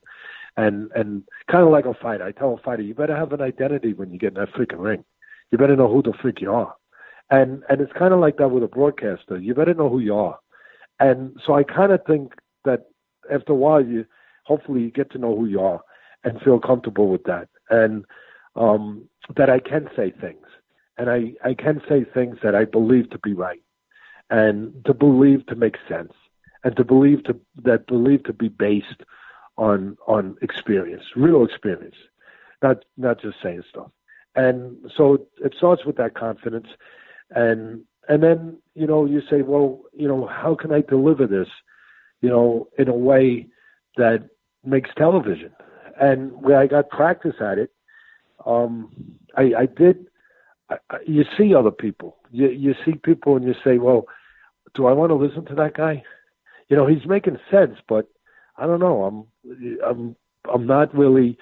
and 0.58 0.92
and 0.94 1.24
kind 1.52 1.64
of 1.64 1.70
like 1.70 1.86
a 1.86 1.94
fighter. 1.94 2.24
I 2.24 2.32
tell 2.32 2.54
a 2.54 2.58
fighter, 2.58 2.82
you 2.82 2.94
better 2.94 3.16
have 3.16 3.34
an 3.34 3.42
identity 3.42 3.94
when 3.94 4.12
you 4.12 4.20
get 4.20 4.30
in 4.30 4.34
that 4.36 4.54
freaking 4.54 4.84
ring 4.84 5.04
you 5.52 5.58
better 5.58 5.76
know 5.76 5.92
who 5.92 6.02
the 6.02 6.14
freak 6.22 6.42
you 6.42 6.52
are. 6.52 6.76
And 7.30 7.64
and 7.70 7.82
it's 7.82 7.94
kind 7.94 8.14
of 8.14 8.20
like 8.20 8.38
that 8.38 8.50
with 8.50 8.64
a 8.64 8.68
broadcaster. 8.68 9.38
You 9.38 9.54
better 9.54 9.74
know 9.74 9.90
who 9.90 10.00
you 10.00 10.16
are. 10.16 10.40
And 11.00 11.38
so 11.46 11.56
I 11.56 11.64
kind 11.64 11.92
of 11.92 12.02
think 12.06 12.34
that 12.64 12.86
after 13.32 13.54
a 13.54 13.56
while, 13.56 13.84
you 13.84 14.06
hopefully 14.44 14.82
you 14.82 14.92
get 14.92 15.12
to 15.12 15.18
know 15.18 15.36
who 15.36 15.46
you 15.48 15.60
are 15.60 15.82
and 16.24 16.42
feel 16.42 16.60
comfortable 16.60 17.10
with 17.10 17.24
that, 17.24 17.50
and 17.70 18.06
um, 18.56 19.08
that 19.36 19.50
I 19.50 19.60
can 19.60 19.90
say 19.96 20.12
things, 20.12 20.46
and 20.98 21.10
I 21.10 21.34
I 21.44 21.54
can 21.54 21.82
say 21.90 22.04
things 22.04 22.38
that 22.44 22.56
I 22.56 22.66
believe 22.66 23.10
to 23.12 23.20
be 23.20 23.34
right, 23.34 23.62
and 24.30 24.74
to 24.86 24.94
believe 24.94 25.46
to 25.48 25.56
make 25.56 25.78
sense, 25.90 26.14
and 26.64 26.76
to 26.78 26.84
believe 26.84 27.24
to 27.26 27.40
that 27.64 27.88
believe 27.88 28.24
to 28.26 28.34
be 28.34 28.50
based 28.50 29.04
on 29.58 29.98
on 30.08 30.38
experience, 30.42 31.04
real 31.16 31.44
experience, 31.44 31.96
not 32.62 32.86
not 32.98 33.20
just 33.22 33.38
saying 33.42 33.64
stuff 33.70 33.92
and 34.36 34.76
so 34.96 35.18
it 35.44 35.54
starts 35.58 35.86
with 35.86 35.98
that 35.98 36.16
confidence 36.16 36.68
and 37.32 37.82
and 38.10 38.22
then 38.22 38.58
you 38.76 38.86
know 38.86 39.06
you 39.06 39.22
say 39.30 39.42
well 39.42 39.82
you 39.94 40.08
know 40.08 40.26
how 40.28 40.56
can 40.56 40.72
i 40.72 40.82
deliver 40.82 41.26
this 41.28 41.48
you 42.26 42.32
know, 42.32 42.68
in 42.80 42.88
a 42.88 42.94
way 42.94 43.48
that 43.98 44.28
makes 44.64 44.90
television. 44.98 45.52
And 46.02 46.32
where 46.42 46.60
I 46.60 46.66
got 46.66 46.90
practice 46.90 47.36
at 47.40 47.60
it, 47.60 47.72
um, 48.48 48.90
I, 49.38 49.52
I 49.60 49.66
did. 49.68 50.08
I, 50.72 50.78
you 51.06 51.24
see 51.38 51.54
other 51.54 51.70
people. 51.70 52.18
You 52.32 52.50
you 52.50 52.74
see 52.84 52.94
people, 52.94 53.36
and 53.36 53.46
you 53.46 53.54
say, 53.64 53.78
"Well, 53.78 54.06
do 54.74 54.88
I 54.88 54.94
want 54.94 55.12
to 55.12 55.16
listen 55.16 55.46
to 55.46 55.56
that 55.56 55.76
guy?" 55.76 56.04
You 56.68 56.76
know, 56.76 56.88
he's 56.88 57.06
making 57.06 57.38
sense, 57.52 57.78
but 57.88 58.08
I 58.58 58.66
don't 58.66 58.80
know. 58.80 59.04
I'm 59.04 59.78
I'm 59.88 60.16
I'm 60.52 60.66
not 60.66 60.94
really 60.94 61.38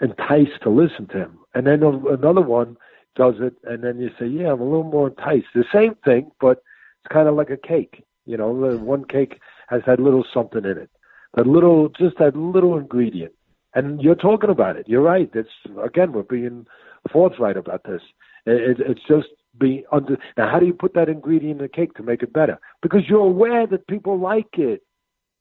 enticed 0.00 0.62
to 0.62 0.70
listen 0.70 1.06
to 1.08 1.18
him. 1.18 1.38
And 1.58 1.66
then 1.66 1.82
another 1.82 2.40
one 2.40 2.76
does 3.16 3.34
it, 3.40 3.54
and 3.64 3.82
then 3.82 3.98
you 3.98 4.10
say, 4.16 4.26
"Yeah, 4.26 4.52
I'm 4.52 4.60
a 4.60 4.64
little 4.64 4.84
more 4.84 5.08
enticed." 5.08 5.48
The 5.56 5.64
same 5.72 5.96
thing, 6.04 6.30
but 6.40 6.62
it's 7.00 7.12
kind 7.12 7.26
of 7.26 7.34
like 7.34 7.50
a 7.50 7.56
cake. 7.56 8.04
You 8.26 8.36
know, 8.36 8.50
one 8.76 9.04
cake 9.04 9.40
has 9.66 9.82
that 9.88 9.98
little 9.98 10.24
something 10.32 10.64
in 10.64 10.78
it, 10.78 10.88
that 11.34 11.48
little, 11.48 11.88
just 11.88 12.16
that 12.18 12.36
little 12.36 12.78
ingredient. 12.78 13.32
And 13.74 14.00
you're 14.00 14.14
talking 14.14 14.50
about 14.50 14.76
it. 14.76 14.88
You're 14.88 15.02
right. 15.02 15.28
It's 15.34 15.50
again, 15.82 16.12
we're 16.12 16.22
being 16.22 16.64
forthright 17.12 17.56
about 17.56 17.82
this. 17.82 18.02
It, 18.46 18.78
it's 18.78 19.02
just 19.08 19.26
be 19.58 19.84
under. 19.90 20.16
Now, 20.36 20.48
how 20.48 20.60
do 20.60 20.66
you 20.66 20.74
put 20.74 20.94
that 20.94 21.08
ingredient 21.08 21.60
in 21.60 21.66
the 21.66 21.68
cake 21.68 21.94
to 21.94 22.04
make 22.04 22.22
it 22.22 22.32
better? 22.32 22.60
Because 22.82 23.08
you're 23.08 23.26
aware 23.34 23.66
that 23.66 23.88
people 23.88 24.16
like 24.16 24.58
it. 24.58 24.82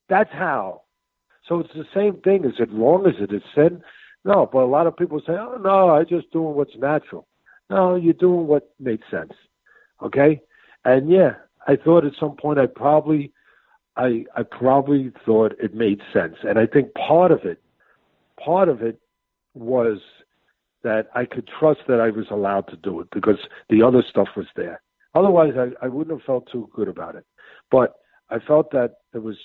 That's 0.10 0.32
how. 0.32 0.82
So 1.48 1.60
it's 1.60 1.76
the 1.76 1.86
same 1.94 2.22
thing. 2.22 2.44
Is 2.44 2.56
it 2.58 2.74
wrong? 2.74 3.08
Is 3.08 3.18
it 3.20 3.44
sin? 3.54 3.84
No, 4.28 4.46
but 4.52 4.60
a 4.60 4.66
lot 4.66 4.88
of 4.88 4.98
people 4.98 5.22
say, 5.26 5.32
"Oh 5.32 5.58
no, 5.58 5.92
I'm 5.92 6.06
just 6.06 6.30
doing 6.32 6.54
what's 6.54 6.76
natural." 6.76 7.26
No, 7.70 7.96
you're 7.96 8.14
doing 8.14 8.46
what 8.46 8.70
made 8.78 9.00
sense. 9.10 9.32
Okay, 10.04 10.42
and 10.84 11.10
yeah, 11.10 11.36
I 11.66 11.78
thought 11.78 12.06
at 12.06 12.12
some 12.20 12.36
point 12.36 12.60
I 12.60 12.66
probably, 12.66 13.32
I 13.96 14.26
I 14.36 14.44
probably 14.44 15.14
thought 15.26 15.54
it 15.64 15.74
made 15.74 16.02
sense, 16.12 16.36
and 16.44 16.60
I 16.60 16.68
think 16.68 16.94
part 16.94 17.32
of 17.32 17.46
it, 17.46 17.62
part 18.38 18.68
of 18.68 18.82
it, 18.82 19.00
was 19.54 20.00
that 20.84 21.08
I 21.16 21.24
could 21.24 21.48
trust 21.60 21.82
that 21.88 22.02
I 22.02 22.10
was 22.10 22.26
allowed 22.30 22.68
to 22.68 22.76
do 22.76 23.00
it 23.00 23.08
because 23.14 23.40
the 23.70 23.82
other 23.82 24.04
stuff 24.10 24.28
was 24.36 24.48
there. 24.58 24.82
Otherwise, 25.16 25.54
I, 25.58 25.86
I 25.86 25.88
wouldn't 25.88 26.18
have 26.18 26.26
felt 26.26 26.52
too 26.52 26.70
good 26.76 26.90
about 26.90 27.16
it. 27.16 27.26
But 27.72 27.96
I 28.30 28.40
felt 28.40 28.72
that 28.72 28.96
it 29.14 29.24
was 29.24 29.38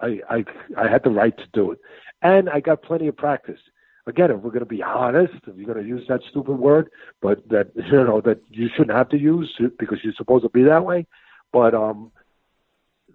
I, 0.00 0.20
I 0.30 0.44
I 0.78 0.88
had 0.88 1.04
the 1.04 1.10
right 1.10 1.36
to 1.36 1.46
do 1.52 1.72
it, 1.72 1.80
and 2.22 2.48
I 2.48 2.60
got 2.60 2.82
plenty 2.82 3.08
of 3.08 3.16
practice. 3.18 3.60
Again, 4.06 4.32
if 4.32 4.38
we're 4.38 4.50
going 4.50 4.60
to 4.60 4.66
be 4.66 4.82
honest, 4.82 5.34
if 5.46 5.56
you're 5.56 5.72
going 5.72 5.82
to 5.82 5.88
use 5.88 6.04
that 6.08 6.20
stupid 6.28 6.54
word, 6.54 6.90
but 7.20 7.48
that 7.50 7.70
you 7.74 8.04
know 8.04 8.20
that 8.22 8.40
you 8.50 8.68
shouldn't 8.76 8.96
have 8.96 9.08
to 9.10 9.18
use 9.18 9.52
because 9.78 9.98
you're 10.02 10.14
supposed 10.14 10.44
to 10.44 10.50
be 10.50 10.62
that 10.64 10.84
way. 10.84 11.06
But 11.52 11.74
um, 11.74 12.10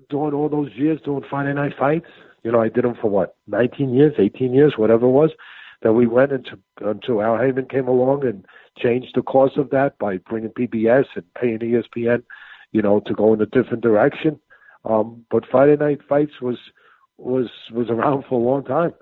doing 0.09 0.34
all 0.34 0.49
those 0.49 0.72
years 0.76 0.99
doing 1.03 1.23
Friday 1.30 1.53
night 1.53 1.73
fights, 1.77 2.07
you 2.43 2.51
know, 2.51 2.61
I 2.61 2.69
did 2.69 2.85
them 2.85 2.95
for 3.01 3.09
what, 3.09 3.35
19 3.47 3.93
years, 3.93 4.14
18 4.18 4.53
years, 4.53 4.77
whatever 4.77 5.05
it 5.05 5.11
was. 5.11 5.31
That 5.84 5.93
we 5.93 6.07
went 6.07 6.31
into 6.31 6.57
until 6.81 7.22
Al 7.22 7.38
Haymon 7.38 7.68
came 7.68 7.88
along 7.88 8.26
and 8.26 8.45
changed 8.80 9.11
the 9.14 9.22
course 9.22 9.57
of 9.57 9.69
that 9.69 9.95
by 9.99 10.18
bringing 10.18 10.49
PBC 10.49 11.05
and 11.15 11.34
paying 11.35 11.59
ESPN, 11.59 12.23
you 12.72 12.81
know, 12.81 12.99
to 13.01 13.14
go 13.14 13.34
in 13.34 13.41
a 13.41 13.45
different 13.45 13.84
direction. 13.84 14.39
Um, 14.85 15.23
but 15.30 15.45
Friday 15.45 15.76
Night 15.76 15.99
Fights 16.07 16.41
was 16.41 16.57
was 17.18 17.49
was 17.72 17.89
around 17.89 18.23
for 18.27 18.39
a 18.39 18.43
long 18.43 18.64
time, 18.64 18.93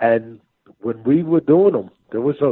and 0.00 0.40
when 0.80 1.02
we 1.04 1.22
were 1.22 1.40
doing 1.40 1.72
them, 1.72 1.90
there 2.10 2.20
was 2.20 2.36
a 2.40 2.46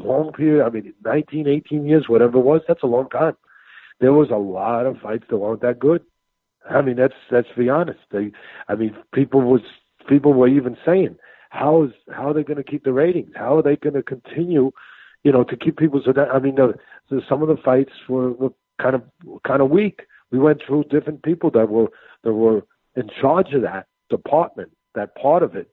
long 0.00 0.32
period. 0.32 0.64
I 0.64 0.70
mean, 0.70 0.94
19, 1.04 1.48
18 1.48 1.86
years, 1.86 2.08
whatever 2.08 2.38
it 2.38 2.44
was. 2.44 2.62
That's 2.66 2.82
a 2.82 2.86
long 2.86 3.08
time. 3.10 3.36
There 4.00 4.12
was 4.12 4.30
a 4.30 4.36
lot 4.36 4.86
of 4.86 4.98
fights 4.98 5.24
that 5.28 5.36
weren't 5.38 5.62
that 5.62 5.78
good. 5.78 6.02
I 6.68 6.82
mean, 6.82 6.96
that's 6.96 7.14
that's 7.30 7.48
be 7.56 7.68
honest. 7.68 8.00
They, 8.10 8.32
I 8.68 8.74
mean, 8.74 8.94
people 9.12 9.40
was 9.40 9.62
people 10.08 10.34
were 10.34 10.48
even 10.48 10.76
saying, 10.84 11.16
how 11.50 11.84
is 11.84 11.90
how 12.12 12.30
are 12.30 12.34
they 12.34 12.44
going 12.44 12.58
to 12.58 12.70
keep 12.70 12.84
the 12.84 12.92
ratings? 12.92 13.30
How 13.34 13.58
are 13.58 13.62
they 13.62 13.76
going 13.76 13.94
to 13.94 14.02
continue, 14.02 14.70
you 15.24 15.32
know, 15.32 15.44
to 15.44 15.56
keep 15.56 15.78
people 15.78 16.00
so 16.04 16.12
that 16.12 16.28
I 16.32 16.38
mean, 16.38 16.56
the, 16.56 16.74
some 17.28 17.42
of 17.42 17.48
the 17.48 17.56
fights 17.56 17.92
were, 18.08 18.32
were 18.32 18.52
kind 18.80 18.94
of 18.94 19.02
kind 19.46 19.62
of 19.62 19.70
weak. 19.70 20.02
We 20.30 20.38
went 20.38 20.60
through 20.66 20.84
different 20.84 21.22
people 21.22 21.50
that 21.52 21.68
were 21.68 21.88
that 22.22 22.34
were 22.34 22.62
in 22.96 23.08
charge 23.20 23.52
of 23.54 23.62
that 23.62 23.86
department, 24.10 24.72
that 24.94 25.14
part 25.14 25.42
of 25.42 25.54
it, 25.56 25.70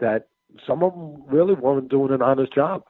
that 0.00 0.28
some 0.66 0.82
of 0.82 0.92
them 0.92 1.22
really 1.26 1.54
weren't 1.54 1.88
doing 1.88 2.12
an 2.12 2.22
honest 2.22 2.54
job. 2.54 2.82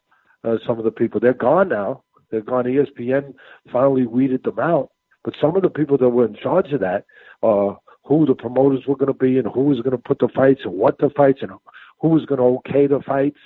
Uh, 0.43 0.57
some 0.67 0.79
of 0.79 0.85
the 0.85 0.91
people 0.91 1.21
they're 1.21 1.33
gone 1.35 1.69
now. 1.69 2.03
They're 2.31 2.43
gone. 2.43 2.65
ESPN 2.65 3.35
finally 3.73 4.07
weeded 4.07 4.45
them 4.45 4.59
out. 4.59 4.91
But 5.23 5.35
some 5.41 5.57
of 5.57 5.63
the 5.63 5.71
people 5.71 5.97
that 5.99 6.09
were 6.11 6.27
in 6.27 6.37
charge 6.37 6.73
of 6.73 6.81
that, 6.81 7.07
uh, 7.43 7.75
who 8.05 8.27
the 8.27 8.35
promoters 8.35 8.87
were 8.87 8.97
going 8.97 9.13
to 9.13 9.19
be, 9.19 9.39
and 9.39 9.49
who 9.49 9.63
was 9.63 9.81
going 9.81 9.93
to 9.93 9.99
put 9.99 10.19
the 10.19 10.29
fights, 10.29 10.61
and 10.65 10.75
what 10.75 10.99
the 10.99 11.11
fights, 11.17 11.41
and 11.41 11.53
who 12.01 12.09
was 12.09 12.27
going 12.27 12.39
to 12.39 12.59
okay 12.59 12.87
the 12.87 13.01
fights, 13.01 13.39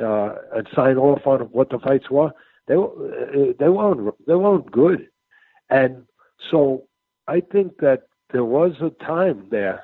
uh, 0.00 0.34
and 0.54 0.68
sign 0.74 0.96
off 0.96 1.26
on 1.26 1.40
what 1.52 1.70
the 1.70 1.78
fights 1.78 2.10
were, 2.10 2.30
they 2.68 2.74
uh, 2.74 3.52
they 3.58 3.68
weren't 3.68 4.14
they 4.26 4.34
weren't 4.34 4.70
good. 4.70 5.08
And 5.70 6.04
so 6.50 6.84
I 7.26 7.40
think 7.40 7.78
that 7.78 8.02
there 8.32 8.44
was 8.44 8.72
a 8.80 8.90
time 9.04 9.46
there 9.50 9.82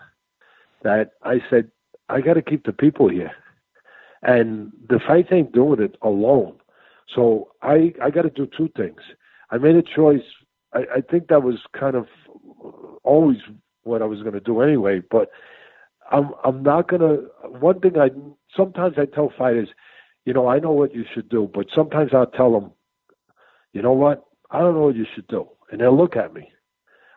that 0.83 1.13
I 1.23 1.41
said 1.51 1.71
I 2.09 2.21
got 2.21 2.35
to 2.35 2.43
keep 2.43 2.65
the 2.65 2.73
people 2.73 3.09
here 3.09 3.33
and 4.23 4.73
the 4.89 5.01
fight 5.07 5.33
ain't 5.33 5.53
doing 5.53 5.81
it 5.81 5.97
alone. 6.03 6.57
So 7.15 7.51
I 7.63 7.93
I 8.03 8.11
got 8.11 8.23
to 8.23 8.31
do 8.31 8.49
two 8.57 8.71
things. 8.77 9.01
I 9.51 9.59
made 9.59 9.77
a 9.77 9.83
choice. 9.83 10.23
I, 10.73 10.81
I 10.97 11.01
think 11.01 11.29
that 11.29 11.43
was 11.43 11.57
kind 11.79 11.97
of 11.97 12.07
always 13.03 13.39
what 13.83 14.03
I 14.03 14.07
was 14.07 14.21
going 14.21 14.35
to 14.35 14.41
do 14.41 14.61
anyway. 14.61 15.03
But 15.11 15.31
I'm 16.11 16.31
I'm 16.45 16.63
not 16.63 16.89
going 16.89 17.01
to. 17.03 17.29
One 17.59 17.81
thing 17.81 17.99
I 17.99 18.11
sometimes 18.57 18.95
I 18.99 19.07
tell 19.07 19.33
fighters, 19.37 19.69
you 20.25 20.33
know, 20.33 20.49
I 20.49 20.59
know 20.59 20.73
what 20.73 20.95
you 20.95 21.05
should 21.13 21.29
do, 21.29 21.51
but 21.53 21.67
sometimes 21.75 22.11
I'll 22.15 22.27
tell 22.27 22.53
them, 22.53 22.73
you 23.73 23.83
know 23.83 23.93
what, 23.93 24.25
I 24.51 24.61
don't 24.61 24.75
know 24.75 24.83
what 24.87 24.97
you 24.97 25.07
should 25.15 25.27
do, 25.29 25.49
and 25.71 25.81
they'll 25.81 25.97
look 25.97 26.17
at 26.17 26.35
me. 26.35 26.51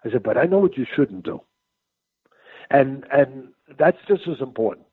I 0.03 0.11
said, 0.11 0.23
but 0.23 0.37
I 0.37 0.45
know 0.45 0.59
what 0.59 0.77
you 0.77 0.85
shouldn't 0.95 1.23
do, 1.25 1.41
and 2.69 3.05
and 3.11 3.49
that's 3.77 3.97
just 4.07 4.27
as 4.27 4.41
important. 4.41 4.85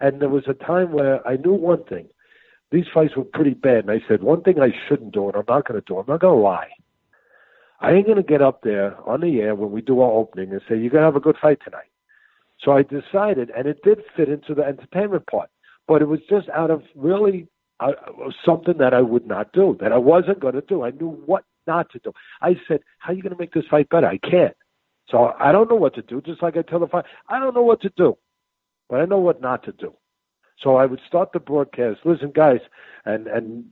And 0.00 0.20
there 0.20 0.28
was 0.28 0.44
a 0.46 0.54
time 0.54 0.92
where 0.92 1.26
I 1.26 1.36
knew 1.36 1.52
one 1.52 1.84
thing. 1.84 2.06
These 2.70 2.84
fights 2.92 3.16
were 3.16 3.24
pretty 3.24 3.54
bad. 3.54 3.86
And 3.86 3.90
I 3.90 4.00
said, 4.06 4.22
one 4.22 4.42
thing 4.42 4.60
I 4.60 4.72
shouldn't 4.88 5.12
do, 5.12 5.26
and 5.26 5.36
I'm 5.36 5.44
not 5.48 5.66
going 5.66 5.80
to 5.80 5.84
do, 5.86 5.98
I'm 5.98 6.06
not 6.06 6.20
going 6.20 6.36
to 6.36 6.42
lie. 6.42 6.68
I 7.80 7.92
ain't 7.92 8.06
going 8.06 8.16
to 8.16 8.22
get 8.22 8.42
up 8.42 8.62
there 8.62 8.96
on 9.08 9.20
the 9.20 9.40
air 9.40 9.54
when 9.54 9.70
we 9.70 9.80
do 9.80 10.00
our 10.00 10.10
opening 10.10 10.52
and 10.52 10.60
say, 10.68 10.76
you're 10.76 10.90
going 10.90 11.02
to 11.02 11.06
have 11.06 11.16
a 11.16 11.20
good 11.20 11.36
fight 11.40 11.58
tonight. 11.64 11.90
So 12.60 12.72
I 12.72 12.82
decided, 12.82 13.50
and 13.56 13.66
it 13.66 13.82
did 13.84 14.00
fit 14.16 14.28
into 14.28 14.54
the 14.54 14.64
entertainment 14.64 15.26
part, 15.28 15.48
but 15.86 16.02
it 16.02 16.08
was 16.08 16.20
just 16.28 16.48
out 16.50 16.70
of 16.70 16.82
really 16.96 17.46
uh, 17.78 17.92
something 18.44 18.78
that 18.78 18.92
I 18.92 19.00
would 19.00 19.26
not 19.26 19.52
do, 19.52 19.76
that 19.80 19.92
I 19.92 19.98
wasn't 19.98 20.40
going 20.40 20.54
to 20.54 20.60
do. 20.60 20.82
I 20.82 20.90
knew 20.90 21.10
what 21.24 21.44
not 21.68 21.90
to 21.92 22.00
do. 22.00 22.12
I 22.42 22.56
said, 22.66 22.80
how 22.98 23.12
are 23.12 23.14
you 23.14 23.22
going 23.22 23.34
to 23.34 23.38
make 23.38 23.52
this 23.52 23.64
fight 23.70 23.88
better? 23.88 24.08
I 24.08 24.18
can't. 24.18 24.56
So 25.08 25.32
I 25.38 25.52
don't 25.52 25.70
know 25.70 25.76
what 25.76 25.94
to 25.94 26.02
do, 26.02 26.20
just 26.20 26.42
like 26.42 26.56
I 26.56 26.62
tell 26.62 26.80
the 26.80 26.88
fight, 26.88 27.04
I 27.28 27.38
don't 27.38 27.54
know 27.54 27.62
what 27.62 27.80
to 27.82 27.92
do 27.96 28.18
but 28.88 29.00
I 29.00 29.04
know 29.04 29.18
what 29.18 29.40
not 29.40 29.62
to 29.64 29.72
do. 29.72 29.94
So 30.62 30.76
I 30.76 30.86
would 30.86 31.00
start 31.06 31.32
the 31.32 31.40
broadcast. 31.40 32.00
Listen, 32.04 32.32
guys, 32.34 32.60
and 33.04 33.26
and 33.28 33.64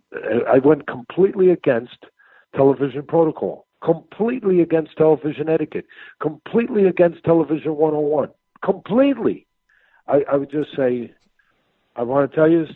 I 0.48 0.58
went 0.58 0.86
completely 0.86 1.50
against 1.50 2.06
television 2.54 3.02
protocol, 3.02 3.66
completely 3.82 4.60
against 4.60 4.96
television 4.96 5.48
etiquette, 5.48 5.86
completely 6.20 6.86
against 6.86 7.24
television 7.24 7.76
101, 7.76 8.30
completely. 8.64 9.46
I, 10.06 10.22
I 10.30 10.36
would 10.36 10.50
just 10.50 10.76
say, 10.76 11.12
I 11.96 12.02
want 12.04 12.30
to 12.30 12.36
tell 12.36 12.48
you, 12.48 12.66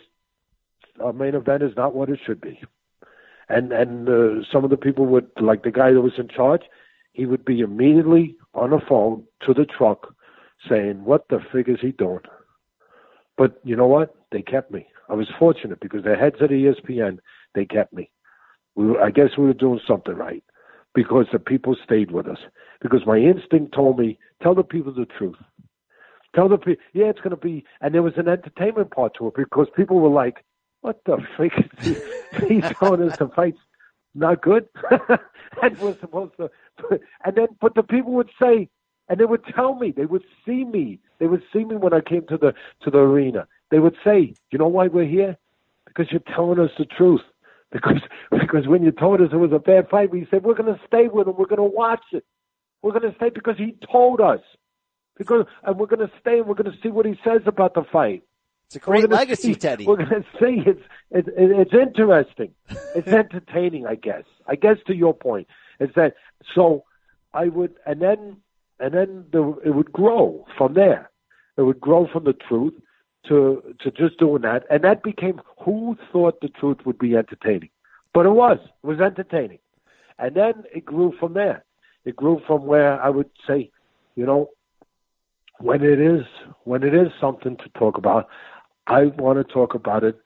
our 1.01 1.13
main 1.13 1.35
event 1.35 1.63
is 1.63 1.71
not 1.77 1.95
what 1.95 2.09
it 2.09 2.19
should 2.25 2.41
be. 2.41 2.59
And 3.47 3.71
and 3.71 4.09
uh, 4.09 4.45
some 4.51 4.65
of 4.65 4.69
the 4.69 4.77
people 4.77 5.05
would, 5.05 5.29
like 5.39 5.63
the 5.63 5.71
guy 5.71 5.93
that 5.93 6.01
was 6.01 6.17
in 6.17 6.27
charge, 6.27 6.63
he 7.13 7.25
would 7.25 7.45
be 7.45 7.61
immediately 7.61 8.35
on 8.53 8.71
the 8.71 8.81
phone 8.87 9.23
to 9.45 9.53
the 9.53 9.65
truck 9.65 10.13
saying, 10.69 11.03
"What 11.03 11.27
the 11.29 11.39
fig 11.51 11.69
is 11.69 11.79
he 11.81 11.91
doing?" 11.91 12.21
But 13.37 13.59
you 13.63 13.75
know 13.75 13.87
what? 13.87 14.15
They 14.31 14.41
kept 14.41 14.71
me. 14.71 14.87
I 15.09 15.13
was 15.13 15.27
fortunate 15.39 15.79
because 15.79 16.03
the 16.03 16.15
heads 16.15 16.41
of 16.41 16.49
the 16.49 16.65
ESPN 16.65 17.19
they 17.55 17.65
kept 17.65 17.93
me. 17.93 18.09
We 18.75 18.85
were, 18.87 19.01
I 19.01 19.11
guess 19.11 19.37
we 19.37 19.45
were 19.45 19.53
doing 19.53 19.81
something 19.87 20.15
right 20.15 20.43
because 20.93 21.25
the 21.31 21.39
people 21.39 21.75
stayed 21.83 22.11
with 22.11 22.27
us. 22.27 22.37
Because 22.81 23.01
my 23.05 23.17
instinct 23.17 23.73
told 23.73 23.99
me, 23.99 24.17
tell 24.41 24.55
the 24.55 24.63
people 24.63 24.93
the 24.93 25.05
truth. 25.05 25.37
Tell 26.35 26.49
the 26.49 26.57
people, 26.57 26.83
yeah, 26.93 27.05
it's 27.05 27.19
going 27.19 27.31
to 27.31 27.37
be, 27.37 27.65
and 27.81 27.93
there 27.93 28.03
was 28.03 28.13
an 28.17 28.27
entertainment 28.27 28.91
part 28.91 29.13
to 29.17 29.27
it 29.27 29.35
because 29.35 29.67
people 29.75 29.99
were 29.99 30.09
like, 30.09 30.45
what 30.81 31.01
the 31.05 31.17
freak 31.35 31.53
he's 32.47 32.63
telling 32.79 33.07
us 33.07 33.17
the 33.17 33.29
fight's 33.35 33.59
not 34.15 34.41
good? 34.41 34.67
and 35.61 35.77
we're 35.79 35.97
supposed 35.99 36.33
to, 36.37 36.49
and 37.25 37.35
then, 37.35 37.47
but 37.59 37.75
the 37.75 37.83
people 37.83 38.13
would 38.13 38.29
say, 38.41 38.69
and 39.11 39.19
they 39.19 39.25
would 39.25 39.43
tell 39.53 39.75
me, 39.75 39.91
they 39.91 40.05
would 40.05 40.23
see 40.45 40.63
me, 40.63 40.97
they 41.19 41.27
would 41.27 41.43
see 41.51 41.65
me 41.65 41.75
when 41.75 41.93
I 41.93 41.99
came 41.99 42.25
to 42.27 42.37
the 42.37 42.53
to 42.83 42.89
the 42.89 42.99
arena. 42.99 43.45
They 43.69 43.79
would 43.79 43.97
say, 44.05 44.33
"You 44.51 44.57
know 44.57 44.69
why 44.69 44.87
we're 44.87 45.05
here? 45.05 45.37
Because 45.85 46.07
you're 46.11 46.21
telling 46.35 46.59
us 46.59 46.71
the 46.79 46.85
truth. 46.85 47.21
Because 47.73 48.01
because 48.31 48.67
when 48.67 48.83
you 48.83 48.91
told 48.91 49.21
us 49.21 49.29
it 49.31 49.37
was 49.37 49.53
a 49.53 49.59
bad 49.59 49.87
fight, 49.89 50.11
we 50.11 50.27
said 50.29 50.43
we're 50.43 50.55
going 50.55 50.73
to 50.73 50.79
stay 50.85 51.07
with 51.07 51.25
him. 51.27 51.35
We're 51.37 51.45
going 51.45 51.57
to 51.69 51.75
watch 51.83 52.03
it. 52.11 52.25
We're 52.81 52.91
going 52.91 53.09
to 53.09 53.15
stay 53.15 53.29
because 53.29 53.55
he 53.57 53.75
told 53.89 54.19
us. 54.19 54.41
because 55.17 55.45
and 55.63 55.77
we're 55.79 55.85
going 55.87 56.05
to 56.05 56.11
stay 56.19 56.39
and 56.39 56.47
we're 56.47 56.55
going 56.55 56.71
to 56.71 56.77
see 56.83 56.89
what 56.89 57.05
he 57.05 57.15
says 57.23 57.41
about 57.45 57.73
the 57.73 57.83
fight. 57.89 58.23
It's 58.67 58.75
a 58.75 58.79
great 58.79 59.09
legacy, 59.09 59.53
see- 59.53 59.55
Teddy. 59.55 59.85
We're 59.85 59.97
going 59.97 60.09
to 60.09 60.23
see 60.39 60.63
it's 60.65 60.81
it's 61.11 61.29
it's 61.33 61.73
interesting. 61.73 62.51
It's 62.93 63.07
entertaining, 63.23 63.85
I 63.87 63.95
guess. 63.95 64.23
I 64.47 64.55
guess 64.55 64.77
to 64.87 64.93
your 64.93 65.13
point 65.13 65.47
is 65.79 65.91
that 65.95 66.15
so 66.55 66.83
I 67.33 67.45
would 67.47 67.73
and 67.85 68.01
then 68.01 68.37
and 68.81 68.93
then 68.93 69.25
the, 69.31 69.55
it 69.63 69.69
would 69.75 69.91
grow 69.91 70.45
from 70.57 70.73
there. 70.73 71.09
It 71.57 71.61
would 71.61 71.79
grow 71.79 72.07
from 72.11 72.23
the 72.23 72.33
truth 72.33 72.73
to 73.27 73.61
to 73.79 73.91
just 73.91 74.17
doing 74.17 74.41
that, 74.41 74.65
and 74.69 74.83
that 74.83 75.03
became 75.03 75.41
who 75.63 75.95
thought 76.11 76.41
the 76.41 76.49
truth 76.49 76.77
would 76.85 76.97
be 76.97 77.15
entertaining, 77.15 77.69
but 78.13 78.25
it 78.25 78.31
was 78.31 78.57
it 78.83 78.87
was 78.87 78.99
entertaining, 78.99 79.59
and 80.17 80.35
then 80.35 80.63
it 80.73 80.85
grew 80.85 81.13
from 81.19 81.33
there. 81.33 81.63
It 82.03 82.15
grew 82.15 82.41
from 82.47 82.65
where 82.65 82.99
I 82.99 83.09
would 83.09 83.29
say, 83.47 83.69
you 84.15 84.25
know, 84.25 84.49
when 85.59 85.83
it 85.83 85.99
is 85.99 86.25
when 86.63 86.83
it 86.83 86.95
is 86.95 87.09
something 87.19 87.57
to 87.57 87.69
talk 87.77 87.97
about, 87.97 88.27
I 88.87 89.05
want 89.05 89.37
to 89.37 89.53
talk 89.53 89.75
about 89.75 90.03
it 90.03 90.19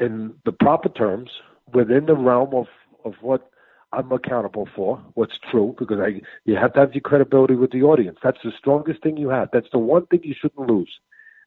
in 0.00 0.34
the 0.44 0.52
proper 0.52 0.88
terms 0.88 1.30
within 1.72 2.06
the 2.06 2.16
realm 2.16 2.54
of 2.54 2.66
of 3.04 3.14
what 3.20 3.50
I'm 3.92 4.12
accountable 4.12 4.68
for, 4.74 5.02
what's 5.14 5.38
true, 5.50 5.74
because 5.78 5.98
I 5.98 6.20
you 6.44 6.56
have 6.56 6.74
to 6.74 6.80
have 6.80 6.94
your 6.94 7.00
credibility 7.00 7.54
with 7.54 7.72
the 7.72 7.82
audience. 7.82 8.18
That's 8.22 8.38
the 8.44 8.52
strongest 8.56 9.02
thing 9.02 9.16
you 9.16 9.28
have. 9.30 9.48
That's 9.52 9.70
the 9.72 9.78
one 9.78 10.06
thing 10.06 10.20
you 10.22 10.34
shouldn't 10.40 10.68
lose, 10.68 10.90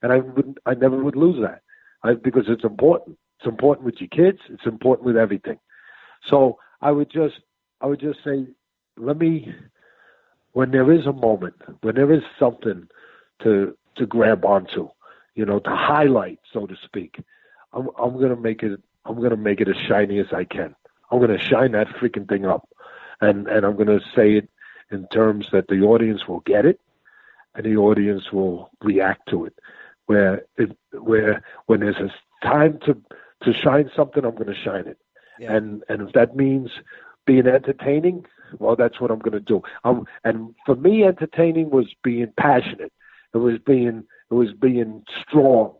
and 0.02 0.12
I 0.12 0.18
wouldn't. 0.18 0.58
I 0.66 0.74
never 0.74 1.02
would 1.04 1.16
lose 1.16 1.42
that, 1.42 1.62
I, 2.04 2.14
because 2.16 2.46
it's 2.48 2.66
important. 2.66 3.18
It's 3.40 3.48
important 3.48 3.86
with 3.86 4.00
your 4.00 4.10
kids. 4.10 4.40
It's 4.50 4.66
important 4.66 5.06
with 5.06 5.18
everything. 5.18 5.60
So 6.30 6.60
I 6.82 6.92
would 6.92 7.10
just 7.10 7.36
I 7.82 7.88
would 7.88 8.00
just 8.00 8.20
say, 8.24 8.46
let 8.98 9.18
me 9.18 9.54
when 10.54 10.72
there 10.72 10.92
is 10.92 11.06
a 11.06 11.14
moment, 11.14 11.56
when 11.82 11.96
there 11.96 12.12
is 12.12 12.24
something 12.40 12.88
to 13.44 13.76
to 13.96 14.06
grab 14.06 14.44
onto, 14.46 14.90
you 15.36 15.46
know, 15.46 15.60
to 15.60 15.70
highlight, 15.70 16.40
so 16.52 16.66
to 16.66 16.76
speak. 16.84 17.24
I'm 17.74 17.90
I'm 17.98 18.20
gonna 18.20 18.36
make 18.36 18.64
it 18.64 18.82
I'm 19.06 19.22
gonna 19.22 19.38
make 19.38 19.62
it 19.62 19.68
as 19.68 19.78
shiny 19.88 20.20
as 20.20 20.32
I 20.34 20.44
can. 20.44 20.76
I'm 21.12 21.20
gonna 21.20 21.40
shine 21.40 21.72
that 21.74 21.88
freaking 21.88 22.28
thing 22.28 22.46
up, 22.46 22.68
and 23.22 23.48
and 23.48 23.66
I'm 23.66 23.76
gonna 23.78 24.00
say 24.16 24.34
it 24.38 24.50
in 24.92 25.08
terms 25.08 25.48
that 25.52 25.68
the 25.68 25.82
audience 25.82 26.28
will 26.28 26.42
get 26.42 26.66
it, 26.66 26.80
and 27.56 27.66
the 27.66 27.78
audience 27.78 28.32
will 28.32 28.70
react 28.82 29.30
to 29.30 29.46
it. 29.46 29.54
Where 30.08 30.44
it 30.58 30.76
where 30.92 31.44
when 31.68 31.80
there's 31.82 31.98
a 31.98 32.12
time 32.46 32.80
to 32.86 32.96
to 33.44 33.54
shine 33.54 33.90
something, 33.96 34.24
I'm 34.26 34.36
gonna 34.36 34.56
shine 34.56 34.88
it, 34.88 34.98
Yeah. 35.40 35.54
and 35.56 35.84
and 35.90 36.02
if 36.02 36.14
that 36.14 36.36
means 36.36 36.70
being 37.26 37.48
entertaining, 37.48 38.26
well, 38.60 38.76
that's 38.76 39.00
what 39.00 39.10
I'm 39.10 39.20
going 39.20 39.32
to 39.34 39.40
do. 39.40 39.62
Um, 39.86 40.06
and 40.26 40.54
for 40.66 40.76
me, 40.76 41.06
entertaining 41.06 41.70
was 41.70 41.88
being 42.04 42.34
passionate. 42.38 42.92
It 43.34 43.38
was 43.38 43.60
being 43.66 44.04
it 44.30 44.34
was 44.34 44.52
being 44.54 45.04
strong. 45.26 45.74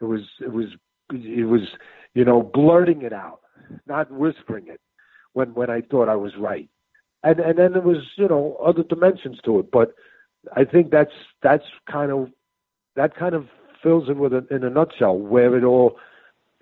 It 0.00 0.04
was 0.06 0.22
it 0.40 0.52
was 0.52 0.66
it 1.12 1.46
was 1.46 1.62
you 2.14 2.24
know 2.24 2.42
blurting 2.42 3.02
it 3.02 3.12
out, 3.12 3.40
not 3.86 4.10
whispering 4.10 4.68
it 4.68 4.80
when 5.32 5.54
when 5.54 5.70
I 5.70 5.80
thought 5.80 6.08
I 6.08 6.16
was 6.16 6.32
right. 6.38 6.68
And 7.22 7.40
and 7.40 7.58
then 7.58 7.72
there 7.72 7.82
was 7.82 8.04
you 8.16 8.28
know 8.28 8.56
other 8.64 8.82
dimensions 8.82 9.38
to 9.44 9.58
it. 9.60 9.70
But 9.70 9.94
I 10.56 10.64
think 10.64 10.90
that's 10.90 11.12
that's 11.42 11.64
kind 11.90 12.12
of 12.12 12.28
that 12.96 13.16
kind 13.16 13.34
of 13.34 13.46
fills 13.82 14.08
it 14.08 14.16
with 14.16 14.32
a, 14.32 14.46
in 14.50 14.64
a 14.64 14.70
nutshell 14.70 15.16
where 15.16 15.56
it 15.56 15.64
all 15.64 15.96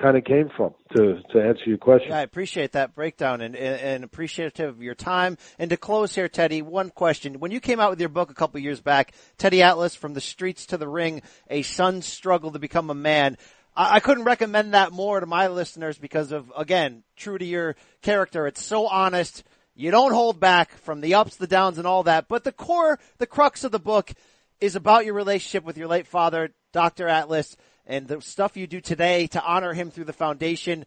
kind 0.00 0.16
of 0.16 0.24
came 0.24 0.50
from 0.54 0.74
to 0.94 1.20
to 1.32 1.42
answer 1.42 1.64
your 1.66 1.78
question. 1.78 2.10
Yeah, 2.10 2.18
I 2.18 2.22
appreciate 2.22 2.72
that 2.72 2.94
breakdown 2.94 3.40
and, 3.40 3.56
and, 3.56 3.80
and 3.80 4.04
appreciative 4.04 4.68
of 4.68 4.82
your 4.82 4.94
time. 4.94 5.38
And 5.58 5.70
to 5.70 5.76
close 5.76 6.14
here, 6.14 6.28
Teddy, 6.28 6.62
one 6.62 6.90
question. 6.90 7.40
When 7.40 7.50
you 7.50 7.60
came 7.60 7.80
out 7.80 7.90
with 7.90 8.00
your 8.00 8.10
book 8.10 8.30
a 8.30 8.34
couple 8.34 8.60
years 8.60 8.80
back, 8.80 9.12
Teddy 9.38 9.62
Atlas, 9.62 9.94
From 9.94 10.14
the 10.14 10.20
Streets 10.20 10.66
to 10.66 10.76
the 10.76 10.88
Ring, 10.88 11.22
A 11.48 11.62
Son's 11.62 12.06
Struggle 12.06 12.52
to 12.52 12.58
Become 12.58 12.90
a 12.90 12.94
Man, 12.94 13.38
I, 13.76 13.96
I 13.96 14.00
couldn't 14.00 14.24
recommend 14.24 14.74
that 14.74 14.92
more 14.92 15.20
to 15.20 15.26
my 15.26 15.48
listeners 15.48 15.98
because 15.98 16.32
of, 16.32 16.52
again, 16.56 17.02
true 17.16 17.38
to 17.38 17.44
your 17.44 17.76
character. 18.02 18.46
It's 18.46 18.64
so 18.64 18.86
honest. 18.86 19.44
You 19.74 19.90
don't 19.90 20.12
hold 20.12 20.40
back 20.40 20.72
from 20.78 21.00
the 21.00 21.14
ups, 21.14 21.36
the 21.36 21.46
downs, 21.46 21.78
and 21.78 21.86
all 21.86 22.04
that. 22.04 22.28
But 22.28 22.44
the 22.44 22.52
core, 22.52 22.98
the 23.18 23.26
crux 23.26 23.64
of 23.64 23.72
the 23.72 23.78
book 23.78 24.12
is 24.60 24.74
about 24.74 25.04
your 25.04 25.14
relationship 25.14 25.64
with 25.64 25.76
your 25.76 25.88
late 25.88 26.06
father, 26.06 26.50
Dr. 26.72 27.08
Atlas, 27.08 27.56
and 27.86 28.08
the 28.08 28.20
stuff 28.20 28.56
you 28.56 28.66
do 28.66 28.80
today 28.80 29.26
to 29.28 29.44
honor 29.44 29.74
him 29.74 29.90
through 29.90 30.04
the 30.04 30.12
foundation. 30.12 30.86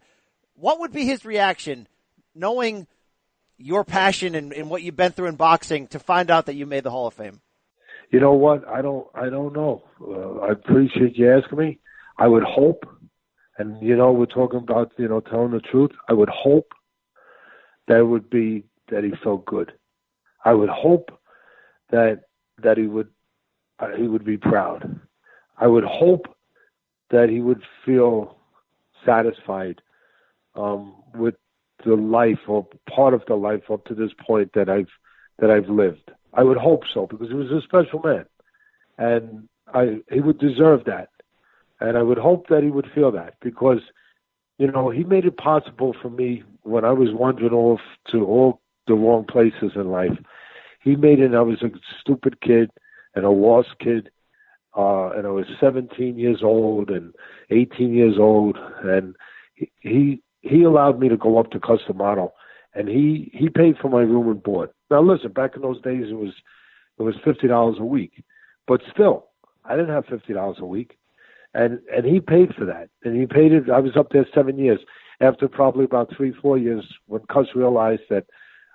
What 0.54 0.80
would 0.80 0.92
be 0.92 1.04
his 1.04 1.24
reaction 1.24 1.86
knowing 2.34 2.86
your 3.56 3.84
passion 3.84 4.34
and, 4.34 4.52
and 4.52 4.70
what 4.70 4.82
you've 4.82 4.96
been 4.96 5.12
through 5.12 5.28
in 5.28 5.36
boxing 5.36 5.86
to 5.88 5.98
find 5.98 6.30
out 6.30 6.46
that 6.46 6.54
you 6.54 6.66
made 6.66 6.82
the 6.82 6.90
Hall 6.90 7.06
of 7.06 7.14
Fame? 7.14 7.40
You 8.10 8.18
know 8.18 8.32
what? 8.32 8.66
I 8.66 8.82
don't. 8.82 9.06
I 9.14 9.28
don't 9.28 9.52
know. 9.52 9.84
Uh, 10.00 10.40
I 10.40 10.50
appreciate 10.50 11.16
you 11.16 11.32
asking 11.32 11.58
me. 11.58 11.78
I 12.20 12.28
would 12.28 12.44
hope, 12.44 12.84
and 13.58 13.82
you 13.82 13.96
know, 13.96 14.12
we're 14.12 14.26
talking 14.26 14.60
about 14.60 14.92
you 14.98 15.08
know 15.08 15.20
telling 15.20 15.52
the 15.52 15.60
truth. 15.60 15.90
I 16.08 16.12
would 16.12 16.28
hope 16.28 16.72
that 17.88 18.06
would 18.06 18.28
be 18.28 18.64
that 18.90 19.04
he 19.04 19.12
felt 19.24 19.46
good. 19.46 19.72
I 20.44 20.52
would 20.52 20.68
hope 20.68 21.10
that 21.90 22.24
that 22.62 22.76
he 22.76 22.86
would 22.86 23.08
uh, 23.78 23.96
he 23.96 24.06
would 24.06 24.24
be 24.24 24.36
proud. 24.36 25.00
I 25.56 25.66
would 25.66 25.84
hope 25.84 26.26
that 27.10 27.30
he 27.30 27.40
would 27.40 27.62
feel 27.86 28.36
satisfied 29.04 29.80
um, 30.54 30.94
with 31.14 31.34
the 31.84 31.94
life 31.94 32.38
or 32.46 32.68
part 32.94 33.14
of 33.14 33.22
the 33.26 33.34
life 33.34 33.70
up 33.70 33.86
to 33.86 33.94
this 33.94 34.10
point 34.26 34.50
that 34.54 34.68
I've 34.68 34.90
that 35.38 35.50
I've 35.50 35.70
lived. 35.70 36.10
I 36.34 36.42
would 36.42 36.58
hope 36.58 36.82
so 36.92 37.06
because 37.06 37.28
he 37.28 37.34
was 37.34 37.50
a 37.50 37.62
special 37.62 38.00
man, 38.04 38.26
and 38.98 39.48
I 39.72 40.00
he 40.12 40.20
would 40.20 40.38
deserve 40.38 40.84
that, 40.84 41.08
and 41.80 41.96
I 41.96 42.02
would 42.02 42.18
hope 42.18 42.48
that 42.48 42.62
he 42.62 42.70
would 42.70 42.90
feel 42.94 43.10
that 43.12 43.34
because, 43.40 43.80
you 44.58 44.70
know, 44.70 44.90
he 44.90 45.04
made 45.04 45.24
it 45.24 45.36
possible 45.36 45.94
for 46.00 46.10
me 46.10 46.42
when 46.62 46.84
I 46.84 46.92
was 46.92 47.08
wandering 47.12 47.52
off 47.52 47.80
to 48.10 48.24
all 48.24 48.60
the 48.86 48.94
wrong 48.94 49.24
places 49.24 49.72
in 49.74 49.90
life. 49.90 50.16
He 50.82 50.96
made 50.96 51.20
it. 51.20 51.34
I 51.34 51.40
was 51.40 51.62
a 51.62 51.70
stupid 52.00 52.40
kid 52.40 52.70
and 53.14 53.24
a 53.24 53.30
lost 53.30 53.78
kid, 53.80 54.10
uh, 54.76 55.10
and 55.10 55.26
I 55.26 55.30
was 55.30 55.46
17 55.58 56.18
years 56.18 56.40
old 56.42 56.90
and 56.90 57.14
18 57.50 57.94
years 57.94 58.16
old, 58.18 58.56
and 58.82 59.16
he 59.80 60.22
he, 60.42 60.62
allowed 60.62 60.98
me 60.98 61.10
to 61.10 61.18
go 61.18 61.38
up 61.38 61.50
to 61.50 61.60
Cus 61.60 61.80
D'Amato 61.86 62.32
and 62.74 62.88
he 62.88 63.30
he 63.34 63.48
paid 63.48 63.76
for 63.78 63.88
my 63.88 64.00
room 64.00 64.28
and 64.28 64.42
board. 64.42 64.70
Now 64.90 65.02
listen, 65.02 65.32
back 65.32 65.56
in 65.56 65.62
those 65.62 65.80
days 65.82 66.06
it 66.08 66.16
was 66.16 66.32
it 66.98 67.02
was 67.02 67.14
fifty 67.24 67.48
dollars 67.48 67.76
a 67.78 67.84
week, 67.84 68.24
but 68.66 68.80
still 68.92 69.26
I 69.64 69.76
didn't 69.76 69.94
have 69.94 70.06
fifty 70.06 70.32
dollars 70.32 70.58
a 70.60 70.66
week, 70.66 70.98
and 71.54 71.80
and 71.94 72.04
he 72.04 72.20
paid 72.20 72.54
for 72.54 72.64
that, 72.64 72.88
and 73.04 73.18
he 73.18 73.26
paid 73.26 73.52
it. 73.52 73.70
I 73.70 73.80
was 73.80 73.96
up 73.96 74.10
there 74.10 74.26
seven 74.34 74.58
years. 74.58 74.80
After 75.20 75.48
probably 75.48 75.84
about 75.84 76.14
three 76.16 76.32
four 76.32 76.56
years, 76.58 76.84
when 77.06 77.22
Cus 77.30 77.46
realized 77.54 78.02
that 78.10 78.26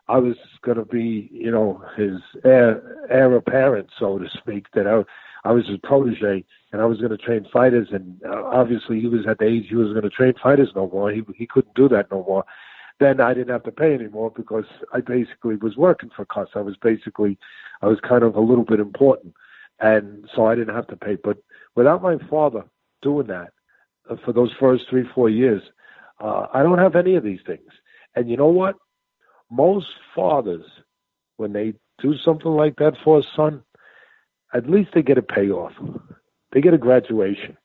I 0.08 0.18
was 0.18 0.36
going 0.64 0.78
to 0.78 0.86
be 0.86 1.30
you 1.32 1.52
know 1.52 1.84
his 1.98 2.20
heir 2.44 3.08
heir 3.10 3.36
apparent, 3.36 3.90
so 3.98 4.20
to 4.20 4.30
speak, 4.38 4.68
that 4.74 4.88
I 4.88 5.04
I 5.48 5.52
was 5.52 5.68
his 5.68 5.80
protege 5.84 6.44
and 6.72 6.82
I 6.82 6.86
was 6.86 7.00
going 7.00 7.12
to 7.12 7.18
train 7.18 7.48
fighters, 7.52 7.88
and 7.92 8.22
uh, 8.26 8.44
obviously 8.46 9.00
he 9.00 9.08
was 9.08 9.26
at 9.28 9.40
the 9.40 9.46
age 9.46 9.68
he 9.70 9.76
was 9.76 9.92
going 9.92 10.04
to 10.04 10.10
train 10.10 10.34
fighters 10.42 10.70
no 10.76 10.90
more. 10.90 11.12
He 11.12 11.24
he 11.36 11.48
couldn't 11.48 11.76
do 11.76 11.90
that 11.90 12.12
no 12.12 12.24
more 12.24 12.46
then 13.00 13.20
I 13.20 13.34
didn't 13.34 13.50
have 13.50 13.64
to 13.64 13.72
pay 13.72 13.94
anymore 13.94 14.32
because 14.36 14.66
I 14.94 15.02
basically 15.02 15.56
was 15.58 15.76
working 15.76 16.10
for 16.16 16.26
Cus. 16.26 16.48
I 16.56 16.62
was 16.62 16.78
basically, 16.82 17.38
I 17.82 17.88
was 17.88 18.00
kind 18.08 18.24
of 18.24 18.36
a 18.36 18.42
little 18.42 18.64
bit 18.64 18.80
important, 18.80 19.34
and 19.80 20.30
so 20.34 20.46
I 20.46 20.56
didn't 20.56 20.76
have 20.76 20.88
to 20.88 20.96
pay. 20.96 21.16
But 21.22 21.38
without 21.76 22.02
my 22.02 22.18
father 22.30 22.64
doing 23.02 23.28
that 23.28 23.50
uh, 24.10 24.16
for 24.24 24.34
those 24.34 24.52
first 24.60 24.86
three, 24.90 25.06
four 25.14 25.30
years, 25.30 25.62
uh, 26.20 26.48
I 26.54 26.64
don't 26.64 26.80
have 26.80 26.96
any 26.96 27.16
of 27.16 27.24
these 27.24 27.42
things. 27.46 27.70
And 28.16 28.30
you 28.30 28.38
know 28.38 28.48
what? 28.48 28.76
Most 29.52 29.88
fathers, 30.16 30.66
when 31.38 31.54
they 31.54 31.74
do 32.02 32.16
something 32.18 32.52
like 32.52 32.78
that 32.78 32.94
for 33.04 33.20
a 33.20 33.24
son, 33.36 33.64
at 34.54 34.70
least 34.70 34.92
they 34.94 35.02
get 35.02 35.18
a 35.18 35.22
payoff. 35.22 35.74
They 36.52 36.62
get 36.62 36.74
a 36.74 36.78
graduation 36.78 37.58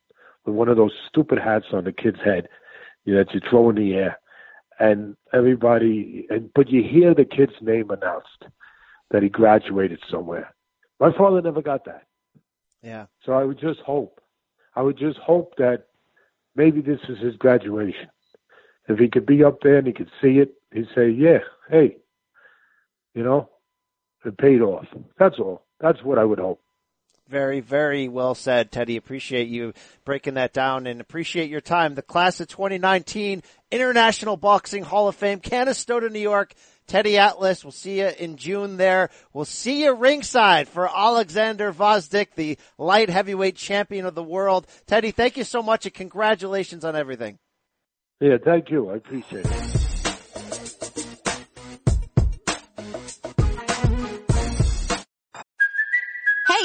with 0.45 0.55
one 0.55 0.67
of 0.67 0.77
those 0.77 0.93
stupid 1.07 1.39
hats 1.39 1.67
on 1.71 1.85
the 1.85 1.93
kid's 1.93 2.19
head 2.23 2.47
you 3.05 3.13
know, 3.13 3.23
that 3.23 3.33
you 3.33 3.39
throw 3.49 3.69
in 3.69 3.75
the 3.75 3.93
air 3.93 4.19
and 4.79 5.15
everybody 5.33 6.25
and 6.29 6.49
but 6.53 6.69
you 6.69 6.83
hear 6.83 7.13
the 7.13 7.25
kid's 7.25 7.53
name 7.61 7.91
announced 7.91 8.45
that 9.11 9.23
he 9.23 9.29
graduated 9.29 9.99
somewhere. 10.09 10.53
My 10.99 11.11
father 11.15 11.41
never 11.41 11.61
got 11.61 11.85
that. 11.85 12.03
Yeah. 12.81 13.05
So 13.25 13.33
I 13.33 13.43
would 13.43 13.59
just 13.59 13.79
hope. 13.79 14.21
I 14.75 14.81
would 14.81 14.97
just 14.97 15.17
hope 15.19 15.55
that 15.57 15.87
maybe 16.55 16.81
this 16.81 16.99
is 17.09 17.19
his 17.19 17.35
graduation. 17.35 18.09
If 18.87 18.99
he 18.99 19.09
could 19.09 19.25
be 19.25 19.43
up 19.43 19.59
there 19.61 19.77
and 19.77 19.87
he 19.87 19.93
could 19.93 20.09
see 20.21 20.39
it, 20.39 20.53
he'd 20.73 20.87
say, 20.95 21.09
Yeah, 21.09 21.39
hey, 21.69 21.97
you 23.13 23.23
know, 23.23 23.49
it 24.25 24.37
paid 24.37 24.61
off. 24.61 24.85
That's 25.19 25.39
all. 25.39 25.65
That's 25.79 26.03
what 26.03 26.17
I 26.17 26.23
would 26.23 26.39
hope. 26.39 26.61
Very, 27.27 27.61
very 27.61 28.09
well 28.09 28.35
said, 28.35 28.71
Teddy. 28.71 28.97
Appreciate 28.97 29.47
you 29.47 29.73
breaking 30.03 30.33
that 30.33 30.51
down 30.51 30.85
and 30.85 30.99
appreciate 30.99 31.49
your 31.49 31.61
time. 31.61 31.95
The 31.95 32.01
class 32.01 32.41
of 32.41 32.49
2019 32.49 33.41
International 33.71 34.35
Boxing 34.35 34.83
Hall 34.83 35.07
of 35.07 35.15
Fame, 35.15 35.39
Canastota, 35.39 36.11
New 36.11 36.19
York. 36.19 36.53
Teddy 36.91 37.17
Atlas. 37.17 37.63
We'll 37.63 37.71
see 37.71 37.99
you 37.99 38.09
in 38.19 38.35
June 38.35 38.75
there. 38.75 39.11
We'll 39.31 39.45
see 39.45 39.85
you 39.85 39.95
ringside 39.95 40.67
for 40.67 40.89
Alexander 40.93 41.71
Gvozdyk, 41.71 42.35
the 42.35 42.57
light 42.77 43.09
heavyweight 43.09 43.55
champion 43.55 44.05
of 44.05 44.13
the 44.13 44.21
world. 44.21 44.67
Teddy, 44.87 45.11
thank 45.11 45.37
you 45.37 45.45
so 45.45 45.63
much 45.63 45.85
and 45.85 45.93
congratulations 45.93 46.83
on 46.83 46.97
everything. 46.97 47.39
Yeah, 48.19 48.35
thank 48.43 48.69
you. 48.69 48.89
I 48.89 48.95
appreciate 48.95 49.45
it. 49.45 49.80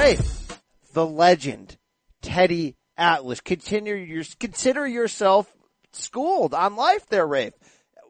Rafe, 0.00 0.62
the 0.94 1.04
legend, 1.04 1.76
Teddy 2.22 2.74
Atlas. 2.96 3.40
Continue 3.42 3.96
your, 3.96 4.24
consider 4.38 4.86
yourself 4.86 5.52
schooled 5.92 6.54
on 6.54 6.74
life 6.74 7.06
there, 7.10 7.26
Rafe. 7.26 7.52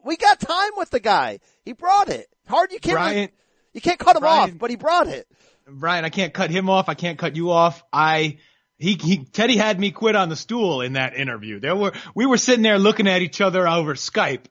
We 0.05 0.15
got 0.15 0.39
time 0.39 0.71
with 0.77 0.89
the 0.89 1.01
guy. 1.01 1.39
He 1.65 1.73
brought 1.73 2.07
it. 2.07 2.27
Hard 2.47 2.71
you 2.71 2.79
can't, 2.79 2.95
Brian, 2.95 3.29
you 3.73 3.81
can't 3.81 3.99
cut 3.99 4.15
him 4.15 4.21
Brian, 4.21 4.51
off, 4.51 4.57
but 4.57 4.69
he 4.69 4.77
brought 4.77 5.07
it. 5.07 5.27
Brian, 5.67 6.05
I 6.05 6.09
can't 6.09 6.33
cut 6.33 6.49
him 6.49 6.69
off. 6.69 6.87
I 6.87 6.93
can't 6.93 7.19
cut 7.19 7.35
you 7.35 7.51
off. 7.51 7.83
I, 7.91 8.37
he, 8.77 8.93
he, 8.93 9.25
Teddy 9.25 9.57
had 9.57 9.77
me 9.77 9.91
quit 9.91 10.15
on 10.15 10.29
the 10.29 10.37
stool 10.37 10.79
in 10.79 10.93
that 10.93 11.17
interview. 11.17 11.59
There 11.59 11.75
were, 11.75 11.91
we 12.15 12.25
were 12.25 12.37
sitting 12.37 12.63
there 12.63 12.79
looking 12.79 13.07
at 13.07 13.21
each 13.21 13.41
other 13.41 13.67
over 13.67 13.95
Skype 13.95 14.45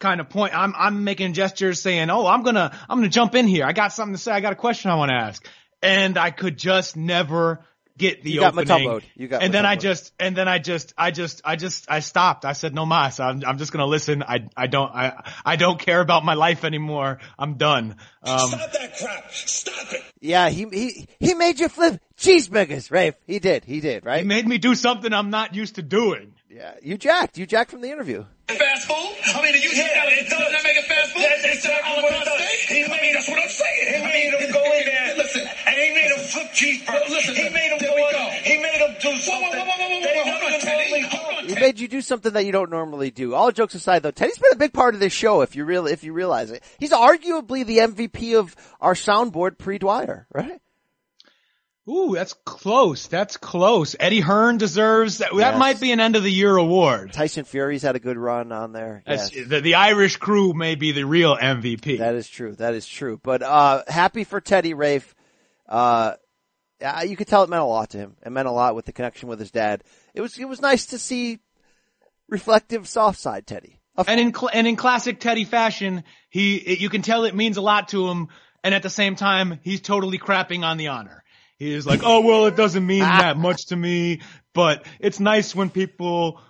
kind 0.00 0.20
of 0.20 0.28
point. 0.28 0.58
I'm, 0.58 0.74
I'm 0.76 1.04
making 1.04 1.34
gestures 1.34 1.80
saying, 1.80 2.10
Oh, 2.10 2.26
I'm 2.26 2.42
gonna, 2.42 2.76
I'm 2.88 2.98
gonna 2.98 3.08
jump 3.08 3.36
in 3.36 3.46
here. 3.46 3.64
I 3.64 3.72
got 3.72 3.92
something 3.92 4.16
to 4.16 4.20
say. 4.20 4.32
I 4.32 4.40
got 4.40 4.52
a 4.52 4.56
question 4.56 4.90
I 4.90 4.96
want 4.96 5.10
to 5.10 5.16
ask. 5.16 5.48
And 5.84 6.18
I 6.18 6.30
could 6.30 6.56
just 6.56 6.96
never 6.96 7.64
get 7.96 8.22
the 8.22 8.30
You 8.30 8.40
got 8.40 8.54
opening. 8.54 8.88
Mutombo'd. 8.88 9.04
You 9.14 9.28
got 9.28 9.42
and 9.42 9.54
then 9.54 9.64
I 9.66 9.76
just, 9.76 10.12
and 10.18 10.36
then 10.36 10.48
I 10.48 10.58
just, 10.58 10.94
I 10.98 11.10
just, 11.10 11.42
I 11.44 11.56
just, 11.56 11.90
I 11.90 12.00
stopped. 12.00 12.44
I 12.44 12.52
said, 12.52 12.74
no 12.74 12.84
mas. 12.86 13.20
I'm, 13.20 13.42
I'm 13.46 13.58
just 13.58 13.72
going 13.72 13.84
to 13.84 13.86
listen. 13.86 14.22
I, 14.22 14.48
I 14.56 14.66
don't, 14.66 14.90
I, 14.92 15.22
I 15.44 15.56
don't 15.56 15.78
care 15.78 16.00
about 16.00 16.24
my 16.24 16.34
life 16.34 16.64
anymore. 16.64 17.18
I'm 17.38 17.54
done. 17.54 17.96
Um, 18.22 18.48
Stop 18.48 18.72
that 18.72 18.96
crap. 18.98 19.30
Stop 19.30 19.92
it. 19.92 20.02
Yeah, 20.20 20.48
he, 20.48 20.66
he, 20.72 21.08
he 21.20 21.34
made 21.34 21.60
you 21.60 21.68
flip 21.68 22.00
cheeseburgers, 22.16 22.90
Rafe. 22.90 23.14
He 23.26 23.38
did. 23.38 23.64
He 23.64 23.80
did, 23.80 24.04
right? 24.04 24.20
he 24.20 24.26
made 24.26 24.46
me 24.46 24.58
do 24.58 24.74
something 24.74 25.12
I'm 25.12 25.30
not 25.30 25.54
used 25.54 25.76
to 25.76 25.82
doing. 25.82 26.34
Yeah, 26.54 26.74
you 26.82 26.96
jacked. 26.96 27.36
You 27.36 27.46
jacked 27.46 27.72
from 27.72 27.80
the 27.80 27.90
interview. 27.90 28.24
Fast 28.46 28.86
food? 28.86 28.94
I 28.94 29.42
mean, 29.42 29.54
you 29.60 29.70
yeah, 29.74 30.06
it 30.06 30.30
does. 30.30 30.38
that 30.38 30.62
make 30.62 30.76
it 30.76 30.84
fast 30.84 31.10
food? 31.12 31.22
That's 31.22 31.44
exactly 31.44 32.02
what 32.02 32.12
it 32.12 32.24
does. 32.24 32.40
He 32.68 32.82
made, 32.86 33.14
that's 33.14 33.28
what 33.28 33.42
I'm 33.42 33.48
saying. 33.48 33.86
He 33.90 34.02
made 34.04 34.30
him 34.38 34.52
go 34.52 34.62
in 34.62 34.84
there. 34.84 35.16
Listen, 35.16 35.42
and 35.42 35.74
he 35.74 35.88
made 35.94 36.10
him 36.14 36.22
flip 36.30 36.46
cheeseburgers. 36.54 37.10
Listen, 37.10 37.34
he 37.34 37.48
made 37.50 37.72
him 37.74 37.78
go 37.80 37.96
in. 37.96 38.14
He 38.44 38.56
made 38.62 38.78
him 38.78 38.94
do 39.00 39.16
something. 39.18 39.50
Whoa, 39.50 39.64
whoa, 39.64 39.74
whoa, 39.74 39.88
whoa, 39.88 40.00
whoa, 40.00 40.24
whoa, 40.24 40.38
hold 40.38 40.52
on, 40.52 40.60
Teddy. 40.60 41.00
Hold 41.02 41.34
on, 41.38 41.48
He 41.48 41.54
made 41.56 41.80
you 41.80 41.88
do 41.88 42.00
something 42.00 42.32
that 42.34 42.44
you 42.44 42.52
don't 42.52 42.70
normally 42.70 43.10
do. 43.10 43.34
All 43.34 43.50
jokes 43.50 43.74
aside 43.74 44.04
though, 44.04 44.12
Teddy's 44.12 44.38
been 44.38 44.52
a 44.52 44.56
big 44.56 44.72
part 44.72 44.94
of 44.94 45.00
this 45.00 45.12
show 45.12 45.40
if 45.40 45.56
you 45.56 45.64
really, 45.64 45.92
if 45.92 46.04
you 46.04 46.12
realize 46.12 46.52
it. 46.52 46.62
He's 46.78 46.90
arguably 46.90 47.66
the 47.66 47.78
MVP 47.78 48.38
of 48.38 48.54
our 48.80 48.94
soundboard 48.94 49.58
pre-Dwyer, 49.58 50.28
right? 50.32 50.60
Ooh, 51.88 52.14
that's 52.14 52.32
close. 52.44 53.06
That's 53.08 53.36
close. 53.36 53.94
Eddie 54.00 54.20
Hearn 54.20 54.56
deserves 54.56 55.18
that. 55.18 55.34
That 55.36 55.58
might 55.58 55.80
be 55.80 55.92
an 55.92 56.00
end 56.00 56.16
of 56.16 56.22
the 56.22 56.32
year 56.32 56.56
award. 56.56 57.12
Tyson 57.12 57.44
Fury's 57.44 57.82
had 57.82 57.94
a 57.94 57.98
good 57.98 58.16
run 58.16 58.52
on 58.52 58.72
there. 58.72 59.02
Yes. 59.06 59.30
the, 59.30 59.60
the 59.60 59.74
Irish 59.74 60.16
crew 60.16 60.54
may 60.54 60.76
be 60.76 60.92
the 60.92 61.04
real 61.04 61.36
MVP. 61.36 61.98
That 61.98 62.14
is 62.14 62.26
true. 62.28 62.54
That 62.54 62.72
is 62.74 62.86
true. 62.86 63.20
But, 63.22 63.42
uh, 63.42 63.82
happy 63.86 64.24
for 64.24 64.40
Teddy 64.40 64.72
Rafe. 64.72 65.14
Uh, 65.68 66.14
yeah, 66.80 67.02
you 67.02 67.16
could 67.16 67.26
tell 67.26 67.42
it 67.42 67.50
meant 67.50 67.62
a 67.62 67.66
lot 67.66 67.90
to 67.90 67.98
him. 67.98 68.16
It 68.24 68.30
meant 68.30 68.48
a 68.48 68.52
lot 68.52 68.74
with 68.74 68.86
the 68.86 68.92
connection 68.92 69.28
with 69.28 69.38
his 69.38 69.50
dad. 69.50 69.84
It 70.14 70.22
was, 70.22 70.38
it 70.38 70.48
was 70.48 70.62
nice 70.62 70.86
to 70.86 70.98
see 70.98 71.38
reflective 72.28 72.88
soft 72.88 73.18
side 73.18 73.46
Teddy. 73.46 73.80
And 74.08 74.18
in 74.18 74.34
cl- 74.34 74.50
and 74.52 74.66
in 74.66 74.74
classic 74.76 75.20
Teddy 75.20 75.44
fashion, 75.44 76.02
he 76.28 76.56
it, 76.56 76.80
you 76.80 76.88
can 76.88 77.02
tell 77.02 77.24
it 77.24 77.34
means 77.34 77.56
a 77.58 77.60
lot 77.60 77.88
to 77.88 78.08
him, 78.08 78.28
and 78.64 78.74
at 78.74 78.82
the 78.82 78.90
same 78.90 79.14
time, 79.14 79.60
he's 79.62 79.80
totally 79.80 80.18
crapping 80.18 80.64
on 80.64 80.78
the 80.78 80.88
honor. 80.88 81.22
He 81.58 81.72
is 81.72 81.86
like, 81.86 82.00
oh 82.04 82.20
well, 82.20 82.46
it 82.46 82.56
doesn't 82.56 82.86
mean 82.86 83.00
that 83.00 83.36
much 83.36 83.66
to 83.66 83.76
me, 83.76 84.20
but 84.52 84.84
it's 85.00 85.20
nice 85.20 85.54
when 85.54 85.70
people 85.70 86.40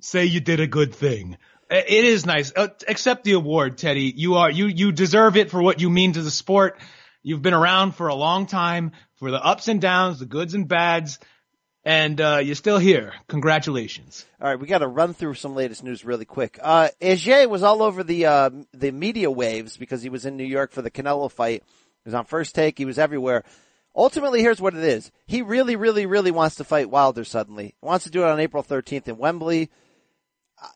say 0.00 0.24
you 0.24 0.40
did 0.40 0.60
a 0.60 0.66
good 0.66 0.94
thing. 0.94 1.36
It 1.70 2.04
is 2.04 2.26
nice. 2.26 2.52
Uh, 2.54 2.68
accept 2.86 3.24
the 3.24 3.32
award, 3.32 3.78
Teddy. 3.78 4.12
You 4.14 4.34
are 4.34 4.50
you 4.50 4.66
you 4.66 4.92
deserve 4.92 5.36
it 5.36 5.50
for 5.50 5.62
what 5.62 5.80
you 5.80 5.90
mean 5.90 6.12
to 6.12 6.22
the 6.22 6.30
sport. 6.30 6.78
You've 7.22 7.42
been 7.42 7.54
around 7.54 7.94
for 7.94 8.08
a 8.08 8.14
long 8.14 8.46
time, 8.46 8.92
for 9.14 9.30
the 9.30 9.42
ups 9.42 9.68
and 9.68 9.80
downs, 9.80 10.18
the 10.18 10.26
goods 10.26 10.52
and 10.52 10.68
bads, 10.68 11.18
and 11.82 12.20
uh, 12.20 12.40
you're 12.42 12.54
still 12.54 12.78
here. 12.78 13.14
Congratulations. 13.28 14.26
All 14.40 14.48
right, 14.48 14.60
we 14.60 14.66
got 14.66 14.78
to 14.78 14.86
run 14.86 15.14
through 15.14 15.34
some 15.34 15.54
latest 15.54 15.82
news 15.82 16.04
really 16.04 16.26
quick. 16.26 16.58
Uh, 16.62 16.88
AJ 17.00 17.48
was 17.48 17.62
all 17.62 17.82
over 17.82 18.04
the 18.04 18.26
uh, 18.26 18.50
the 18.72 18.92
media 18.92 19.30
waves 19.30 19.76
because 19.76 20.02
he 20.02 20.10
was 20.10 20.26
in 20.26 20.36
New 20.36 20.44
York 20.44 20.70
for 20.70 20.82
the 20.82 20.90
Canelo 20.90 21.30
fight. 21.30 21.62
He 22.04 22.08
was 22.08 22.14
on 22.14 22.26
First 22.26 22.54
Take. 22.54 22.76
He 22.78 22.84
was 22.84 22.98
everywhere. 22.98 23.44
Ultimately, 23.96 24.40
here's 24.40 24.60
what 24.60 24.74
it 24.74 24.82
is. 24.84 25.10
He 25.26 25.42
really, 25.42 25.76
really, 25.76 26.06
really 26.06 26.30
wants 26.30 26.56
to 26.56 26.64
fight 26.64 26.90
Wilder 26.90 27.24
suddenly. 27.24 27.66
He 27.80 27.86
wants 27.86 28.04
to 28.04 28.10
do 28.10 28.22
it 28.24 28.28
on 28.28 28.40
April 28.40 28.62
13th 28.62 29.08
in 29.08 29.18
Wembley. 29.18 29.70
Uh, 30.60 30.66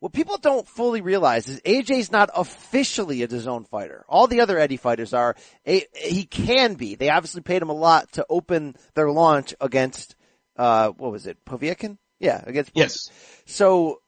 What 0.00 0.12
people 0.14 0.38
don't 0.38 0.66
fully 0.66 1.02
realize 1.02 1.46
is 1.46 1.60
AJ's 1.60 2.10
not 2.10 2.30
officially 2.34 3.22
a 3.22 3.28
DAZN 3.28 3.68
fighter. 3.68 4.04
All 4.08 4.26
the 4.26 4.40
other 4.40 4.58
Eddie 4.58 4.78
fighters 4.78 5.12
are. 5.12 5.36
He 5.64 6.24
can 6.24 6.74
be. 6.74 6.94
They 6.94 7.10
obviously 7.10 7.42
paid 7.42 7.60
him 7.60 7.68
a 7.68 7.74
lot 7.74 8.10
to 8.12 8.24
open 8.30 8.76
their 8.94 9.10
launch 9.10 9.54
against, 9.60 10.16
uh, 10.56 10.88
what 10.88 11.12
was 11.12 11.26
it, 11.26 11.44
Povetkin? 11.44 11.98
Yeah, 12.18 12.42
against 12.46 12.70
Yes. 12.74 13.10
so 13.46 14.00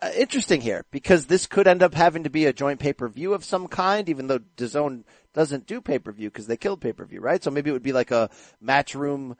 uh, 0.00 0.10
interesting 0.16 0.60
here 0.60 0.84
because 0.90 1.26
this 1.26 1.46
could 1.46 1.66
end 1.66 1.82
up 1.82 1.94
having 1.94 2.22
to 2.22 2.30
be 2.30 2.46
a 2.46 2.52
joint 2.52 2.78
pay 2.78 2.92
per 2.92 3.08
view 3.08 3.34
of 3.34 3.44
some 3.44 3.66
kind, 3.66 4.08
even 4.08 4.28
though 4.28 4.38
DAZN 4.38 5.04
doesn't 5.34 5.66
do 5.66 5.80
pay 5.80 5.98
per 5.98 6.12
view 6.12 6.30
because 6.30 6.46
they 6.46 6.56
killed 6.56 6.80
pay 6.80 6.92
per 6.92 7.04
view, 7.04 7.20
right? 7.20 7.42
So 7.42 7.50
maybe 7.50 7.70
it 7.70 7.72
would 7.72 7.82
be 7.82 7.92
like 7.92 8.10
a 8.10 8.30
matchroom 8.64 9.36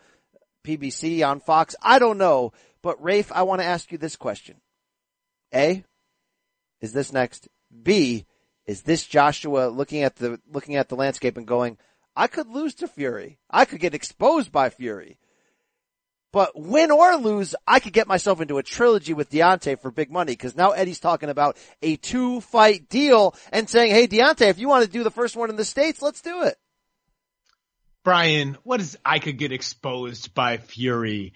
PBC 0.65 1.27
on 1.27 1.41
Fox. 1.41 1.77
I 1.83 1.99
don't 1.99 2.19
know, 2.19 2.53
but 2.83 3.03
Rafe, 3.03 3.31
I 3.33 3.43
want 3.43 3.61
to 3.61 3.67
ask 3.67 3.93
you 3.93 3.99
this 3.99 4.17
question: 4.17 4.57
A, 5.55 5.85
is 6.81 6.93
this 6.93 7.13
next? 7.13 7.49
B, 7.83 8.27
is 8.67 8.83
this 8.83 9.07
Joshua 9.07 9.69
looking 9.69 10.03
at 10.03 10.17
the 10.17 10.41
looking 10.51 10.77
at 10.77 10.89
the 10.89 10.97
landscape 10.97 11.37
and 11.37 11.47
going, 11.47 11.79
I 12.17 12.27
could 12.27 12.49
lose 12.49 12.75
to 12.77 12.89
Fury, 12.89 13.39
I 13.49 13.65
could 13.65 13.81
get 13.81 13.95
exposed 13.95 14.51
by 14.51 14.71
Fury. 14.71 15.19
But 16.39 16.53
win 16.55 16.93
or 16.93 17.17
lose, 17.17 17.57
I 17.67 17.81
could 17.81 17.93
get 17.93 18.07
myself 18.07 18.41
into 18.41 18.59
a 18.59 18.63
trilogy 18.63 19.13
with 19.13 19.29
Deontay 19.29 19.81
for 19.81 19.91
big 19.91 20.09
money 20.09 20.35
because 20.35 20.55
now 20.55 20.71
Eddie's 20.71 21.01
talking 21.01 21.31
about 21.31 21.57
a 21.83 21.97
two 21.97 22.41
fight 22.43 22.89
deal 22.89 23.35
and 23.51 23.69
saying, 23.69 23.91
Hey 23.91 24.07
Deontay, 24.07 24.49
if 24.49 24.61
you 24.61 24.69
want 24.69 24.85
to 24.85 24.89
do 24.89 25.03
the 25.03 25.11
first 25.11 25.35
one 25.35 25.51
in 25.51 25.57
the 25.57 25.65
States, 25.65 26.01
let's 26.01 26.21
do 26.21 26.45
it. 26.45 26.57
Brian, 28.05 28.57
what 28.63 28.81
is 28.81 28.97
I 29.05 29.19
could 29.19 29.37
get 29.37 29.51
exposed 29.51 30.33
by 30.33 30.59
Fury? 30.59 31.33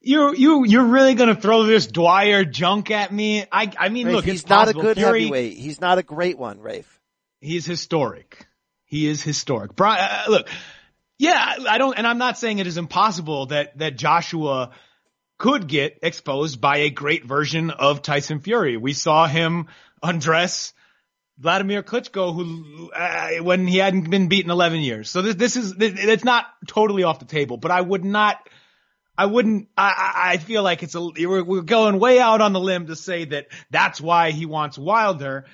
You 0.00 0.32
you 0.36 0.64
you're 0.64 0.86
really 0.86 1.16
gonna 1.16 1.34
throw 1.34 1.64
this 1.64 1.88
Dwyer 1.88 2.44
junk 2.44 2.92
at 2.92 3.12
me? 3.12 3.44
I 3.50 3.72
I 3.76 3.88
mean, 3.88 4.06
Rafe, 4.06 4.14
look, 4.14 4.24
he's 4.24 4.48
not 4.48 4.68
a 4.68 4.72
good 4.72 4.96
Fury, 4.96 5.22
heavyweight. 5.22 5.56
He's 5.56 5.80
not 5.80 5.98
a 5.98 6.04
great 6.04 6.38
one, 6.38 6.60
Rafe. 6.60 7.00
He's 7.40 7.66
historic. 7.66 8.46
He 8.84 9.08
is 9.08 9.20
historic. 9.20 9.74
Brian, 9.74 9.98
uh, 10.00 10.30
look, 10.30 10.48
yeah, 11.18 11.56
I 11.68 11.78
don't, 11.78 11.96
and 11.96 12.06
I'm 12.06 12.18
not 12.18 12.38
saying 12.38 12.58
it 12.58 12.66
is 12.66 12.76
impossible 12.76 13.46
that 13.46 13.78
that 13.78 13.96
Joshua 13.96 14.70
could 15.38 15.66
get 15.66 15.98
exposed 16.02 16.60
by 16.60 16.78
a 16.78 16.90
great 16.90 17.24
version 17.24 17.70
of 17.70 18.02
Tyson 18.02 18.40
Fury. 18.40 18.76
We 18.76 18.92
saw 18.92 19.26
him 19.26 19.66
undress 20.02 20.72
Vladimir 21.38 21.82
Klitschko, 21.82 22.34
who 22.34 22.90
uh, 22.92 23.42
when 23.42 23.66
he 23.66 23.78
hadn't 23.78 24.08
been 24.08 24.28
beaten 24.28 24.50
11 24.50 24.80
years. 24.80 25.10
So 25.10 25.22
this 25.22 25.34
this 25.34 25.56
is 25.56 25.74
this, 25.74 25.94
it's 25.96 26.24
not 26.24 26.46
totally 26.66 27.02
off 27.02 27.18
the 27.18 27.24
table, 27.24 27.56
but 27.56 27.70
I 27.70 27.80
would 27.80 28.04
not. 28.04 28.38
I 29.16 29.26
wouldn't. 29.26 29.68
I, 29.76 30.32
I 30.32 30.36
feel 30.38 30.64
like 30.64 30.82
it's 30.82 30.96
a 30.96 31.00
we're, 31.00 31.44
we're 31.44 31.62
going 31.62 32.00
way 32.00 32.18
out 32.18 32.40
on 32.40 32.52
the 32.52 32.60
limb 32.60 32.86
to 32.86 32.96
say 32.96 33.24
that 33.26 33.46
that's 33.70 34.00
why 34.00 34.32
he 34.32 34.46
wants 34.46 34.76
Wilder. 34.76 35.44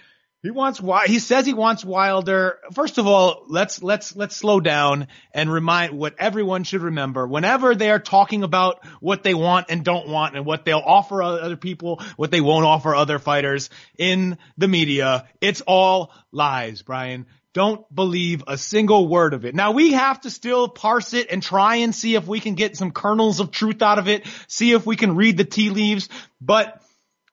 He 0.43 0.51
wants 0.51 0.81
he 1.05 1.19
says 1.19 1.45
he 1.45 1.53
wants 1.53 1.85
Wilder. 1.85 2.61
First 2.73 2.97
of 2.97 3.07
all, 3.07 3.45
let's 3.49 3.83
let's 3.83 4.17
let's 4.17 4.35
slow 4.35 4.59
down 4.59 5.09
and 5.35 5.53
remind 5.53 5.93
what 5.93 6.15
everyone 6.19 6.65
should 6.65 6.81
remember. 6.81 7.27
Whenever 7.27 7.75
they 7.75 7.91
are 7.91 7.99
talking 7.99 8.43
about 8.43 8.87
what 9.01 9.23
they 9.23 9.35
want 9.35 9.67
and 9.69 9.85
don't 9.85 10.09
want 10.09 10.37
and 10.37 10.47
what 10.47 10.65
they'll 10.65 10.83
offer 10.85 11.23
other 11.23 11.59
people, 11.59 12.03
what 12.17 12.31
they 12.31 12.41
won't 12.41 12.65
offer 12.65 12.95
other 12.95 13.19
fighters 13.19 13.69
in 13.99 14.39
the 14.57 14.67
media, 14.67 15.29
it's 15.43 15.61
all 15.61 16.11
lies, 16.33 16.81
Brian. 16.81 17.27
Don't 17.53 17.85
believe 17.95 18.45
a 18.47 18.57
single 18.57 19.09
word 19.09 19.35
of 19.35 19.45
it. 19.45 19.55
Now 19.55 19.73
we 19.73 19.93
have 19.93 20.23
to 20.23 20.31
still 20.31 20.69
parse 20.69 21.12
it 21.12 21.31
and 21.31 21.43
try 21.43 21.77
and 21.77 21.95
see 21.95 22.15
if 22.15 22.27
we 22.27 22.41
can 22.41 22.55
get 22.55 22.79
some 22.79 22.93
kernels 22.93 23.41
of 23.41 23.51
truth 23.51 23.83
out 23.83 23.99
of 23.99 24.09
it, 24.09 24.27
see 24.47 24.73
if 24.73 24.87
we 24.87 24.97
can 24.97 25.17
read 25.17 25.37
the 25.37 25.45
tea 25.45 25.69
leaves, 25.69 26.09
but 26.41 26.81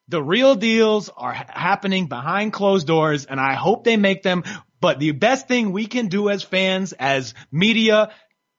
the 0.08 0.22
real 0.22 0.54
deals 0.54 1.10
are 1.14 1.32
happening 1.32 2.06
behind 2.06 2.52
closed 2.52 2.86
doors 2.86 3.26
and 3.26 3.38
I 3.38 3.54
hope 3.54 3.84
they 3.84 3.96
make 3.96 4.22
them. 4.22 4.44
But 4.80 4.98
the 5.00 5.12
best 5.12 5.48
thing 5.48 5.72
we 5.72 5.86
can 5.86 6.08
do 6.08 6.28
as 6.30 6.42
fans, 6.42 6.92
as 6.92 7.34
media, 7.50 8.12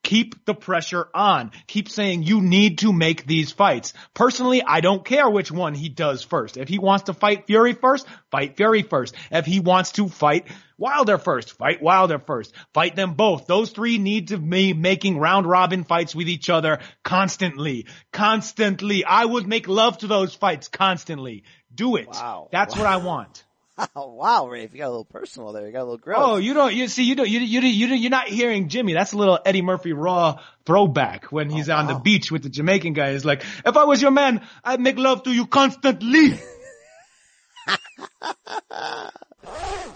keep 0.10 0.44
the 0.46 0.56
pressure 0.56 1.08
on. 1.14 1.52
Keep 1.68 1.88
saying 1.88 2.24
you 2.24 2.42
need 2.42 2.80
to 2.80 2.92
make 2.92 3.28
these 3.28 3.52
fights. 3.52 3.94
Personally, 4.16 4.64
I 4.64 4.82
don't 4.82 5.06
care 5.06 5.30
which 5.30 5.52
one 5.52 5.76
he 5.76 5.88
does 5.88 6.24
first. 6.24 6.58
If 6.58 6.68
he 6.68 6.80
wants 6.80 7.04
to 7.04 7.14
fight 7.14 7.46
Fury 7.46 7.74
first, 7.74 8.08
fight 8.32 8.58
Fury 8.58 8.82
first. 8.82 9.14
If 9.32 9.46
he 9.46 9.60
wants 9.60 9.92
to 9.94 10.10
fight 10.10 10.48
Wilder 10.80 11.20
first, 11.20 11.52
fight 11.54 11.80
Wilder 11.84 12.18
first. 12.18 12.56
Fight 12.74 12.96
them 12.96 13.14
both. 13.14 13.46
Those 13.46 13.70
three 13.70 14.00
need 14.00 14.30
to 14.30 14.40
be 14.40 14.74
making 14.74 15.20
round 15.20 15.46
robin 15.46 15.84
fights 15.84 16.16
with 16.16 16.28
each 16.28 16.50
other 16.50 16.80
constantly. 17.04 17.86
Constantly. 18.12 19.06
I 19.06 19.26
would 19.26 19.46
make 19.46 19.68
love 19.68 20.00
to 20.00 20.08
those 20.08 20.34
fights 20.34 20.70
constantly. 20.70 21.44
Do 21.74 21.98
it. 21.98 22.08
Wow. 22.08 22.50
That's 22.52 22.76
wow. 22.76 22.82
what 22.82 22.90
I 22.90 22.98
want. 22.98 23.44
Oh, 23.96 24.14
wow, 24.14 24.48
Rafe, 24.48 24.72
you 24.74 24.80
got 24.80 24.88
a 24.88 24.90
little 24.90 25.06
personal 25.06 25.54
there. 25.54 25.66
You 25.66 25.72
got 25.72 25.82
a 25.82 25.84
little 25.84 25.98
gross. 25.98 26.20
Oh, 26.20 26.38
you 26.38 26.54
don't, 26.54 26.74
you 26.74 26.88
see, 26.88 27.04
you 27.04 27.16
don't, 27.16 27.30
you, 27.30 27.40
you, 27.40 27.62
you, 27.62 27.88
you're 27.88 28.10
not 28.10 28.28
hearing 28.28 28.70
Jimmy. 28.70 28.94
That's 28.94 29.14
a 29.14 29.18
little 29.18 29.40
Eddie 29.46 29.62
Murphy 29.62 29.94
raw 29.94 30.40
throwback 30.66 31.32
when 31.32 31.50
he's 31.50 31.70
oh, 31.70 31.76
on 31.76 31.88
wow. 31.88 31.94
the 31.94 32.00
beach 32.00 32.32
with 32.32 32.44
the 32.44 32.50
Jamaican 32.50 32.94
guy. 32.94 33.14
He's 33.14 33.26
like, 33.26 33.44
if 33.66 33.78
I 33.78 33.86
was 33.86 34.02
your 34.02 34.12
man, 34.12 34.46
I'd 34.64 34.80
make 34.80 34.98
love 34.98 35.24
to 35.24 35.32
you 35.32 35.48
constantly. 35.48 36.40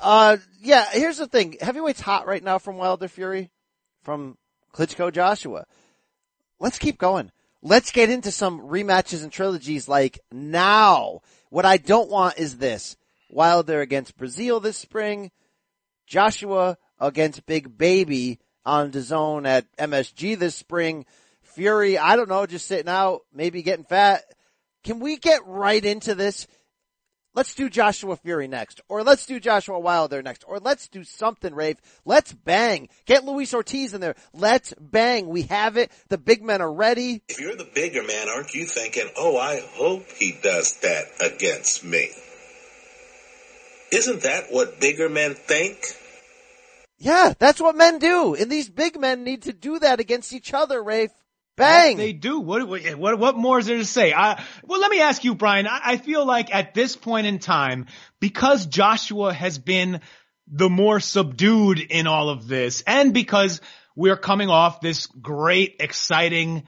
uh, 0.02 0.38
yeah, 0.62 0.86
here's 0.92 1.18
the 1.18 1.28
thing. 1.28 1.58
Heavyweight's 1.60 2.02
hot 2.02 2.28
right 2.28 2.44
now 2.44 2.60
from 2.60 2.78
Wilder 2.78 3.08
Fury, 3.08 3.52
from 4.04 4.38
Klitschko 4.74 5.12
Joshua. 5.12 5.66
Let's 6.60 6.80
keep 6.80 6.98
going. 6.98 7.32
Let's 7.62 7.92
get 7.92 8.10
into 8.10 8.32
some 8.32 8.62
rematches 8.62 9.24
and 9.24 9.32
trilogies 9.32 9.88
like 9.88 10.20
now. 10.32 11.22
What 11.50 11.66
I 11.66 11.78
don't 11.78 12.10
want 12.10 12.38
is 12.38 12.58
this. 12.58 12.98
Wilder 13.34 13.82
against 13.82 14.18
Brazil 14.18 14.60
this 14.60 14.78
spring, 14.78 15.32
Joshua 16.08 16.78
against 17.00 17.46
Big 17.46 17.78
Baby 17.78 18.40
on 18.66 18.92
DAZN 18.92 19.48
at 19.48 19.66
MSG 19.78 20.38
this 20.38 20.56
spring, 20.56 21.06
Fury, 21.42 21.98
I 21.98 22.16
don't 22.16 22.30
know, 22.30 22.46
just 22.46 22.68
sitting 22.68 22.90
out, 22.90 23.22
maybe 23.34 23.62
getting 23.62 23.86
fat. 23.86 24.24
Can 24.84 25.00
we 25.00 25.18
get 25.18 25.46
right 25.46 25.84
into 25.84 26.16
this? 26.16 26.48
Let's 27.36 27.56
do 27.56 27.68
Joshua 27.68 28.16
Fury 28.16 28.48
next, 28.48 28.82
or 28.88 29.04
let's 29.04 29.26
do 29.26 29.40
Joshua 29.40 29.80
Wilder 29.80 30.22
next, 30.22 30.44
or 30.48 30.60
let's 30.60 30.88
do 30.88 31.04
something, 31.04 31.56
Rafe. 31.56 31.78
Let's 32.06 32.32
bang. 32.32 32.90
Get 33.06 33.26
Luis 33.26 33.56
Ortiz 33.56 33.96
in 33.96 34.02
there. 34.02 34.16
Let's 34.34 34.74
bang. 34.80 35.28
We 35.28 35.44
have 35.44 35.78
it. 35.78 35.92
The 36.10 36.20
big 36.20 36.44
men 36.44 36.62
are 36.62 36.72
ready. 36.72 37.24
If 37.28 37.42
you're 37.42 37.56
the 37.56 37.70
bigger 37.74 38.04
man, 38.04 38.30
aren't 38.30 38.54
you 38.54 38.66
thinking, 38.66 39.10
oh, 39.18 39.38
I 39.38 39.62
hope 39.74 40.06
he 40.20 40.38
does 40.44 40.80
that 40.82 41.06
against 41.22 41.84
me? 41.84 42.12
Isn't 43.94 44.24
that 44.24 44.46
what 44.50 44.80
bigger 44.80 45.08
men 45.08 45.36
think? 45.36 45.78
Yeah, 46.98 47.34
that's 47.38 47.62
what 47.62 47.76
men 47.76 48.00
do. 48.00 48.34
And 48.34 48.52
these 48.52 48.70
big 48.70 49.00
men 49.00 49.24
need 49.24 49.44
to 49.44 49.54
do 49.54 49.78
that 49.80 50.00
against 50.00 50.34
each 50.34 50.54
other, 50.54 50.82
Rafe. 50.82 51.12
Bang! 51.56 51.92
Yes, 51.92 51.98
they 51.98 52.14
do. 52.14 52.40
What, 52.40 52.68
what, 52.68 53.20
what 53.20 53.38
more 53.38 53.60
is 53.60 53.68
there 53.68 53.78
to 53.78 53.86
say? 53.86 54.12
I, 54.12 54.44
well, 54.64 54.80
let 54.80 54.90
me 54.90 55.02
ask 55.02 55.24
you, 55.24 55.36
Brian. 55.36 55.68
I, 55.68 55.82
I 55.84 55.98
feel 55.98 56.26
like 56.26 56.54
at 56.54 56.74
this 56.74 56.96
point 56.96 57.28
in 57.28 57.38
time, 57.38 57.86
because 58.20 58.66
Joshua 58.66 59.32
has 59.32 59.60
been 59.60 60.02
the 60.48 60.70
more 60.70 61.00
subdued 61.00 61.80
in 61.80 62.08
all 62.08 62.30
of 62.30 62.48
this, 62.48 62.82
and 62.88 63.14
because 63.14 63.62
we're 63.96 64.18
coming 64.18 64.50
off 64.50 64.82
this 64.82 65.06
great, 65.06 65.76
exciting 65.80 66.66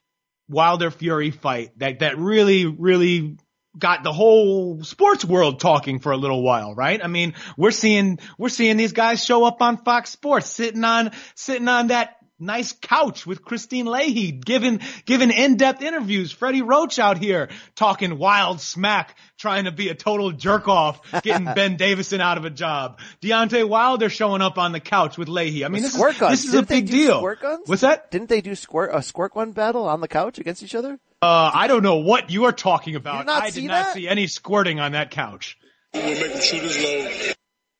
Wilder 0.48 0.92
Fury 0.92 1.32
fight 1.32 1.76
that, 1.78 1.98
that 1.98 2.18
really, 2.18 2.66
really 2.66 3.38
got 3.78 4.02
the 4.02 4.12
whole 4.12 4.82
sports 4.82 5.24
world 5.24 5.60
talking 5.60 5.98
for 5.98 6.12
a 6.12 6.16
little 6.16 6.42
while, 6.42 6.74
right? 6.74 7.02
I 7.02 7.08
mean, 7.08 7.34
we're 7.56 7.70
seeing, 7.70 8.18
we're 8.38 8.48
seeing 8.48 8.76
these 8.76 8.92
guys 8.92 9.24
show 9.24 9.44
up 9.44 9.60
on 9.60 9.78
Fox 9.78 10.10
Sports 10.10 10.50
sitting 10.50 10.84
on, 10.84 11.12
sitting 11.34 11.68
on 11.68 11.88
that 11.88 12.16
nice 12.38 12.72
couch 12.72 13.26
with 13.26 13.42
Kristine 13.42 13.86
Leahy, 13.86 14.32
giving, 14.32 14.80
giving 15.04 15.30
in-depth 15.30 15.82
interviews. 15.82 16.32
Freddie 16.32 16.62
Roach 16.62 16.98
out 16.98 17.18
here 17.18 17.48
talking 17.74 18.18
wild 18.18 18.60
smack, 18.60 19.16
trying 19.38 19.64
to 19.64 19.72
be 19.72 19.88
a 19.88 19.94
total 19.94 20.32
jerk 20.32 20.68
off, 20.68 21.00
getting 21.22 21.44
Ben 21.54 21.76
Davison 21.76 22.20
out 22.20 22.38
of 22.38 22.44
a 22.44 22.50
job. 22.50 23.00
Deontay 23.22 23.66
Wilder 23.68 24.08
showing 24.08 24.42
up 24.42 24.58
on 24.58 24.72
the 24.72 24.80
couch 24.80 25.16
with 25.16 25.28
Leahy. 25.28 25.64
I 25.64 25.68
mean, 25.68 25.82
this 25.82 25.94
is, 25.94 26.00
guns. 26.00 26.18
this 26.18 26.44
is 26.44 26.50
Didn't 26.52 26.64
a 26.64 26.68
big 26.68 26.90
deal. 26.90 27.22
What's 27.66 27.82
that? 27.82 28.10
Didn't 28.10 28.28
they 28.28 28.40
do 28.40 28.54
squirt, 28.54 28.90
a 28.92 29.02
squirt 29.02 29.34
gun 29.34 29.52
battle 29.52 29.88
on 29.88 30.00
the 30.00 30.08
couch 30.08 30.38
against 30.38 30.62
each 30.62 30.74
other? 30.74 30.98
Uh, 31.22 31.50
I 31.52 31.66
don't 31.66 31.82
know 31.82 31.96
what 31.96 32.30
you 32.30 32.44
are 32.44 32.52
talking 32.52 32.94
about. 32.94 33.26
not 33.26 33.42
I 33.42 33.50
did 33.50 33.64
not 33.64 33.86
that? 33.86 33.94
see 33.94 34.06
any 34.06 34.26
squirting 34.26 34.80
on 34.80 34.92
that 34.92 35.10
couch. 35.10 35.56
We'll 35.94 36.04
make 36.04 36.18
him 36.30 36.40
shoot 36.40 36.62
his 36.62 36.78
load. 36.82 37.34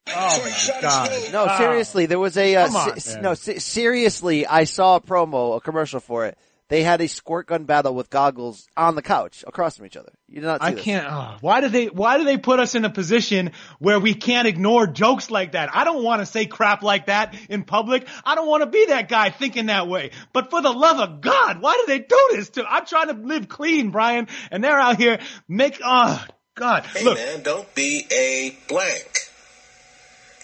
Oh 0.09 0.43
my 0.43 0.81
god. 0.81 1.11
No, 1.33 1.57
seriously, 1.59 2.07
there 2.07 2.19
was 2.19 2.37
a, 2.37 2.57
uh, 2.57 2.67
Come 2.67 2.77
on, 2.77 3.01
se- 3.01 3.15
man. 3.15 3.23
no, 3.23 3.35
se- 3.35 3.59
seriously, 3.59 4.47
I 4.47 4.65
saw 4.65 4.97
a 4.97 5.01
promo, 5.01 5.57
a 5.57 5.61
commercial 5.61 6.01
for 6.01 6.27
it. 6.27 6.39
They 6.69 6.83
had 6.83 7.01
a 7.01 7.07
squirt 7.07 7.47
gun 7.47 7.63
battle 7.65 7.95
with 7.95 8.11
goggles 8.11 8.67
on 8.77 8.97
the 8.97 9.03
couch 9.03 9.45
across 9.47 9.77
from 9.77 9.87
each 9.87 9.97
other. 9.97 10.11
You 10.29 10.41
did 10.41 10.47
not 10.49 10.61
see 10.61 10.67
I 10.67 10.71
this. 10.73 10.83
can't. 10.83 11.07
Oh, 11.09 11.37
why 11.41 11.61
do 11.61 11.69
they? 11.69 11.87
Why 11.87 12.19
do 12.19 12.25
they 12.25 12.39
put 12.39 12.59
us 12.59 12.75
in 12.75 12.85
a 12.85 12.91
position 12.91 13.53
where 13.79 14.01
we 14.01 14.15
can't 14.15 14.49
ignore 14.49 14.89
jokes 14.89 15.31
like 15.31 15.53
that? 15.53 15.71
I 15.73 15.85
don't 15.85 16.03
want 16.03 16.23
to 16.23 16.27
say 16.27 16.47
crap 16.47 16.83
like 16.83 17.07
that 17.07 17.37
in 17.49 17.63
public. 17.63 18.09
I 18.25 18.35
don't 18.35 18.49
want 18.49 18.65
to 18.65 18.69
be 18.69 18.87
that 18.87 19.09
guy 19.09 19.31
thinking 19.31 19.67
that 19.67 19.87
way. 19.87 20.11
But 20.33 20.51
for 20.51 20.61
the 20.61 20.73
love 20.73 20.99
of 20.99 21.21
God, 21.21 21.63
why 21.63 21.75
do 21.75 21.85
they 21.93 22.01
do 22.01 22.29
this 22.33 22.49
to? 22.51 22.65
I'm 22.69 22.85
trying 22.85 23.09
to 23.09 23.15
live 23.15 23.49
clean, 23.49 23.91
Brian, 23.93 24.27
and 24.51 24.65
they're 24.65 24.81
out 24.81 24.97
here 24.97 25.21
make. 25.47 25.81
Oh 25.85 26.25
God, 26.57 26.85
Hey 26.87 27.05
look. 27.05 27.17
man, 27.17 27.43
don't 27.45 27.73
be 27.77 28.07
a 28.11 28.59
blank. 28.67 29.19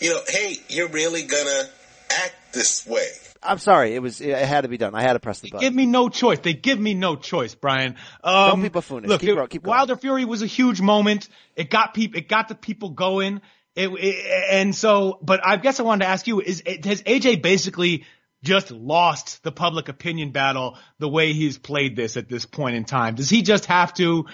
You 0.01 0.11
know, 0.15 0.21
hey, 0.29 0.57
you're 0.69 0.89
really 0.89 1.25
gonna 1.25 1.63
act 2.11 2.53
this 2.53 2.87
way. 2.87 3.09
I'm 3.43 3.59
sorry, 3.59 3.95
it 3.95 4.01
was, 4.01 4.21
it 4.21 4.37
had 4.37 4.61
to 4.63 4.69
be 4.69 4.77
done. 4.79 4.95
I 4.95 5.03
had 5.03 5.15
to 5.15 5.21
press 5.21 5.41
the 5.41 5.51
button. 5.51 5.67
Give 5.67 5.75
me 5.75 5.87
no 5.87 6.09
choice. 6.09 6.39
They 6.39 6.55
give 6.55 6.79
me 6.79 6.95
no 6.95 7.17
choice, 7.17 7.55
Brian. 7.55 7.97
Um, 8.23 8.51
Don't 8.51 8.63
be 8.63 8.69
buffoonish. 8.69 9.09
Look, 9.09 9.21
Keep 9.21 9.31
it- 9.31 9.35
going, 9.35 9.49
keep 9.49 9.63
going. 9.63 9.77
Wilder 9.77 9.97
Fury 9.97 10.25
was 10.25 10.43
a 10.43 10.47
huge 10.47 10.81
moment. 10.81 11.29
It 11.57 11.69
got 11.71 11.95
people. 11.95 12.19
It 12.19 12.29
got 12.29 12.49
the 12.49 12.55
people 12.55 12.91
going. 12.91 13.41
It, 13.75 13.89
it- 13.89 14.47
and 14.51 14.75
so, 14.75 15.19
but 15.23 15.41
I 15.45 15.57
guess 15.57 15.81
I 15.81 15.83
wanted 15.83 16.05
to 16.05 16.11
ask 16.11 16.27
you: 16.27 16.41
Is 16.41 16.63
has 16.67 17.03
AJ 17.03 17.43
basically 17.43 18.05
just 18.45 18.71
lost 18.71 19.43
the 19.45 19.53
public 19.53 19.89
opinion 19.89 20.31
battle 20.33 20.77
the 20.99 21.09
way 21.09 21.33
he's 21.33 21.59
played 21.59 21.95
this 21.97 22.17
at 22.17 22.29
this 22.29 22.45
point 22.47 22.77
in 22.77 22.85
time? 22.85 23.15
Does 23.15 23.31
he 23.31 23.43
just 23.43 23.67
have 23.67 23.95
to? 23.95 24.27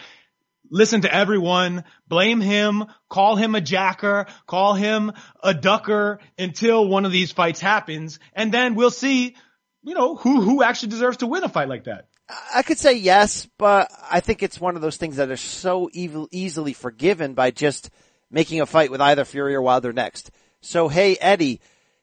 Listen 0.70 1.02
to 1.02 1.14
everyone, 1.14 1.84
blame 2.06 2.40
him, 2.40 2.84
call 3.08 3.36
him 3.36 3.54
a 3.54 3.60
jacker, 3.60 4.26
call 4.46 4.74
him 4.74 5.12
a 5.42 5.54
ducker 5.54 6.20
until 6.38 6.86
one 6.86 7.04
of 7.04 7.12
these 7.12 7.32
fights 7.32 7.60
happens, 7.60 8.18
and 8.32 8.52
then 8.52 8.74
we'll 8.74 8.90
see, 8.90 9.36
you 9.82 9.94
know, 9.94 10.16
who 10.16 10.40
who 10.40 10.62
actually 10.62 10.90
deserves 10.90 11.18
to 11.18 11.26
win 11.26 11.44
a 11.44 11.48
fight 11.48 11.68
like 11.68 11.84
that. 11.84 12.08
I 12.54 12.62
could 12.62 12.78
say 12.78 12.94
yes, 12.94 13.48
but 13.56 13.90
I 14.10 14.20
think 14.20 14.42
it's 14.42 14.60
one 14.60 14.76
of 14.76 14.82
those 14.82 14.98
things 14.98 15.16
that 15.16 15.30
are 15.30 15.36
so 15.36 15.88
evil, 15.92 16.28
easily 16.30 16.74
forgiven 16.74 17.34
by 17.34 17.50
just 17.50 17.90
making 18.30 18.60
a 18.60 18.66
fight 18.66 18.90
with 18.90 19.00
either 19.00 19.24
Fury 19.24 19.54
or 19.54 19.62
Wilder 19.62 19.92
next. 19.92 20.30
So 20.60 20.88
hey, 20.88 21.16
Eddie, 21.18 21.60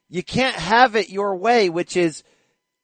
you 0.10 0.24
can't 0.24 0.56
have 0.56 0.96
it 0.96 1.10
your 1.10 1.36
way, 1.36 1.70
which 1.70 1.96
is, 1.96 2.24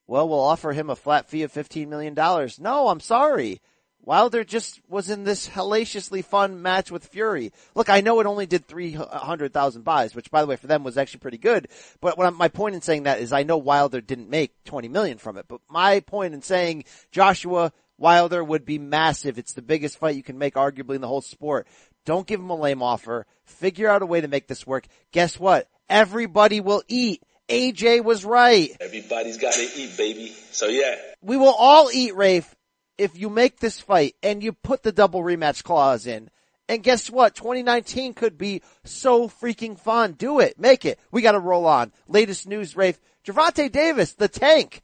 well, 0.05 0.27
we'll 0.29 0.39
offer 0.39 0.71
him 0.71 0.89
a 0.89 0.95
flat 0.95 1.29
fee 1.29 1.43
of 1.43 1.53
$15 1.53 1.87
million. 1.87 2.13
No, 2.59 2.87
I'm 2.89 2.99
sorry. 2.99 3.61
Wilder 4.03 4.43
just 4.43 4.81
was 4.89 5.09
in 5.09 5.23
this 5.23 5.47
hellaciously 5.47 6.23
fun 6.23 6.61
match 6.61 6.91
with 6.91 7.05
Fury. 7.05 7.51
Look, 7.75 7.89
I 7.89 8.01
know 8.01 8.19
it 8.19 8.25
only 8.25 8.45
did 8.45 8.65
300,000 8.65 9.83
buys, 9.83 10.15
which 10.15 10.31
by 10.31 10.41
the 10.41 10.47
way 10.47 10.55
for 10.55 10.67
them 10.67 10.83
was 10.83 10.97
actually 10.97 11.19
pretty 11.19 11.37
good. 11.37 11.67
But 11.99 12.17
what 12.17 12.27
I'm, 12.27 12.35
my 12.35 12.47
point 12.47 12.75
in 12.75 12.81
saying 12.81 13.03
that 13.03 13.19
is 13.19 13.31
I 13.31 13.43
know 13.43 13.57
Wilder 13.57 14.01
didn't 14.01 14.29
make 14.29 14.63
20 14.65 14.87
million 14.87 15.17
from 15.17 15.37
it, 15.37 15.45
but 15.47 15.61
my 15.69 15.99
point 15.99 16.33
in 16.33 16.41
saying 16.41 16.85
Joshua 17.11 17.71
Wilder 17.97 18.43
would 18.43 18.65
be 18.65 18.79
massive. 18.79 19.37
It's 19.37 19.53
the 19.53 19.61
biggest 19.61 19.97
fight 19.97 20.15
you 20.15 20.23
can 20.23 20.39
make 20.39 20.55
arguably 20.55 20.95
in 20.95 21.01
the 21.01 21.07
whole 21.07 21.21
sport. 21.21 21.67
Don't 22.05 22.25
give 22.25 22.39
him 22.39 22.49
a 22.49 22.55
lame 22.55 22.81
offer. 22.81 23.27
Figure 23.45 23.87
out 23.87 24.01
a 24.01 24.07
way 24.07 24.21
to 24.21 24.27
make 24.27 24.47
this 24.47 24.65
work. 24.65 24.87
Guess 25.11 25.39
what? 25.39 25.67
Everybody 25.87 26.59
will 26.59 26.81
eat. 26.87 27.21
AJ 27.47 28.03
was 28.03 28.25
right. 28.25 28.75
Everybody's 28.79 29.37
got 29.37 29.53
to 29.53 29.61
eat, 29.75 29.97
baby. 29.97 30.33
So 30.51 30.67
yeah. 30.67 30.95
We 31.21 31.37
will 31.37 31.53
all 31.53 31.89
eat, 31.93 32.15
Rafe, 32.15 32.55
if 33.01 33.17
you 33.17 33.29
make 33.29 33.59
this 33.59 33.79
fight 33.79 34.15
and 34.21 34.43
you 34.43 34.53
put 34.53 34.83
the 34.83 34.91
double 34.91 35.21
rematch 35.23 35.63
clause 35.63 36.05
in 36.05 36.29
And 36.69 36.83
guess 36.83 37.09
what? 37.09 37.35
2019 37.35 38.13
could 38.13 38.37
be 38.37 38.61
so 38.85 39.27
freaking 39.27 39.77
fun. 39.77 40.13
Do 40.13 40.39
it. 40.39 40.59
Make 40.59 40.85
it. 40.85 40.99
We 41.11 41.21
gotta 41.21 41.39
roll 41.39 41.65
on. 41.65 41.91
Latest 42.07 42.47
news, 42.47 42.77
Rafe. 42.77 42.99
Gervonta 43.25 43.71
Davis, 43.71 44.13
the 44.13 44.27
tank. 44.27 44.81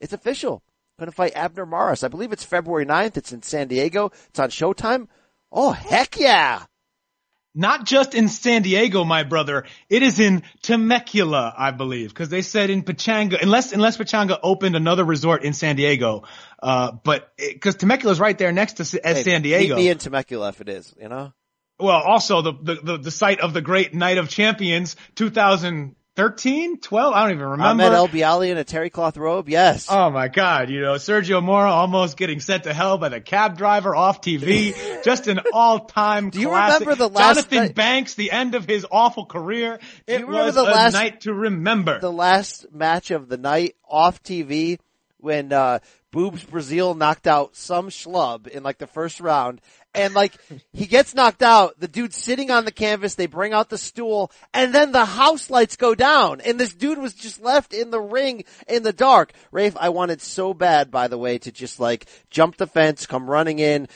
It's 0.00 0.12
official. 0.12 0.62
Gonna 0.98 1.12
fight 1.12 1.36
Abner 1.36 1.66
Mares. 1.66 2.04
I 2.04 2.08
believe 2.08 2.32
it's 2.32 2.44
February 2.44 2.86
9th. 2.86 3.16
It's 3.16 3.32
in 3.32 3.42
San 3.42 3.68
Diego. 3.68 4.12
It's 4.28 4.38
on 4.38 4.50
Showtime. 4.50 5.08
Oh, 5.52 5.72
heck 5.72 6.18
yeah. 6.18 6.64
Not 7.56 7.86
just 7.86 8.14
in 8.14 8.28
San 8.28 8.62
Diego, 8.62 9.02
my 9.04 9.22
brother. 9.22 9.64
It 9.88 10.02
is 10.02 10.20
in 10.20 10.42
Temecula, 10.60 11.54
I 11.56 11.70
believe, 11.70 12.10
because 12.10 12.28
they 12.28 12.42
said 12.42 12.68
in 12.68 12.82
Pechanga, 12.82 13.42
unless 13.42 13.72
unless 13.72 13.96
Pechanga 13.96 14.38
opened 14.42 14.76
another 14.76 15.04
resort 15.04 15.42
in 15.42 15.54
San 15.54 15.74
Diego, 15.74 16.24
uh, 16.62 16.92
but 16.92 17.32
because 17.38 17.76
Temecula 17.76 18.12
is 18.12 18.20
right 18.20 18.36
there 18.36 18.52
next 18.52 18.74
to 18.74 18.82
S- 18.82 18.96
Hey, 19.02 19.22
San 19.22 19.40
Diego. 19.40 19.76
Meet 19.76 19.82
me 19.82 19.88
in 19.88 19.98
Temecula 19.98 20.50
if 20.50 20.60
it 20.60 20.68
is, 20.68 20.94
you 21.00 21.08
know? 21.08 21.32
well, 21.78 22.00
also 22.00 22.42
the, 22.42 22.52
the 22.52 22.74
the 22.74 22.98
the 22.98 23.10
site 23.10 23.40
of 23.40 23.52
the 23.52 23.60
Great 23.60 23.94
Night 23.94 24.18
of 24.18 24.28
Champions, 24.28 24.96
2013, 26.16 26.78
12. 26.80 27.14
I 27.14 27.22
don't 27.22 27.32
even 27.32 27.46
remember. 27.46 27.84
Ahmed 27.84 27.92
El 27.94 28.08
Bialy 28.08 28.48
in 28.50 28.56
a 28.58 28.64
terry 28.64 28.88
cloth 28.90 29.16
robe. 29.18 29.48
Yes. 29.48 29.86
Oh 29.90 30.10
my 30.10 30.28
God, 30.28 30.70
you 30.70 30.80
know, 30.80 30.94
Sergio 30.94 31.42
Mora 31.42 31.70
almost 31.70 32.16
getting 32.16 32.40
sent 32.40 32.64
to 32.64 32.72
hell 32.72 32.96
by 32.98 33.10
the 33.10 33.20
cab 33.20 33.56
driver 33.58 33.94
off 33.94 34.20
TV. 34.22 34.74
Just 35.04 35.26
an 35.28 35.40
all-time 35.52 36.30
Do 36.30 36.40
you 36.40 36.48
classic. 36.48 36.80
remember 36.80 36.96
the 37.04 37.08
last 37.10 37.34
Jonathan 37.36 37.58
night- 37.58 37.74
Banks, 37.74 38.14
the 38.14 38.30
end 38.30 38.54
of 38.54 38.64
his 38.64 38.86
awful 38.90 39.26
career. 39.26 39.78
It 40.06 40.20
you 40.20 40.26
remember 40.26 40.46
was 40.46 40.54
the 40.54 40.62
a 40.62 40.64
last- 40.64 40.92
night 40.94 41.20
to 41.22 41.34
remember. 41.34 42.00
the 42.00 42.12
last 42.12 42.66
match 42.72 43.10
of 43.10 43.28
the 43.28 43.36
night 43.36 43.74
off 43.88 44.22
TV 44.22 44.78
when 45.18 45.52
uh 45.52 45.78
Boobs 46.12 46.44
Brazil 46.44 46.94
knocked 46.94 47.26
out 47.26 47.56
some 47.56 47.90
schlub 47.90 48.46
in 48.46 48.62
like 48.62 48.78
the 48.78 48.86
first 48.86 49.20
round 49.20 49.60
and 49.94 50.14
like 50.14 50.34
he 50.72 50.86
gets 50.86 51.14
knocked 51.14 51.42
out, 51.42 51.78
the 51.78 51.88
dude's 51.88 52.16
sitting 52.16 52.50
on 52.50 52.64
the 52.64 52.72
canvas, 52.72 53.14
they 53.14 53.26
bring 53.26 53.52
out 53.52 53.68
the 53.68 53.78
stool, 53.78 54.30
and 54.54 54.74
then 54.74 54.92
the 54.92 55.04
house 55.04 55.50
lights 55.50 55.76
go 55.76 55.94
down 55.94 56.40
and 56.40 56.58
this 56.58 56.74
dude 56.74 56.98
was 56.98 57.12
just 57.14 57.42
left 57.42 57.74
in 57.74 57.90
the 57.90 58.00
ring 58.00 58.44
in 58.66 58.82
the 58.82 58.92
dark. 58.92 59.32
Rafe, 59.52 59.76
I 59.78 59.90
wanted 59.90 60.22
so 60.22 60.54
bad 60.54 60.90
by 60.90 61.08
the 61.08 61.18
way 61.18 61.38
to 61.38 61.52
just 61.52 61.80
like 61.80 62.06
jump 62.30 62.56
the 62.56 62.66
fence, 62.66 63.06
come 63.06 63.28
running 63.28 63.58
in, 63.58 63.88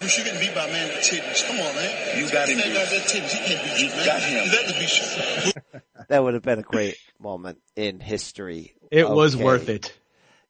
You 0.00 0.08
should 0.08 0.26
get 0.26 0.38
beat 0.38 0.54
by 0.54 0.66
a 0.66 0.72
man 0.72 0.88
with 0.88 0.98
titties. 0.98 1.46
Come 1.46 1.56
on, 1.56 1.74
man. 1.74 2.18
You 2.18 2.30
got 2.30 2.48
him. 2.48 2.58
That 2.58 2.74
guy's 2.74 2.90
got 2.90 3.08
titties. 3.08 3.30
He 3.32 3.48
can't 3.48 3.64
beat 3.64 3.82
you, 3.82 3.88
man. 3.88 4.06
got 4.06 4.22
him. 4.22 4.44
You 4.44 4.52
got 4.52 4.66
beat 4.78 5.74
you. 5.74 5.80
that 6.08 6.22
would 6.22 6.34
have 6.34 6.42
been 6.42 6.58
a 6.58 6.62
great 6.62 6.96
moment 7.18 7.58
in 7.76 8.00
history. 8.00 8.74
it 8.90 9.08
was 9.08 9.36
worth 9.36 9.70
it. 9.70 9.96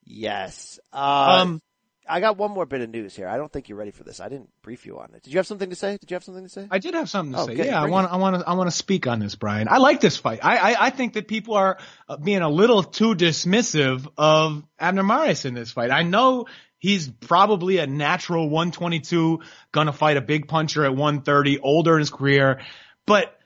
Yes. 0.07 0.79
Uh, 0.93 1.41
Um, 1.43 1.63
I 2.09 2.21
got 2.21 2.37
one 2.39 2.53
more 2.53 2.67
bit 2.67 2.83
of 2.83 2.91
news 2.91 3.17
here. 3.17 3.27
I 3.27 3.37
don't 3.37 3.53
think 3.53 3.69
you're 3.69 3.77
ready 3.79 3.91
for 3.91 4.05
this. 4.05 4.21
I 4.21 4.29
didn't 4.29 4.49
brief 4.63 4.87
you 4.87 5.01
on 5.01 5.13
it. 5.15 5.25
Did 5.25 5.33
you 5.33 5.39
have 5.41 5.47
something 5.47 5.71
to 5.71 5.75
say? 5.77 5.99
Did 5.99 6.09
you 6.09 6.15
have 6.15 6.23
something 6.23 6.45
to 6.45 6.49
say? 6.49 6.69
I 6.71 6.79
did 6.79 6.95
have 6.95 7.11
something 7.11 7.33
to 7.33 7.41
Oh, 7.41 7.47
say. 7.47 7.55
Yeah, 7.57 7.83
I 7.83 7.87
want. 7.87 8.13
I 8.13 8.17
want 8.17 8.37
to, 8.41 8.49
I 8.49 8.55
want 8.55 8.71
to 8.71 8.77
speak 8.77 9.09
on 9.09 9.19
this, 9.19 9.35
Brian. 9.35 9.67
I 9.69 9.79
like 9.79 10.01
this 10.01 10.17
fight. 10.17 10.39
I, 10.45 10.57
I, 10.57 10.87
I 10.87 10.91
think 10.91 11.15
that 11.15 11.27
people 11.27 11.55
are 11.55 11.79
uh, 12.09 12.17
being 12.17 12.43
a 12.43 12.49
little 12.49 12.85
too 12.85 13.17
dismissive 13.17 14.07
of 14.17 14.63
Abner 14.79 15.03
Mares 15.03 15.45
in 15.45 15.55
this 15.55 15.73
fight. 15.73 15.91
I 15.91 16.05
know 16.05 16.47
he's 16.79 17.09
probably 17.09 17.79
a 17.79 17.89
natural 17.89 18.49
122, 18.49 19.41
gonna 19.73 19.93
fight 19.93 20.17
a 20.17 20.21
big 20.21 20.47
puncher 20.47 20.85
at 20.85 20.95
130, 20.95 21.59
older 21.59 21.95
in 21.95 21.99
his 22.01 22.11
career, 22.11 22.61
but 23.05 23.37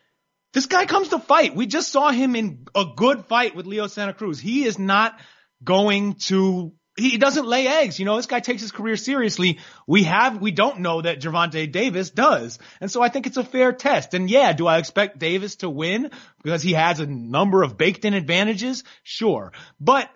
this 0.53 0.66
guy 0.66 0.85
comes 0.85 1.09
to 1.09 1.19
fight. 1.19 1.55
We 1.55 1.66
just 1.66 1.91
saw 1.91 2.11
him 2.11 2.37
in 2.37 2.66
a 2.74 2.85
good 2.95 3.24
fight 3.24 3.55
with 3.57 3.66
Leo 3.66 3.87
Santa 3.87 4.12
Cruz. 4.12 4.39
He 4.39 4.65
is 4.65 4.78
not 4.78 5.19
going 5.62 6.15
to 6.15 6.73
he 6.97 7.19
doesn't 7.19 7.47
lay 7.47 7.66
eggs. 7.66 7.99
You 7.99 8.05
know, 8.05 8.16
this 8.16 8.27
guy 8.27 8.41
takes 8.41 8.62
his 8.62 8.73
career 8.73 8.97
seriously. 8.97 9.59
We 9.87 10.05
have, 10.05 10.41
we 10.41 10.51
don't 10.51 10.81
know 10.81 11.01
that 11.01 11.20
Gervonta 11.20 11.70
Davis 11.70 12.11
does. 12.11 12.59
And 12.81 12.91
so 12.91 13.03
I 13.03 13.09
think 13.09 13.27
it's 13.27 13.37
a 13.37 13.45
fair 13.45 13.73
test. 13.73 14.15
And 14.15 14.28
yeah, 14.28 14.53
do 14.53 14.66
I 14.66 14.78
expect 14.78 15.19
Davis 15.19 15.57
to 15.57 15.70
win 15.70 16.11
because 16.43 16.62
he 16.62 16.73
has 16.73 17.01
a 17.01 17.07
number 17.07 17.62
of 17.62 17.78
baked 17.78 18.05
in 18.05 18.15
advantages? 18.15 18.85
Sure. 19.03 19.53
But 19.81 20.11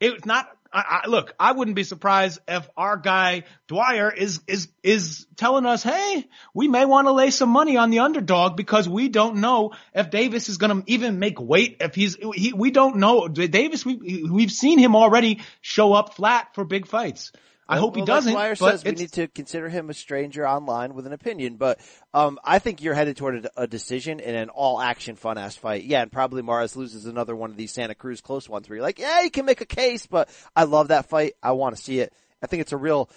it's 0.00 0.24
not, 0.24 0.48
I, 0.72 1.02
I, 1.04 1.08
look, 1.08 1.34
I 1.38 1.52
wouldn't 1.52 1.74
be 1.74 1.82
surprised 1.82 2.40
if 2.46 2.68
our 2.76 2.96
guy 2.96 3.44
Dwyer 3.66 4.12
is, 4.12 4.40
is, 4.46 4.68
is 4.82 5.26
telling 5.36 5.66
us, 5.66 5.82
hey, 5.82 6.28
we 6.54 6.68
may 6.68 6.84
want 6.84 7.08
to 7.08 7.12
lay 7.12 7.30
some 7.30 7.48
money 7.48 7.76
on 7.76 7.90
the 7.90 8.00
underdog 8.00 8.56
because 8.56 8.88
we 8.88 9.08
don't 9.08 9.36
know 9.36 9.72
if 9.94 10.10
Davis 10.10 10.48
is 10.48 10.58
going 10.58 10.82
to 10.82 10.92
even 10.92 11.18
make 11.18 11.40
weight. 11.40 11.78
If 11.80 11.94
he's, 11.94 12.16
he, 12.34 12.52
we 12.52 12.70
don't 12.70 12.96
know. 12.96 13.26
Davis, 13.26 13.84
we, 13.84 14.24
we've 14.30 14.52
seen 14.52 14.78
him 14.78 14.94
already 14.94 15.40
show 15.60 15.92
up 15.92 16.14
flat 16.14 16.54
for 16.54 16.64
big 16.64 16.86
fights. 16.86 17.32
I 17.70 17.78
hope 17.78 17.94
he 17.94 18.00
Well, 18.00 18.06
doesn't. 18.06 18.32
Like 18.32 18.40
Dwyer 18.40 18.56
but 18.56 18.80
says 18.80 18.84
we 18.84 18.92
need 18.92 19.12
to 19.12 19.28
consider 19.28 19.68
him 19.68 19.90
a 19.90 19.94
stranger 19.94 20.46
online 20.46 20.94
with 20.94 21.06
an 21.06 21.12
opinion, 21.12 21.56
but 21.56 21.78
um, 22.12 22.38
I 22.44 22.58
think 22.58 22.82
you're 22.82 22.94
headed 22.94 23.16
toward 23.16 23.46
a, 23.46 23.62
a 23.62 23.66
decision 23.66 24.20
in 24.20 24.34
an 24.34 24.48
all-action, 24.48 25.16
fun-ass 25.16 25.56
fight. 25.56 25.84
Yeah, 25.84 26.02
and 26.02 26.10
probably 26.10 26.42
Mares 26.42 26.74
loses 26.76 27.06
another 27.06 27.36
one 27.36 27.50
of 27.50 27.56
these 27.56 27.72
Santa 27.72 27.94
Cruz 27.94 28.20
close 28.20 28.48
ones 28.48 28.68
where 28.68 28.76
you're 28.76 28.82
like, 28.82 28.98
yeah, 28.98 29.22
you 29.22 29.30
can 29.30 29.44
make 29.44 29.60
a 29.60 29.66
case, 29.66 30.06
but 30.06 30.28
I 30.56 30.64
love 30.64 30.88
that 30.88 31.08
fight. 31.08 31.34
I 31.42 31.52
want 31.52 31.76
to 31.76 31.82
see 31.82 32.00
it. 32.00 32.12
I 32.42 32.46
think 32.46 32.62
it's 32.62 32.72
a 32.72 32.76
real, 32.76 33.08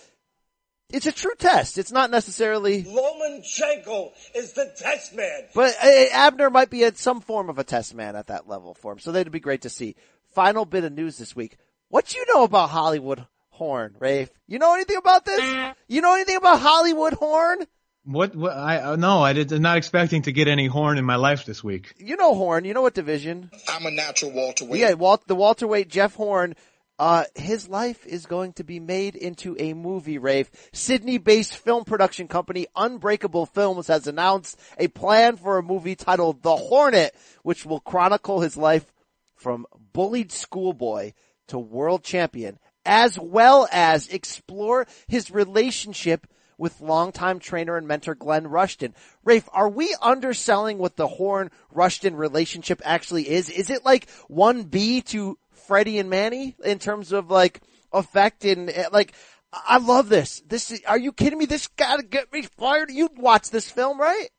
it's 0.89 1.07
a 1.07 1.11
true 1.11 1.33
test. 1.39 1.77
It's 1.77 1.91
not 1.91 2.11
necessarily, 2.11 2.83
Lomachenko 2.83 4.11
is 4.35 4.53
the 4.53 4.71
test 4.77 5.15
man. 5.15 5.45
but 5.55 5.75
uh, 5.83 6.05
Abner 6.11 6.49
might 6.49 6.69
be 6.69 6.83
at 6.83 6.97
some 6.97 7.21
form 7.21 7.49
of 7.49 7.57
a 7.57 7.63
test 7.63 7.95
man 7.95 8.15
at 8.15 8.27
that 8.27 8.47
level 8.47 8.73
for 8.75 8.91
him, 8.91 8.99
so 8.99 9.11
that'd 9.11 9.31
be 9.31 9.39
great 9.39 9.63
to 9.63 9.69
see. 9.69 9.95
Final 10.35 10.65
bit 10.65 10.83
of 10.83 10.93
news 10.93 11.17
this 11.17 11.35
week. 11.35 11.57
What 11.89 12.15
you 12.15 12.25
know 12.33 12.43
about 12.43 12.69
Hollywood 12.71 13.27
Horn, 13.53 13.95
Rafe? 13.99 14.29
You 14.47 14.59
know 14.59 14.73
anything 14.73 14.97
about 14.97 15.25
this? 15.25 15.75
You 15.87 16.01
know 16.01 16.15
anything 16.15 16.37
about 16.37 16.59
Hollywood 16.59 17.13
Horn? 17.13 17.59
What, 18.03 18.35
what, 18.35 18.57
I, 18.57 18.79
uh, 18.79 18.95
no, 18.97 19.21
I 19.21 19.33
did, 19.33 19.51
not 19.61 19.77
expecting 19.77 20.23
to 20.23 20.31
get 20.31 20.47
any 20.47 20.65
horn 20.67 20.97
in 20.97 21.05
my 21.05 21.15
life 21.15 21.45
this 21.45 21.63
week. 21.63 21.93
You 21.97 22.17
know 22.17 22.35
Horn. 22.35 22.65
You 22.65 22.73
know 22.73 22.81
what 22.81 22.95
division? 22.95 23.49
I'm 23.69 23.85
a 23.85 23.91
natural 23.91 24.31
Walter 24.31 24.65
Wade. 24.65 24.81
Yeah, 24.81 24.93
Walt, 24.93 25.25
the 25.27 25.35
Walter 25.35 25.67
Weight, 25.67 25.87
Jeff 25.87 26.15
Horn. 26.15 26.55
Uh, 26.99 27.23
his 27.35 27.69
life 27.69 28.05
is 28.05 28.25
going 28.25 28.53
to 28.53 28.63
be 28.63 28.79
made 28.79 29.15
into 29.15 29.55
a 29.59 29.73
movie, 29.73 30.17
Rafe. 30.17 30.49
Sydney-based 30.73 31.55
film 31.55 31.85
production 31.85 32.27
company 32.27 32.67
Unbreakable 32.75 33.45
Films 33.45 33.87
has 33.87 34.05
announced 34.05 34.59
a 34.77 34.87
plan 34.89 35.37
for 35.37 35.57
a 35.57 35.63
movie 35.63 35.95
titled 35.95 36.43
The 36.43 36.55
Hornet, 36.55 37.15
which 37.43 37.65
will 37.65 37.79
chronicle 37.79 38.41
his 38.41 38.57
life 38.57 38.91
from 39.35 39.65
bullied 39.93 40.31
schoolboy 40.31 41.13
to 41.47 41.57
world 41.57 42.03
champion, 42.03 42.59
as 42.85 43.17
well 43.17 43.67
as 43.71 44.07
explore 44.07 44.87
his 45.07 45.31
relationship 45.31 46.27
with 46.57 46.81
longtime 46.81 47.39
trainer 47.39 47.77
and 47.77 47.87
mentor 47.87 48.15
Glenn 48.15 48.47
Rushton. 48.47 48.93
Rafe, 49.23 49.49
are 49.51 49.69
we 49.69 49.95
underselling 50.01 50.77
what 50.77 50.95
the 50.95 51.07
Horn 51.07 51.51
Rushton 51.71 52.15
relationship 52.15 52.81
actually 52.85 53.29
is? 53.29 53.49
Is 53.49 53.69
it 53.69 53.83
like 53.83 54.07
1B 54.29 55.05
to 55.07 55.37
Freddie 55.67 55.99
and 55.99 56.09
Manny 56.09 56.55
in 56.63 56.79
terms 56.79 57.11
of 57.11 57.31
like 57.31 57.61
effect 57.91 58.45
and 58.45 58.69
uh, 58.69 58.89
like, 58.91 59.13
I 59.51 59.77
love 59.77 60.09
this. 60.09 60.41
This 60.47 60.71
is, 60.71 60.81
are 60.87 60.97
you 60.97 61.11
kidding 61.11 61.37
me? 61.37 61.45
This 61.45 61.67
gotta 61.67 62.03
get 62.03 62.33
me 62.33 62.43
fired. 62.57 62.89
You'd 62.91 63.17
watch 63.17 63.49
this 63.49 63.69
film, 63.69 63.99
right? 63.99 64.29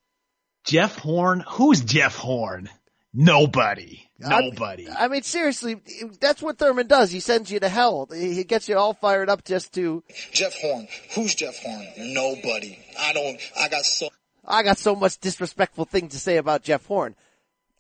Jeff 0.65 0.99
Horn? 0.99 1.45
Who's 1.47 1.83
Jeff 1.83 2.17
Horn? 2.17 2.69
Nobody. 3.15 4.09
Nobody. 4.19 4.89
I 4.91 5.09
mean, 5.09 5.23
seriously, 5.23 5.81
that's 6.21 6.43
what 6.43 6.59
Thurman 6.59 6.89
does. 6.89 7.13
He 7.13 7.21
sends 7.21 7.51
you 7.51 7.61
to 7.61 7.69
hell. 7.69 8.09
He 8.13 8.35
he 8.35 8.45
gets 8.45 8.69
you 8.69 8.77
all 8.77 8.95
fired 8.95 9.29
up 9.29 9.45
just 9.45 9.73
to, 9.75 10.03
Jeff 10.33 10.55
Horn. 10.61 10.89
Who's 11.15 11.35
Jeff 11.35 11.57
Horn? 11.59 11.87
Nobody. 11.97 12.79
I 12.99 13.13
don't, 13.13 13.39
I 13.59 13.69
got 13.69 13.85
so. 13.85 14.09
I 14.45 14.63
got 14.63 14.79
so 14.79 14.95
much 14.95 15.19
disrespectful 15.19 15.85
thing 15.85 16.09
to 16.09 16.19
say 16.19 16.37
about 16.37 16.63
Jeff 16.63 16.85
Horn. 16.87 17.15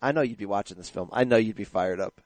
I 0.01 0.13
know 0.13 0.23
you'd 0.23 0.39
be 0.39 0.47
watching 0.47 0.77
this 0.77 0.91
film. 0.91 1.09
I 1.13 1.25
know 1.25 1.37
you'd 1.37 1.57
be 1.57 1.65
fired 1.65 2.01
up. 2.01 2.21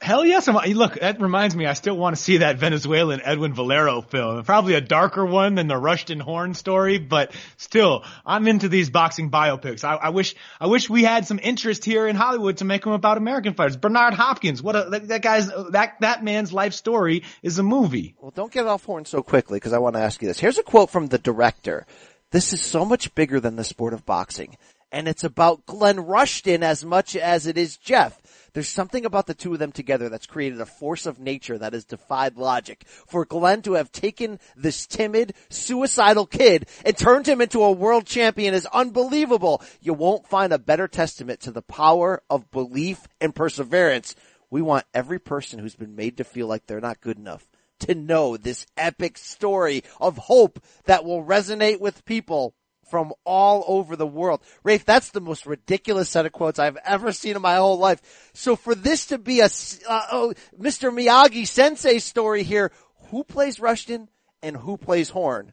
Hell 0.00 0.24
yes, 0.24 0.46
I'm, 0.46 0.54
look, 0.74 1.00
that 1.00 1.20
reminds 1.20 1.56
me, 1.56 1.66
I 1.66 1.72
still 1.72 1.96
want 1.96 2.14
to 2.14 2.22
see 2.22 2.38
that 2.38 2.58
Venezuelan 2.58 3.20
Edwin 3.24 3.52
Valero 3.52 4.00
film. 4.00 4.44
Probably 4.44 4.74
a 4.74 4.80
darker 4.80 5.26
one 5.26 5.56
than 5.56 5.66
the 5.66 5.76
Rushton 5.76 6.20
Horn 6.20 6.54
story, 6.54 6.98
but 6.98 7.32
still, 7.56 8.04
I'm 8.24 8.46
into 8.46 8.68
these 8.68 8.90
boxing 8.90 9.30
biopics. 9.30 9.82
I, 9.82 9.94
I 9.96 10.08
wish, 10.10 10.36
I 10.60 10.68
wish 10.68 10.88
we 10.88 11.02
had 11.02 11.26
some 11.26 11.40
interest 11.42 11.84
here 11.84 12.06
in 12.06 12.14
Hollywood 12.14 12.58
to 12.58 12.64
make 12.64 12.84
them 12.84 12.92
about 12.92 13.16
American 13.16 13.54
fighters. 13.54 13.76
Bernard 13.76 14.14
Hopkins, 14.14 14.62
what 14.62 14.76
a, 14.76 14.88
that, 14.90 15.08
that 15.08 15.22
guy's, 15.22 15.48
that, 15.70 15.96
that 16.00 16.22
man's 16.22 16.52
life 16.52 16.74
story 16.74 17.24
is 17.42 17.58
a 17.58 17.64
movie. 17.64 18.14
Well, 18.20 18.32
don't 18.34 18.52
get 18.52 18.66
off 18.66 18.84
Horn 18.84 19.04
so 19.04 19.22
quickly 19.22 19.56
because 19.56 19.72
I 19.72 19.78
want 19.78 19.96
to 19.96 20.00
ask 20.00 20.22
you 20.22 20.28
this. 20.28 20.38
Here's 20.38 20.58
a 20.58 20.62
quote 20.62 20.90
from 20.90 21.08
the 21.08 21.18
director. 21.18 21.86
This 22.30 22.52
is 22.52 22.62
so 22.62 22.84
much 22.84 23.14
bigger 23.16 23.40
than 23.40 23.56
the 23.56 23.64
sport 23.64 23.94
of 23.94 24.06
boxing. 24.06 24.58
And 24.92 25.08
it's 25.08 25.24
about 25.24 25.66
Glenn 25.66 26.00
Rushton 26.00 26.62
as 26.62 26.84
much 26.84 27.16
as 27.16 27.46
it 27.46 27.58
is 27.58 27.76
Jeff. 27.76 28.20
There's 28.58 28.68
something 28.68 29.04
about 29.04 29.28
the 29.28 29.34
two 29.34 29.52
of 29.52 29.60
them 29.60 29.70
together 29.70 30.08
that's 30.08 30.26
created 30.26 30.60
a 30.60 30.66
force 30.66 31.06
of 31.06 31.20
nature 31.20 31.56
that 31.58 31.74
has 31.74 31.84
defied 31.84 32.36
logic. 32.36 32.82
For 33.06 33.24
Glenn 33.24 33.62
to 33.62 33.74
have 33.74 33.92
taken 33.92 34.40
this 34.56 34.84
timid, 34.84 35.34
suicidal 35.48 36.26
kid 36.26 36.66
and 36.84 36.98
turned 36.98 37.28
him 37.28 37.40
into 37.40 37.62
a 37.62 37.70
world 37.70 38.04
champion 38.04 38.54
is 38.54 38.66
unbelievable. 38.66 39.62
You 39.80 39.94
won't 39.94 40.26
find 40.26 40.52
a 40.52 40.58
better 40.58 40.88
testament 40.88 41.38
to 41.42 41.52
the 41.52 41.62
power 41.62 42.20
of 42.28 42.50
belief 42.50 43.06
and 43.20 43.32
perseverance. 43.32 44.16
We 44.50 44.60
want 44.60 44.86
every 44.92 45.20
person 45.20 45.60
who's 45.60 45.76
been 45.76 45.94
made 45.94 46.16
to 46.16 46.24
feel 46.24 46.48
like 46.48 46.66
they're 46.66 46.80
not 46.80 47.00
good 47.00 47.16
enough 47.16 47.46
to 47.78 47.94
know 47.94 48.36
this 48.36 48.66
epic 48.76 49.18
story 49.18 49.84
of 50.00 50.16
hope 50.16 50.60
that 50.86 51.04
will 51.04 51.22
resonate 51.24 51.78
with 51.78 52.04
people 52.04 52.54
from 52.90 53.12
all 53.24 53.64
over 53.66 53.96
the 53.96 54.06
world. 54.06 54.40
Rafe, 54.62 54.84
that's 54.84 55.10
the 55.10 55.20
most 55.20 55.46
ridiculous 55.46 56.08
set 56.08 56.26
of 56.26 56.32
quotes 56.32 56.58
I've 56.58 56.78
ever 56.84 57.12
seen 57.12 57.36
in 57.36 57.42
my 57.42 57.56
whole 57.56 57.78
life. 57.78 58.30
So 58.34 58.56
for 58.56 58.74
this 58.74 59.06
to 59.06 59.18
be 59.18 59.40
a 59.40 59.46
uh, 59.88 60.02
oh, 60.12 60.34
Mr. 60.58 60.92
Miyagi 60.92 61.46
Sensei 61.46 61.98
story 61.98 62.42
here, 62.42 62.72
who 63.10 63.24
plays 63.24 63.60
Rushton 63.60 64.08
and 64.42 64.56
who 64.56 64.76
plays 64.76 65.10
Horn? 65.10 65.52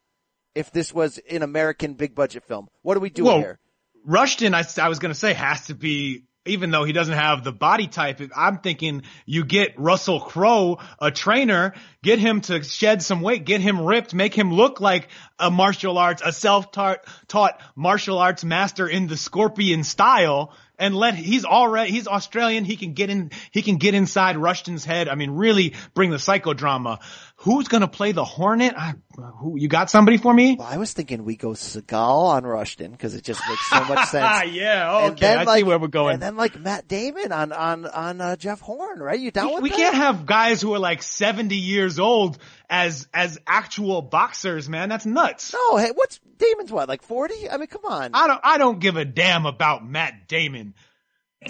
If 0.53 0.71
this 0.71 0.93
was 0.93 1.19
an 1.29 1.43
American 1.43 1.95
big 1.95 2.15
budget 2.15 2.43
film, 2.43 2.69
what 2.81 2.95
are 2.95 3.01
we 3.01 3.09
doing 3.09 3.27
Well, 3.27 3.39
here? 3.39 3.59
Rushton, 4.05 4.53
I, 4.53 4.63
I 4.81 4.87
was 4.87 4.99
going 4.99 5.13
to 5.13 5.19
say, 5.19 5.33
has 5.33 5.67
to 5.67 5.75
be, 5.75 6.23
even 6.45 6.72
though 6.72 6.84
he 6.84 6.93
doesn't 6.93 7.13
have 7.13 7.43
the 7.43 7.51
body 7.51 7.88
type, 7.88 8.22
I'm 8.35 8.59
thinking 8.59 9.03
you 9.26 9.45
get 9.45 9.80
Russell 9.80 10.19
Crowe, 10.19 10.80
a 10.99 11.11
trainer, 11.11 11.73
get 12.03 12.19
him 12.19 12.41
to 12.41 12.63
shed 12.63 13.01
some 13.01 13.22
weight, 13.22 13.45
get 13.45 13.61
him 13.61 13.81
ripped, 13.81 14.13
make 14.13 14.34
him 14.34 14.53
look 14.53 14.80
like 14.80 15.07
a 15.39 15.49
martial 15.49 15.97
arts, 15.97 16.22
a 16.23 16.31
self-taught 16.31 17.59
martial 17.76 18.19
arts 18.19 18.43
master 18.43 18.88
in 18.88 19.07
the 19.07 19.17
scorpion 19.17 19.84
style. 19.84 20.53
And 20.77 20.93
let, 20.93 21.15
he's 21.15 21.45
already, 21.45 21.91
he's 21.91 22.05
Australian. 22.05 22.65
He 22.65 22.76
can 22.76 22.93
get 22.93 23.09
in, 23.09 23.31
he 23.51 23.61
can 23.61 23.77
get 23.77 23.93
inside 23.93 24.35
Rushton's 24.35 24.84
head. 24.84 25.07
I 25.07 25.15
mean, 25.15 25.31
really 25.31 25.73
bring 25.93 26.11
the 26.11 26.17
psychodrama. 26.17 26.99
Who's 27.45 27.67
going 27.67 27.81
to 27.81 27.88
play 27.88 28.11
the 28.11 28.26
Hornet? 28.26 28.73
I, 28.76 28.95
who, 29.39 29.55
you 29.55 29.67
got 29.67 29.91
somebody 29.91 30.17
for 30.17 30.34
me? 30.34 30.55
Well, 30.57 30.67
I 30.67 30.77
was 30.77 30.93
thinking 30.93 31.23
we 31.23 31.35
go 31.35 31.49
Seagal 31.49 31.93
on 31.93 32.43
Rushton 32.43 32.89
because 32.91 33.13
it 33.13 33.23
just 33.23 33.39
makes 33.47 33.69
so 33.69 33.84
much 33.84 34.07
sense. 34.09 34.51
yeah, 34.51 34.97
And 35.03 35.11
okay. 35.13 35.27
then, 35.27 35.38
I 35.38 35.43
like, 35.43 35.59
see 35.59 35.63
where 35.63 35.77
we're 35.77 35.88
going. 35.88 36.15
And 36.15 36.23
then 36.23 36.38
like 36.38 36.59
Matt 36.59 36.88
Damon 36.88 37.31
on 37.31 37.51
on 37.51 37.85
on 37.85 38.19
uh, 38.19 38.35
Jeff 38.35 38.61
Horn, 38.61 38.99
right? 38.99 39.19
You 39.19 39.30
down 39.30 39.49
we, 39.49 39.53
with 39.53 39.63
we 39.63 39.69
that? 39.69 39.77
can't 39.77 39.95
have 39.95 40.26
guys 40.26 40.59
who 40.59 40.73
are 40.73 40.80
like 40.80 41.03
70 41.03 41.55
years 41.55 41.99
old 41.99 42.39
as 42.67 43.07
as 43.13 43.38
actual 43.45 44.01
boxers, 44.01 44.67
man. 44.67 44.89
That's 44.89 45.05
nuts. 45.05 45.53
No, 45.53 45.77
hey, 45.77 45.91
what's 45.93 46.19
Damon's 46.39 46.72
what? 46.72 46.89
Like 46.89 47.03
forty? 47.03 47.47
I 47.47 47.57
mean, 47.57 47.67
come 47.67 47.85
on. 47.85 48.09
I 48.15 48.26
don't 48.26 48.41
I 48.43 48.57
don't 48.57 48.80
give 48.80 48.97
a 48.97 49.05
damn 49.05 49.45
about 49.45 49.88
Matt 49.88 50.27
Damon. 50.27 50.73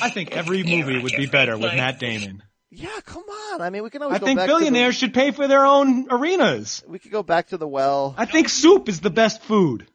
I 0.02 0.10
think 0.10 0.36
every 0.36 0.64
movie 0.64 1.02
would 1.02 1.14
be 1.16 1.26
better 1.26 1.58
with 1.58 1.74
Matt 1.74 2.00
Damon. 2.00 2.44
Yeah, 2.76 3.00
come 3.06 3.24
on. 3.24 3.62
I 3.62 3.70
mean, 3.70 3.84
we 3.84 3.90
can 3.90 4.02
always. 4.02 4.18
I 4.18 4.20
go 4.20 4.26
think 4.26 4.38
back 4.38 4.48
billionaires 4.48 4.96
should 4.96 5.14
pay 5.14 5.32
for 5.32 5.48
their 5.48 5.66
own 5.66 6.08
arenas. 6.10 6.84
We 6.88 7.00
could 7.00 7.12
go 7.12 7.24
back 7.24 7.48
to 7.48 7.58
the 7.58 7.68
well. 7.68 8.14
I 8.18 8.26
think 8.26 8.50
soup 8.50 8.90
is 8.90 9.00
the 9.00 9.10
best 9.10 9.42
food. 9.44 9.88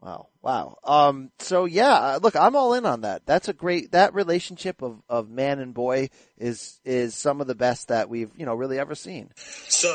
Wow, 0.00 0.28
wow. 0.42 0.78
Um, 0.84 1.30
so 1.38 1.64
yeah, 1.64 1.92
uh, 1.92 2.18
look, 2.22 2.36
I'm 2.36 2.56
all 2.56 2.74
in 2.74 2.84
on 2.84 3.02
that. 3.02 3.26
That's 3.26 3.48
a 3.48 3.52
great 3.52 3.92
that 3.92 4.14
relationship 4.14 4.82
of 4.82 5.02
of 5.08 5.30
man 5.30 5.58
and 5.60 5.72
boy 5.72 6.10
is 6.36 6.80
is 6.84 7.14
some 7.14 7.40
of 7.40 7.46
the 7.46 7.54
best 7.54 7.88
that 7.88 8.08
we've 8.08 8.30
you 8.36 8.44
know 8.44 8.54
really 8.54 8.78
ever 8.78 8.94
seen. 8.94 9.30
So, 9.68 9.88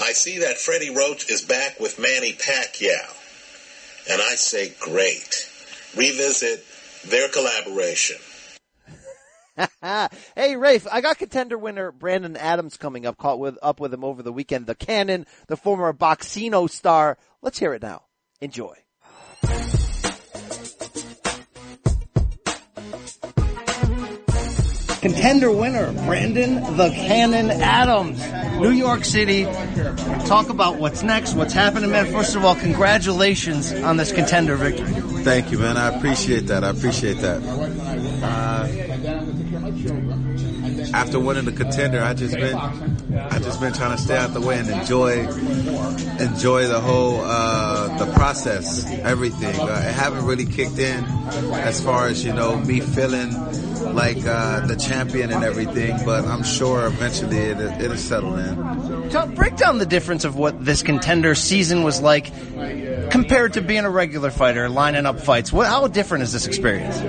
I 0.00 0.12
see 0.12 0.38
that 0.38 0.58
Freddie 0.58 0.94
Roach 0.94 1.30
is 1.30 1.42
back 1.42 1.80
with 1.80 1.98
Manny 1.98 2.32
Pacquiao. 2.32 3.20
And 4.10 4.20
I 4.20 4.34
say, 4.34 4.72
great. 4.80 5.48
Revisit 5.96 6.64
their 7.08 7.28
collaboration. 7.28 8.16
hey, 10.36 10.56
Rafe, 10.56 10.86
I 10.90 11.00
got 11.00 11.18
contender 11.18 11.56
winner 11.56 11.92
Brandon 11.92 12.36
Adams 12.36 12.76
coming 12.76 13.06
up. 13.06 13.16
Caught 13.18 13.38
with 13.38 13.58
up 13.62 13.80
with 13.80 13.94
him 13.94 14.04
over 14.04 14.22
the 14.22 14.32
weekend. 14.32 14.66
The 14.66 14.74
Cannon, 14.74 15.26
the 15.46 15.56
former 15.56 15.92
Boxcino 15.92 16.68
star. 16.68 17.18
Let's 17.42 17.58
hear 17.58 17.74
it 17.74 17.82
now. 17.82 18.02
Enjoy. 18.40 18.74
Contender 25.00 25.52
winner 25.52 25.92
Brandon 26.06 26.54
the 26.78 26.88
Cannon 26.88 27.50
Adams, 27.50 28.26
New 28.58 28.70
York 28.70 29.04
City. 29.04 29.44
Talk 30.24 30.48
about 30.48 30.76
what's 30.76 31.02
next, 31.02 31.34
what's 31.34 31.52
happening, 31.52 31.90
man. 31.90 32.10
First 32.10 32.34
of 32.36 32.44
all, 32.44 32.54
congratulations 32.54 33.70
on 33.70 33.98
this 33.98 34.12
contender 34.12 34.56
victory. 34.56 34.88
Thank 35.22 35.52
you, 35.52 35.58
man. 35.58 35.76
I 35.76 35.94
appreciate 35.94 36.46
that. 36.46 36.64
I 36.64 36.70
appreciate 36.70 37.18
that. 37.18 37.42
Uh, 38.22 39.43
after 40.94 41.18
winning 41.18 41.44
the 41.44 41.52
contender, 41.52 42.00
I 42.02 42.14
just 42.14 42.34
been, 42.34 42.54
I 42.54 43.38
just 43.38 43.60
been 43.60 43.72
trying 43.72 43.96
to 43.96 44.02
stay 44.02 44.16
out 44.16 44.34
the 44.34 44.40
way 44.40 44.58
and 44.58 44.68
enjoy, 44.68 45.20
enjoy 46.18 46.66
the 46.66 46.80
whole, 46.80 47.20
uh, 47.22 47.96
the 47.98 48.12
process, 48.12 48.84
everything. 49.00 49.58
Uh, 49.58 49.84
it 49.88 49.94
haven't 49.94 50.26
really 50.26 50.44
kicked 50.44 50.78
in 50.78 51.04
as 51.54 51.82
far 51.82 52.08
as 52.08 52.24
you 52.24 52.32
know 52.32 52.56
me 52.58 52.80
feeling 52.80 53.32
like 53.94 54.24
uh, 54.26 54.66
the 54.66 54.76
champion 54.76 55.32
and 55.32 55.44
everything, 55.44 55.96
but 56.04 56.24
I'm 56.24 56.42
sure 56.42 56.86
eventually 56.86 57.38
it, 57.38 57.58
it'll 57.80 57.96
settle 57.96 58.36
in. 58.36 59.34
Break 59.34 59.56
down 59.56 59.78
the 59.78 59.86
difference 59.86 60.24
of 60.24 60.36
what 60.36 60.64
this 60.64 60.82
contender 60.82 61.34
season 61.34 61.84
was 61.84 62.00
like 62.00 62.30
compared 63.14 63.52
to 63.52 63.60
being 63.60 63.84
a 63.84 63.90
regular 63.90 64.28
fighter, 64.28 64.68
lining 64.68 65.06
up 65.06 65.20
fights. 65.20 65.52
What, 65.52 65.68
how 65.68 65.86
different 65.86 66.24
is 66.24 66.32
this 66.32 66.48
experience? 66.48 67.00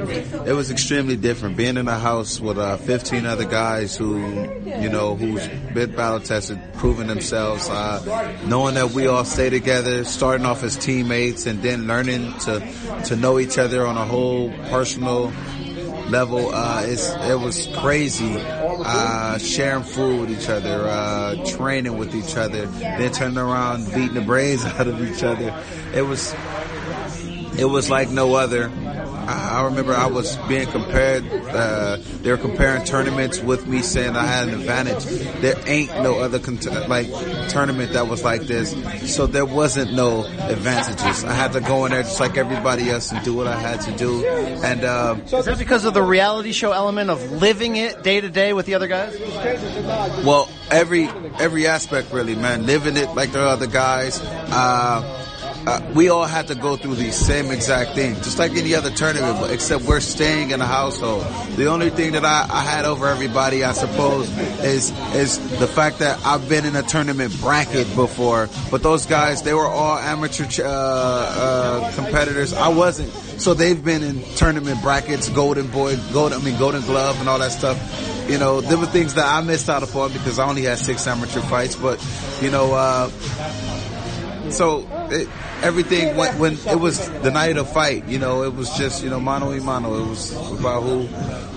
It 0.48 0.54
was 0.54 0.70
extremely 0.70 1.16
different. 1.16 1.58
Being 1.58 1.78
in 1.78 1.88
a 1.88 1.98
house 1.98 2.40
with 2.40 2.60
uh, 2.60 2.78
15 2.78 3.26
other 3.26 3.46
guys 3.46 3.98
who, 3.98 4.20
you 4.66 4.88
know, 4.88 5.16
who's 5.16 5.48
been 5.74 5.96
battle 5.96 6.20
tested, 6.20 6.60
proven 6.76 7.08
themselves, 7.08 7.68
uh, 7.70 8.38
knowing 8.46 8.76
that 8.76 8.92
we 8.92 9.08
all 9.08 9.26
stay 9.26 9.50
together, 9.50 10.04
starting 10.04 10.46
off 10.46 10.62
as 10.62 10.78
teammates, 10.78 11.48
and 11.48 11.64
then 11.64 11.88
learning 11.88 12.38
to 12.42 12.60
to 13.06 13.16
know 13.16 13.40
each 13.40 13.58
other 13.58 13.84
on 13.88 13.98
a 13.98 14.06
whole 14.06 14.52
personal 14.70 15.34
level. 16.10 16.54
Uh, 16.54 16.84
it 16.86 17.40
was 17.40 17.68
crazy. 17.78 18.36
Uh, 18.38 19.38
sharing 19.38 19.84
food 19.84 20.22
with 20.22 20.40
each 20.42 20.50
other, 20.50 20.88
uh, 20.88 21.36
training 21.46 21.98
with 21.98 22.14
each 22.16 22.36
other, 22.36 22.66
then 22.66 23.12
turning 23.12 23.38
around, 23.38 23.86
beating 23.94 24.14
the 24.14 24.22
brains 24.22 24.64
out 24.66 24.88
of 24.88 25.02
each 25.04 25.24
other. 25.24 25.54
It 25.94 26.02
was, 26.04 26.36
it 27.58 27.66
was 27.66 27.90
like 27.90 28.10
no 28.10 28.36
other. 28.36 28.70
I, 29.28 29.60
I 29.60 29.66
remember 29.66 29.94
I 29.94 30.08
was 30.08 30.36
being 30.48 30.68
compared, 30.68 31.24
uh, 31.50 31.98
they 32.22 32.32
were 32.32 32.38
comparing 32.38 32.84
tournaments 32.84 33.42
with 33.42 33.68
me 33.68 33.82
saying 33.82 34.16
I 34.16 34.26
had 34.26 34.48
an 34.48 34.56
advantage. 34.56 35.04
There 35.42 35.56
ain't 35.66 35.92
no 36.02 36.20
other 36.20 36.40
cont- 36.40 36.66
like 36.90 37.08
tournament 37.50 37.94
that 37.94 38.08
was 38.08 38.24
like 38.24 38.42
this. 38.42 38.76
So 39.14 39.28
there 39.28 39.46
wasn't 39.46 39.94
no 39.94 40.26
advantages. 40.26 41.24
I 41.24 41.34
had 41.34 41.54
to 41.54 41.62
go 41.62 41.86
in 41.86 41.92
there 41.92 42.04
just 42.04 42.20
like 42.20 42.38
everybody 42.38 42.90
else 42.90 43.12
and 43.12 43.24
do 43.24 43.34
what 43.34 43.48
I 43.48 43.60
had 43.60 43.82
to 43.82 43.92
do. 43.94 44.26
And, 44.26 44.84
uh, 44.84 45.16
Is 45.26 45.46
that 45.46 45.58
because 45.58 45.86
of 45.86 45.94
the 45.94 46.04
reality 46.04 46.52
show 46.52 46.72
element 46.72 47.10
of 47.10 47.32
living 47.32 47.76
it 47.76 48.04
day 48.04 48.22
to 48.22 48.30
day 48.30 48.54
with 48.54 48.66
the 48.66 48.74
other 48.76 48.88
guys? 48.88 49.18
Well, 50.24 50.50
every 50.72 51.10
every 51.40 51.68
aspect 51.68 52.12
really, 52.12 52.36
man. 52.36 52.66
Living 52.66 52.98
it 52.98 53.10
like 53.16 53.32
the 53.32 53.42
other 53.42 53.68
guys. 53.68 54.20
Uh, 54.22 55.22
uh, 55.68 55.82
we 55.94 56.10
all 56.10 56.26
had 56.26 56.48
to 56.48 56.56
go 56.56 56.76
through 56.76 56.96
the 56.96 57.12
same 57.12 57.52
exact 57.52 57.92
thing, 57.92 58.16
just 58.16 58.38
like 58.38 58.52
any 58.52 58.76
other 58.76 58.92
tournament, 58.92 59.40
but 59.40 59.52
except 59.52 59.84
we're 59.86 60.00
staying 60.00 60.52
in 60.52 60.62
a 60.62 60.66
household. 60.66 61.26
The 61.56 61.68
only 61.68 61.90
thing 61.90 62.14
that 62.14 62.24
I, 62.24 62.48
I 62.50 62.62
had 62.62 62.86
over 62.86 63.08
everybody, 63.08 63.64
I 63.64 63.74
suppose, 63.74 64.30
is 64.64 64.92
is 65.16 65.60
the 65.60 65.68
fact 65.68 66.00
that 66.00 66.24
I've 66.26 66.48
been 66.48 66.66
in 66.66 66.76
a 66.76 66.84
tournament 66.84 67.40
bracket 67.42 67.94
before, 67.96 68.50
but 68.70 68.84
those 68.84 69.06
guys, 69.06 69.42
they 69.42 69.54
were 69.54 69.68
all 69.68 69.98
amateur 69.98 70.46
uh, 70.64 70.68
uh, 70.68 71.92
competitors. 71.94 72.54
I 72.54 72.68
wasn't, 72.68 73.12
so 73.12 73.54
they've 73.54 73.84
been 73.84 74.04
in 74.04 74.22
tournament 74.36 74.82
brackets, 74.82 75.30
golden 75.30 75.68
boy, 75.68 75.98
golden, 76.14 76.42
I 76.42 76.44
mean 76.44 76.60
golden 76.60 76.82
glove, 76.82 77.20
and 77.20 77.28
all 77.28 77.40
that 77.40 77.52
stuff 77.52 77.80
you 78.28 78.40
know, 78.40 78.60
there 78.60 78.78
were 78.78 78.88
things 78.88 79.14
that 79.14 79.26
I 79.28 79.42
missed 79.42 79.70
out 79.70 79.84
upon 79.84 80.12
because 80.12 80.40
I 80.40 80.50
only 80.50 80.64
had 80.64 80.80
six 80.80 81.06
amateur 81.06 81.42
fights, 81.42 81.76
but, 81.76 82.04
you 82.42 82.50
know, 82.50 82.74
uh, 82.74 83.10
so 84.50 84.88
it, 85.12 85.30
everything 85.62 86.16
went 86.16 86.40
when 86.40 86.54
it 86.54 86.80
was 86.80 87.10
the 87.22 87.32
night 87.32 87.58
of 87.58 87.72
fight, 87.72 88.08
you 88.08 88.20
know, 88.20 88.44
it 88.44 88.54
was 88.54 88.70
just, 88.78 89.04
you 89.04 89.10
know, 89.10 89.20
mano 89.20 89.50
y 89.50 89.60
mano. 89.60 90.04
It 90.04 90.10
was 90.10 90.32
about 90.60 90.84
who, 90.84 91.04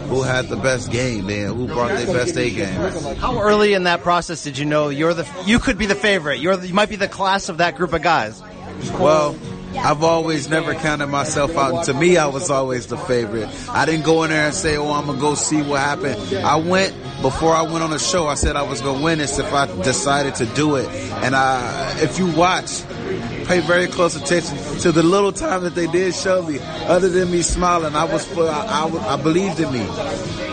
who 0.08 0.22
had 0.22 0.48
the 0.48 0.56
best 0.56 0.90
game, 0.90 1.26
man, 1.26 1.54
who 1.54 1.66
brought 1.66 1.88
their 1.88 2.06
best 2.06 2.36
A 2.36 2.50
game. 2.50 3.16
How 3.16 3.40
early 3.40 3.74
in 3.74 3.84
that 3.84 4.02
process 4.02 4.42
did 4.42 4.58
you 4.58 4.64
know 4.64 4.88
you're 4.88 5.14
the 5.14 5.28
you 5.46 5.58
could 5.58 5.78
be 5.78 5.86
the 5.86 5.94
favorite? 5.94 6.40
You're 6.40 6.56
the, 6.56 6.68
you 6.68 6.74
might 6.74 6.88
be 6.88 6.96
the 6.96 7.08
class 7.08 7.48
of 7.48 7.58
that 7.58 7.76
group 7.76 7.92
of 7.92 8.02
guys. 8.02 8.42
Well, 8.98 9.36
I've 9.76 10.02
always 10.02 10.48
never 10.48 10.74
counted 10.74 11.08
myself 11.08 11.56
out. 11.56 11.74
And 11.74 11.84
to 11.84 11.94
me, 11.94 12.16
I 12.16 12.26
was 12.26 12.50
always 12.50 12.86
the 12.86 12.96
favorite. 12.96 13.48
I 13.68 13.84
didn't 13.86 14.04
go 14.04 14.24
in 14.24 14.30
there 14.30 14.46
and 14.46 14.54
say, 14.54 14.76
oh, 14.76 14.90
I'm 14.90 15.06
going 15.06 15.18
to 15.18 15.20
go 15.20 15.34
see 15.34 15.62
what 15.62 15.80
happened. 15.80 16.34
I 16.34 16.56
went, 16.56 16.94
before 17.22 17.54
I 17.54 17.62
went 17.62 17.82
on 17.82 17.90
the 17.90 17.98
show, 17.98 18.26
I 18.26 18.34
said 18.34 18.56
I 18.56 18.62
was 18.62 18.80
going 18.80 18.98
to 18.98 19.04
win 19.04 19.18
this 19.18 19.38
if 19.38 19.52
I 19.52 19.66
decided 19.82 20.36
to 20.36 20.46
do 20.46 20.76
it. 20.76 20.88
And 20.88 21.36
I, 21.36 22.00
if 22.00 22.18
you 22.18 22.30
watch, 22.32 22.82
pay 23.46 23.60
very 23.60 23.86
close 23.86 24.14
attention 24.14 24.56
to 24.80 24.92
the 24.92 25.02
little 25.02 25.32
time 25.32 25.64
that 25.64 25.74
they 25.74 25.86
did 25.86 26.14
show 26.14 26.42
me. 26.42 26.58
Other 26.60 27.08
than 27.08 27.30
me 27.30 27.42
smiling, 27.42 27.94
I 27.94 28.04
was, 28.04 28.30
I, 28.36 28.42
I, 28.42 29.14
I 29.14 29.22
believed 29.22 29.60
in 29.60 29.72
me. 29.72 29.84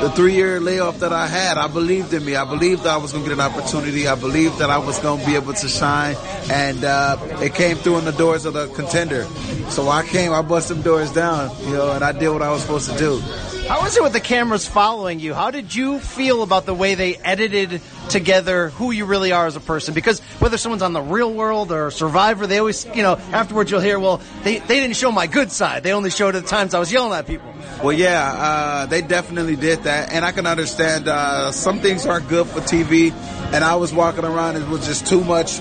The 0.02 0.12
three-year 0.16 0.60
layoff 0.60 1.00
that 1.00 1.14
I 1.14 1.28
had, 1.28 1.58
I 1.58 1.68
believed 1.68 2.14
in 2.14 2.24
me. 2.26 2.36
I 2.36 2.46
believed 2.46 2.84
that 2.84 2.94
I 2.94 2.98
was 2.98 3.12
going 3.12 3.24
to 3.24 3.30
get 3.30 3.40
an 3.40 3.52
opportunity. 3.52 4.08
I 4.08 4.16
believed 4.16 4.60
that 4.60 4.70
I 4.70 4.78
was 4.78 5.00
going 5.00 5.20
to 5.20 5.26
be 5.26 5.36
able 5.36 5.54
to 5.54 5.68
shine, 5.68 6.16
and 6.52 6.84
uh, 6.84 7.18
it 7.42 7.54
came 7.56 7.78
through 7.78 8.00
in 8.00 8.06
the 8.06 8.12
doors 8.12 8.46
of 8.46 8.54
the 8.54 8.68
contender. 8.68 9.24
So 9.70 9.90
I 9.90 10.06
came, 10.06 10.32
I 10.32 10.42
bust 10.42 10.68
some 10.68 10.82
doors 10.82 11.12
down, 11.12 11.50
you 11.66 11.74
know, 11.74 11.92
and 11.92 12.04
I 12.04 12.12
did 12.12 12.30
what 12.30 12.42
I 12.42 12.52
was 12.52 12.62
supposed 12.62 12.92
to 12.92 12.98
do. 12.98 13.22
How 13.68 13.82
was 13.82 13.98
it 13.98 14.04
with 14.04 14.14
the 14.14 14.20
cameras 14.20 14.68
following 14.68 15.20
you? 15.20 15.34
How 15.34 15.50
did 15.50 15.74
you 15.74 15.98
feel 15.98 16.44
about 16.44 16.68
the 16.68 16.74
way 16.76 16.94
they 16.94 17.16
edited 17.16 17.82
together 18.10 18.70
who 18.70 18.92
you 18.92 19.06
really 19.06 19.32
are 19.32 19.48
as 19.48 19.56
a 19.56 19.60
person? 19.60 19.96
Because 19.96 20.20
whether 20.38 20.58
someone's 20.58 20.84
on 20.84 20.94
the 20.94 21.02
real 21.02 21.34
world 21.34 21.72
or 21.72 21.90
Survivor, 21.90 22.46
they 22.46 22.60
always, 22.60 22.86
you 22.86 23.02
know, 23.02 23.16
afterwards 23.32 23.72
you'll 23.72 23.82
hear, 23.82 24.00
well, 24.00 24.22
they, 24.44 24.60
they 24.60 24.80
didn't 24.80 24.96
show 24.96 25.12
my 25.12 25.26
good 25.26 25.52
side. 25.52 25.82
They 25.82 25.94
only 25.94 26.12
showed 26.12 26.36
the 26.36 26.44
times 26.44 26.76
I 26.76 26.80
was 26.80 26.94
yelling 26.94 27.18
at 27.18 27.26
people. 27.26 27.52
Well, 27.84 27.94
yeah, 27.94 28.34
uh, 28.38 28.86
they 28.86 29.02
definitely 29.02 29.56
did 29.56 29.80
that, 29.84 30.14
and 30.14 30.24
I 30.24 30.32
can 30.32 30.46
understand 30.46 31.08
uh, 31.08 31.52
some 31.52 31.80
things 31.80 32.06
aren't 32.06 32.30
good 32.30 32.46
for 32.46 32.60
TV. 32.60 33.14
And 33.52 33.64
I 33.64 33.76
was 33.78 33.92
walking 33.92 34.26
around, 34.26 34.58
and 34.58 34.66
it 34.66 34.70
was 34.70 34.86
just 34.86 35.08
too 35.08 35.24
much, 35.24 35.60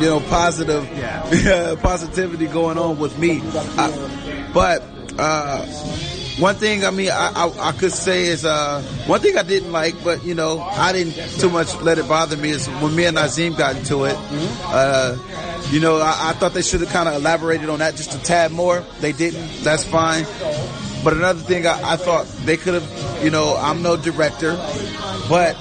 you 0.00 0.06
know, 0.06 0.18
positive, 0.28 0.88
yeah. 0.98 1.76
positivity 1.82 2.48
going 2.48 2.78
on 2.78 2.98
with 2.98 3.16
me. 3.16 3.42
Uh, 3.54 4.50
but 4.52 4.82
uh, 5.18 5.64
one 6.38 6.56
thing, 6.56 6.84
I 6.84 6.90
mean, 6.90 7.10
I, 7.10 7.30
I, 7.34 7.68
I 7.68 7.72
could 7.72 7.92
say 7.92 8.26
is 8.26 8.44
uh, 8.44 8.82
one 9.06 9.20
thing 9.20 9.36
I 9.36 9.42
didn't 9.42 9.70
like, 9.70 10.02
but 10.02 10.24
you 10.24 10.34
know, 10.34 10.60
I 10.60 10.92
didn't 10.92 11.14
too 11.38 11.48
much 11.48 11.74
let 11.76 11.98
it 11.98 12.08
bother 12.08 12.36
me. 12.36 12.50
Is 12.50 12.66
when 12.66 12.94
me 12.94 13.04
and 13.04 13.16
Naazim 13.16 13.54
got 13.54 13.76
into 13.76 14.04
it. 14.04 14.16
Uh, 14.64 15.16
you 15.70 15.80
know, 15.80 15.98
I, 15.98 16.30
I 16.30 16.32
thought 16.32 16.52
they 16.52 16.62
should 16.62 16.80
have 16.80 16.90
kind 16.90 17.08
of 17.08 17.14
elaborated 17.14 17.68
on 17.68 17.78
that 17.78 17.94
just 17.94 18.14
a 18.14 18.22
tad 18.22 18.50
more. 18.50 18.84
They 19.00 19.12
didn't. 19.12 19.62
That's 19.62 19.84
fine. 19.84 20.24
But 21.04 21.12
another 21.12 21.40
thing, 21.40 21.66
I, 21.66 21.92
I 21.92 21.96
thought 21.96 22.26
they 22.44 22.56
could 22.56 22.74
have. 22.74 23.24
You 23.24 23.30
know, 23.30 23.56
I'm 23.56 23.82
no 23.82 23.96
director, 23.96 24.54
but 25.28 25.56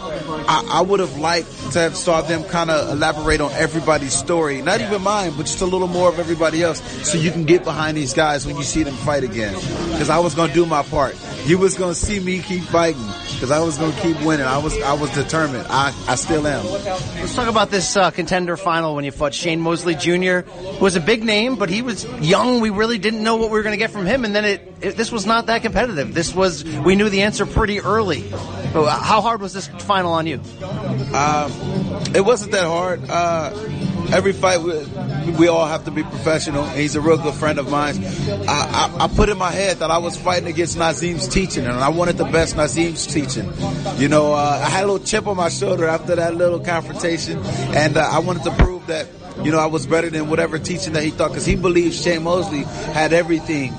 I, 0.47 0.79
I 0.79 0.81
would 0.81 0.99
have 0.99 1.17
liked 1.17 1.47
to 1.73 1.79
have 1.79 1.95
saw 1.95 2.21
them 2.21 2.43
kind 2.43 2.69
of 2.69 2.89
elaborate 2.89 3.41
on 3.41 3.51
everybody's 3.53 4.13
story, 4.13 4.61
not 4.61 4.81
even 4.81 5.01
mine, 5.01 5.33
but 5.35 5.45
just 5.45 5.61
a 5.61 5.65
little 5.65 5.87
more 5.87 6.09
of 6.09 6.19
everybody 6.19 6.63
else, 6.63 6.81
so 7.09 7.17
you 7.17 7.31
can 7.31 7.45
get 7.45 7.63
behind 7.63 7.97
these 7.97 8.13
guys 8.13 8.45
when 8.45 8.55
you 8.57 8.63
see 8.63 8.83
them 8.83 8.95
fight 8.95 9.23
again. 9.23 9.53
Because 9.91 10.09
I 10.09 10.19
was 10.19 10.35
gonna 10.35 10.53
do 10.53 10.65
my 10.65 10.83
part. 10.83 11.17
You 11.45 11.57
was 11.57 11.77
gonna 11.77 11.95
see 11.95 12.19
me 12.19 12.39
keep 12.39 12.63
fighting 12.63 13.05
because 13.33 13.51
I 13.51 13.59
was 13.59 13.77
gonna 13.77 13.99
keep 14.01 14.21
winning. 14.23 14.45
I 14.45 14.57
was 14.57 14.79
I 14.81 14.93
was 14.93 15.09
determined. 15.11 15.65
I 15.69 15.93
I 16.07 16.15
still 16.15 16.47
am. 16.47 16.65
Let's 16.65 17.35
talk 17.35 17.47
about 17.47 17.69
this 17.69 17.95
uh, 17.97 18.11
contender 18.11 18.55
final 18.57 18.95
when 18.95 19.05
you 19.05 19.11
fought 19.11 19.33
Shane 19.33 19.59
Mosley 19.59 19.95
Jr. 19.95 20.41
was 20.79 20.95
a 20.95 21.01
big 21.01 21.23
name, 21.23 21.55
but 21.55 21.69
he 21.69 21.81
was 21.81 22.05
young. 22.21 22.61
We 22.61 22.69
really 22.69 22.97
didn't 22.97 23.23
know 23.23 23.35
what 23.35 23.49
we 23.49 23.57
were 23.57 23.63
going 23.63 23.73
to 23.73 23.77
get 23.77 23.91
from 23.91 24.05
him, 24.05 24.25
and 24.25 24.33
then 24.35 24.45
it, 24.45 24.72
it 24.83 24.97
this 24.97 25.11
was 25.11 25.25
not 25.25 25.47
that 25.47 25.61
competitive. 25.61 26.13
This 26.13 26.35
was 26.35 26.63
we 26.63 26.95
knew 26.95 27.09
the 27.09 27.23
answer 27.23 27.45
pretty 27.45 27.79
early. 27.79 28.31
Uh, 28.33 28.85
how 28.99 29.21
hard 29.21 29.41
was 29.41 29.53
this 29.53 29.67
final 29.67 30.11
on 30.11 30.27
you? 30.27 30.41
Um, 31.13 31.51
it 32.13 32.23
wasn't 32.25 32.51
that 32.51 32.65
hard. 32.65 33.01
Uh, 33.09 33.51
every 34.11 34.33
fight, 34.33 34.61
we, 34.61 34.73
we, 35.37 35.47
all 35.47 35.65
have 35.65 35.85
to 35.85 35.91
be 35.91 36.03
professional. 36.03 36.65
He's 36.65 36.95
a 36.95 37.01
real 37.01 37.17
good 37.17 37.35
friend 37.35 37.59
of 37.59 37.69
mine. 37.69 38.03
I, 38.03 38.89
I, 38.99 39.05
I, 39.05 39.07
put 39.07 39.29
in 39.29 39.37
my 39.37 39.51
head 39.51 39.77
that 39.77 39.91
I 39.91 39.99
was 39.99 40.17
fighting 40.17 40.47
against 40.49 40.77
Naazim's 40.77 41.27
teaching, 41.27 41.65
and 41.65 41.73
I 41.73 41.89
wanted 41.89 42.17
the 42.17 42.25
best 42.25 42.55
Naazim's 42.55 43.05
teaching. 43.07 43.51
You 43.97 44.09
know, 44.09 44.33
uh, 44.33 44.61
I 44.63 44.69
had 44.69 44.83
a 44.83 44.87
little 44.87 45.05
chip 45.05 45.27
on 45.27 45.37
my 45.37 45.49
shoulder 45.49 45.87
after 45.87 46.15
that 46.15 46.35
little 46.35 46.59
confrontation, 46.59 47.39
and 47.43 47.95
uh, 47.95 48.01
I 48.01 48.19
wanted 48.19 48.43
to 48.43 48.51
prove 48.51 48.87
that 48.87 49.07
you 49.43 49.51
know 49.51 49.59
I 49.59 49.67
was 49.67 49.85
better 49.85 50.09
than 50.09 50.29
whatever 50.29 50.59
teaching 50.59 50.93
that 50.93 51.03
he 51.03 51.11
thought, 51.11 51.29
because 51.29 51.45
he 51.45 51.55
believed 51.55 51.95
Shane 51.95 52.23
Mosley 52.23 52.63
had 52.93 53.13
everything 53.13 53.71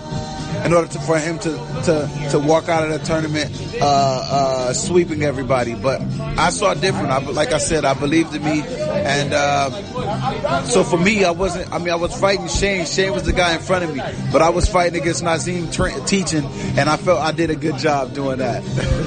in 0.65 0.73
order 0.73 0.89
to, 0.89 0.99
for 1.01 1.19
him 1.19 1.39
to, 1.41 1.51
to, 1.85 2.29
to 2.31 2.39
walk 2.39 2.69
out 2.69 2.85
of 2.85 2.91
the 2.91 3.07
tournament 3.07 3.53
uh, 3.81 3.85
uh, 3.85 4.73
sweeping 4.73 5.23
everybody. 5.23 5.75
But 5.75 6.01
I 6.39 6.51
saw 6.51 6.75
different. 6.75 7.11
I, 7.11 7.19
like 7.19 7.53
I 7.53 7.59
said, 7.59 7.85
I 7.85 7.95
believed 7.95 8.35
in 8.35 8.43
me, 8.43 8.63
and 8.63 9.33
uh, 9.33 10.65
so 10.65 10.83
for 10.83 10.97
me, 10.97 11.25
I 11.25 11.33
wasn't. 11.33 11.71
I 11.73 11.79
mean, 11.79 11.91
I 11.91 11.97
was 11.97 12.19
fighting 12.19 12.49
Shane. 12.49 12.87
Shane 12.87 13.13
was 13.13 13.25
the 13.25 13.33
guy 13.33 13.55
in 13.55 13.61
front 13.61 13.85
of 13.85 13.95
me, 13.95 14.03
but 14.33 14.41
I 14.43 14.49
was 14.49 14.69
fighting 14.69 15.01
against 15.01 15.23
Naazim 15.23 15.71
tra- 15.71 16.01
teaching, 16.07 16.45
and 16.79 16.89
I 16.89 16.97
felt 16.97 17.21
I 17.21 17.33
did 17.33 17.51
a 17.51 17.57
good 17.57 17.79
job 17.79 18.15
doing 18.15 18.39
that. 18.39 18.63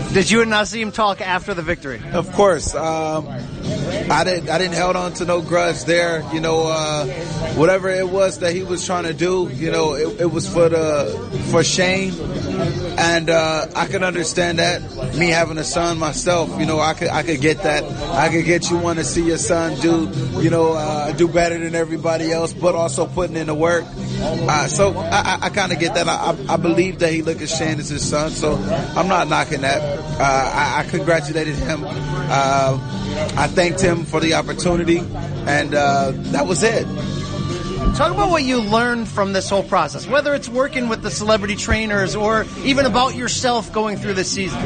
did 0.14 0.30
you 0.30 0.42
and 0.42 0.52
Naazim 0.52 0.92
talk 0.92 1.22
after 1.22 1.54
the 1.54 1.64
victory? 1.64 2.02
Of 2.12 2.32
course. 2.34 2.76
Um, 2.76 3.28
I 4.10 4.24
didn't. 4.24 4.50
I 4.50 4.58
didn't 4.58 4.76
held 4.76 4.96
on 4.96 5.14
to 5.14 5.26
no 5.26 5.42
grudge 5.42 5.86
there. 5.86 6.24
You 6.34 6.40
know, 6.40 6.68
uh, 6.68 7.06
whatever 7.56 7.90
it 7.90 8.08
was 8.08 8.40
that 8.40 8.54
he 8.54 8.64
was 8.64 8.86
trying 8.86 9.04
to 9.06 9.14
do, 9.14 9.50
you 9.54 9.72
know, 9.72 9.96
it, 9.96 10.22
it 10.22 10.32
was 10.32 10.48
for 10.48 10.70
the 10.70 11.47
for 11.48 11.64
Shane, 11.64 12.14
and 12.98 13.30
uh, 13.30 13.68
I 13.76 13.88
can 13.88 14.04
understand 14.04 14.60
that. 14.60 14.82
Me 15.16 15.30
having 15.30 15.58
a 15.58 15.64
son 15.64 15.98
myself, 15.98 16.60
you 16.60 16.66
know, 16.66 16.80
I 16.80 16.94
could 16.94 17.10
I 17.10 17.24
could 17.24 17.42
get 17.42 17.64
that. 17.64 17.84
I 18.14 18.30
could 18.30 18.46
get 18.46 18.70
you 18.70 18.78
want 18.78 19.00
to 19.00 19.06
see 19.06 19.26
your 19.26 19.38
son 19.38 19.80
do, 19.80 20.10
you 20.42 20.50
know, 20.50 20.74
uh, 20.74 21.12
do 21.14 21.28
better 21.28 21.58
than 21.58 21.76
everybody 21.76 22.32
else, 22.32 22.54
but 22.54 22.76
also 22.76 23.06
putting 23.06 23.36
in 23.36 23.48
the 23.48 23.56
work. 23.56 23.86
Uh, 24.20 24.68
so 24.68 24.98
I, 24.98 25.38
I 25.44 25.50
kind 25.50 25.72
of 25.72 25.80
get 25.80 25.96
that. 25.96 26.08
I, 26.08 26.36
I, 26.50 26.58
believe 26.58 27.00
that 27.00 27.12
he 27.12 27.22
looked 27.22 27.42
at 27.42 27.50
Shane 27.50 27.80
as 27.80 27.90
his 27.90 28.08
son, 28.08 28.32
so 28.32 28.56
I'm 28.96 29.08
not 29.08 29.28
knocking 29.28 29.62
that. 29.62 29.82
Uh, 29.82 30.24
I, 30.24 30.80
I, 30.80 30.90
congratulated 30.90 31.56
him. 31.56 31.84
Uh, 31.86 32.80
I 33.38 33.48
thanked 33.48 33.82
him 33.82 34.06
for 34.06 34.20
the 34.20 34.34
opportunity, 34.34 35.00
and 35.00 35.74
uh, 35.74 36.12
that 36.32 36.48
was 36.48 36.64
it. 36.64 36.88
Talk 37.96 38.14
about 38.14 38.30
what 38.30 38.44
you 38.44 38.62
learned 38.62 39.08
from 39.08 39.34
this 39.34 39.50
whole 39.50 39.64
process, 39.64 40.08
whether 40.08 40.36
it's 40.36 40.48
working 40.48 40.88
with 40.88 41.02
the 41.02 41.10
celebrity 41.10 41.56
trainers 41.56 42.16
or 42.16 42.46
even 42.64 42.86
about 42.86 43.16
yourself 43.16 43.74
going 43.74 43.98
through 43.98 44.14
this 44.14 44.32
season. 44.32 44.60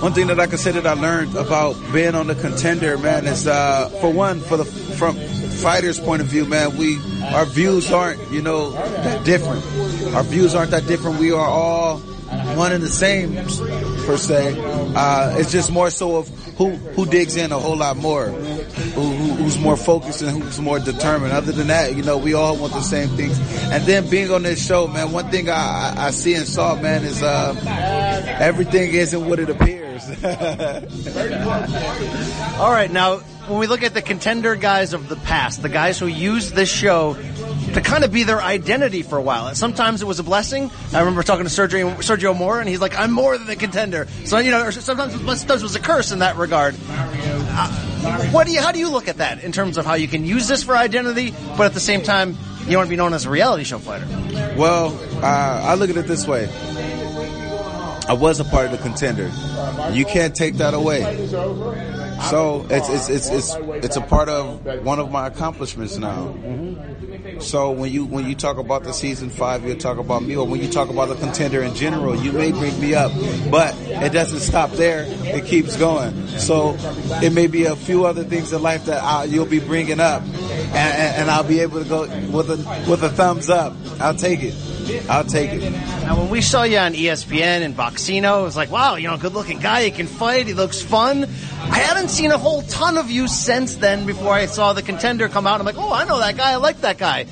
One 0.00 0.14
thing 0.14 0.28
that 0.28 0.40
I 0.40 0.46
can 0.46 0.58
say 0.58 0.70
that 0.72 0.86
I 0.86 0.94
learned 0.94 1.34
about 1.36 1.76
being 1.92 2.14
on 2.14 2.26
the 2.28 2.34
contender, 2.34 2.96
man, 2.96 3.26
is 3.26 3.46
uh, 3.46 3.88
for 4.00 4.10
one, 4.10 4.40
for 4.40 4.56
the 4.56 4.64
from 4.64 5.16
fighters' 5.16 6.00
point 6.00 6.22
of 6.22 6.28
view, 6.28 6.44
man, 6.46 6.76
we 6.76 6.98
our 7.34 7.44
views 7.44 7.92
aren't 7.92 8.30
you 8.32 8.42
know 8.42 8.70
that 8.70 9.24
different. 9.24 9.64
Our 10.14 10.22
views 10.22 10.54
aren't 10.54 10.70
that 10.70 10.86
different. 10.86 11.18
We 11.18 11.32
are 11.32 11.46
all 11.46 11.98
one 12.56 12.72
and 12.72 12.82
the 12.82 12.88
same 12.88 13.34
per 14.06 14.16
se. 14.16 14.56
Uh, 14.94 15.36
it's 15.38 15.52
just 15.52 15.70
more 15.70 15.90
so 15.90 16.16
of 16.16 16.28
who 16.56 16.70
who 16.70 17.06
digs 17.06 17.36
in 17.36 17.52
a 17.52 17.58
whole 17.58 17.76
lot 17.76 17.96
more, 17.96 18.26
who's 19.48 19.58
more 19.58 19.78
focused 19.78 20.20
and 20.20 20.42
who's 20.42 20.60
more 20.60 20.78
determined. 20.78 21.32
Other 21.32 21.52
than 21.52 21.68
that, 21.68 21.96
you 21.96 22.02
know, 22.02 22.18
we 22.18 22.34
all 22.34 22.54
want 22.54 22.74
the 22.74 22.82
same 22.82 23.08
things. 23.10 23.38
And 23.72 23.82
then 23.84 24.10
being 24.10 24.30
on 24.30 24.42
this 24.42 24.64
show, 24.64 24.86
man, 24.86 25.10
one 25.10 25.30
thing 25.30 25.48
I, 25.48 25.94
I 25.96 26.10
see 26.10 26.34
and 26.34 26.46
saw, 26.46 26.74
man, 26.74 27.02
is 27.02 27.22
uh, 27.22 27.54
everything 28.38 28.92
isn't 28.92 29.26
what 29.26 29.38
it 29.38 29.48
appears. 29.48 30.04
all 32.60 32.70
right, 32.70 32.90
now 32.90 33.16
when 33.48 33.58
we 33.58 33.66
look 33.66 33.82
at 33.82 33.94
the 33.94 34.02
contender 34.02 34.54
guys 34.54 34.92
of 34.92 35.08
the 35.08 35.16
past, 35.16 35.62
the 35.62 35.70
guys 35.70 35.98
who 35.98 36.08
used 36.08 36.54
this 36.54 36.70
show 36.70 37.16
to 37.72 37.80
kind 37.80 38.04
of 38.04 38.12
be 38.12 38.24
their 38.24 38.42
identity 38.42 39.02
for 39.02 39.16
a 39.16 39.22
while. 39.22 39.54
Sometimes 39.54 40.02
it 40.02 40.04
was 40.04 40.18
a 40.18 40.22
blessing. 40.22 40.70
I 40.92 40.98
remember 40.98 41.22
talking 41.22 41.46
to 41.46 41.50
Sergio, 41.50 41.94
Sergio 41.96 42.36
Mora, 42.36 42.60
and 42.60 42.68
he's 42.68 42.80
like, 42.80 42.98
"I'm 42.98 43.12
more 43.12 43.38
than 43.38 43.48
a 43.48 43.56
contender." 43.56 44.06
So 44.24 44.38
you 44.38 44.50
know, 44.50 44.68
sometimes 44.70 45.14
sometimes 45.14 45.62
it 45.62 45.62
was 45.62 45.74
a 45.74 45.80
curse 45.80 46.12
in 46.12 46.18
that 46.18 46.36
regard. 46.36 46.74
Uh, 46.90 47.87
what 48.32 48.46
do 48.46 48.52
you? 48.52 48.60
How 48.60 48.72
do 48.72 48.78
you 48.78 48.90
look 48.90 49.08
at 49.08 49.18
that 49.18 49.42
in 49.42 49.52
terms 49.52 49.78
of 49.78 49.86
how 49.86 49.94
you 49.94 50.08
can 50.08 50.24
use 50.24 50.48
this 50.48 50.62
for 50.62 50.76
identity, 50.76 51.34
but 51.56 51.66
at 51.66 51.74
the 51.74 51.80
same 51.80 52.02
time, 52.02 52.36
you 52.66 52.76
want 52.76 52.86
to 52.86 52.90
be 52.90 52.96
known 52.96 53.14
as 53.14 53.24
a 53.24 53.30
reality 53.30 53.64
show 53.64 53.78
fighter? 53.78 54.06
Well, 54.56 54.98
uh, 55.22 55.62
I 55.64 55.74
look 55.74 55.90
at 55.90 55.96
it 55.96 56.06
this 56.06 56.26
way. 56.26 56.48
I 58.08 58.14
was 58.14 58.40
a 58.40 58.44
part 58.44 58.66
of 58.66 58.72
the 58.72 58.78
contender. 58.78 59.30
You 59.92 60.04
can't 60.04 60.34
take 60.34 60.54
that 60.54 60.74
away. 60.74 61.26
So 62.30 62.66
it's 62.70 62.88
it's 62.88 63.08
it's 63.08 63.28
it's 63.28 63.56
it's 63.84 63.96
a 63.96 64.00
part 64.00 64.28
of 64.28 64.64
one 64.84 64.98
of 64.98 65.10
my 65.10 65.26
accomplishments 65.26 65.98
now. 65.98 66.34
So 67.40 67.70
when 67.70 67.92
you 67.92 68.04
when 68.04 68.26
you 68.28 68.34
talk 68.34 68.58
about 68.58 68.84
the 68.84 68.92
season 68.92 69.30
five, 69.30 69.64
you 69.64 69.74
talk 69.74 69.98
about 69.98 70.22
me, 70.22 70.36
or 70.36 70.46
when 70.46 70.60
you 70.60 70.68
talk 70.68 70.88
about 70.88 71.08
the 71.08 71.14
contender 71.14 71.62
in 71.62 71.74
general, 71.74 72.16
you 72.16 72.32
may 72.32 72.50
bring 72.50 72.78
me 72.80 72.94
up, 72.94 73.12
but 73.50 73.74
it 73.78 74.12
doesn't 74.12 74.40
stop 74.40 74.70
there. 74.72 75.04
It 75.06 75.46
keeps 75.46 75.76
going. 75.76 76.28
So 76.38 76.76
it 77.22 77.32
may 77.32 77.46
be 77.46 77.64
a 77.66 77.76
few 77.76 78.06
other 78.06 78.24
things 78.24 78.52
in 78.52 78.62
life 78.62 78.86
that 78.86 79.02
I, 79.02 79.24
you'll 79.24 79.46
be 79.46 79.60
bringing 79.60 80.00
up, 80.00 80.22
and, 80.22 80.76
and, 80.76 81.16
and 81.22 81.30
I'll 81.30 81.44
be 81.44 81.60
able 81.60 81.82
to 81.82 81.88
go 81.88 82.02
with 82.30 82.50
a 82.50 82.56
with 82.90 83.02
a 83.02 83.10
thumbs 83.10 83.50
up. 83.50 83.74
I'll 84.00 84.14
take 84.14 84.42
it. 84.42 84.54
I'll 85.08 85.24
take 85.24 85.50
it. 85.52 85.70
Now, 85.70 86.18
when 86.18 86.30
we 86.30 86.40
saw 86.40 86.62
you 86.62 86.78
on 86.78 86.94
ESPN 86.94 87.62
and 87.62 87.76
Boxcino, 87.76 88.40
it 88.40 88.42
was 88.44 88.56
like, 88.56 88.70
wow, 88.70 88.96
you 88.96 89.08
know, 89.08 89.16
good 89.16 89.34
looking 89.34 89.58
guy. 89.58 89.84
He 89.84 89.90
can 89.90 90.06
fight. 90.06 90.46
He 90.46 90.54
looks 90.54 90.80
fun. 90.80 91.24
I 91.24 91.78
haven't 91.78 92.08
seen 92.08 92.30
a 92.30 92.38
whole 92.38 92.62
ton 92.62 92.98
of 92.98 93.10
you 93.10 93.28
since 93.28 93.76
then 93.76 94.06
before 94.06 94.32
I 94.32 94.46
saw 94.46 94.72
the 94.72 94.82
contender 94.82 95.28
come 95.28 95.46
out. 95.46 95.60
I'm 95.60 95.66
like, 95.66 95.78
oh, 95.78 95.92
I 95.92 96.04
know 96.04 96.18
that 96.18 96.36
guy. 96.36 96.52
I 96.52 96.56
like 96.56 96.80
that 96.82 96.98
guy. 96.98 97.24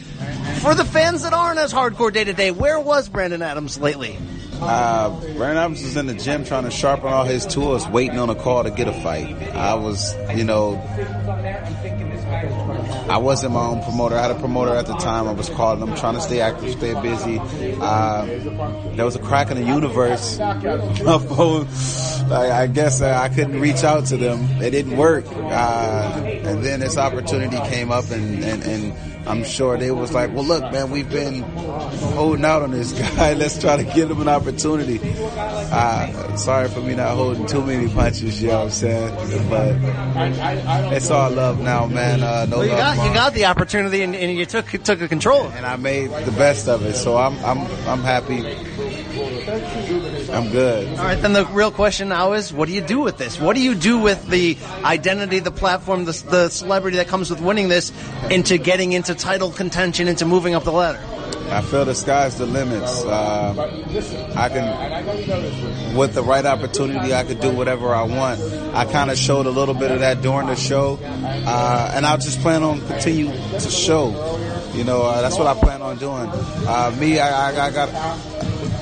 For 0.61 0.74
the 0.74 0.85
fans 0.85 1.23
that 1.23 1.33
aren't 1.33 1.59
as 1.59 1.73
hardcore 1.73 2.12
day 2.12 2.24
to 2.24 2.33
day, 2.33 2.51
where 2.51 2.78
was 2.78 3.09
Brandon 3.09 3.43
Adams 3.43 3.78
lately? 3.78 4.19
Uh, 4.61 5.11
Brandon 5.37 5.59
Adams 5.59 5.83
was 5.83 5.97
in 5.97 6.07
the 6.07 6.15
gym 6.15 6.45
trying 6.45 6.65
to 6.65 6.70
sharpen 6.70 7.09
all 7.12 7.24
his 7.24 7.45
tools, 7.45 7.87
waiting 7.89 8.19
on 8.19 8.31
a 8.31 8.35
call 8.35 8.65
to 8.65 8.70
get 8.70 8.89
a 8.89 8.93
fight. 8.93 9.37
I 9.55 9.74
was, 9.74 10.15
you 10.35 10.45
know, 10.45 10.77
I 13.09 13.19
wasn't 13.19 13.55
my 13.55 13.65
own 13.66 13.83
promoter. 13.83 14.16
I 14.16 14.23
had 14.23 14.31
a 14.33 14.41
promoter 14.41 14.74
at 14.74 14.87
the 14.87 14.97
time. 14.97 15.28
I 15.28 15.33
was 15.33 15.49
calling 15.49 15.81
them, 15.81 15.95
trying 15.97 16.15
to 16.15 16.20
stay 16.20 16.41
active, 16.41 16.73
stay 16.73 17.01
busy. 17.01 17.39
Uh, 17.81 18.24
there 18.95 19.05
was 19.05 19.16
a 19.16 19.20
crack 19.20 19.51
in 19.51 19.59
the 19.59 19.65
universe. 19.65 20.39
I, 22.28 22.62
I 22.62 22.66
guess 22.66 23.01
uh, 23.01 23.16
I 23.16 23.28
couldn't 23.28 23.61
reach 23.61 23.85
out 23.85 24.07
to 24.07 24.16
them. 24.16 24.43
It 24.61 24.70
didn't 24.70 24.97
work. 24.97 25.27
Uh, 25.28 26.23
and 26.24 26.65
then 26.65 26.81
this 26.81 26.97
opportunity 26.97 27.57
came 27.70 27.93
up 27.93 28.11
and, 28.11 28.43
and, 28.43 28.62
and 28.65 28.93
I'm 29.27 29.43
sure 29.43 29.77
they 29.77 29.91
was 29.91 30.12
like, 30.12 30.33
well, 30.33 30.45
look, 30.45 30.73
man, 30.73 30.91
we've 30.91 31.11
been 31.11 31.43
holding 31.43 32.45
out 32.45 32.62
on 32.62 32.70
this 32.70 32.93
guy. 33.16 33.35
Let's 33.35 33.61
try 33.61 33.77
to 33.77 33.85
give 33.85 34.11
him 34.11 34.20
an 34.20 34.28
opportunity. 34.28 35.01
Uh, 35.03 36.37
sorry 36.37 36.69
for 36.69 36.81
me 36.81 36.95
not 36.95 37.16
holding 37.16 37.47
too 37.47 37.62
many 37.65 37.89
punches, 37.93 38.41
you 38.41 38.49
know 38.49 38.59
what 38.59 38.65
I'm 38.66 38.70
saying? 38.70 39.49
But 39.51 40.93
it's 40.95 41.11
all 41.11 41.31
love 41.31 41.61
now, 41.61 41.87
man. 41.87 42.23
Uh, 42.23 42.47
no 42.47 42.59
love 42.59 42.95
you 42.97 43.14
got 43.14 43.35
the 43.35 43.44
opportunity 43.44 44.02
and, 44.02 44.14
and 44.14 44.36
you 44.36 44.47
took 44.47 44.66
took 44.68 45.01
a 45.01 45.09
control. 45.09 45.48
and 45.48 45.66
I 45.66 45.77
made 45.77 46.10
the 46.24 46.32
best 46.32 46.68
of 46.68 46.85
it. 46.85 46.94
So 46.94 47.16
I'm 47.16 47.36
I'm 47.44 47.60
I'm 47.86 48.01
happy. 48.01 48.44
I'm 50.32 50.51
good. 50.51 50.89
All 50.98 51.05
right, 51.05 51.20
then 51.20 51.32
the 51.32 51.47
real 51.47 51.70
question 51.70 52.09
now 52.09 52.32
is, 52.32 52.52
what 52.52 52.66
do 52.66 52.74
you 52.74 52.81
do 52.81 53.01
with 53.01 53.16
this? 53.16 53.40
What 53.40 53.55
do 53.55 53.62
you 53.62 53.74
do 53.74 53.98
with 53.98 54.27
the 54.28 54.56
identity, 54.85 55.39
the 55.39 55.51
platform, 55.52 56.05
the, 56.05 56.12
the 56.28 56.48
celebrity 56.48 56.97
that 56.97 57.09
comes 57.09 57.31
with 57.31 57.40
winning 57.40 57.68
this, 57.68 57.93
into 58.31 58.59
getting 58.59 58.93
into 58.93 59.14
title 59.14 59.51
contention, 59.51 60.09
into 60.09 60.27
moving 60.27 60.55
up 60.55 60.64
the 60.64 60.73
ladder? 60.73 61.01
I 61.51 61.60
feel 61.62 61.85
the 61.85 61.94
sky's 61.94 62.39
the 62.39 62.47
limits. 62.47 63.05
Uh, 63.05 63.55
I 64.35 64.48
can, 64.48 65.97
with 65.97 66.14
the 66.14 66.23
right 66.23 66.44
opportunity, 66.44 67.14
I 67.14 67.24
could 67.24 67.40
do 67.40 67.51
whatever 67.51 67.94
I 67.94 68.02
want. 68.02 68.40
I 68.74 68.85
kind 68.85 69.10
of 69.10 69.18
showed 69.18 69.47
a 69.47 69.51
little 69.51 69.74
bit 69.74 69.90
of 69.90 70.01
that 70.01 70.23
during 70.23 70.48
the 70.48 70.56
show, 70.56 70.98
uh, 71.02 71.93
and 71.94 72.05
I'll 72.05 72.18
just 72.18 72.40
plan 72.40 72.62
on 72.62 72.86
continue 72.86 73.28
to 73.28 73.70
show. 73.70 74.10
You 74.74 74.85
know, 74.85 75.02
uh, 75.02 75.23
that's 75.23 75.39
what 75.39 75.47
I 75.47 75.55
plan 75.55 75.81
on 75.81 75.97
doing. 75.97 76.28
Uh, 76.28 76.94
me, 77.01 77.18
I, 77.18 77.51
I, 77.51 77.66
I 77.66 77.70
got 77.70 77.89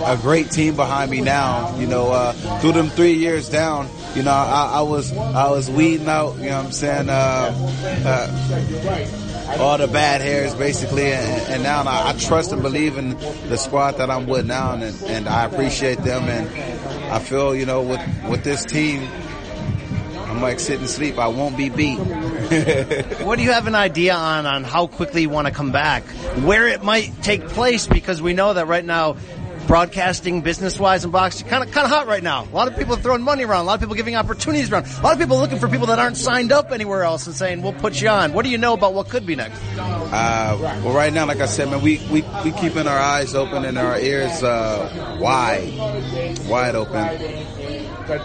a 0.04 0.16
great 0.20 0.50
team 0.50 0.74
behind 0.74 1.10
me 1.10 1.20
now. 1.20 1.76
You 1.78 1.86
know, 1.86 2.10
uh, 2.10 2.32
through 2.60 2.72
them 2.72 2.88
three 2.88 3.14
years 3.14 3.48
down, 3.48 3.88
you 4.14 4.22
know, 4.22 4.32
I, 4.32 4.78
I 4.78 4.82
was 4.82 5.16
I 5.16 5.50
was 5.50 5.70
weeding 5.70 6.08
out. 6.08 6.36
You 6.36 6.50
know, 6.50 6.56
what 6.56 6.66
I'm 6.66 6.72
saying. 6.72 7.08
Uh, 7.08 7.52
uh, 8.04 9.33
all 9.58 9.78
the 9.78 9.86
bad 9.86 10.20
hairs 10.20 10.54
basically 10.54 11.12
and, 11.12 11.52
and 11.52 11.62
now 11.62 11.82
I, 11.82 12.10
I 12.10 12.12
trust 12.18 12.52
and 12.52 12.62
believe 12.62 12.96
in 12.96 13.10
the 13.48 13.56
squad 13.56 13.92
that 13.92 14.10
I'm 14.10 14.26
with 14.26 14.46
now 14.46 14.72
and, 14.72 14.82
and 15.04 15.28
I 15.28 15.44
appreciate 15.44 15.98
them 15.98 16.24
and 16.24 16.48
I 17.12 17.18
feel 17.18 17.54
you 17.54 17.66
know 17.66 17.82
with 17.82 18.00
with 18.28 18.44
this 18.44 18.64
team 18.64 19.08
I'm 20.16 20.40
like 20.40 20.60
sit 20.60 20.80
and 20.80 20.88
sleep 20.88 21.18
I 21.18 21.28
won't 21.28 21.56
be 21.56 21.68
beat 21.68 21.98
What 23.24 23.38
do 23.38 23.42
you 23.42 23.52
have 23.52 23.66
an 23.66 23.74
idea 23.74 24.14
on 24.14 24.44
on 24.44 24.64
how 24.64 24.86
quickly 24.86 25.22
you 25.22 25.30
want 25.30 25.46
to 25.46 25.52
come 25.52 25.72
back? 25.72 26.04
Where 26.44 26.68
it 26.68 26.82
might 26.82 27.10
take 27.22 27.48
place? 27.48 27.86
Because 27.86 28.20
we 28.20 28.34
know 28.34 28.52
that 28.52 28.66
right 28.66 28.84
now, 28.84 29.16
broadcasting, 29.66 30.42
business 30.42 30.78
wise, 30.78 31.04
and 31.04 31.12
boxing, 31.12 31.48
kind 31.48 31.64
of 31.64 31.70
kind 31.72 31.84
of 31.84 31.90
hot 31.90 32.06
right 32.06 32.22
now. 32.22 32.44
A 32.44 32.54
lot 32.54 32.68
of 32.68 32.76
people 32.76 32.94
are 32.94 33.00
throwing 33.00 33.22
money 33.22 33.44
around. 33.44 33.62
A 33.62 33.64
lot 33.64 33.74
of 33.74 33.80
people 33.80 33.94
giving 33.94 34.16
opportunities 34.16 34.70
around. 34.70 34.86
A 34.86 35.02
lot 35.02 35.12
of 35.12 35.18
people 35.18 35.38
looking 35.38 35.58
for 35.58 35.68
people 35.68 35.86
that 35.88 35.98
aren't 35.98 36.16
signed 36.16 36.52
up 36.52 36.72
anywhere 36.72 37.02
else 37.02 37.26
and 37.26 37.34
saying, 37.34 37.62
"We'll 37.62 37.72
put 37.72 38.00
you 38.00 38.08
on." 38.08 38.32
What 38.32 38.44
do 38.44 38.50
you 38.50 38.58
know 38.58 38.74
about 38.74 38.94
what 38.94 39.08
could 39.08 39.26
be 39.26 39.36
next? 39.36 39.60
Uh, 39.78 40.80
well, 40.84 40.94
right 40.94 41.12
now, 41.12 41.26
like 41.26 41.40
I 41.40 41.46
said, 41.46 41.70
man, 41.70 41.80
we, 41.82 41.98
we, 42.10 42.22
we 42.44 42.52
keeping 42.52 42.86
our 42.86 42.98
eyes 42.98 43.34
open 43.34 43.64
and 43.64 43.78
our 43.78 43.98
ears, 43.98 44.42
uh, 44.42 45.18
wide, 45.20 45.72
wide 46.48 46.74
open. 46.74 47.18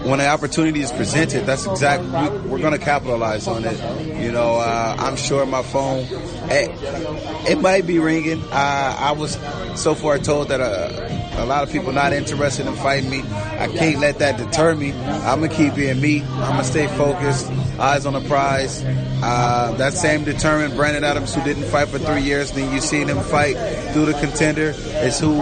When 0.03 0.19
the 0.19 0.27
opportunity 0.27 0.81
is 0.81 0.91
presented, 0.91 1.45
that's 1.45 1.65
exactly, 1.65 2.09
we, 2.09 2.49
we're 2.49 2.59
going 2.59 2.77
to 2.77 2.83
capitalize 2.83 3.47
on 3.47 3.63
it. 3.63 3.79
You 4.21 4.31
know, 4.31 4.55
uh, 4.55 4.95
I'm 4.99 5.15
sure 5.15 5.45
my 5.45 5.63
phone, 5.63 6.05
it, 6.49 7.49
it 7.49 7.61
might 7.61 7.87
be 7.87 7.99
ringing. 7.99 8.41
Uh, 8.51 8.95
I 8.99 9.13
was 9.13 9.37
so 9.75 9.95
far 9.95 10.17
told 10.19 10.49
that, 10.49 10.59
uh, 10.59 11.28
a 11.39 11.45
lot 11.45 11.63
of 11.63 11.71
people 11.71 11.91
not 11.91 12.13
interested 12.13 12.67
in 12.67 12.75
fighting 12.75 13.09
me. 13.09 13.21
I 13.21 13.67
can't 13.67 13.99
let 13.99 14.19
that 14.19 14.37
deter 14.37 14.75
me. 14.75 14.91
I'm 14.91 15.41
gonna 15.41 15.49
keep 15.49 15.75
being 15.75 15.99
me. 15.99 16.21
I'm 16.21 16.51
gonna 16.51 16.63
stay 16.63 16.87
focused, 16.87 17.49
eyes 17.79 18.05
on 18.05 18.13
the 18.13 18.21
prize. 18.21 18.83
Uh, 19.21 19.73
that 19.77 19.93
same 19.93 20.23
determined 20.23 20.75
Brandon 20.75 21.03
Adams 21.03 21.33
who 21.33 21.43
didn't 21.43 21.63
fight 21.63 21.89
for 21.89 21.99
three 21.99 22.21
years, 22.21 22.51
then 22.51 22.71
you 22.73 22.79
seen 22.79 23.07
him 23.07 23.19
fight 23.19 23.55
through 23.91 24.05
the 24.05 24.13
contender 24.13 24.73
is 25.03 25.19
who, 25.19 25.33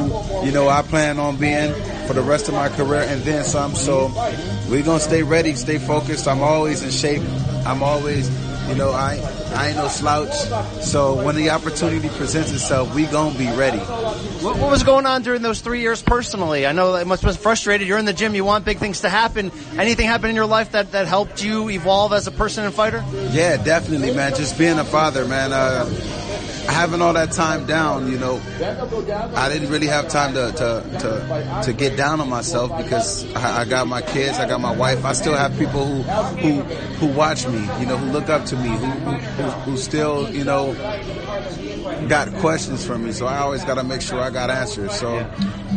you 0.44 0.52
know, 0.52 0.68
I 0.68 0.82
plan 0.82 1.20
on 1.20 1.38
being 1.38 1.74
for 2.08 2.14
the 2.14 2.22
rest 2.22 2.48
of 2.48 2.54
my 2.54 2.70
career 2.70 3.02
and 3.02 3.22
then 3.22 3.44
some. 3.44 3.76
So 3.76 4.12
we're 4.70 4.84
gonna 4.84 5.00
stay 5.00 5.24
ready, 5.24 5.54
stay 5.56 5.78
focused. 5.78 6.28
I'm 6.28 6.42
always 6.42 6.82
in 6.84 6.90
shape. 6.90 7.22
I'm 7.66 7.84
always, 7.84 8.30
you 8.70 8.76
know, 8.76 8.92
I, 8.92 9.20
I 9.56 9.68
ain't 9.70 9.78
no 9.78 9.88
slouch. 9.88 10.34
So 10.84 11.24
when 11.24 11.36
the 11.36 11.50
opportunity 11.52 12.10
presents 12.10 12.52
itself, 12.52 12.94
we 12.94 13.06
gonna 13.06 13.38
be 13.38 13.50
ready. 13.52 13.80
What, 13.80 14.58
what 14.58 14.70
was 14.70 14.84
going 14.84 15.06
on 15.06 15.22
during 15.24 15.42
those 15.42 15.62
three 15.62 15.82
years 15.82 16.02
personally? 16.02 16.66
I 16.68 16.72
know 16.72 16.94
that 16.94 17.02
it 17.02 17.08
must 17.08 17.24
have 17.24 17.34
been 17.34 17.42
frustrated. 17.42 17.88
You're 17.88 17.98
in 17.98 18.06
the 18.06 18.14
gym. 18.14 18.36
You 18.36 18.46
want 18.46 18.66
big 18.66 18.78
things 18.78 19.02
to 19.02 19.10
happen. 19.10 19.52
Anything 19.78 20.08
happen 20.08 20.30
in 20.30 20.36
your 20.36 20.46
life 20.46 20.72
that, 20.72 20.92
that 20.92 21.08
helped 21.08 21.44
you 21.44 21.70
evolve 21.70 22.14
as 22.14 22.28
a 22.28 22.32
person 22.32 22.66
and 22.66 22.74
fighter? 22.74 23.04
Yeah, 23.32 23.58
definitely, 23.58 24.14
man. 24.14 24.36
Just 24.36 24.58
being 24.58 24.80
a 24.80 24.86
father, 24.86 25.26
man. 25.26 25.54
Uh, 25.54 25.86
having 26.68 27.02
all 27.02 27.14
that 27.14 27.32
time 27.32 27.66
down, 27.66 28.12
you 28.12 28.18
know, 28.18 28.42
I 29.36 29.50
didn't 29.50 29.70
really 29.70 29.88
have 29.88 30.08
time 30.10 30.34
to 30.34 30.52
to 30.52 31.00
to, 31.00 31.62
to 31.64 31.74
get 31.74 31.98
down 31.98 32.20
on 32.22 32.30
myself 32.30 32.76
because 32.78 33.26
I, 33.36 33.62
I 33.62 33.66
got 33.66 33.88
my 33.88 34.02
kids, 34.02 34.38
I 34.38 34.48
got 34.48 34.62
my 34.62 34.76
wife. 34.76 35.06
I 35.06 35.14
still 35.14 35.36
have 35.36 35.58
people 35.58 35.86
who 35.86 36.02
who 36.42 36.62
who 36.62 37.08
watch 37.08 37.48
me, 37.48 37.60
you 37.80 37.86
know, 37.86 37.98
who 37.98 38.12
look 38.12 38.30
up 38.30 38.46
to 38.46 38.56
me, 38.56 38.70
who 38.70 38.86
who, 38.86 39.44
who, 39.44 39.78
still, 39.78 40.30
you 40.34 40.44
know, 40.44 40.74
got 42.08 42.32
questions 42.36 42.86
for 42.86 42.98
me. 42.98 43.12
So 43.12 43.26
I 43.26 43.40
always 43.40 43.64
got 43.64 43.76
to 43.76 43.84
make 43.84 44.02
sure 44.02 44.20
I 44.20 44.30
got 44.30 44.50
answers. 44.50 44.94
So 44.94 45.18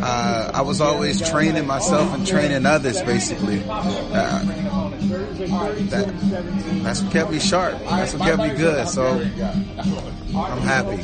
uh, 0.03 0.51
I 0.53 0.63
was 0.63 0.81
always 0.81 1.27
training 1.29 1.67
myself 1.67 2.13
and 2.15 2.27
training 2.27 2.67
others, 2.67 3.01
basically. 3.03 3.63
Uh, 3.67 4.80
that, 5.91 6.83
that's 6.83 7.03
what 7.03 7.13
kept 7.13 7.31
me 7.31 7.39
sharp. 7.39 7.79
That's 7.79 8.15
what 8.15 8.23
kept 8.23 8.43
me 8.43 8.57
good. 8.57 8.89
So 8.89 9.07
I'm 10.37 10.63
happy. 10.63 10.97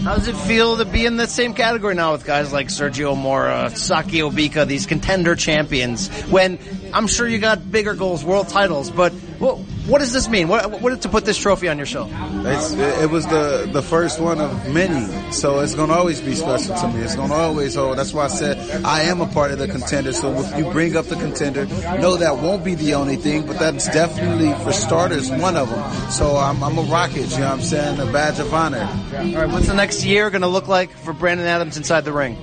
How 0.00 0.16
does 0.16 0.28
it 0.28 0.36
feel 0.36 0.76
to 0.78 0.84
be 0.84 1.06
in 1.06 1.16
the 1.16 1.26
same 1.26 1.54
category 1.54 1.94
now 1.94 2.12
with 2.12 2.24
guys 2.24 2.52
like 2.52 2.68
Sergio 2.68 3.16
Mora, 3.16 3.70
Sakio 3.70 4.30
Bika, 4.30 4.66
these 4.66 4.86
contender 4.86 5.36
champions? 5.36 6.08
When 6.24 6.58
I'm 6.92 7.06
sure 7.06 7.28
you 7.28 7.38
got 7.38 7.70
bigger 7.70 7.94
goals, 7.94 8.24
world 8.24 8.48
titles, 8.48 8.90
but 8.90 9.12
what, 9.40 9.56
what 9.88 9.98
does 9.98 10.12
this 10.12 10.28
mean? 10.28 10.48
What, 10.48 10.80
what 10.80 11.02
to 11.02 11.08
put 11.08 11.24
this 11.24 11.38
trophy 11.38 11.68
on 11.68 11.78
your 11.78 11.86
show? 11.86 12.08
It's, 12.44 12.72
it 12.72 13.10
was 13.10 13.26
the, 13.26 13.68
the 13.72 13.82
first 13.82 14.20
one 14.20 14.40
of 14.40 14.72
many, 14.72 15.32
so 15.32 15.60
it's 15.60 15.74
gonna 15.74 15.94
always 15.94 16.20
be 16.20 16.34
special 16.34 16.76
to 16.76 16.88
me. 16.88 17.00
It's 17.00 17.16
gonna 17.16 17.34
always 17.34 17.74
hold. 17.74 17.98
That's 17.98 18.12
why 18.12 18.26
I 18.26 18.28
said 18.28 18.84
I 18.84 19.02
am 19.02 19.20
a 19.20 19.26
part 19.26 19.50
of 19.50 19.58
the 19.58 19.66
contender. 19.66 20.12
So 20.12 20.32
if 20.38 20.58
you 20.58 20.70
bring 20.70 20.94
up 20.94 21.06
the 21.06 21.16
contender, 21.16 21.66
no, 21.66 22.16
that 22.16 22.36
won't 22.36 22.64
be 22.64 22.74
the 22.74 22.94
only 22.94 23.16
thing, 23.16 23.46
but 23.46 23.58
that's 23.58 23.86
definitely 23.86 24.52
for 24.62 24.72
starters 24.72 25.30
one 25.30 25.56
of 25.56 25.70
them. 25.70 26.10
So 26.10 26.36
I'm, 26.36 26.62
I'm 26.62 26.76
a 26.76 26.82
rocket. 26.82 27.30
You 27.30 27.38
know 27.38 27.50
what 27.50 27.52
I'm 27.52 27.62
saying? 27.62 27.98
A 27.98 28.12
badge 28.12 28.38
of 28.38 28.52
honor. 28.52 28.80
All 28.80 29.18
right, 29.18 29.48
what's 29.48 29.66
the 29.66 29.74
next 29.74 30.04
year 30.04 30.30
going 30.30 30.42
to 30.42 30.48
look 30.48 30.68
like 30.68 30.90
for 30.90 31.12
Brandon 31.12 31.46
Adams 31.46 31.76
inside 31.76 32.04
the 32.04 32.12
ring? 32.12 32.36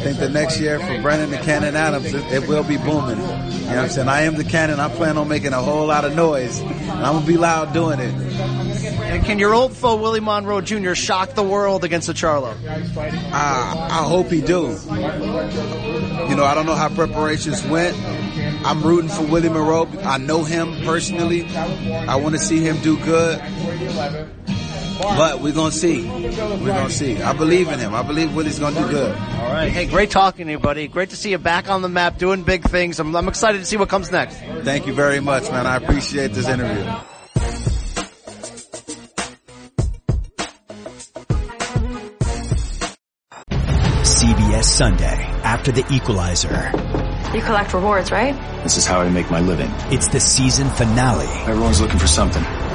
I 0.00 0.02
think 0.02 0.18
the 0.18 0.30
next 0.30 0.58
year 0.58 0.80
for 0.80 1.02
Brandon 1.02 1.30
the 1.30 1.36
Cannon 1.36 1.76
Adams, 1.76 2.14
it, 2.14 2.24
it 2.32 2.48
will 2.48 2.64
be 2.64 2.78
booming. 2.78 3.18
You 3.18 3.22
know 3.22 3.66
what 3.66 3.76
I'm 3.76 3.88
saying? 3.90 4.08
I 4.08 4.22
am 4.22 4.36
the 4.36 4.44
Cannon. 4.44 4.80
I 4.80 4.88
plan 4.88 5.18
on 5.18 5.28
making 5.28 5.52
a 5.52 5.60
whole 5.60 5.86
lot 5.88 6.06
of 6.06 6.16
noise. 6.16 6.58
And 6.58 6.72
I'm 6.90 7.16
gonna 7.16 7.26
be 7.26 7.36
loud 7.36 7.74
doing 7.74 8.00
it. 8.00 8.14
And 8.14 9.22
can 9.26 9.38
your 9.38 9.52
old 9.52 9.76
foe 9.76 9.96
Willie 9.96 10.20
Monroe 10.20 10.62
Jr. 10.62 10.94
shock 10.94 11.34
the 11.34 11.42
world 11.42 11.84
against 11.84 12.06
the 12.06 12.14
Charlo? 12.14 12.56
I, 13.30 13.88
I 13.90 14.08
hope 14.08 14.28
he 14.28 14.40
do. 14.40 14.74
You 16.30 16.34
know, 16.34 16.44
I 16.44 16.54
don't 16.54 16.64
know 16.64 16.76
how 16.76 16.88
preparations 16.88 17.62
went. 17.66 17.94
I'm 18.64 18.82
rooting 18.82 19.10
for 19.10 19.24
Willie 19.24 19.50
Monroe. 19.50 19.86
I 20.02 20.16
know 20.16 20.44
him 20.44 20.82
personally. 20.82 21.44
I 21.44 22.16
want 22.16 22.36
to 22.36 22.40
see 22.40 22.60
him 22.60 22.80
do 22.80 22.98
good. 23.04 23.38
But 25.00 25.40
we're 25.40 25.52
gonna 25.54 25.72
see. 25.72 26.08
We're 26.08 26.66
gonna 26.66 26.90
see. 26.90 27.20
I 27.22 27.32
believe 27.32 27.68
in 27.68 27.78
him. 27.78 27.94
I 27.94 28.02
believe 28.02 28.34
Willie's 28.34 28.58
gonna 28.58 28.78
do 28.78 28.88
good. 28.88 29.16
All 29.16 29.52
right. 29.52 29.70
Hey, 29.70 29.86
great 29.86 30.10
talking 30.10 30.46
to 30.46 30.52
you, 30.52 30.58
buddy. 30.58 30.88
Great 30.88 31.10
to 31.10 31.16
see 31.16 31.30
you 31.30 31.38
back 31.38 31.70
on 31.70 31.82
the 31.82 31.88
map, 31.88 32.18
doing 32.18 32.42
big 32.42 32.62
things. 32.64 33.00
I'm, 33.00 33.14
I'm 33.16 33.28
excited 33.28 33.58
to 33.58 33.64
see 33.64 33.76
what 33.76 33.88
comes 33.88 34.10
next. 34.10 34.36
Thank 34.62 34.86
you 34.86 34.92
very 34.92 35.20
much, 35.20 35.50
man. 35.50 35.66
I 35.66 35.76
appreciate 35.76 36.32
this 36.32 36.48
interview. 36.48 36.84
CBS 44.02 44.64
Sunday 44.64 45.24
after 45.44 45.72
the 45.72 45.84
equalizer. 45.90 46.70
You 47.34 47.40
collect 47.42 47.72
rewards, 47.72 48.10
right? 48.10 48.34
This 48.62 48.76
is 48.76 48.84
how 48.84 49.00
I 49.00 49.08
make 49.08 49.30
my 49.30 49.40
living. 49.40 49.70
It's 49.92 50.08
the 50.08 50.20
season 50.20 50.68
finale. 50.70 51.26
Everyone's 51.48 51.80
looking 51.80 51.98
for 51.98 52.06
something. 52.06 52.42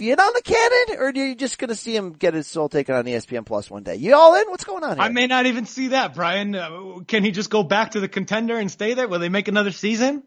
You 0.00 0.12
in 0.12 0.20
on 0.20 0.32
the 0.34 0.42
cannon, 0.42 1.00
or 1.00 1.08
are 1.08 1.12
you 1.12 1.34
just 1.34 1.58
going 1.58 1.68
to 1.68 1.74
see 1.74 1.94
him 1.94 2.12
get 2.12 2.34
his 2.34 2.46
soul 2.46 2.68
taken 2.68 2.94
on 2.94 3.04
ESPN 3.04 3.44
Plus 3.44 3.70
one 3.70 3.82
day? 3.82 3.96
You 3.96 4.14
all 4.14 4.34
in? 4.34 4.48
What's 4.48 4.64
going 4.64 4.84
on 4.84 4.96
here? 4.96 5.02
I 5.02 5.08
may 5.08 5.26
not 5.26 5.46
even 5.46 5.66
see 5.66 5.88
that, 5.88 6.14
Brian. 6.14 6.54
Uh, 6.54 7.00
can 7.06 7.24
he 7.24 7.30
just 7.30 7.50
go 7.50 7.62
back 7.62 7.92
to 7.92 8.00
the 8.00 8.08
contender 8.08 8.58
and 8.58 8.70
stay 8.70 8.94
there? 8.94 9.08
Will 9.08 9.18
they 9.18 9.28
make 9.28 9.48
another 9.48 9.72
season? 9.72 10.22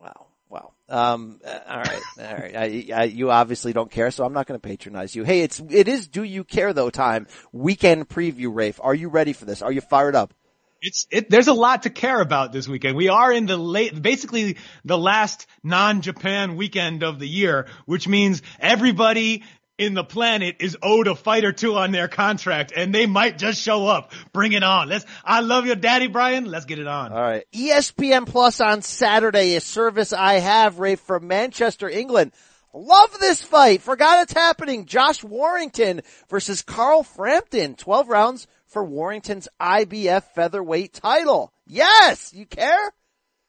Wow, 0.00 0.26
wow. 0.48 0.72
Um, 0.88 1.40
uh, 1.44 1.58
all 1.68 1.78
right, 1.78 2.02
all 2.18 2.34
right. 2.34 2.56
I, 2.56 2.88
I, 2.94 3.04
you 3.04 3.30
obviously 3.30 3.72
don't 3.72 3.90
care, 3.90 4.10
so 4.10 4.24
I'm 4.24 4.32
not 4.32 4.46
going 4.46 4.58
to 4.58 4.66
patronize 4.66 5.14
you. 5.14 5.24
Hey, 5.24 5.40
it's 5.40 5.60
it 5.70 5.88
is 5.88 6.08
do 6.08 6.22
you 6.22 6.44
care 6.44 6.72
though 6.72 6.90
time 6.90 7.26
weekend 7.52 8.08
preview. 8.08 8.54
Rafe, 8.54 8.80
are 8.82 8.94
you 8.94 9.08
ready 9.08 9.32
for 9.32 9.44
this? 9.44 9.60
Are 9.60 9.72
you 9.72 9.80
fired 9.80 10.14
up? 10.14 10.32
It's 10.80 11.06
it. 11.10 11.28
There's 11.28 11.48
a 11.48 11.52
lot 11.52 11.82
to 11.82 11.90
care 11.90 12.20
about 12.20 12.52
this 12.52 12.68
weekend. 12.68 12.96
We 12.96 13.08
are 13.08 13.32
in 13.32 13.46
the 13.46 13.56
late, 13.56 14.00
basically 14.00 14.56
the 14.84 14.98
last 14.98 15.46
non-Japan 15.64 16.56
weekend 16.56 17.02
of 17.02 17.18
the 17.18 17.28
year, 17.28 17.66
which 17.86 18.06
means 18.06 18.42
everybody 18.60 19.42
in 19.78 19.94
the 19.94 20.04
planet 20.04 20.56
is 20.60 20.76
owed 20.82 21.06
a 21.06 21.14
fight 21.14 21.44
or 21.44 21.52
two 21.52 21.76
on 21.76 21.92
their 21.92 22.08
contract, 22.08 22.72
and 22.74 22.94
they 22.94 23.06
might 23.06 23.38
just 23.38 23.60
show 23.62 23.86
up. 23.86 24.12
Bring 24.32 24.52
it 24.52 24.62
on. 24.62 24.88
Let's. 24.88 25.06
I 25.24 25.40
love 25.40 25.66
your 25.66 25.76
daddy, 25.76 26.08
Brian. 26.08 26.44
Let's 26.44 26.64
get 26.64 26.78
it 26.78 26.86
on. 26.86 27.12
All 27.12 27.20
right. 27.20 27.44
ESPN 27.52 28.26
Plus 28.26 28.60
on 28.60 28.82
Saturday, 28.82 29.56
a 29.56 29.60
service 29.60 30.12
I 30.12 30.34
have, 30.34 30.78
Ray, 30.78 30.96
from 30.96 31.28
Manchester, 31.28 31.88
England. 31.88 32.32
Love 32.74 33.18
this 33.18 33.42
fight. 33.42 33.82
Forgot 33.82 34.24
it's 34.24 34.32
happening. 34.32 34.84
Josh 34.84 35.24
Warrington 35.24 36.02
versus 36.28 36.62
Carl 36.62 37.02
Frampton. 37.02 37.74
12 37.74 38.08
rounds 38.08 38.46
for 38.68 38.84
Warrington's 38.84 39.48
IBF 39.60 40.22
featherweight 40.34 40.92
title. 40.92 41.52
Yes! 41.66 42.32
You 42.32 42.46
care? 42.46 42.92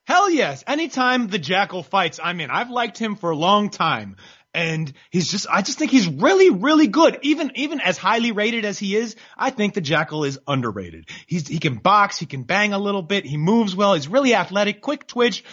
Hell 0.05 0.29
yes. 0.29 0.63
Anytime 0.65 1.27
the 1.27 1.37
Jackal 1.37 1.83
fights, 1.83 2.19
I'm 2.21 2.39
in. 2.39 2.49
I've 2.49 2.71
liked 2.71 2.97
him 2.97 3.15
for 3.15 3.29
a 3.29 3.35
long 3.35 3.69
time. 3.69 4.15
And 4.51 4.91
he's 5.11 5.29
just, 5.29 5.45
I 5.47 5.61
just 5.61 5.77
think 5.77 5.91
he's 5.91 6.07
really, 6.07 6.49
really 6.49 6.87
good. 6.87 7.19
Even, 7.21 7.51
even 7.53 7.79
as 7.79 7.99
highly 7.99 8.31
rated 8.31 8.65
as 8.65 8.79
he 8.79 8.95
is, 8.95 9.15
I 9.37 9.51
think 9.51 9.75
the 9.75 9.81
Jackal 9.81 10.23
is 10.23 10.39
underrated. 10.47 11.07
He's, 11.27 11.47
he 11.47 11.59
can 11.59 11.75
box, 11.75 12.17
he 12.17 12.25
can 12.25 12.41
bang 12.41 12.73
a 12.73 12.79
little 12.79 13.03
bit, 13.03 13.25
he 13.25 13.37
moves 13.37 13.75
well, 13.75 13.93
he's 13.93 14.07
really 14.07 14.33
athletic, 14.33 14.81
quick 14.81 15.05
twitch, 15.05 15.43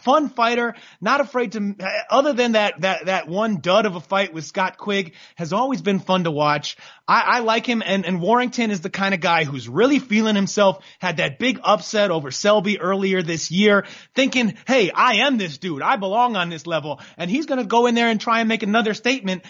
fun 0.00 0.28
fighter, 0.28 0.74
not 1.00 1.20
afraid 1.20 1.52
to, 1.52 1.74
uh, 1.80 1.88
other 2.10 2.32
than 2.32 2.52
that, 2.52 2.80
that, 2.80 3.06
that 3.06 3.28
one 3.28 3.60
dud 3.60 3.86
of 3.86 3.96
a 3.96 4.00
fight 4.00 4.32
with 4.32 4.44
Scott 4.44 4.78
Quigg 4.78 5.14
has 5.36 5.52
always 5.52 5.82
been 5.82 6.00
fun 6.00 6.24
to 6.24 6.30
watch. 6.30 6.76
I, 7.06 7.22
I 7.22 7.38
like 7.40 7.66
him 7.66 7.82
and, 7.84 8.04
and 8.06 8.20
Warrington 8.20 8.70
is 8.70 8.80
the 8.80 8.90
kind 8.90 9.14
of 9.14 9.20
guy 9.20 9.44
who's 9.44 9.68
really 9.68 9.98
feeling 9.98 10.36
himself, 10.36 10.84
had 10.98 11.16
that 11.16 11.38
big 11.38 11.60
upset 11.62 12.10
over 12.10 12.30
Selby 12.30 12.80
earlier 12.80 13.22
this 13.22 13.50
year, 13.50 13.86
thinking, 14.14 14.54
hey, 14.66 14.90
I 14.90 15.26
am 15.26 15.38
this 15.38 15.58
dude, 15.58 15.82
I 15.82 15.96
belong 15.96 16.36
on 16.36 16.50
this 16.50 16.66
level, 16.66 17.00
and 17.16 17.30
he's 17.30 17.46
gonna 17.46 17.64
go 17.64 17.86
in 17.86 17.94
there 17.94 18.08
and 18.08 18.20
try 18.20 18.40
and 18.40 18.48
make 18.48 18.62
another 18.62 18.94
statement. 18.94 19.44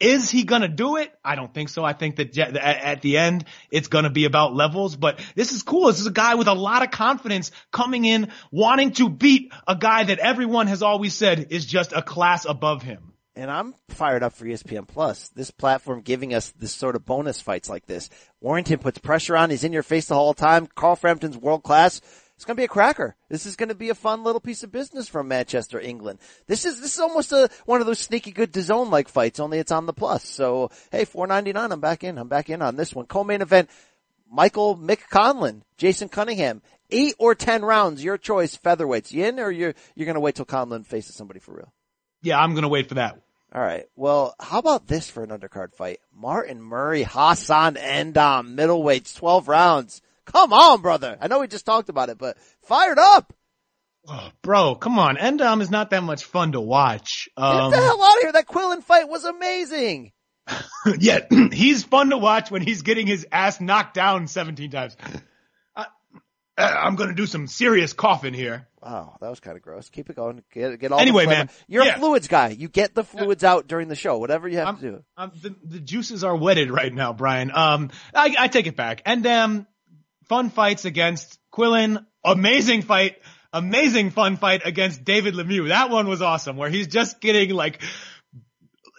Is 0.00 0.30
he 0.30 0.44
gonna 0.44 0.66
do 0.66 0.96
it? 0.96 1.12
I 1.22 1.34
don't 1.34 1.52
think 1.52 1.68
so. 1.68 1.84
I 1.84 1.92
think 1.92 2.16
that 2.16 2.36
at 2.56 3.02
the 3.02 3.18
end, 3.18 3.44
it's 3.70 3.88
gonna 3.88 4.10
be 4.10 4.24
about 4.24 4.54
levels, 4.54 4.96
but 4.96 5.20
this 5.34 5.52
is 5.52 5.62
cool. 5.62 5.88
This 5.88 6.00
is 6.00 6.06
a 6.06 6.12
guy 6.12 6.36
with 6.36 6.48
a 6.48 6.54
lot 6.54 6.82
of 6.82 6.90
confidence 6.90 7.52
coming 7.70 8.06
in, 8.06 8.32
wanting 8.50 8.92
to 8.92 9.10
beat 9.10 9.52
a 9.68 9.76
guy 9.76 10.04
that 10.04 10.18
everyone 10.18 10.66
has 10.68 10.82
always 10.82 11.14
said 11.14 11.48
is 11.50 11.66
just 11.66 11.92
a 11.92 12.00
class 12.00 12.46
above 12.46 12.82
him. 12.82 13.12
And 13.36 13.50
I'm 13.50 13.74
fired 13.88 14.22
up 14.22 14.32
for 14.32 14.44
ESPN 14.44 14.88
Plus. 14.88 15.28
This 15.30 15.50
platform 15.50 16.00
giving 16.00 16.34
us 16.34 16.50
this 16.50 16.72
sort 16.72 16.96
of 16.96 17.04
bonus 17.04 17.40
fights 17.40 17.68
like 17.68 17.86
this. 17.86 18.10
Warrington 18.40 18.78
puts 18.78 18.98
pressure 18.98 19.36
on. 19.36 19.50
He's 19.50 19.64
in 19.64 19.72
your 19.72 19.82
face 19.82 20.06
the 20.06 20.14
whole 20.14 20.34
time. 20.34 20.66
Carl 20.66 20.96
Frampton's 20.96 21.36
world 21.36 21.62
class. 21.62 22.00
It's 22.40 22.46
going 22.46 22.56
to 22.56 22.60
be 22.62 22.64
a 22.64 22.68
cracker. 22.68 23.16
This 23.28 23.44
is 23.44 23.54
going 23.54 23.68
to 23.68 23.74
be 23.74 23.90
a 23.90 23.94
fun 23.94 24.24
little 24.24 24.40
piece 24.40 24.62
of 24.62 24.72
business 24.72 25.08
from 25.08 25.28
Manchester, 25.28 25.78
England. 25.78 26.20
This 26.46 26.64
is 26.64 26.80
this 26.80 26.94
is 26.94 26.98
almost 26.98 27.32
a 27.32 27.50
one 27.66 27.82
of 27.82 27.86
those 27.86 27.98
sneaky 27.98 28.32
good 28.32 28.50
DAZN 28.50 28.90
like 28.90 29.10
fights. 29.10 29.38
Only 29.38 29.58
it's 29.58 29.70
on 29.70 29.84
the 29.84 29.92
plus. 29.92 30.24
So 30.24 30.70
hey, 30.90 31.04
four 31.04 31.26
ninety 31.26 31.52
nine. 31.52 31.70
I'm 31.70 31.80
back 31.80 32.02
in. 32.02 32.16
I'm 32.16 32.28
back 32.28 32.48
in 32.48 32.62
on 32.62 32.76
this 32.76 32.94
one. 32.94 33.04
Co-main 33.04 33.42
event: 33.42 33.68
Michael 34.26 34.74
Mick 34.74 35.00
Conlon, 35.12 35.64
Jason 35.76 36.08
Cunningham. 36.08 36.62
Eight 36.90 37.14
or 37.18 37.34
ten 37.34 37.60
rounds, 37.62 38.02
your 38.02 38.16
choice. 38.16 38.56
Featherweights. 38.56 39.12
You 39.12 39.26
in, 39.26 39.38
or 39.38 39.50
you're 39.50 39.74
you're 39.94 40.06
going 40.06 40.14
to 40.14 40.20
wait 40.20 40.36
till 40.36 40.46
Conlon 40.46 40.86
faces 40.86 41.16
somebody 41.16 41.40
for 41.40 41.54
real? 41.54 41.74
Yeah, 42.22 42.40
I'm 42.40 42.52
going 42.52 42.62
to 42.62 42.68
wait 42.68 42.88
for 42.88 42.94
that. 42.94 43.20
All 43.54 43.60
right. 43.60 43.84
Well, 43.96 44.34
how 44.40 44.60
about 44.60 44.86
this 44.86 45.10
for 45.10 45.22
an 45.22 45.28
undercard 45.28 45.74
fight? 45.74 46.00
Martin 46.16 46.62
Murray, 46.62 47.02
Hassan 47.02 47.74
N'Dam, 47.74 48.54
middleweights, 48.54 49.14
12 49.14 49.46
rounds. 49.46 50.00
Come 50.26 50.52
on, 50.52 50.80
brother. 50.80 51.16
I 51.20 51.28
know 51.28 51.40
we 51.40 51.48
just 51.48 51.66
talked 51.66 51.88
about 51.88 52.08
it, 52.08 52.18
but 52.18 52.36
fired 52.62 52.98
up. 52.98 53.32
Oh, 54.08 54.30
bro, 54.42 54.74
come 54.74 54.98
on. 54.98 55.16
N'Dam 55.16 55.60
is 55.60 55.70
not 55.70 55.90
that 55.90 56.02
much 56.02 56.24
fun 56.24 56.52
to 56.52 56.60
watch. 56.60 57.28
Um, 57.36 57.70
Get 57.70 57.76
the 57.76 57.84
hell 57.84 58.02
out 58.02 58.16
of 58.16 58.22
here. 58.22 58.32
That 58.32 58.46
Quillin 58.46 58.82
fight 58.82 59.08
was 59.08 59.24
amazing. 59.24 60.12
yeah, 60.98 61.20
he's 61.52 61.84
fun 61.84 62.10
to 62.10 62.18
watch 62.18 62.50
when 62.50 62.62
he's 62.62 62.82
getting 62.82 63.06
his 63.06 63.26
ass 63.30 63.60
knocked 63.60 63.94
down 63.94 64.26
17 64.26 64.70
times. 64.70 64.96
I, 65.76 65.86
I'm 66.56 66.96
going 66.96 67.08
to 67.10 67.14
do 67.14 67.26
some 67.26 67.46
serious 67.46 67.92
coughing 67.92 68.34
here. 68.34 68.68
Wow, 68.82 69.16
that 69.20 69.28
was 69.28 69.40
kind 69.40 69.56
of 69.56 69.62
gross. 69.62 69.90
Keep 69.90 70.10
it 70.10 70.16
going. 70.16 70.42
Get, 70.52 70.78
get 70.80 70.92
all 70.92 71.00
anyway, 71.00 71.26
man. 71.26 71.50
You're 71.68 71.84
yeah. 71.84 71.96
a 71.96 71.98
fluids 71.98 72.28
guy. 72.28 72.48
You 72.48 72.68
get 72.68 72.94
the 72.94 73.04
fluids 73.04 73.44
out 73.44 73.66
during 73.66 73.88
the 73.88 73.96
show, 73.96 74.18
whatever 74.18 74.48
you 74.48 74.56
have 74.56 74.68
I'm, 74.68 74.76
to 74.76 74.82
do. 74.82 75.04
I'm, 75.16 75.32
the, 75.40 75.54
the 75.64 75.80
juices 75.80 76.24
are 76.24 76.34
wetted 76.34 76.70
right 76.70 76.92
now, 76.92 77.12
Brian. 77.12 77.50
Um, 77.54 77.90
I, 78.14 78.34
I 78.38 78.48
take 78.48 78.66
it 78.66 78.76
back. 78.76 79.02
And 79.04 79.26
um, 79.26 79.66
fun 80.30 80.48
fights 80.48 80.84
against 80.84 81.40
Quillin. 81.52 82.06
Amazing 82.24 82.82
fight. 82.82 83.16
Amazing 83.52 84.10
fun 84.10 84.36
fight 84.36 84.62
against 84.64 85.02
David 85.02 85.34
Lemieux. 85.34 85.68
That 85.68 85.90
one 85.90 86.06
was 86.06 86.22
awesome, 86.22 86.56
where 86.56 86.70
he's 86.70 86.86
just 86.86 87.20
getting 87.20 87.50
like, 87.50 87.82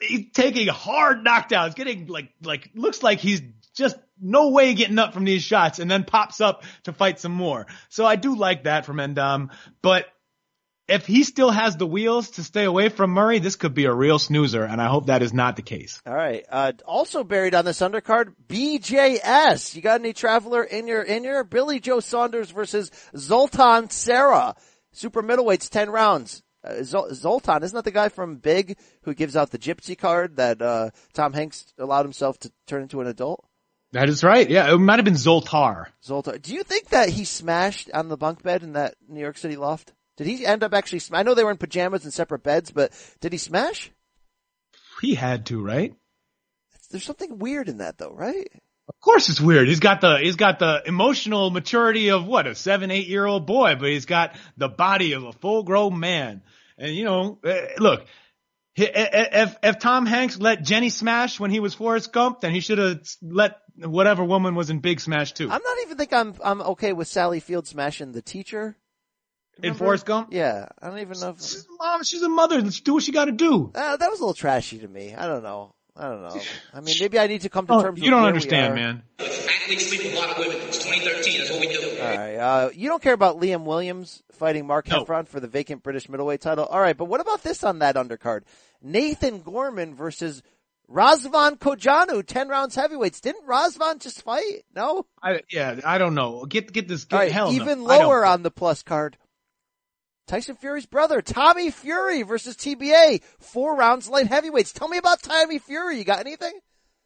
he's 0.02 0.26
taking 0.34 0.68
hard 0.68 1.26
knockdowns, 1.26 1.74
getting 1.74 2.08
like, 2.08 2.34
like, 2.44 2.70
looks 2.76 3.02
like 3.02 3.20
he's 3.20 3.42
just 3.74 3.96
no 4.20 4.50
way 4.50 4.74
getting 4.74 5.00
up 5.00 5.14
from 5.14 5.24
these 5.24 5.42
shots 5.42 5.80
and 5.80 5.90
then 5.90 6.04
pops 6.04 6.42
up 6.42 6.66
to 6.84 6.92
fight 6.92 7.18
some 7.18 7.32
more. 7.32 7.66
So 7.88 8.06
I 8.06 8.18
do 8.18 8.36
like 8.36 8.66
that 8.66 8.86
from 8.86 8.98
N'Dam, 8.98 9.52
but 9.82 10.08
if 10.88 11.06
he 11.06 11.24
still 11.24 11.52
has 11.52 11.78
the 11.78 11.88
wheels 11.88 12.32
to 12.32 12.44
stay 12.44 12.64
away 12.66 12.90
from 12.90 13.12
Murray, 13.12 13.40
this 13.40 13.56
could 13.56 13.74
be 13.74 13.86
a 13.86 13.94
real 13.94 14.20
snoozer, 14.20 14.64
and 14.64 14.82
I 14.82 14.88
hope 14.88 15.08
that 15.08 15.22
is 15.22 15.34
not 15.34 15.56
the 15.56 15.62
case. 15.62 16.02
All 16.06 16.14
right. 16.14 16.46
Uh, 16.50 16.74
also 16.86 17.24
buried 17.24 17.56
on 17.56 17.66
this 17.66 17.80
undercard, 17.80 18.34
BJS. 18.48 19.76
You 19.76 19.82
got 19.82 20.00
any 20.00 20.14
traveler 20.14 20.64
in 20.64 20.88
your 20.88 21.02
in 21.02 21.24
your 21.24 21.44
Billy 21.44 21.80
Joe 21.80 22.00
Saunders 22.00 22.52
versus 22.52 22.92
Zoltan 23.16 23.90
Sera, 23.90 24.56
super 24.92 25.24
middleweights, 25.24 25.70
ten 25.70 25.90
rounds. 25.90 26.44
Uh, 26.64 26.84
Zoltan 26.84 27.64
isn't 27.64 27.76
that 27.76 27.86
the 27.86 27.92
guy 27.92 28.10
from 28.10 28.38
Big 28.38 28.78
who 29.04 29.14
gives 29.14 29.36
out 29.36 29.50
the 29.50 29.58
gypsy 29.58 29.98
card 29.98 30.36
that 30.36 30.62
uh, 30.62 30.92
Tom 31.14 31.34
Hanks 31.34 31.66
allowed 31.78 32.04
himself 32.04 32.38
to 32.40 32.52
turn 32.68 32.84
into 32.84 33.02
an 33.02 33.08
adult? 33.08 33.46
That 33.94 34.08
is 34.08 34.24
right. 34.24 34.50
Yeah, 34.50 34.74
it 34.74 34.78
might 34.78 35.00
have 35.00 35.06
been 35.06 35.16
Zoltar. 35.16 35.88
Zoltar. 36.06 36.42
Do 36.42 36.54
you 36.54 36.64
think 36.64 36.90
that 36.90 37.10
he 37.10 37.26
smashed 37.26 37.90
on 37.94 38.08
the 38.08 38.16
bunk 38.16 38.42
bed 38.42 38.64
in 38.64 38.74
that 38.74 38.96
New 39.10 39.20
York 39.20 39.38
City 39.38 39.58
loft? 39.58 39.92
Did 40.22 40.38
he 40.38 40.46
end 40.46 40.64
up 40.64 40.76
actually? 40.76 41.00
Sm- 41.00 41.16
I 41.16 41.24
know 41.24 41.34
they 41.34 41.44
were 41.44 41.50
in 41.50 41.58
pajamas 41.58 42.04
and 42.04 42.14
separate 42.14 42.44
beds, 42.44 42.70
but 42.70 42.92
did 43.22 43.32
he 43.32 43.40
smash? 43.40 43.90
He 45.02 45.16
had 45.16 45.48
to, 45.48 45.60
right? 45.60 45.96
There's 46.92 47.04
something 47.04 47.40
weird 47.40 47.70
in 47.70 47.80
that, 47.80 47.98
though, 47.98 48.14
right? 48.14 48.48
Of 48.88 49.00
course, 49.02 49.30
it's 49.30 49.42
weird. 49.42 49.68
He's 49.68 49.80
got 49.80 50.02
the 50.02 50.20
he's 50.20 50.36
got 50.36 50.60
the 50.60 50.84
emotional 50.86 51.50
maturity 51.50 52.12
of 52.12 52.28
what 52.28 52.46
a 52.46 52.54
seven, 52.54 52.92
eight 52.92 53.08
year 53.08 53.26
old 53.26 53.48
boy, 53.48 53.74
but 53.80 53.90
he's 53.90 54.06
got 54.06 54.36
the 54.58 54.70
body 54.70 55.14
of 55.14 55.24
a 55.24 55.32
full 55.32 55.64
grown 55.64 56.00
man. 56.00 56.44
And 56.78 56.94
you 56.94 57.06
know, 57.06 57.40
eh, 57.44 57.70
look, 57.80 58.06
eh, 58.78 58.86
eh, 58.94 59.28
if 59.44 59.56
if 59.64 59.80
Tom 59.80 60.06
Hanks 60.06 60.40
let 60.40 60.62
Jenny 60.62 60.90
smash 60.90 61.40
when 61.40 61.50
he 61.50 61.60
was 61.60 61.74
Forrest 61.74 62.14
Gump, 62.14 62.42
then 62.42 62.54
he 62.54 62.60
should 62.60 62.78
have 62.78 63.02
let 63.24 63.58
whatever 63.76 64.24
woman 64.24 64.54
was 64.54 64.70
in 64.70 64.82
Big 64.82 65.00
smash 65.00 65.32
too. 65.32 65.50
I'm 65.50 65.64
not 65.64 65.78
even 65.82 65.98
think 65.98 66.14
I'm 66.14 66.36
I'm 66.44 66.62
okay 66.62 66.94
with 66.94 67.08
Sally 67.08 67.40
Field 67.40 67.66
smashing 67.66 68.12
the 68.12 68.22
teacher. 68.22 68.78
Remember? 69.62 69.84
In 69.84 69.86
Forrest 69.86 70.06
Gump? 70.06 70.30
Yeah, 70.32 70.68
I 70.82 70.90
don't 70.90 71.00
even 71.00 71.20
know. 71.20 71.30
If... 71.30 71.42
She's 71.42 71.66
a 71.66 71.84
mom. 71.84 72.04
She's 72.04 72.22
a 72.22 72.30
mother. 72.30 72.62
Let's 72.62 72.82
do 72.82 72.96
what 72.96 73.04
she 73.04 73.12
got 73.12 73.26
to 73.26 73.32
do. 73.32 73.72
Uh, 73.74 73.98
that 73.98 74.10
was 74.10 74.20
a 74.20 74.24
little 74.24 74.34
trashy 74.34 74.80
to 74.80 74.88
me. 74.88 75.14
I 75.16 75.28
don't 75.28 75.44
know. 75.44 75.74
I 75.96 76.10
don't 76.10 76.22
know. 76.22 76.42
I 76.74 76.80
mean, 76.80 76.96
maybe 77.00 77.20
I 77.20 77.28
need 77.28 77.42
to 77.42 77.50
come 77.50 77.68
to 77.68 77.74
oh, 77.74 77.82
terms. 77.82 78.02
You 78.02 78.10
don't 78.10 78.24
understand, 78.24 78.76
man. 78.76 79.04
Athletes 79.20 79.88
sleep 79.88 80.04
with 80.04 80.14
a 80.14 80.18
lot 80.18 80.30
of 80.30 80.38
women. 80.38 80.58
It's 80.68 80.78
2013. 80.80 81.40
That's 81.40 81.52
what 81.52 81.60
we 81.60 81.68
do. 81.68 82.02
All 82.02 82.08
right. 82.08 82.36
Uh, 82.36 82.70
you 82.74 82.90
don't 82.90 83.02
care 83.02 83.14
about 83.14 83.40
Liam 83.40 83.66
Williams 83.66 84.24
fighting 84.32 84.66
Mark 84.66 84.88
no. 84.88 85.04
Heffron 85.04 85.28
for 85.28 85.40
the 85.40 85.48
vacant 85.48 85.84
British 85.84 86.10
middleweight 86.10 86.42
title. 86.42 86.66
All 86.66 86.80
right, 86.80 86.98
but 86.98 87.06
what 87.06 87.22
about 87.22 87.44
this 87.44 87.64
on 87.64 87.80
that 87.80 87.96
undercard? 87.96 88.42
Nathan 88.82 89.42
Gorman 89.42 89.96
versus 89.96 90.42
Razvan 90.92 91.58
Cojanu, 91.58 92.26
10 92.26 92.48
rounds 92.50 92.76
heavyweights. 92.76 93.22
Didn't 93.22 93.48
Razvan 93.48 94.00
just 94.00 94.24
fight? 94.24 94.66
No? 94.76 95.06
I, 95.22 95.42
yeah, 95.52 95.80
I 95.86 95.98
don't 95.98 96.16
know. 96.16 96.46
Get, 96.46 96.72
get 96.72 96.88
this, 96.88 97.06
get, 97.06 97.16
All 97.16 97.22
right, 97.22 97.32
hell 97.32 97.52
no. 97.52 97.62
even 97.62 97.80
I 97.82 98.00
lower 98.00 98.26
on 98.26 98.44
the 98.44 98.52
plus 98.52 98.84
card. 98.84 99.18
Tyson 100.32 100.56
Fury's 100.56 100.86
brother, 100.86 101.22
Tommy 101.22 101.72
Fury 101.72 102.22
versus 102.22 102.56
TBA. 102.56 103.22
Four 103.40 103.76
rounds 103.76 104.08
light 104.08 104.28
heavyweights. 104.28 104.72
Tell 104.72 104.88
me 104.88 104.98
about 104.98 105.22
Tommy 105.22 105.60
Fury. 105.60 105.98
You 105.98 106.06
got 106.06 106.22
anything? 106.22 106.54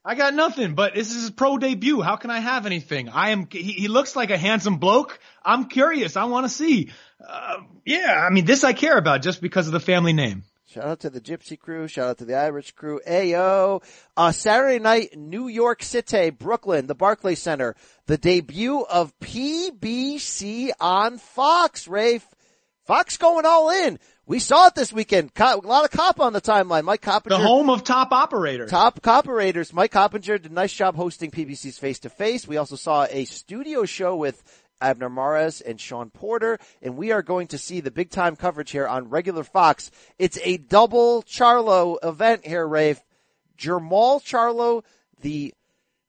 I 0.06 0.14
got 0.14 0.35
nothing, 0.35 0.76
but 0.76 0.93
this 0.93 1.10
is 1.10 1.23
his 1.23 1.31
pro 1.31 1.57
debut. 1.57 2.03
How 2.03 2.18
can 2.18 2.30
I 2.30 2.38
have 2.38 2.68
anything? 2.68 3.10
I 3.10 3.31
am, 3.31 3.47
he, 3.49 3.64
he 3.64 3.88
looks 3.88 4.15
like 4.15 4.30
a 4.30 4.38
handsome 4.38 4.77
bloke. 4.77 5.18
I'm 5.43 5.69
curious. 5.69 6.18
I 6.18 6.26
want 6.26 6.45
to 6.45 6.49
see. 6.49 6.91
Uh, 7.27 7.61
yeah, 7.84 8.14
I 8.15 8.30
mean, 8.30 8.45
this 8.45 8.64
I 8.64 8.73
care 8.73 8.95
about 8.95 9.23
just 9.23 9.41
because 9.41 9.65
of 9.65 9.73
the 9.73 9.80
family 9.80 10.14
name. 10.14 10.43
Shout 10.68 10.85
out 10.85 10.99
to 10.99 11.10
the 11.10 11.19
Gypsy 11.19 11.57
crew. 11.57 11.88
Shout 11.88 12.10
out 12.10 12.18
to 12.19 12.26
the 12.26 12.35
Irish 12.35 12.73
crew. 12.73 13.02
Ayo. 13.07 13.81
Uh, 14.15 14.31
Saturday 14.34 14.77
night, 14.77 15.18
New 15.18 15.47
York 15.47 15.81
City, 15.81 16.30
Brooklyn, 16.30 16.85
the 16.85 16.93
Barclays 16.93 17.41
Center. 17.41 17.76
The 18.06 18.19
debut 18.19 18.81
of 18.84 19.18
PBC 19.19 20.73
on 20.80 21.18
Fox, 21.18 21.88
Rafe. 21.88 22.27
Fox 22.86 23.18
going 23.18 23.45
all 23.45 23.70
in. 23.70 23.99
We 24.28 24.40
saw 24.40 24.68
it 24.68 24.76
this 24.76 24.94
weekend. 24.94 25.32
A 25.38 25.57
lot 25.57 25.86
of 25.86 25.91
cop 25.91 26.20
on 26.20 26.34
the 26.34 26.41
timeline. 26.41 26.84
Mike 26.84 27.02
Coppinger. 27.02 27.38
The 27.38 27.44
home 27.44 27.70
of 27.70 27.84
top 27.84 28.12
operators. 28.12 28.70
Top 28.70 29.02
cooperators. 29.02 29.74
Mike 29.74 29.91
Coppinger 29.91 30.38
did 30.38 30.52
a 30.52 30.53
nice 30.53 30.74
job 30.74 30.95
hosting 30.95 31.32
PBC's 31.32 31.78
face 31.78 31.99
to 31.99 32.10
face. 32.10 32.48
We 32.48 32.57
also 32.57 32.76
saw 32.76 33.07
a 33.10 33.26
studio 33.26 33.86
show 33.86 34.16
with 34.16 34.44
Abner 34.82 35.10
Mares 35.10 35.62
and 35.62 35.80
Shawn 35.80 36.10
Porter, 36.12 36.60
and 36.82 36.98
we 36.98 37.12
are 37.12 37.22
going 37.22 37.48
to 37.48 37.57
see 37.57 37.80
the 37.82 37.91
big 37.91 38.12
time 38.12 38.36
coverage 38.36 38.72
here 38.72 38.88
on 38.88 39.10
regular 39.10 39.44
Fox. 39.44 39.90
It's 40.20 40.38
a 40.44 40.57
double 40.57 41.24
Charlo 41.24 41.98
event 42.03 42.45
here, 42.45 42.68
Rafe. 42.68 43.02
Jermall 43.57 44.22
Charlo, 44.22 44.84
the 45.22 45.53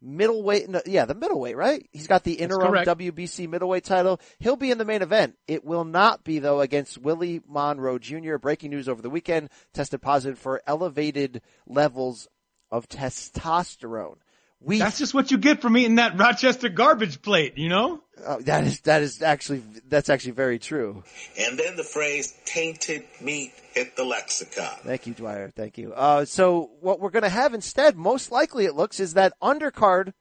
middleweight, 0.01 0.69
no, 0.69 0.81
yeah, 0.87 1.05
the 1.05 1.15
middleweight, 1.15 1.57
right? 1.57 1.89
He's 1.93 2.07
got 2.07 2.25
the 2.25 2.35
interim. 2.35 2.73
WBC 2.85 3.49
middleweight 3.49 3.85
title. 3.85 4.21
He'll 4.39 4.57
be 4.57 4.71
in 4.71 4.79
the 4.79 4.85
main 4.85 5.03
event. 5.03 5.37
It 5.47 5.65
will 5.65 5.85
not 5.85 6.25
be 6.25 6.39
though 6.39 6.61
against 6.61 6.99
Willie 6.99 7.41
Monroe 7.49 7.99
Jr. 7.99 8.37
Breaking 8.37 8.71
news 8.71 8.89
over 8.89 9.03
the 9.03 9.11
weekend, 9.11 9.51
tested 9.73 10.03
positive 10.03 10.39
for 10.39 10.63
elevated 10.67 11.43
levels 11.67 12.29
of 12.71 12.89
testosterone. 12.89 14.17
We 14.61 14.79
That's 14.79 14.99
just 14.99 15.15
what 15.15 15.31
you 15.31 15.39
get 15.39 15.61
from 15.61 15.77
eating 15.77 15.97
that 15.97 16.19
Rochester 16.19 16.69
garbage 16.69 17.21
plate, 17.23 17.57
you 17.59 17.69
know? 17.69 18.03
uh, 18.25 18.39
that 18.41 18.65
is 18.65 18.81
that 18.81 19.03
is 19.03 19.21
actually 19.23 19.63
that's 19.87 20.09
actually 20.09 20.33
very 20.33 20.59
true. 20.59 21.05
And 21.39 21.59
then 21.59 21.77
the 21.77 21.85
phrase 21.85 22.33
tainted 22.47 23.05
meat 23.21 23.53
hit 23.75 23.95
the 23.97 24.05
lexicon. 24.05 24.71
Thank 24.83 25.07
you, 25.07 25.13
Dwyer. 25.13 25.51
Thank 25.55 25.77
you. 25.77 25.93
Uh, 25.93 26.25
so 26.25 26.71
what 26.81 26.99
we're 26.99 27.11
going 27.11 27.25
to 27.25 27.29
have 27.29 27.53
instead, 27.53 27.95
most 27.97 28.33
likely 28.33 28.65
it 28.65 28.75
looks, 28.75 28.99
is 28.99 29.15
that 29.15 29.35
undercard 29.43 30.15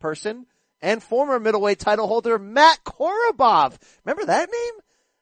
person 0.00 0.46
and 0.80 1.00
former 1.02 1.38
middleweight 1.38 1.78
title 1.78 2.08
holder 2.08 2.38
Matt 2.40 2.80
Korobov. 2.84 3.78
Remember 4.04 4.24
that 4.26 4.50
name? 4.50 4.72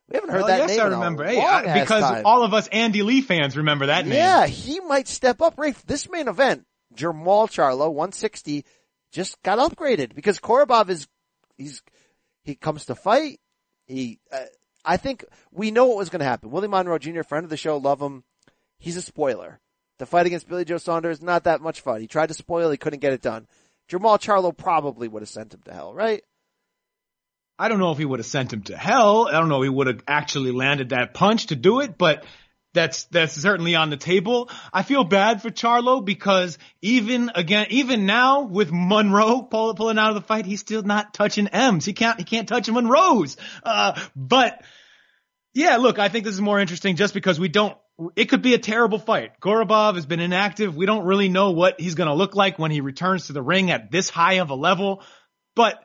We 0.08 0.14
haven't 0.16 0.30
heard 0.30 0.38
Well, 0.38 0.46
that 0.48 0.58
yes, 0.60 0.70
name 0.70 0.80
I 0.80 0.86
in 0.86 0.92
a 0.92 0.96
remember. 0.96 1.24
Hey, 1.24 1.36
long 1.36 1.68
I- 1.68 1.80
because 1.80 2.02
time. 2.02 2.22
all 2.24 2.42
of 2.42 2.54
us 2.54 2.66
Andy 2.68 3.02
Lee 3.02 3.20
fans 3.20 3.56
remember 3.58 3.86
that 3.86 4.06
name. 4.06 4.14
Yeah, 4.14 4.46
he 4.46 4.80
might 4.80 5.06
step 5.06 5.40
up. 5.42 5.58
Rafe, 5.58 5.84
this 5.86 6.08
main 6.08 6.26
event, 6.28 6.64
Jermall 6.94 7.48
Charlo, 7.48 7.88
160, 7.88 8.64
just 9.12 9.40
got 9.42 9.58
upgraded 9.58 10.14
because 10.14 10.38
Korobov 10.38 10.88
is, 10.88 11.08
he's, 11.56 11.82
he 12.42 12.54
comes 12.54 12.86
to 12.86 12.94
fight. 12.94 13.40
He, 13.86 14.20
uh, 14.32 14.44
I 14.84 14.96
think 14.96 15.24
we 15.50 15.70
know 15.70 15.86
what 15.86 15.98
was 15.98 16.10
going 16.10 16.20
to 16.20 16.26
happen. 16.26 16.50
Willie 16.50 16.68
Monroe 16.68 16.98
Jr., 16.98 17.22
friend 17.22 17.44
of 17.44 17.50
the 17.50 17.56
show, 17.56 17.76
love 17.76 18.00
him. 18.00 18.24
He's 18.78 18.96
a 18.96 19.02
spoiler. 19.02 19.60
The 19.98 20.06
fight 20.06 20.26
against 20.26 20.48
Billy 20.48 20.64
Joe 20.64 20.78
Saunders, 20.78 21.20
not 21.20 21.44
that 21.44 21.60
much 21.60 21.82
fun. 21.82 22.00
He 22.00 22.06
tried 22.06 22.28
to 22.28 22.34
spoil, 22.34 22.70
he 22.70 22.78
couldn't 22.78 23.00
get 23.00 23.12
it 23.12 23.20
done. 23.20 23.46
Jermall 23.90 24.18
Charlo 24.18 24.56
probably 24.56 25.08
would 25.08 25.22
have 25.22 25.28
sent 25.28 25.52
him 25.52 25.60
to 25.64 25.74
hell, 25.74 25.92
right? 25.92 26.22
I 27.58 27.68
don't 27.68 27.78
know 27.78 27.92
if 27.92 27.98
he 27.98 28.06
would 28.06 28.20
have 28.20 28.26
sent 28.26 28.52
him 28.52 28.62
to 28.64 28.76
hell. 28.76 29.28
I 29.28 29.32
don't 29.32 29.50
know 29.50 29.62
if 29.62 29.66
he 29.66 29.68
would 29.68 29.88
have 29.88 30.02
actually 30.08 30.52
landed 30.52 30.90
that 30.90 31.12
punch 31.12 31.48
to 31.48 31.56
do 31.56 31.80
it, 31.80 31.98
but 31.98 32.24
that's 32.72 33.04
that's 33.04 33.34
certainly 33.34 33.74
on 33.74 33.90
the 33.90 33.96
table. 33.96 34.48
I 34.72 34.82
feel 34.82 35.04
bad 35.04 35.42
for 35.42 35.50
Charlo 35.50 36.04
because 36.04 36.58
even 36.80 37.30
again, 37.34 37.66
even 37.70 38.06
now 38.06 38.42
with 38.42 38.70
Monroe 38.72 39.42
pull, 39.42 39.74
pulling 39.74 39.98
out 39.98 40.10
of 40.10 40.14
the 40.14 40.20
fight, 40.20 40.46
he's 40.46 40.60
still 40.60 40.82
not 40.82 41.12
touching 41.12 41.48
M's. 41.48 41.84
He 41.84 41.92
can't 41.92 42.18
he 42.18 42.24
can't 42.24 42.48
touch 42.48 42.70
Monroe's. 42.70 43.36
Uh, 43.62 44.00
but 44.14 44.62
yeah, 45.52 45.76
look, 45.78 45.98
I 45.98 46.08
think 46.08 46.24
this 46.24 46.34
is 46.34 46.40
more 46.40 46.60
interesting 46.60 46.96
just 46.96 47.14
because 47.14 47.40
we 47.40 47.48
don't. 47.48 47.76
It 48.16 48.26
could 48.26 48.40
be 48.40 48.54
a 48.54 48.58
terrible 48.58 48.98
fight. 48.98 49.40
Korobov 49.40 49.96
has 49.96 50.06
been 50.06 50.20
inactive. 50.20 50.74
We 50.74 50.86
don't 50.86 51.04
really 51.04 51.28
know 51.28 51.50
what 51.50 51.80
he's 51.80 51.96
going 51.96 52.08
to 52.08 52.14
look 52.14 52.34
like 52.34 52.58
when 52.58 52.70
he 52.70 52.80
returns 52.80 53.26
to 53.26 53.34
the 53.34 53.42
ring 53.42 53.70
at 53.70 53.90
this 53.90 54.08
high 54.08 54.34
of 54.34 54.48
a 54.48 54.54
level, 54.54 55.02
but 55.54 55.82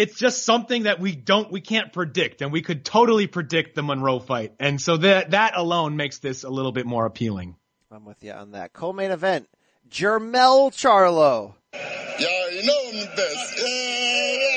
it's 0.00 0.18
just 0.18 0.44
something 0.44 0.84
that 0.84 0.98
we 0.98 1.14
don't, 1.14 1.52
we 1.52 1.60
can't 1.60 1.92
predict, 1.92 2.40
and 2.40 2.50
we 2.50 2.62
could 2.62 2.84
totally 2.84 3.26
predict 3.26 3.74
the 3.74 3.82
Monroe 3.82 4.18
fight, 4.18 4.54
and 4.58 4.80
so 4.80 4.96
that 4.96 5.32
that 5.32 5.56
alone 5.56 5.96
makes 5.96 6.18
this 6.18 6.42
a 6.42 6.50
little 6.50 6.72
bit 6.72 6.86
more 6.86 7.04
appealing. 7.04 7.56
I'm 7.90 8.04
with 8.04 8.22
you 8.24 8.32
on 8.32 8.52
that. 8.52 8.72
Co-main 8.72 9.10
event, 9.10 9.48
Jermel 9.90 10.70
Charlo. 10.72 11.54
Yeah, 11.74 12.48
you 12.50 12.66
know 12.66 12.80
I'm 12.88 12.96
the 12.96 13.10
best. 13.14 13.60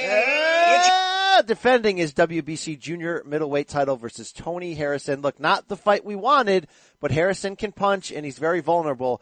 Yeah, 0.03 1.41
defending 1.45 1.97
his 1.97 2.13
WBC 2.13 2.79
junior 2.79 3.21
middleweight 3.25 3.67
title 3.67 3.97
versus 3.97 4.31
Tony 4.31 4.75
Harrison. 4.75 5.21
Look, 5.21 5.39
not 5.39 5.67
the 5.67 5.75
fight 5.75 6.05
we 6.05 6.15
wanted, 6.15 6.67
but 6.99 7.11
Harrison 7.11 7.55
can 7.55 7.71
punch 7.71 8.11
and 8.11 8.23
he's 8.23 8.37
very 8.37 8.61
vulnerable. 8.61 9.21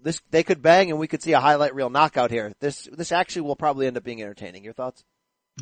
This, 0.00 0.20
they 0.30 0.44
could 0.44 0.62
bang 0.62 0.90
and 0.90 0.98
we 0.98 1.08
could 1.08 1.22
see 1.22 1.32
a 1.32 1.40
highlight 1.40 1.74
reel 1.74 1.90
knockout 1.90 2.30
here. 2.30 2.52
This, 2.60 2.88
this 2.92 3.10
actually 3.10 3.42
will 3.42 3.56
probably 3.56 3.86
end 3.86 3.96
up 3.96 4.04
being 4.04 4.22
entertaining. 4.22 4.64
Your 4.64 4.72
thoughts? 4.72 5.04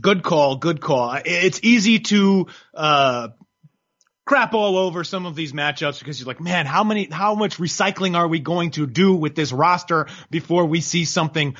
Good 0.01 0.23
call, 0.23 0.57
good 0.57 0.81
call. 0.81 1.19
It's 1.25 1.61
easy 1.63 2.01
to 2.01 2.47
uh 2.75 3.29
crap 4.27 4.55
all 4.55 4.77
over 4.77 5.05
some 5.05 5.25
of 5.25 5.35
these 5.37 5.53
matchups 5.53 6.01
because 6.01 6.19
you're 6.19 6.27
like, 6.27 6.41
man, 6.41 6.67
how 6.67 6.85
many, 6.85 7.09
how 7.11 7.35
much 7.37 7.59
recycling 7.59 8.17
are 8.17 8.27
we 8.27 8.41
going 8.41 8.73
to 8.73 8.87
do 8.87 9.15
with 9.15 9.35
this 9.37 9.53
roster 9.53 10.09
before 10.31 10.67
we 10.67 10.81
see 10.81 11.05
something 11.05 11.57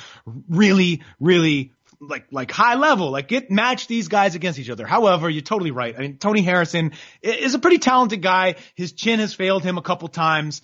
really, 0.49 1.03
really 1.21 1.73
like, 2.01 2.27
like 2.33 2.51
high 2.51 2.75
level, 2.75 3.11
like 3.11 3.29
get, 3.29 3.51
match 3.53 3.87
these 3.87 4.09
guys 4.09 4.35
against 4.35 4.59
each 4.59 4.69
other. 4.69 4.85
However, 4.85 5.31
you're 5.31 5.43
totally 5.43 5.71
right. 5.71 5.95
I 5.97 6.01
mean, 6.01 6.19
Tony 6.19 6.43
Harrison 6.43 6.93
is 7.23 7.55
a 7.55 7.61
pretty 7.61 7.79
talented 7.79 8.21
guy. 8.21 8.57
His 8.75 8.93
chin 8.93 9.21
has 9.21 9.33
failed 9.33 9.63
him 9.63 9.79
a 9.79 9.83
couple 9.83 10.09
times. 10.09 10.61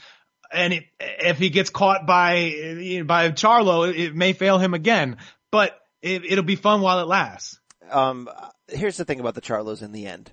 And 0.53 0.73
it, 0.74 0.85
if 1.01 1.39
he 1.39 1.51
gets 1.51 1.70
caught 1.70 2.05
by, 2.05 3.05
by 3.07 3.31
Charlo, 3.31 3.97
it, 3.97 4.15
may 4.15 4.35
fail 4.35 4.59
him 4.59 4.74
again, 4.74 5.19
but 5.51 5.78
it, 6.03 6.24
it'll 6.24 6.44
be 6.44 6.57
fun 6.57 6.82
while 6.82 6.99
it 6.99 7.07
lasts. 7.07 7.61
Um, 7.91 8.29
here's 8.69 8.97
the 8.97 9.05
thing 9.05 9.21
about 9.21 9.35
the 9.35 9.41
Charlos 9.41 9.83
in 9.83 9.93
the 9.93 10.07
end. 10.07 10.33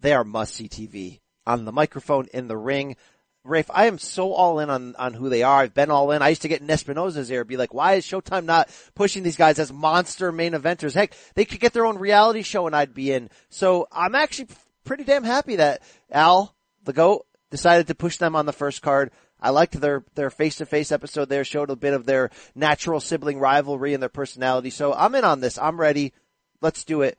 They 0.00 0.12
are 0.12 0.24
must 0.24 0.54
see 0.54 0.68
TV 0.68 1.20
on 1.46 1.64
the 1.64 1.72
microphone 1.72 2.26
in 2.32 2.48
the 2.48 2.56
ring. 2.56 2.96
Rafe, 3.44 3.70
I 3.72 3.86
am 3.86 3.98
so 3.98 4.32
all 4.32 4.58
in 4.58 4.70
on, 4.70 4.96
on 4.96 5.12
who 5.12 5.28
they 5.28 5.42
are. 5.42 5.60
I've 5.60 5.74
been 5.74 5.90
all 5.90 6.10
in. 6.12 6.22
I 6.22 6.30
used 6.30 6.42
to 6.42 6.48
get 6.48 6.62
in 6.62 6.68
Espinoza's 6.68 7.30
ear, 7.30 7.44
be 7.44 7.58
like, 7.58 7.74
why 7.74 7.94
is 7.94 8.06
Showtime 8.06 8.46
not 8.46 8.70
pushing 8.94 9.22
these 9.22 9.36
guys 9.36 9.58
as 9.58 9.70
monster 9.70 10.32
main 10.32 10.52
eventers? 10.52 10.94
Heck, 10.94 11.14
they 11.34 11.44
could 11.44 11.60
get 11.60 11.74
their 11.74 11.84
own 11.84 11.98
reality 11.98 12.42
show 12.42 12.66
and 12.66 12.74
I'd 12.74 12.94
be 12.94 13.12
in. 13.12 13.28
So 13.50 13.86
I'm 13.92 14.14
actually 14.14 14.48
pretty 14.84 15.04
damn 15.04 15.24
happy 15.24 15.56
that 15.56 15.82
Al, 16.10 16.54
the 16.84 16.94
GOAT, 16.94 17.26
decided 17.50 17.86
to 17.88 17.94
push 17.94 18.16
them 18.16 18.34
on 18.34 18.46
the 18.46 18.52
first 18.52 18.80
card. 18.80 19.10
I 19.40 19.50
liked 19.50 19.78
their, 19.78 20.04
their 20.14 20.30
face-to-face 20.30 20.90
episode 20.90 21.28
there, 21.28 21.44
showed 21.44 21.68
a 21.68 21.76
bit 21.76 21.92
of 21.92 22.06
their 22.06 22.30
natural 22.54 22.98
sibling 22.98 23.38
rivalry 23.38 23.92
and 23.92 24.02
their 24.02 24.08
personality. 24.08 24.70
So 24.70 24.94
I'm 24.94 25.14
in 25.14 25.24
on 25.24 25.40
this. 25.40 25.58
I'm 25.58 25.78
ready. 25.78 26.14
Let's 26.64 26.82
do 26.82 27.02
it. 27.02 27.18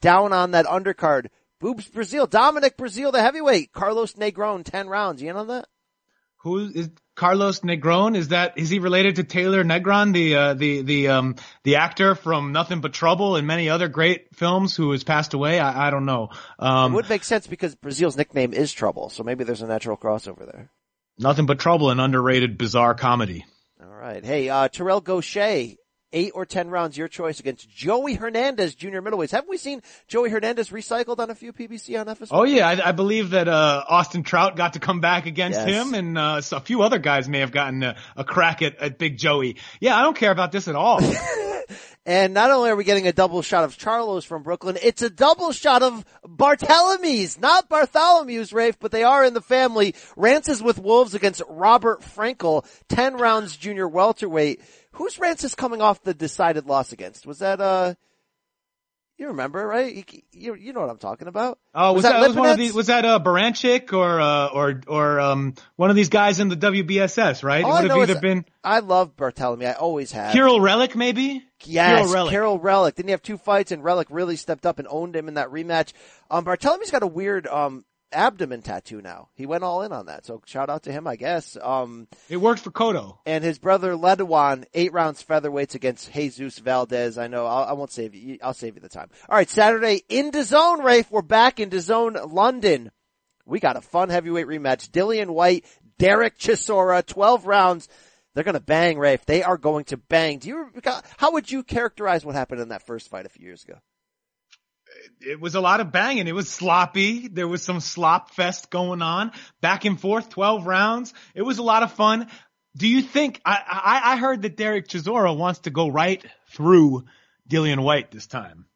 Down 0.00 0.32
on 0.32 0.52
that 0.52 0.64
undercard. 0.64 1.26
Boobs 1.58 1.90
Breazeale, 1.90 2.30
Dominic 2.30 2.76
Breazeale, 2.76 3.10
the 3.10 3.20
heavyweight. 3.20 3.72
Carlos 3.72 4.12
Negron, 4.12 4.64
10 4.64 4.88
rounds. 4.88 5.20
You 5.20 5.32
know 5.32 5.46
that? 5.46 5.66
Who 6.42 6.58
is 6.68 6.88
Carlos 7.16 7.58
Negron? 7.60 8.16
Is 8.16 8.28
that 8.28 8.56
is 8.56 8.70
he 8.70 8.78
related 8.78 9.16
to 9.16 9.24
Taylor 9.24 9.64
Negron, 9.64 10.14
the 10.14 10.36
uh, 10.36 10.54
the 10.54 10.82
the 10.82 11.08
um 11.08 11.34
the 11.64 11.74
actor 11.74 12.14
from 12.14 12.52
Nothing 12.52 12.80
But 12.80 12.92
Trouble 12.92 13.34
and 13.34 13.44
many 13.44 13.68
other 13.68 13.88
great 13.88 14.36
films 14.36 14.76
who 14.76 14.92
has 14.92 15.02
passed 15.02 15.34
away? 15.34 15.58
I, 15.58 15.88
I 15.88 15.90
don't 15.90 16.06
know. 16.06 16.28
Um, 16.60 16.92
it 16.92 16.94
would 16.94 17.08
make 17.08 17.24
sense 17.24 17.48
because 17.48 17.74
Breazeale's 17.74 18.16
nickname 18.16 18.54
is 18.54 18.72
Trouble, 18.72 19.08
so 19.10 19.24
maybe 19.24 19.42
there's 19.42 19.62
a 19.62 19.66
natural 19.66 19.96
crossover 19.96 20.46
there. 20.46 20.70
Nothing 21.18 21.46
But 21.46 21.58
Trouble, 21.58 21.90
an 21.90 21.98
underrated 21.98 22.56
bizarre 22.56 22.94
comedy. 22.94 23.44
All 23.82 23.88
right. 23.88 24.24
Hey, 24.24 24.48
uh, 24.48 24.68
Terrell 24.68 25.02
Gausha, 25.02 25.76
eight 26.12 26.32
or 26.34 26.46
ten 26.46 26.68
rounds, 26.70 26.96
your 26.96 27.08
choice 27.08 27.40
against 27.40 27.68
Joey 27.70 28.14
Hernandez, 28.14 28.74
junior 28.74 29.02
middleweights. 29.02 29.30
Haven't 29.30 29.50
we 29.50 29.56
seen 29.58 29.82
Joey 30.06 30.30
Hernandez 30.30 30.70
recycled 30.70 31.18
on 31.18 31.30
a 31.30 31.34
few 31.34 31.52
PBC 31.52 31.98
on 32.00 32.06
FS1? 32.06 32.28
Oh 32.30 32.44
yeah, 32.44 32.68
I, 32.68 32.88
I 32.88 32.92
believe 32.92 33.30
that 33.30 33.48
uh, 33.48 33.84
Austin 33.88 34.22
Trout 34.22 34.56
got 34.56 34.72
to 34.74 34.80
come 34.80 35.00
back 35.00 35.26
against 35.26 35.58
Yes. 35.58 35.68
him, 35.68 35.94
and 35.94 36.18
uh, 36.18 36.40
so 36.40 36.56
a 36.56 36.60
few 36.60 36.82
other 36.82 36.98
guys 36.98 37.28
may 37.28 37.40
have 37.40 37.52
gotten 37.52 37.82
a, 37.82 37.96
a 38.16 38.24
crack 38.24 38.62
at, 38.62 38.76
at 38.78 38.98
Big 38.98 39.18
Joey. 39.18 39.56
Yeah, 39.80 39.96
I 39.96 40.02
don't 40.02 40.16
care 40.16 40.30
about 40.32 40.52
this 40.52 40.68
at 40.68 40.74
all. 40.74 41.00
And 42.06 42.32
not 42.32 42.50
only 42.50 42.70
are 42.70 42.76
we 42.76 42.84
getting 42.84 43.06
a 43.06 43.12
double 43.12 43.42
shot 43.42 43.64
of 43.64 43.76
Charlos 43.76 44.24
from 44.24 44.42
Brooklyn, 44.42 44.78
it's 44.82 45.02
a 45.02 45.10
double 45.10 45.52
shot 45.52 45.82
of 45.82 46.06
Bartholomew's, 46.26 47.38
not 47.38 47.68
Bartholomew's, 47.68 48.52
Rafe, 48.52 48.78
but 48.78 48.90
they 48.92 49.02
are 49.04 49.22
in 49.24 49.34
the 49.34 49.42
family. 49.42 49.94
Rances 50.16 50.62
with 50.62 50.78
Wolves 50.78 51.12
against 51.14 51.42
Robert 51.50 52.00
Frankel, 52.00 52.64
10 52.88 53.16
rounds 53.18 53.56
junior 53.58 53.86
welterweight. 53.86 54.62
Who's 54.98 55.18
Rances 55.18 55.54
coming 55.54 55.80
off 55.80 56.02
the 56.02 56.12
decided 56.12 56.66
loss 56.66 56.92
against? 56.92 57.26
Was 57.26 57.38
that, 57.38 57.60
uh, 57.60 57.94
you 59.18 59.28
remember, 59.28 59.66
right? 59.66 59.94
You, 59.94 60.04
you, 60.32 60.54
you 60.54 60.72
know 60.72 60.80
what 60.80 60.90
I'm 60.90 60.98
talking 60.98 61.26
about. 61.26 61.58
Oh, 61.74 61.92
was, 61.92 62.04
that, 62.04 62.20
was 62.20 62.36
one 62.36 62.50
of 62.50 62.56
these? 62.56 62.72
Was 62.72 62.86
that 62.86 63.04
uh, 63.04 63.18
Baranchyk 63.18 63.92
or 63.92 64.20
uh, 64.20 64.46
or 64.48 64.80
or 64.86 65.20
um 65.20 65.54
one 65.74 65.90
of 65.90 65.96
these 65.96 66.08
guys 66.08 66.38
in 66.38 66.48
the 66.48 66.56
WBSS? 66.56 67.42
Right? 67.42 67.64
All 67.64 67.72
it 67.72 67.78
I 67.78 67.82
would 67.82 67.90
have 67.90 67.98
either 67.98 68.14
is 68.14 68.20
been 68.20 68.44
I 68.62 68.78
love 68.78 69.16
Barthelemy. 69.16 69.66
I 69.66 69.72
always 69.72 70.12
have. 70.12 70.32
Kiryl 70.32 70.60
Relikh, 70.60 70.94
maybe. 70.94 71.44
Yes, 71.64 72.08
Kiryl 72.08 72.60
Relikh. 72.60 72.94
Didn't 72.94 73.08
he 73.08 73.10
have 73.10 73.22
two 73.22 73.38
fights 73.38 73.72
and 73.72 73.82
Relikh 73.82 74.06
really 74.10 74.36
stepped 74.36 74.64
up 74.64 74.78
and 74.78 74.86
owned 74.88 75.16
him 75.16 75.26
in 75.26 75.34
that 75.34 75.48
rematch? 75.48 75.92
Um, 76.30 76.44
Barthelemy's 76.44 76.92
got 76.92 77.02
a 77.02 77.06
weird, 77.08 77.48
um, 77.48 77.84
abdomen 78.12 78.62
tattoo 78.62 79.00
now. 79.02 79.28
He 79.34 79.46
went 79.46 79.64
all 79.64 79.82
in 79.82 79.92
on 79.92 80.06
that. 80.06 80.24
So 80.26 80.42
shout 80.46 80.70
out 80.70 80.84
to 80.84 80.92
him, 80.92 81.06
I 81.06 81.16
guess. 81.16 81.56
Um, 81.60 82.08
It 82.28 82.38
worked 82.38 82.60
for 82.60 82.70
Kodo. 82.70 83.18
and 83.26 83.42
his 83.44 83.58
brother 83.58 83.92
Leduan, 83.92 84.64
eight 84.74 84.92
rounds 84.92 85.22
featherweights 85.22 85.74
against 85.74 86.12
Jesus 86.12 86.58
Valdez. 86.58 87.18
I 87.18 87.26
know, 87.28 87.46
I'll, 87.46 87.64
I 87.64 87.72
won't 87.72 87.92
save 87.92 88.14
you. 88.14 88.38
I'll 88.42 88.54
save 88.54 88.74
you 88.74 88.80
the 88.80 88.88
time. 88.88 89.08
All 89.28 89.36
right, 89.36 89.48
Saturday 89.50 90.02
in 90.08 90.30
DAZN, 90.30 90.82
Rafe. 90.82 91.10
We're 91.10 91.22
back 91.22 91.60
in 91.60 91.70
DAZN, 91.70 92.32
London. 92.32 92.90
We 93.46 93.60
got 93.60 93.76
a 93.76 93.80
fun 93.80 94.10
heavyweight 94.10 94.46
rematch. 94.46 94.90
Dillian 94.90 95.28
Whyte, 95.30 95.64
Derek 95.98 96.38
Chisora, 96.38 97.04
12 97.04 97.46
rounds. 97.46 97.88
They're 98.34 98.44
gonna 98.44 98.60
bang, 98.60 98.98
Rafe. 98.98 99.24
They 99.26 99.42
are 99.42 99.56
going 99.58 99.84
to 99.86 99.96
bang. 99.96 100.38
Do 100.38 100.48
you, 100.48 100.70
how 101.16 101.32
would 101.32 101.50
you 101.50 101.62
characterize 101.64 102.24
what 102.24 102.34
happened 102.34 102.60
in 102.60 102.68
that 102.68 102.86
first 102.86 103.08
fight 103.08 103.26
a 103.26 103.28
few 103.30 103.44
years 103.46 103.64
ago? 103.64 103.78
It 105.20 105.40
was 105.40 105.54
a 105.54 105.60
lot 105.60 105.80
of 105.80 105.92
banging. 105.92 106.28
It 106.28 106.34
was 106.34 106.48
sloppy. 106.48 107.28
There 107.28 107.48
was 107.48 107.62
some 107.62 107.80
slop 107.80 108.30
fest 108.30 108.70
going 108.70 109.02
on, 109.02 109.32
back 109.60 109.84
and 109.84 110.00
forth, 110.00 110.30
twelve 110.30 110.66
rounds. 110.66 111.12
It 111.34 111.42
was 111.42 111.58
a 111.58 111.62
lot 111.62 111.82
of 111.82 111.92
fun. 111.92 112.28
Do 112.76 112.86
you 112.86 113.02
think? 113.02 113.40
I 113.44 113.58
I, 113.66 114.12
I 114.12 114.16
heard 114.16 114.42
that 114.42 114.56
Derek 114.56 114.88
Chisora 114.88 115.36
wants 115.36 115.60
to 115.60 115.70
go 115.70 115.88
right 115.88 116.24
through 116.52 117.04
Dillian 117.48 117.82
Whyte 117.82 118.10
this 118.10 118.26
time. 118.26 118.67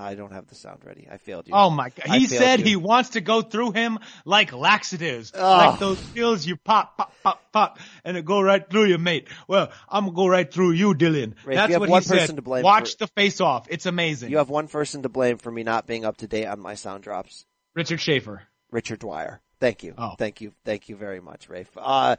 I 0.00 0.14
don't 0.14 0.32
have 0.32 0.46
the 0.46 0.54
sound 0.54 0.84
ready. 0.84 1.06
I 1.10 1.16
failed 1.18 1.46
you. 1.48 1.54
Oh 1.54 1.70
my 1.70 1.90
god. 1.90 2.16
He 2.16 2.26
said 2.26 2.60
you. 2.60 2.64
he 2.66 2.76
wants 2.76 3.10
to 3.10 3.20
go 3.20 3.42
through 3.42 3.72
him 3.72 3.98
like 4.24 4.52
laxatives. 4.52 5.32
Oh. 5.34 5.40
Like 5.40 5.78
those 5.78 6.00
pills 6.10 6.46
you 6.46 6.56
pop, 6.56 6.96
pop, 6.96 7.12
pop, 7.22 7.42
pop, 7.52 7.78
and 8.04 8.16
it 8.16 8.24
go 8.24 8.40
right 8.40 8.68
through 8.68 8.86
you, 8.86 8.98
mate. 8.98 9.28
Well, 9.46 9.70
I'm 9.88 10.04
gonna 10.06 10.16
go 10.16 10.26
right 10.26 10.50
through 10.50 10.72
you, 10.72 10.94
Dylan. 10.94 11.34
Rafe, 11.44 11.56
That's 11.56 11.78
what 11.78 11.88
one 11.88 12.02
he 12.02 12.08
person 12.08 12.26
said. 12.28 12.36
to 12.36 12.42
blame 12.42 12.62
Watch 12.62 12.92
for- 12.92 13.04
the 13.04 13.06
face 13.08 13.40
off. 13.40 13.66
It's 13.70 13.86
amazing. 13.86 14.30
You 14.30 14.38
have 14.38 14.50
one 14.50 14.68
person 14.68 15.02
to 15.02 15.08
blame 15.08 15.38
for 15.38 15.50
me 15.50 15.62
not 15.62 15.86
being 15.86 16.04
up 16.04 16.16
to 16.18 16.26
date 16.26 16.46
on 16.46 16.60
my 16.60 16.74
sound 16.74 17.02
drops. 17.02 17.46
Richard 17.74 18.00
Schaefer. 18.00 18.42
Richard 18.70 19.00
Dwyer. 19.00 19.40
Thank 19.60 19.82
you. 19.82 19.94
Oh. 19.98 20.14
Thank 20.18 20.40
you. 20.40 20.52
Thank 20.64 20.88
you 20.88 20.96
very 20.96 21.20
much, 21.20 21.48
Rafe. 21.48 21.70
Uh, 21.76 22.16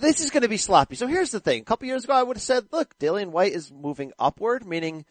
this 0.00 0.20
is 0.20 0.30
going 0.30 0.42
to 0.42 0.48
be 0.48 0.56
sloppy. 0.58 0.94
So 0.94 1.06
here's 1.06 1.30
the 1.30 1.40
thing. 1.40 1.62
A 1.62 1.64
couple 1.64 1.88
years 1.88 2.04
ago, 2.04 2.12
I 2.12 2.22
would 2.22 2.36
have 2.36 2.42
said, 2.42 2.66
look, 2.72 2.98
Dillian 2.98 3.28
Whyte 3.28 3.52
is 3.52 3.72
moving 3.72 4.12
upward, 4.18 4.66
meaning 4.66 5.04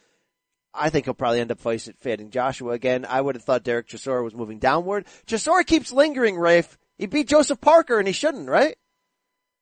I 0.75 0.89
think 0.89 1.05
he'll 1.05 1.13
probably 1.13 1.39
end 1.39 1.51
up 1.51 1.59
fading 1.59 2.29
Joshua 2.31 2.71
again. 2.73 3.05
I 3.07 3.19
would 3.21 3.35
have 3.35 3.43
thought 3.43 3.63
Derek 3.63 3.87
Chisora 3.87 4.23
was 4.23 4.35
moving 4.35 4.59
downward. 4.59 5.05
Chisora 5.27 5.65
keeps 5.65 5.91
lingering, 5.91 6.37
Rafe. 6.37 6.77
He 6.97 7.05
beat 7.07 7.27
Joseph 7.27 7.59
Parker 7.61 7.97
and 7.99 8.07
he 8.07 8.13
shouldn't, 8.13 8.47
right? 8.49 8.75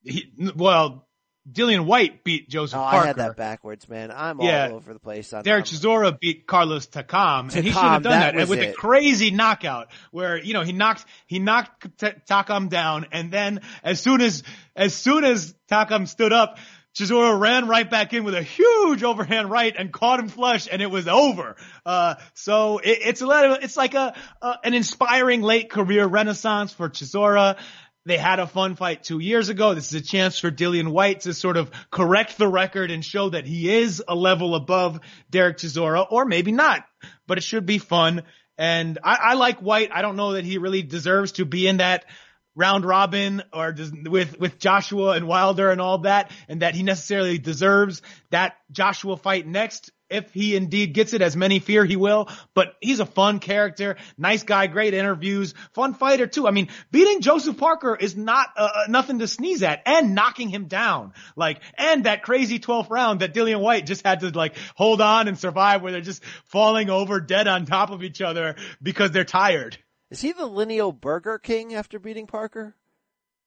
He, 0.03 0.31
well, 0.55 1.07
Dillian 1.51 1.85
Whyte 1.85 2.23
beat 2.23 2.49
Joseph 2.49 2.77
Oh, 2.79 2.83
Parker. 2.83 2.97
I 2.97 3.07
had 3.07 3.15
that 3.17 3.35
backwards, 3.37 3.89
man. 3.89 4.11
I'm 4.11 4.39
Yeah. 4.39 4.69
all 4.69 4.75
over 4.75 4.93
the 4.93 4.99
place. 4.99 5.33
On, 5.33 5.43
Derek 5.43 5.65
Chisora 5.65 6.17
beat 6.17 6.47
Carlos 6.47 6.87
Takam, 6.87 7.53
and 7.55 7.65
he 7.65 7.71
should 7.71 7.81
have 7.81 8.03
done 8.03 8.11
that 8.13 8.35
that, 8.35 8.47
with 8.47 8.59
it. 8.59 8.69
a 8.69 8.73
crazy 8.73 9.31
knockout 9.31 9.89
where 10.11 10.37
you 10.41 10.53
know 10.53 10.61
he 10.61 10.71
knocked 10.71 11.05
he 11.27 11.39
knocked 11.39 11.97
Takam 11.97 12.69
down, 12.69 13.07
and 13.11 13.29
then 13.31 13.61
as 13.83 13.99
soon 13.99 14.21
as 14.21 14.43
as 14.75 14.93
soon 14.95 15.23
as 15.25 15.53
Takam 15.69 16.07
stood 16.07 16.31
up, 16.31 16.57
Chisora 16.95 17.39
ran 17.39 17.67
right 17.67 17.89
back 17.89 18.13
in 18.13 18.23
with 18.23 18.35
a 18.35 18.43
huge 18.43 19.03
overhand 19.03 19.49
right 19.49 19.73
and 19.75 19.91
caught 19.91 20.19
him 20.19 20.29
flush, 20.29 20.67
and 20.71 20.81
it 20.81 20.91
was 20.91 21.07
over. 21.07 21.55
Uh, 21.85 22.15
so 22.35 22.77
it, 22.77 22.99
it's 23.01 23.21
a 23.21 23.25
little, 23.25 23.55
it's 23.55 23.75
like 23.77 23.95
a, 23.95 24.13
a 24.41 24.59
an 24.63 24.73
inspiring 24.73 25.41
late 25.41 25.69
career 25.71 26.05
renaissance 26.05 26.71
for 26.71 26.89
Chisora. 26.89 27.57
They 28.05 28.17
had 28.17 28.39
a 28.39 28.47
fun 28.47 28.75
fight 28.75 29.03
two 29.03 29.19
years 29.19 29.49
ago. 29.49 29.73
This 29.73 29.93
is 29.93 30.01
a 30.01 30.05
chance 30.05 30.37
for 30.37 30.51
Dillian 30.51 30.89
Whyte 30.89 31.21
to 31.21 31.33
sort 31.33 31.57
of 31.57 31.71
correct 31.89 32.37
the 32.37 32.47
record 32.47 32.91
and 32.91 33.03
show 33.03 33.29
that 33.29 33.45
he 33.45 33.73
is 33.73 34.03
a 34.07 34.13
level 34.13 34.55
above 34.55 34.99
Derek 35.31 35.57
Chisora, 35.57 36.05
or 36.09 36.25
maybe 36.25 36.51
not, 36.51 36.85
but 37.27 37.37
it 37.37 37.43
should 37.43 37.65
be 37.65 37.77
fun. 37.77 38.23
And 38.57 38.99
I, 39.03 39.17
I 39.21 39.33
like 39.33 39.59
Whyte. 39.59 39.89
I 39.91 40.01
don't 40.01 40.17
know 40.17 40.33
that 40.33 40.45
he 40.45 40.57
really 40.59 40.83
deserves 40.83 41.33
to 41.33 41.45
be 41.45 41.67
in 41.67 41.77
that 41.77 42.05
round 42.55 42.85
robin 42.85 43.43
or 43.51 43.71
does, 43.73 43.91
with, 43.91 44.39
with 44.39 44.59
Joshua 44.59 45.11
and 45.11 45.27
Wilder 45.27 45.71
and 45.71 45.81
all 45.81 45.99
that, 45.99 46.31
and 46.47 46.61
that 46.61 46.75
he 46.75 46.83
necessarily 46.83 47.37
deserves 47.37 48.01
that 48.29 48.55
Joshua 48.71 49.17
fight 49.17 49.47
next. 49.47 49.91
If 50.09 50.31
he 50.31 50.55
indeed 50.55 50.93
gets 50.93 51.13
it, 51.13 51.23
as 51.23 51.35
many 51.35 51.57
fear 51.57 51.83
he 51.85 51.95
will, 51.95 52.29
but 52.53 52.75
he's 52.81 52.99
a 52.99 53.05
fun 53.05 53.39
character, 53.39 53.95
nice 54.15 54.43
guy, 54.43 54.67
great 54.67 54.93
interviews, 54.93 55.55
fun 55.73 55.95
fighter 55.95 56.27
too. 56.27 56.47
I 56.47 56.51
mean, 56.51 56.67
beating 56.91 57.21
Joseph 57.21 57.57
Parker 57.57 57.95
is 57.95 58.15
not 58.15 58.49
uh, 58.55 58.69
uh, 58.75 58.83
nothing 58.89 59.17
to 59.19 59.27
sneeze 59.27 59.63
at, 59.63 59.81
and 59.87 60.13
knocking 60.13 60.49
him 60.49 60.65
down, 60.65 61.13
like, 61.35 61.61
and 61.79 62.03
that 62.03 62.21
crazy 62.21 62.59
12th 62.59 62.91
round 62.91 63.21
that 63.21 63.33
Dillian 63.33 63.61
Whyte 63.61 63.87
just 63.87 64.05
had 64.05 64.19
to 64.19 64.29
like 64.29 64.55
hold 64.75 65.01
on 65.01 65.27
and 65.27 65.39
survive, 65.39 65.81
where 65.81 65.91
they're 65.91 66.01
just 66.01 66.23
falling 66.45 66.91
over 66.91 67.19
dead 67.19 67.47
on 67.47 67.65
top 67.65 67.89
of 67.89 68.03
each 68.03 68.21
other 68.21 68.55
because 68.83 69.09
they're 69.09 69.23
tired. 69.23 69.79
Is 70.11 70.21
he 70.21 70.31
the 70.31 70.45
lineal 70.45 70.91
Burger 70.91 71.39
King 71.39 71.73
after 71.73 71.99
beating 71.99 72.27
Parker? 72.27 72.75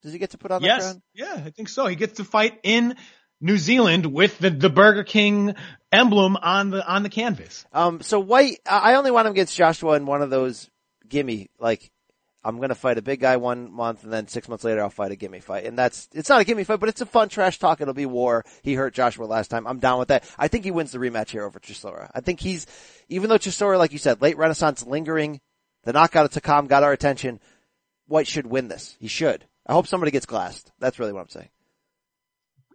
Does 0.03 0.13
he 0.13 0.19
get 0.19 0.31
to 0.31 0.39
put 0.39 0.51
on 0.51 0.63
the 0.63 0.69
Yes. 0.69 0.83
crown? 0.83 1.03
Yeah, 1.15 1.43
I 1.45 1.51
think 1.51 1.69
so. 1.69 1.87
He 1.87 1.97
gets 1.97 2.15
to 2.15 2.25
fight 2.25 2.59
in 2.63 2.97
New 3.41 3.59
Zealand 3.59 4.07
with 4.07 4.39
the, 4.39 4.51
the 4.51 4.71
Burger 4.71 5.05
King 5.05 5.55
emblem 5.93 6.37
on 6.37 6.71
the 6.71 6.87
on 6.87 7.03
the 7.03 7.09
canvas. 7.09 7.65
Um, 7.73 8.01
so 8.01 8.19
Whyte, 8.21 8.59
I 8.69 8.93
I 8.93 8.95
only 8.97 9.11
want 9.11 9.27
him 9.27 9.33
against 9.33 9.57
Joshua 9.57 9.95
in 9.97 10.07
one 10.07 10.23
of 10.23 10.31
those 10.31 10.69
gimme, 11.09 11.49
like, 11.59 11.91
I'm 12.45 12.61
gonna 12.61 12.75
fight 12.77 12.99
a 12.99 13.03
big 13.03 13.21
guy 13.21 13.37
one 13.39 13.73
month 13.73 14.05
and 14.05 14.13
then 14.13 14.29
six 14.29 14.49
months 14.49 14.63
later 14.65 14.81
I'll 14.81 14.91
fight 14.91 15.11
a 15.11 15.17
gimme 15.17 15.41
fight. 15.41 15.65
And 15.67 15.77
that's, 15.77 16.09
it's 16.13 16.29
not 16.29 16.41
a 16.41 16.45
gimme 16.45 16.63
fight, 16.65 16.79
but 16.81 16.89
it's 16.89 17.01
a 17.01 17.07
fun 17.07 17.29
trash 17.29 17.59
talk. 17.59 17.81
It'll 17.81 17.93
be 17.95 18.07
war. 18.07 18.45
He 18.63 18.75
hurt 18.75 18.95
Joshua 18.95 19.25
last 19.25 19.49
time. 19.49 19.67
I'm 19.67 19.81
down 19.81 19.99
with 19.99 20.09
that. 20.09 20.25
I 20.39 20.47
think 20.49 20.65
he 20.65 20.71
wins 20.71 20.93
the 20.93 20.99
rematch 20.99 21.31
here 21.31 21.45
over 21.45 21.59
Chisora. 21.59 22.09
I 22.15 22.21
think 22.21 22.39
he's, 22.41 22.67
even 23.09 23.29
though 23.31 23.39
Chisora, 23.39 23.79
like 23.79 23.93
you 23.93 23.99
said, 23.99 24.23
late 24.23 24.37
renaissance 24.39 24.87
lingering, 24.87 25.41
the 25.87 25.93
knockout 25.93 26.27
of 26.27 26.43
Takam 26.43 26.69
got 26.69 26.83
our 26.83 26.93
attention. 26.93 27.41
Whyte 28.09 28.27
should 28.27 28.47
win 28.47 28.69
this. 28.69 28.97
He 29.01 29.07
should. 29.09 29.45
I 29.65 29.73
hope 29.73 29.87
somebody 29.87 30.11
gets 30.11 30.27
glassed. 30.27 30.71
That's 30.81 30.99
really 30.99 31.13
what 31.13 31.21
I'm 31.21 31.29
saying. 31.29 31.49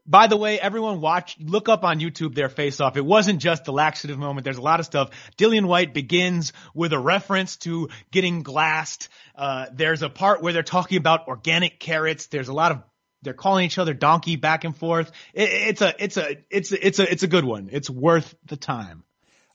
By 0.07 0.27
the 0.27 0.37
way, 0.37 0.59
everyone 0.59 0.99
watch, 0.99 1.37
look 1.39 1.69
up 1.69 1.83
on 1.83 1.99
YouTube 1.99 2.33
their 2.33 2.49
face 2.49 2.79
off. 2.79 2.97
It 2.97 3.05
wasn't 3.05 3.39
just 3.39 3.65
the 3.65 3.73
laxative 3.73 4.17
moment. 4.17 4.45
There's 4.45 4.57
a 4.57 4.61
lot 4.61 4.79
of 4.79 4.85
stuff. 4.85 5.11
Dillian 5.37 5.65
Whyte 5.65 5.93
begins 5.93 6.53
with 6.73 6.93
a 6.93 6.99
reference 6.99 7.57
to 7.57 7.89
getting 8.11 8.43
glassed. 8.43 9.09
Uh, 9.35 9.67
there's 9.73 10.01
a 10.01 10.09
part 10.09 10.41
where 10.41 10.53
they're 10.53 10.63
talking 10.63 10.97
about 10.97 11.27
organic 11.27 11.79
carrots. 11.79 12.27
There's 12.27 12.47
a 12.47 12.53
lot 12.53 12.71
of, 12.71 12.81
they're 13.21 13.33
calling 13.33 13.65
each 13.65 13.77
other 13.77 13.93
donkey 13.93 14.37
back 14.37 14.63
and 14.63 14.75
forth. 14.75 15.11
It, 15.33 15.49
it's 15.49 15.81
a, 15.81 15.93
it's 15.99 16.17
a, 16.17 16.37
it's 16.49 16.71
a, 16.71 16.87
it's 16.87 16.99
a, 16.99 17.11
it's 17.11 17.23
a 17.23 17.27
good 17.27 17.45
one. 17.45 17.69
It's 17.71 17.89
worth 17.89 18.33
the 18.45 18.57
time. 18.57 19.03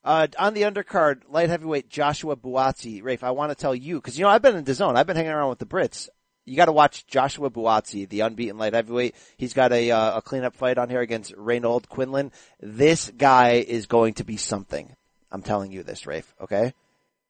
Uh, 0.06 0.28
on 0.38 0.54
the 0.54 0.62
undercard, 0.62 1.22
light 1.28 1.48
heavyweight 1.48 1.90
Joshua 1.90 2.36
Buatsi. 2.36 3.02
Rafe, 3.02 3.24
I 3.24 3.32
want 3.32 3.50
to 3.50 3.56
tell 3.56 3.74
you, 3.74 4.00
cause 4.00 4.16
you 4.16 4.22
know, 4.22 4.28
I've 4.28 4.40
been 4.40 4.54
in 4.54 4.62
the 4.62 4.72
zone. 4.72 4.96
I've 4.96 5.08
been 5.08 5.16
hanging 5.16 5.32
around 5.32 5.48
with 5.48 5.58
the 5.58 5.66
Brits. 5.66 6.08
You 6.44 6.54
gotta 6.54 6.70
watch 6.70 7.08
Joshua 7.08 7.50
Buatsi, 7.50 8.08
the 8.08 8.20
unbeaten 8.20 8.56
light 8.56 8.72
heavyweight. 8.72 9.16
He's 9.36 9.52
got 9.52 9.72
a, 9.72 9.90
uh, 9.90 10.18
a 10.18 10.22
cleanup 10.22 10.54
fight 10.54 10.78
on 10.78 10.90
here 10.90 11.00
against 11.00 11.34
Renold 11.36 11.88
Quinlan. 11.88 12.30
This 12.60 13.10
guy 13.10 13.54
is 13.54 13.86
going 13.86 14.14
to 14.14 14.24
be 14.24 14.36
something. 14.36 14.94
I'm 15.32 15.42
telling 15.42 15.72
you 15.72 15.82
this, 15.82 16.06
Rafe, 16.06 16.32
okay? 16.40 16.72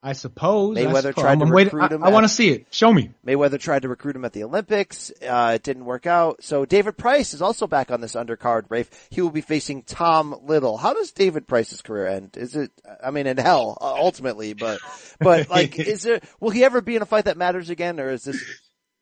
I 0.02 0.12
suppose. 0.12 0.76
I 0.76 0.82
Mayweather 0.84 1.02
suppose. 1.08 1.22
tried 1.22 1.38
to 1.40 1.46
waiting- 1.46 1.72
recruit 1.78 1.90
I- 1.90 1.94
him. 1.96 2.04
I 2.04 2.08
at- 2.08 2.12
want 2.12 2.24
to 2.24 2.28
see 2.28 2.50
it. 2.50 2.66
Show 2.70 2.92
me. 2.92 3.10
Mayweather 3.26 3.58
tried 3.58 3.82
to 3.82 3.88
recruit 3.88 4.14
him 4.14 4.24
at 4.24 4.32
the 4.32 4.44
Olympics. 4.44 5.10
Uh, 5.26 5.52
it 5.56 5.62
didn't 5.62 5.84
work 5.84 6.06
out. 6.06 6.44
So 6.44 6.64
David 6.64 6.96
Price 6.96 7.34
is 7.34 7.42
also 7.42 7.66
back 7.66 7.90
on 7.90 8.00
this 8.00 8.14
undercard, 8.14 8.64
Rafe. 8.68 8.88
He 9.10 9.20
will 9.20 9.30
be 9.30 9.40
facing 9.40 9.82
Tom 9.82 10.34
Little. 10.44 10.76
How 10.76 10.94
does 10.94 11.10
David 11.12 11.48
Price's 11.48 11.82
career 11.82 12.06
end? 12.06 12.36
Is 12.36 12.54
it, 12.54 12.70
I 13.04 13.10
mean, 13.10 13.26
in 13.26 13.36
hell, 13.36 13.76
uh, 13.80 13.94
ultimately, 13.94 14.52
but, 14.52 14.78
but 15.18 15.48
like, 15.50 15.78
is 15.78 16.02
there, 16.02 16.20
will 16.40 16.50
he 16.50 16.64
ever 16.64 16.80
be 16.80 16.94
in 16.94 17.02
a 17.02 17.06
fight 17.06 17.24
that 17.24 17.36
matters 17.36 17.70
again, 17.70 17.98
or 17.98 18.10
is 18.10 18.24
this, 18.24 18.40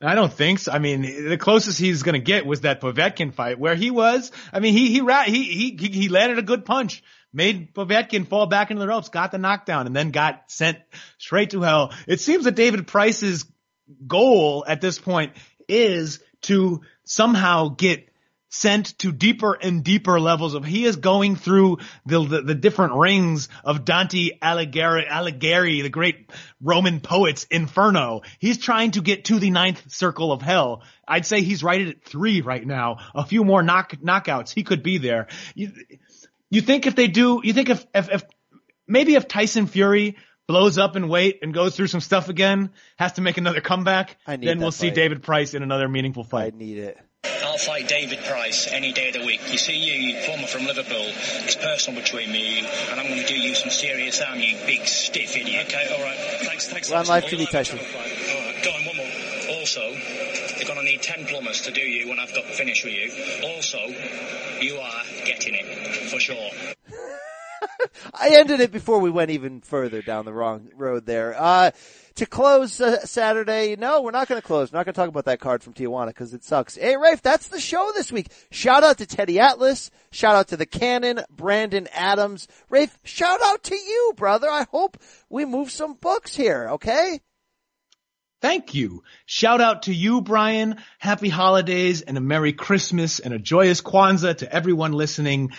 I 0.01 0.15
don't 0.15 0.33
think 0.33 0.59
so. 0.59 0.73
I 0.73 0.79
mean, 0.81 1.03
the 1.29 1.39
closest 1.39 1.79
he's 1.79 2.03
going 2.03 2.15
to 2.15 2.19
get 2.25 2.45
was 2.47 2.63
that 2.63 2.81
Povetkin 2.81 3.33
fight 3.35 3.59
where 3.59 3.75
he 3.75 3.91
was, 3.91 4.33
I 4.53 4.61
mean, 4.61 4.73
he, 4.75 4.89
he, 5.01 5.01
he, 5.27 5.77
he, 5.77 5.89
he 5.89 6.09
landed 6.09 6.39
a 6.39 6.43
good 6.43 6.65
punch, 6.65 7.03
made 7.35 7.75
Povetkin 7.75 8.27
fall 8.27 8.47
back 8.47 8.71
into 8.71 8.81
the 8.81 8.89
ropes, 8.89 9.09
got 9.09 9.33
the 9.33 9.39
knockdown 9.39 9.87
and 9.87 9.95
then 9.95 10.11
got 10.11 10.51
sent 10.51 10.79
straight 11.19 11.51
to 11.51 11.61
hell. 11.63 11.93
It 12.07 12.21
seems 12.21 12.45
that 12.45 12.55
David 12.55 12.87
Price's 12.87 13.45
goal 14.07 14.65
at 14.67 14.81
this 14.81 14.99
point 14.99 15.33
is 15.69 16.21
to 16.43 16.83
somehow 17.05 17.69
get 17.69 18.09
sent 18.55 18.97
to 19.01 19.11
deeper 19.11 19.53
and 19.55 19.83
deeper 19.83 20.21
levels 20.21 20.55
of 20.55 20.65
he 20.65 20.85
is 20.85 20.95
going 20.97 21.35
through 21.35 21.79
the 22.07 22.25
the, 22.25 22.43
the 22.43 22.55
different 22.55 22.95
rings 22.95 23.49
of 23.65 23.85
Dante 23.85 24.31
Alighieri, 24.41 25.09
Alighieri, 25.09 25.83
the 25.83 25.89
great 25.89 26.31
Roman 26.63 27.01
poet's 27.01 27.45
Inferno. 27.51 28.23
He's 28.39 28.59
trying 28.59 28.93
to 28.93 29.03
get 29.03 29.25
to 29.27 29.41
the 29.41 29.51
ninth 29.51 29.91
circle 29.91 30.31
of 30.31 30.41
hell. 30.41 30.83
I'd 31.07 31.27
say 31.27 31.43
he's 31.43 31.65
right 31.65 31.89
at 31.89 32.05
three 32.05 32.43
right 32.43 32.65
now. 32.65 32.99
A 33.15 33.27
few 33.27 33.45
more 33.45 33.63
knock 33.63 33.97
knockouts, 33.97 34.55
he 34.55 34.63
could 34.63 34.85
be 34.85 34.99
there. 34.99 35.27
You, 35.57 35.73
you 36.55 36.61
think 36.61 36.87
if 36.87 36.95
they 36.95 37.09
do, 37.09 37.41
you 37.43 37.53
think 37.53 37.69
if, 37.69 37.87
if, 37.95 38.11
if 38.11 38.25
maybe 38.87 39.15
if 39.15 39.29
Tyson 39.29 39.67
Fury 39.67 40.17
blows 40.47 40.79
up 40.79 40.97
in 40.97 41.09
weight 41.09 41.41
and 41.43 41.55
goes 41.55 41.77
through 41.77 41.87
some 41.87 42.01
stuff 42.01 42.29
again, 42.29 42.71
has 42.97 43.15
to 43.15 43.23
make 43.23 43.39
another 43.39 43.61
comeback, 43.61 44.17
then 44.27 44.59
we'll 44.59 44.73
see 44.73 44.91
David 44.91 45.23
Price 45.23 45.55
in 45.55 45.63
another 45.63 45.89
meaningful 45.89 46.25
fight. 46.25 46.55
I 46.55 46.57
need 46.57 46.79
it. 46.79 46.99
I'll 47.55 47.59
fight 47.59 47.89
David 47.89 48.19
Price 48.25 48.69
any 48.71 48.93
day 48.93 49.09
of 49.09 49.15
the 49.15 49.25
week. 49.25 49.41
You 49.51 49.59
see, 49.59 49.77
you, 49.77 50.21
former 50.23 50.47
from 50.47 50.67
Liverpool, 50.67 51.07
it's 51.47 51.55
personal 51.55 52.01
between 52.01 52.33
me 52.33 52.59
and 52.59 52.67
you, 52.67 52.73
and 52.91 53.01
I'm 53.01 53.07
going 53.07 53.21
to 53.21 53.27
do 53.27 53.39
you 53.39 53.55
some 53.55 53.71
serious 53.71 54.21
harm, 54.21 54.41
you 54.41 54.57
big 54.67 54.85
stiff 54.87 55.37
idiot. 55.37 55.67
Okay, 55.69 55.95
all 55.97 56.03
right. 56.05 56.19
Thanks, 56.43 56.69
thanks. 56.69 56.91
Run 56.91 57.07
live 57.07 57.25
TV 57.25 57.49
Tyson. 57.49 57.79
All 57.79 57.85
right, 57.85 58.65
go 58.65 58.71
on, 58.71 58.85
one 58.85 58.97
more. 58.97 59.61
Also, 59.61 59.81
they're 60.65 60.75
going 60.75 60.87
to 60.87 60.91
need 60.91 61.03
10 61.03 61.27
plumbers 61.27 61.63
to 61.63 61.73
do 61.73 61.81
you 61.81 62.09
when 62.09 62.19
I've 62.19 62.35
got 62.35 62.45
finished 62.45 62.85
with 62.85 62.95
you. 62.95 63.13
Also, 63.49 63.79
you 64.61 64.77
are 64.77 65.03
getting 65.25 65.55
it, 65.55 65.65
for 66.11 66.19
sure. 66.19 66.51
I 68.15 68.31
ended 68.31 68.61
it 68.61 68.73
before 68.73 69.01
we 69.01 69.11
went 69.11 69.31
even 69.31 69.61
further 69.61 70.01
down 70.01 70.25
the 70.25 70.33
wrong 70.33 70.71
road 70.75 71.07
there. 71.07 71.35
Uh, 71.39 71.71
to 72.17 72.27
close 72.27 72.81
uh, 72.81 73.05
Saturday, 73.05 73.77
no, 73.77 74.01
we're 74.01 74.11
not 74.11 74.29
going 74.29 74.41
to 74.41 74.47
close. 74.47 74.73
We're 74.73 74.79
not 74.79 74.87
going 74.87 74.95
to 74.95 75.01
talk 75.01 75.09
about 75.09 75.25
that 75.27 75.41
card 75.41 75.63
from 75.63 75.75
Tijuana 75.75 76.09
because 76.09 76.33
it 76.33 76.45
sucks. 76.45 76.77
Hey, 76.77 76.97
Rafe, 76.97 77.21
that's 77.21 77.49
the 77.49 77.61
show 77.61 77.93
this 77.95 78.13
week. 78.13 78.29
Shout 78.51 78.85
out 78.85 78.99
to 78.99 79.07
Teddy 79.07 79.41
Atlas. 79.41 79.91
Shout 80.13 80.35
out 80.35 80.49
to 80.49 80.57
the 80.57 80.67
Cannon, 80.67 81.21
Brandon 81.31 81.89
Adams. 81.93 82.49
Rafe, 82.71 82.99
shout 83.05 83.41
out 83.43 83.65
to 83.65 83.75
you, 83.75 84.13
brother. 84.17 84.49
I 84.49 84.65
hope 84.71 84.97
we 85.29 85.45
move 85.45 85.71
some 85.71 85.95
books 85.95 86.35
here, 86.35 86.69
okay? 86.73 87.21
Thank 88.45 88.75
you. 88.75 89.03
Shout 89.25 89.63
out 89.63 89.85
to 89.85 89.95
you, 89.95 90.21
Brian. 90.21 90.77
Happy 90.99 91.31
holidays 91.31 92.03
and 92.03 92.19
a 92.19 92.21
Merry 92.21 92.53
Christmas 92.53 93.19
and 93.19 93.33
a 93.33 93.39
joyous 93.39 93.81
Kwanzaa 93.81 94.37
to 94.37 94.55
everyone 94.55 94.93
listening. 94.93 95.53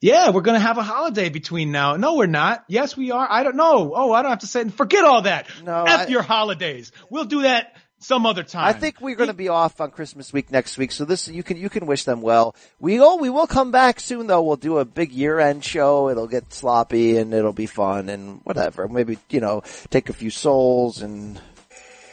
Yeah, 0.00 0.30
we're 0.30 0.40
gonna 0.40 0.58
have 0.58 0.78
a 0.78 0.82
holiday 0.82 1.28
between 1.28 1.70
now. 1.70 1.94
No, 1.94 2.16
we're 2.16 2.26
not. 2.26 2.64
Yes, 2.66 2.96
we 2.96 3.12
are. 3.12 3.24
I 3.30 3.44
don't 3.44 3.54
know. 3.54 3.92
Oh, 3.94 4.12
I 4.12 4.22
don't 4.22 4.32
have 4.32 4.40
to 4.40 4.48
say. 4.48 4.68
Forget 4.68 5.04
all 5.04 5.22
that. 5.22 5.46
No, 5.64 5.84
F 5.84 6.00
I- 6.00 6.10
your 6.10 6.22
holidays. 6.22 6.90
We'll 7.08 7.26
do 7.26 7.42
that 7.42 7.76
some 8.00 8.26
other 8.26 8.42
time. 8.42 8.64
I 8.64 8.72
think 8.72 9.00
we're 9.00 9.16
going 9.16 9.28
to 9.28 9.34
be 9.34 9.48
off 9.48 9.80
on 9.80 9.90
Christmas 9.90 10.32
week 10.32 10.50
next 10.50 10.78
week, 10.78 10.92
so 10.92 11.04
this 11.04 11.28
you 11.28 11.42
can 11.42 11.56
you 11.56 11.68
can 11.68 11.86
wish 11.86 12.02
them 12.04 12.20
well. 12.20 12.54
We 12.80 13.00
oh 13.00 13.16
we 13.16 13.30
will 13.30 13.46
come 13.46 13.70
back 13.70 14.00
soon 14.00 14.26
though. 14.26 14.42
We'll 14.42 14.56
do 14.56 14.78
a 14.78 14.84
big 14.84 15.12
year 15.12 15.38
end 15.38 15.64
show. 15.64 16.08
It'll 16.08 16.26
get 16.28 16.52
sloppy 16.52 17.16
and 17.16 17.32
it'll 17.32 17.52
be 17.52 17.66
fun 17.66 18.08
and 18.08 18.40
whatever. 18.44 18.88
Maybe 18.88 19.18
you 19.30 19.40
know 19.40 19.62
take 19.90 20.08
a 20.08 20.12
few 20.12 20.30
souls 20.30 21.02
and 21.02 21.40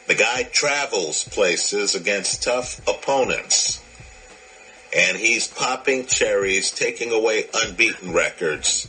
The 0.06 0.14
guy 0.14 0.44
travels 0.44 1.24
places 1.24 1.94
against 1.94 2.42
tough 2.44 2.80
opponents. 2.88 3.82
And 4.96 5.16
he's 5.16 5.48
popping 5.48 6.06
cherries, 6.06 6.70
taking 6.70 7.12
away 7.12 7.46
unbeaten 7.52 8.12
records. 8.12 8.88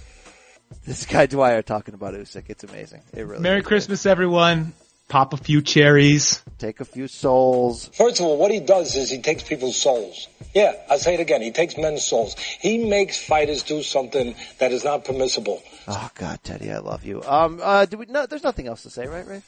this 0.85 1.05
guy 1.05 1.25
Dwyer 1.25 1.61
talking 1.63 1.95
about 1.95 2.13
Usyk. 2.13 2.43
It's 2.49 2.63
amazing. 2.63 3.01
It 3.13 3.23
really 3.23 3.41
Merry 3.41 3.59
is. 3.59 3.65
Christmas, 3.65 4.05
everyone. 4.05 4.73
Pop 5.09 5.31
a 5.33 5.37
few 5.37 5.61
cherries. 5.61 6.41
Take 6.59 6.81
a 6.81 6.85
few 6.85 7.07
souls. 7.07 7.89
First 7.93 8.19
of 8.19 8.25
all, 8.25 8.37
what 8.37 8.51
he 8.51 8.59
does 8.59 8.95
is 8.95 9.09
he 9.09 9.21
takes 9.21 9.41
people's 9.41 9.77
souls. 9.77 10.27
Yeah, 10.53 10.73
I'll 10.89 10.99
say 10.99 11.13
it 11.13 11.21
again. 11.21 11.41
He 11.41 11.51
takes 11.51 11.77
men's 11.77 12.03
souls. 12.03 12.35
He 12.59 12.89
makes 12.89 13.17
fighters 13.17 13.63
do 13.63 13.81
something 13.83 14.35
that 14.59 14.73
is 14.73 14.83
not 14.83 15.05
permissible. 15.05 15.63
Oh 15.87 16.09
God, 16.15 16.39
Teddy, 16.43 16.71
I 16.71 16.79
love 16.79 17.05
you. 17.05 17.23
Um, 17.23 17.61
uh, 17.63 17.85
do 17.85 17.97
we? 17.97 18.05
No, 18.07 18.25
there's 18.25 18.43
nothing 18.43 18.67
else 18.67 18.83
to 18.83 18.89
say, 18.89 19.07
right, 19.07 19.25
Ray? 19.25 19.41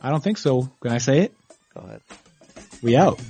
I 0.00 0.10
don't 0.10 0.22
think 0.22 0.38
so. 0.38 0.70
Can 0.80 0.92
I 0.92 0.98
say 0.98 1.20
it? 1.20 1.34
Go 1.74 1.80
ahead. 1.80 2.00
We 2.82 2.96
out. 2.96 3.20